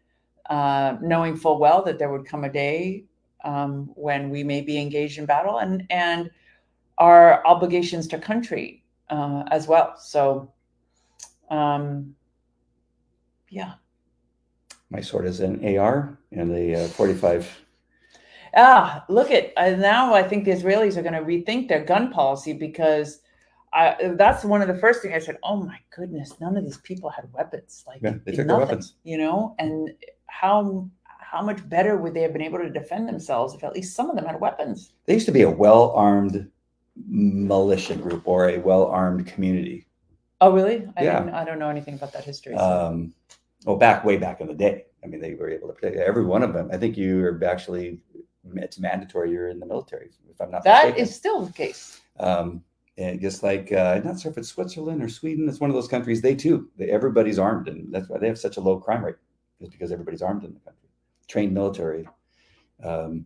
uh, 0.50 0.96
knowing 1.00 1.36
full 1.36 1.58
well 1.58 1.82
that 1.84 1.98
there 1.98 2.12
would 2.12 2.26
come 2.26 2.44
a 2.44 2.52
day 2.52 3.04
um, 3.44 3.90
when 3.94 4.28
we 4.28 4.44
may 4.44 4.60
be 4.60 4.78
engaged 4.78 5.18
in 5.18 5.24
battle, 5.24 5.58
and 5.58 5.86
and 5.88 6.30
our 6.98 7.46
obligations 7.46 8.06
to 8.08 8.18
country 8.18 8.84
uh, 9.08 9.44
as 9.50 9.66
well. 9.66 9.94
So, 9.96 10.52
um, 11.48 12.14
yeah. 13.48 13.74
My 14.90 15.00
sword 15.00 15.24
is 15.24 15.40
an 15.40 15.78
AR 15.78 16.18
and 16.32 16.50
a 16.52 16.84
uh, 16.84 16.88
45. 16.88 17.67
Ah, 18.56 19.04
look 19.08 19.30
at 19.30 19.52
uh, 19.56 19.70
now. 19.76 20.14
I 20.14 20.22
think 20.22 20.44
the 20.44 20.50
Israelis 20.52 20.96
are 20.96 21.02
going 21.02 21.14
to 21.14 21.20
rethink 21.20 21.68
their 21.68 21.84
gun 21.84 22.10
policy 22.10 22.52
because 22.52 23.20
I, 23.72 24.12
that's 24.16 24.44
one 24.44 24.62
of 24.62 24.68
the 24.68 24.76
first 24.76 25.02
things 25.02 25.14
I 25.14 25.18
said. 25.18 25.36
Oh 25.42 25.56
my 25.56 25.78
goodness, 25.94 26.34
none 26.40 26.56
of 26.56 26.64
these 26.64 26.78
people 26.78 27.10
had 27.10 27.30
weapons. 27.32 27.84
Like 27.86 28.00
Yeah, 28.02 28.14
they 28.24 28.32
took 28.32 28.36
their 28.36 28.46
nothing, 28.46 28.60
weapons. 28.68 28.94
you 29.04 29.18
know. 29.18 29.54
And 29.58 29.90
how 30.26 30.88
how 31.04 31.42
much 31.42 31.68
better 31.68 31.96
would 31.98 32.14
they 32.14 32.22
have 32.22 32.32
been 32.32 32.42
able 32.42 32.58
to 32.58 32.70
defend 32.70 33.06
themselves 33.08 33.54
if 33.54 33.62
at 33.62 33.74
least 33.74 33.94
some 33.94 34.08
of 34.08 34.16
them 34.16 34.24
had 34.24 34.40
weapons? 34.40 34.92
They 35.06 35.14
used 35.14 35.26
to 35.26 35.32
be 35.32 35.42
a 35.42 35.50
well 35.50 35.90
armed 35.92 36.50
militia 37.06 37.94
group 37.96 38.22
or 38.26 38.48
a 38.48 38.58
well 38.58 38.86
armed 38.86 39.26
community. 39.26 39.86
Oh, 40.40 40.52
really? 40.52 40.88
I 40.96 41.04
Yeah. 41.04 41.30
I 41.34 41.44
don't 41.44 41.58
know 41.58 41.68
anything 41.68 41.94
about 41.94 42.12
that 42.12 42.24
history. 42.24 42.56
so- 42.56 42.86
Um, 42.88 43.12
well, 43.66 43.76
back 43.76 44.04
way 44.04 44.16
back 44.16 44.40
in 44.40 44.46
the 44.46 44.54
day. 44.54 44.86
I 45.02 45.06
mean, 45.06 45.20
they 45.20 45.34
were 45.34 45.50
able 45.50 45.68
to 45.68 45.74
protect 45.74 45.96
every 45.96 46.24
one 46.24 46.42
of 46.42 46.52
them. 46.52 46.70
I 46.72 46.76
think 46.76 46.96
you 46.96 47.24
are 47.24 47.44
actually, 47.44 48.00
it's 48.56 48.78
mandatory 48.78 49.32
you're 49.32 49.48
in 49.48 49.60
the 49.60 49.66
military, 49.66 50.10
if 50.30 50.40
I'm 50.40 50.50
not 50.50 50.64
that 50.64 50.86
mistaken. 50.86 51.02
is 51.02 51.14
still 51.14 51.44
the 51.44 51.52
case. 51.52 52.00
Um, 52.18 52.62
and 52.96 53.20
just 53.20 53.42
like 53.42 53.70
uh, 53.72 53.94
I'm 53.96 54.04
not 54.04 54.20
sure 54.20 54.32
if 54.32 54.38
it's 54.38 54.48
Switzerland 54.48 55.02
or 55.02 55.08
Sweden, 55.08 55.48
it's 55.48 55.60
one 55.60 55.70
of 55.70 55.74
those 55.74 55.88
countries. 55.88 56.20
They 56.20 56.34
too, 56.34 56.68
they, 56.76 56.90
everybody's 56.90 57.38
armed, 57.38 57.68
and 57.68 57.92
that's 57.92 58.08
why 58.08 58.18
they 58.18 58.26
have 58.26 58.38
such 58.38 58.56
a 58.56 58.60
low 58.60 58.78
crime 58.78 59.04
rate, 59.04 59.16
is 59.60 59.68
because 59.68 59.92
everybody's 59.92 60.22
armed 60.22 60.44
in 60.44 60.52
the 60.52 60.60
country, 60.60 60.88
trained 61.28 61.54
military 61.54 62.08
um, 62.82 63.24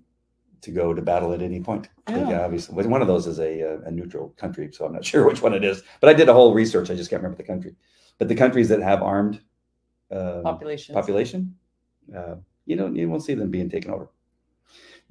to 0.61 0.71
go 0.71 0.93
to 0.93 1.01
battle 1.01 1.33
at 1.33 1.41
any 1.41 1.61
point. 1.61 1.89
Yeah. 2.09 2.29
yeah, 2.29 2.45
obviously, 2.45 2.87
one 2.87 3.01
of 3.01 3.09
those 3.09 3.27
is 3.27 3.39
a, 3.41 3.63
uh, 3.63 3.79
a 3.87 3.91
neutral 3.91 4.31
country, 4.37 4.71
so 4.73 4.85
I'm 4.85 4.93
not 4.93 5.05
sure 5.11 5.27
which 5.27 5.41
one 5.41 5.55
it 5.55 5.65
is. 5.65 5.83
But 6.01 6.11
I 6.11 6.13
did 6.13 6.29
a 6.29 6.35
whole 6.35 6.53
research. 6.53 6.91
I 6.91 6.95
just 6.95 7.09
can't 7.09 7.23
remember 7.23 7.39
the 7.43 7.47
country. 7.47 7.75
But 8.19 8.29
the 8.29 8.35
countries 8.35 8.69
that 8.69 8.81
have 8.83 9.03
armed 9.03 9.41
um, 10.11 10.43
Population. 10.43 10.95
population, 10.95 11.55
uh, 12.15 12.35
you 12.67 12.77
don't 12.77 12.95
you 12.95 13.09
won't 13.09 13.25
see 13.25 13.35
them 13.35 13.51
being 13.51 13.71
taken 13.71 13.91
over. 13.91 14.11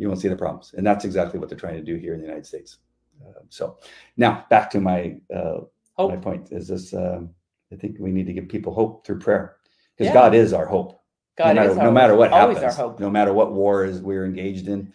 You 0.01 0.07
won't 0.07 0.19
see 0.19 0.29
the 0.29 0.35
problems, 0.35 0.73
and 0.75 0.83
that's 0.83 1.05
exactly 1.05 1.39
what 1.39 1.47
they're 1.47 1.59
trying 1.59 1.75
to 1.75 1.83
do 1.83 1.95
here 1.95 2.15
in 2.15 2.21
the 2.21 2.25
United 2.25 2.47
States. 2.47 2.79
Uh, 3.23 3.41
so 3.49 3.77
now 4.17 4.47
back 4.49 4.71
to 4.71 4.81
my 4.81 5.17
uh, 5.31 5.59
my 5.99 6.15
point 6.15 6.51
is 6.51 6.69
this: 6.69 6.91
um, 6.95 7.29
I 7.71 7.75
think 7.75 7.97
we 7.99 8.11
need 8.11 8.25
to 8.25 8.33
give 8.33 8.49
people 8.49 8.73
hope 8.73 9.05
through 9.05 9.19
prayer 9.19 9.57
because 9.95 10.07
Yeah. 10.07 10.15
God 10.15 10.33
is 10.33 10.53
our 10.53 10.65
hope. 10.65 10.99
God 11.37 11.49
no 11.49 11.61
matter, 11.61 11.71
is 11.71 11.77
our 11.77 11.83
no 11.83 11.91
matter 11.91 12.15
what 12.15 12.31
always 12.31 12.57
happens, 12.57 12.79
our 12.79 12.87
hope. 12.87 12.99
no 12.99 13.11
matter 13.11 13.31
what 13.31 13.53
war 13.53 13.85
is 13.85 14.01
we're 14.01 14.25
engaged 14.25 14.67
in, 14.69 14.91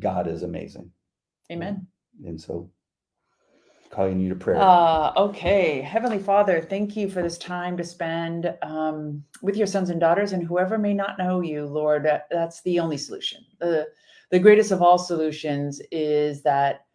God 0.00 0.26
is 0.26 0.42
amazing, 0.42 0.90
Amen. 1.52 1.86
and 2.26 2.40
so 2.40 2.68
calling 3.90 4.18
you 4.18 4.28
to 4.28 4.34
prayer. 4.34 4.60
Uh, 4.60 5.12
okay. 5.16 5.80
Heavenly 5.82 6.18
Father, 6.18 6.60
thank 6.60 6.96
you 6.96 7.08
for 7.08 7.22
this 7.22 7.38
time 7.38 7.76
to 7.76 7.84
spend 7.84 8.52
um, 8.62 9.22
with 9.40 9.56
your 9.56 9.68
sons 9.68 9.90
and 9.90 10.00
daughters 10.00 10.32
and 10.32 10.44
whoever 10.44 10.78
may 10.78 10.94
not 10.94 11.16
know 11.16 11.42
you, 11.42 11.64
Lord. 11.64 12.10
That's 12.28 12.60
the 12.62 12.80
only 12.80 12.98
solution. 12.98 13.44
The, 13.60 13.86
the 14.30 14.38
greatest 14.38 14.70
of 14.70 14.82
all 14.82 14.98
solutions 14.98 15.80
is 15.90 16.42
that 16.42 16.86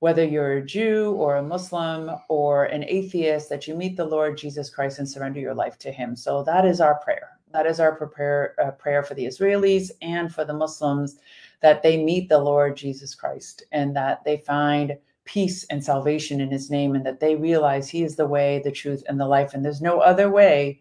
whether 0.00 0.24
you're 0.24 0.58
a 0.58 0.64
Jew 0.64 1.12
or 1.12 1.36
a 1.36 1.42
Muslim 1.42 2.10
or 2.28 2.66
an 2.66 2.84
atheist, 2.86 3.48
that 3.48 3.66
you 3.66 3.74
meet 3.74 3.96
the 3.96 4.04
Lord 4.04 4.38
Jesus 4.38 4.70
Christ 4.70 4.98
and 4.98 5.08
surrender 5.08 5.40
your 5.40 5.54
life 5.54 5.78
to 5.80 5.90
him. 5.90 6.14
So 6.14 6.42
that 6.44 6.64
is 6.64 6.80
our 6.80 7.00
prayer. 7.00 7.30
That 7.52 7.66
is 7.66 7.80
our 7.80 7.94
prepare, 7.94 8.54
uh, 8.62 8.70
prayer 8.72 9.02
for 9.02 9.14
the 9.14 9.24
Israelis 9.24 9.90
and 10.02 10.32
for 10.32 10.44
the 10.44 10.52
Muslims 10.52 11.18
that 11.60 11.82
they 11.82 12.02
meet 12.02 12.28
the 12.28 12.38
Lord 12.38 12.76
Jesus 12.76 13.14
Christ 13.14 13.64
and 13.72 13.96
that 13.96 14.22
they 14.24 14.36
find 14.36 14.96
peace 15.24 15.64
and 15.64 15.82
salvation 15.82 16.40
in 16.40 16.50
his 16.50 16.70
name 16.70 16.94
and 16.94 17.04
that 17.04 17.20
they 17.20 17.34
realize 17.34 17.88
he 17.88 18.02
is 18.02 18.16
the 18.16 18.26
way, 18.26 18.60
the 18.64 18.70
truth, 18.70 19.02
and 19.08 19.18
the 19.18 19.26
life. 19.26 19.52
And 19.52 19.64
there's 19.64 19.82
no 19.82 19.98
other 19.98 20.30
way 20.30 20.80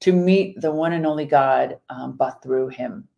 to 0.00 0.12
meet 0.12 0.60
the 0.60 0.72
one 0.72 0.92
and 0.92 1.06
only 1.06 1.24
God 1.24 1.78
um, 1.88 2.16
but 2.16 2.42
through 2.42 2.68
him. 2.68 3.08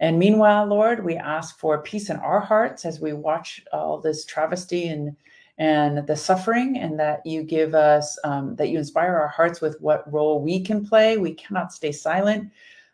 And 0.00 0.18
meanwhile, 0.18 0.66
Lord, 0.66 1.04
we 1.04 1.16
ask 1.16 1.58
for 1.58 1.82
peace 1.82 2.10
in 2.10 2.16
our 2.16 2.40
hearts 2.40 2.84
as 2.84 3.00
we 3.00 3.12
watch 3.12 3.62
all 3.72 4.00
this 4.00 4.24
travesty 4.24 4.88
and 4.88 5.16
and 5.60 6.06
the 6.06 6.14
suffering, 6.14 6.78
and 6.78 7.00
that 7.00 7.20
you 7.26 7.42
give 7.42 7.74
us, 7.74 8.16
um, 8.22 8.54
that 8.54 8.68
you 8.68 8.78
inspire 8.78 9.16
our 9.16 9.26
hearts 9.26 9.60
with 9.60 9.76
what 9.80 10.10
role 10.12 10.40
we 10.40 10.60
can 10.60 10.86
play. 10.86 11.16
We 11.16 11.34
cannot 11.34 11.72
stay 11.72 11.90
silent. 11.90 12.52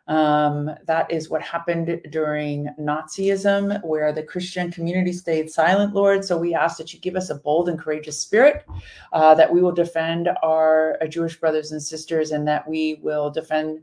Um, 0.09 0.71
that 0.87 1.11
is 1.11 1.29
what 1.29 1.43
happened 1.43 2.01
during 2.11 2.69
Nazism, 2.81 3.85
where 3.85 4.13
the 4.13 4.23
Christian 4.23 4.71
community 4.71 5.13
stayed 5.13 5.51
silent, 5.51 5.95
Lord. 5.95 6.25
So 6.25 6.39
we 6.39 6.55
ask 6.55 6.79
that 6.79 6.93
you 6.95 7.01
give 7.01 7.17
us 7.17 7.31
a 7.31 7.35
bold 7.35 7.69
and 7.69 7.79
courageous 7.79 8.19
spirit, 8.19 8.65
uh, 9.13 9.35
that 9.35 9.53
we 9.53 9.61
will 9.61 9.73
defend 9.73 10.31
our 10.43 10.99
uh, 11.03 11.07
Jewish 11.07 11.39
brothers 11.39 11.73
and 11.73 11.83
sisters, 11.83 12.31
and 12.31 12.49
that 12.49 12.67
we 12.67 12.99
will 13.03 13.31
defend 13.31 13.81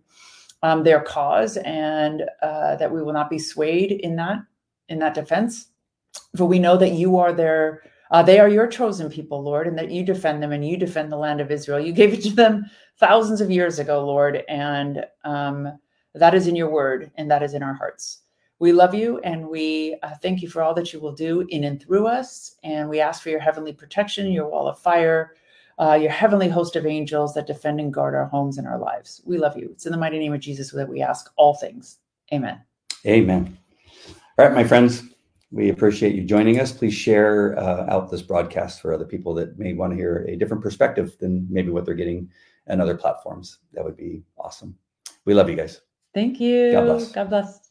um, 0.64 0.84
their 0.84 1.02
cause, 1.02 1.58
and 1.58 2.24
uh, 2.42 2.76
that 2.76 2.92
we 2.92 3.02
will 3.02 3.14
not 3.14 3.30
be 3.30 3.40
swayed 3.40 3.92
in 3.92 4.16
that 4.18 4.40
in 4.90 5.00
that 5.00 5.14
defense. 5.14 5.68
For 6.36 6.46
we 6.46 6.60
know 6.60 6.78
that 6.78 6.94
you 6.94 7.18
are 7.18 7.34
their 7.34 7.84
uh, 8.12 8.22
they 8.22 8.40
are 8.40 8.50
your 8.50 8.68
chosen 8.68 9.10
people, 9.10 9.42
Lord, 9.42 9.68
and 9.68 9.78
that 9.78 9.90
you 9.90 10.04
defend 10.04 10.44
them 10.44 10.52
and 10.52 10.68
you 10.68 10.76
defend 10.76 11.12
the 11.12 11.18
land 11.18 11.40
of 11.40 11.50
Israel. 11.50 11.80
You 11.80 11.94
gave 11.94 12.14
it 12.14 12.22
to 12.24 12.32
them 12.32 12.66
thousands 13.00 13.40
of 13.40 13.50
years 13.50 13.80
ago, 13.80 14.06
Lord, 14.06 14.44
and 14.50 15.06
um, 15.24 15.80
that 16.14 16.36
is 16.36 16.48
in 16.48 16.56
your 16.56 16.70
word 16.70 17.10
and 17.16 17.32
that 17.32 17.42
is 17.42 17.54
in 17.54 17.64
our 17.64 17.74
hearts. 17.74 18.20
We 18.60 18.74
love 18.74 18.94
you 18.94 19.20
and 19.20 19.48
we 19.48 19.98
uh, 20.04 20.14
thank 20.22 20.42
you 20.42 20.50
for 20.50 20.62
all 20.62 20.74
that 20.76 20.92
you 20.92 21.00
will 21.00 21.14
do 21.14 21.48
in 21.50 21.64
and 21.64 21.82
through 21.82 22.06
us. 22.06 22.58
And 22.64 22.90
we 22.90 23.00
ask 23.00 23.24
for 23.24 23.30
your 23.30 23.40
heavenly 23.40 23.74
protection, 23.74 24.32
your 24.32 24.50
wall 24.50 24.68
of 24.68 24.78
fire, 24.78 25.36
uh, 25.82 25.96
your 25.96 26.12
heavenly 26.12 26.48
host 26.48 26.76
of 26.76 26.86
angels 26.86 27.34
that 27.34 27.48
defend 27.48 27.80
and 27.80 27.94
guard 27.94 28.14
our 28.14 28.26
homes 28.26 28.58
and 28.58 28.68
our 28.68 28.78
lives. 28.78 29.22
We 29.26 29.38
love 29.38 29.58
you. 29.58 29.70
It's 29.72 29.88
in 29.88 29.92
the 29.92 29.98
mighty 29.98 30.20
name 30.20 30.34
of 30.34 30.40
Jesus 30.40 30.72
that 30.72 30.88
we 30.88 31.02
ask 31.02 31.32
all 31.38 31.56
things. 31.56 31.98
Amen. 32.32 32.62
Amen. 33.06 33.58
All 34.38 34.46
right, 34.46 34.54
my 34.54 34.64
friends, 34.64 35.04
we 35.52 35.70
appreciate 35.70 36.14
you 36.14 36.24
joining 36.24 36.60
us. 36.60 36.72
Please 36.72 36.94
share 36.94 37.58
uh, 37.58 37.88
out 37.90 38.12
this 38.12 38.22
broadcast 38.22 38.80
for 38.80 38.94
other 38.94 39.06
people 39.06 39.34
that 39.34 39.58
may 39.58 39.74
want 39.74 39.92
to 39.92 39.98
hear 39.98 40.26
a 40.30 40.36
different 40.36 40.62
perspective 40.62 41.18
than 41.20 41.48
maybe 41.50 41.72
what 41.72 41.86
they're 41.86 41.96
getting 41.96 42.30
on 42.68 42.80
other 42.80 42.96
platforms. 42.96 43.58
That 43.74 43.84
would 43.84 43.98
be 43.98 44.24
awesome. 44.38 44.78
We 45.26 45.34
love 45.34 45.50
you 45.50 45.56
guys. 45.56 45.82
Thank 46.14 46.40
you. 46.40 46.74
God 46.74 46.86
bless. 46.86 47.12
God 47.12 47.30
bless. 47.30 47.71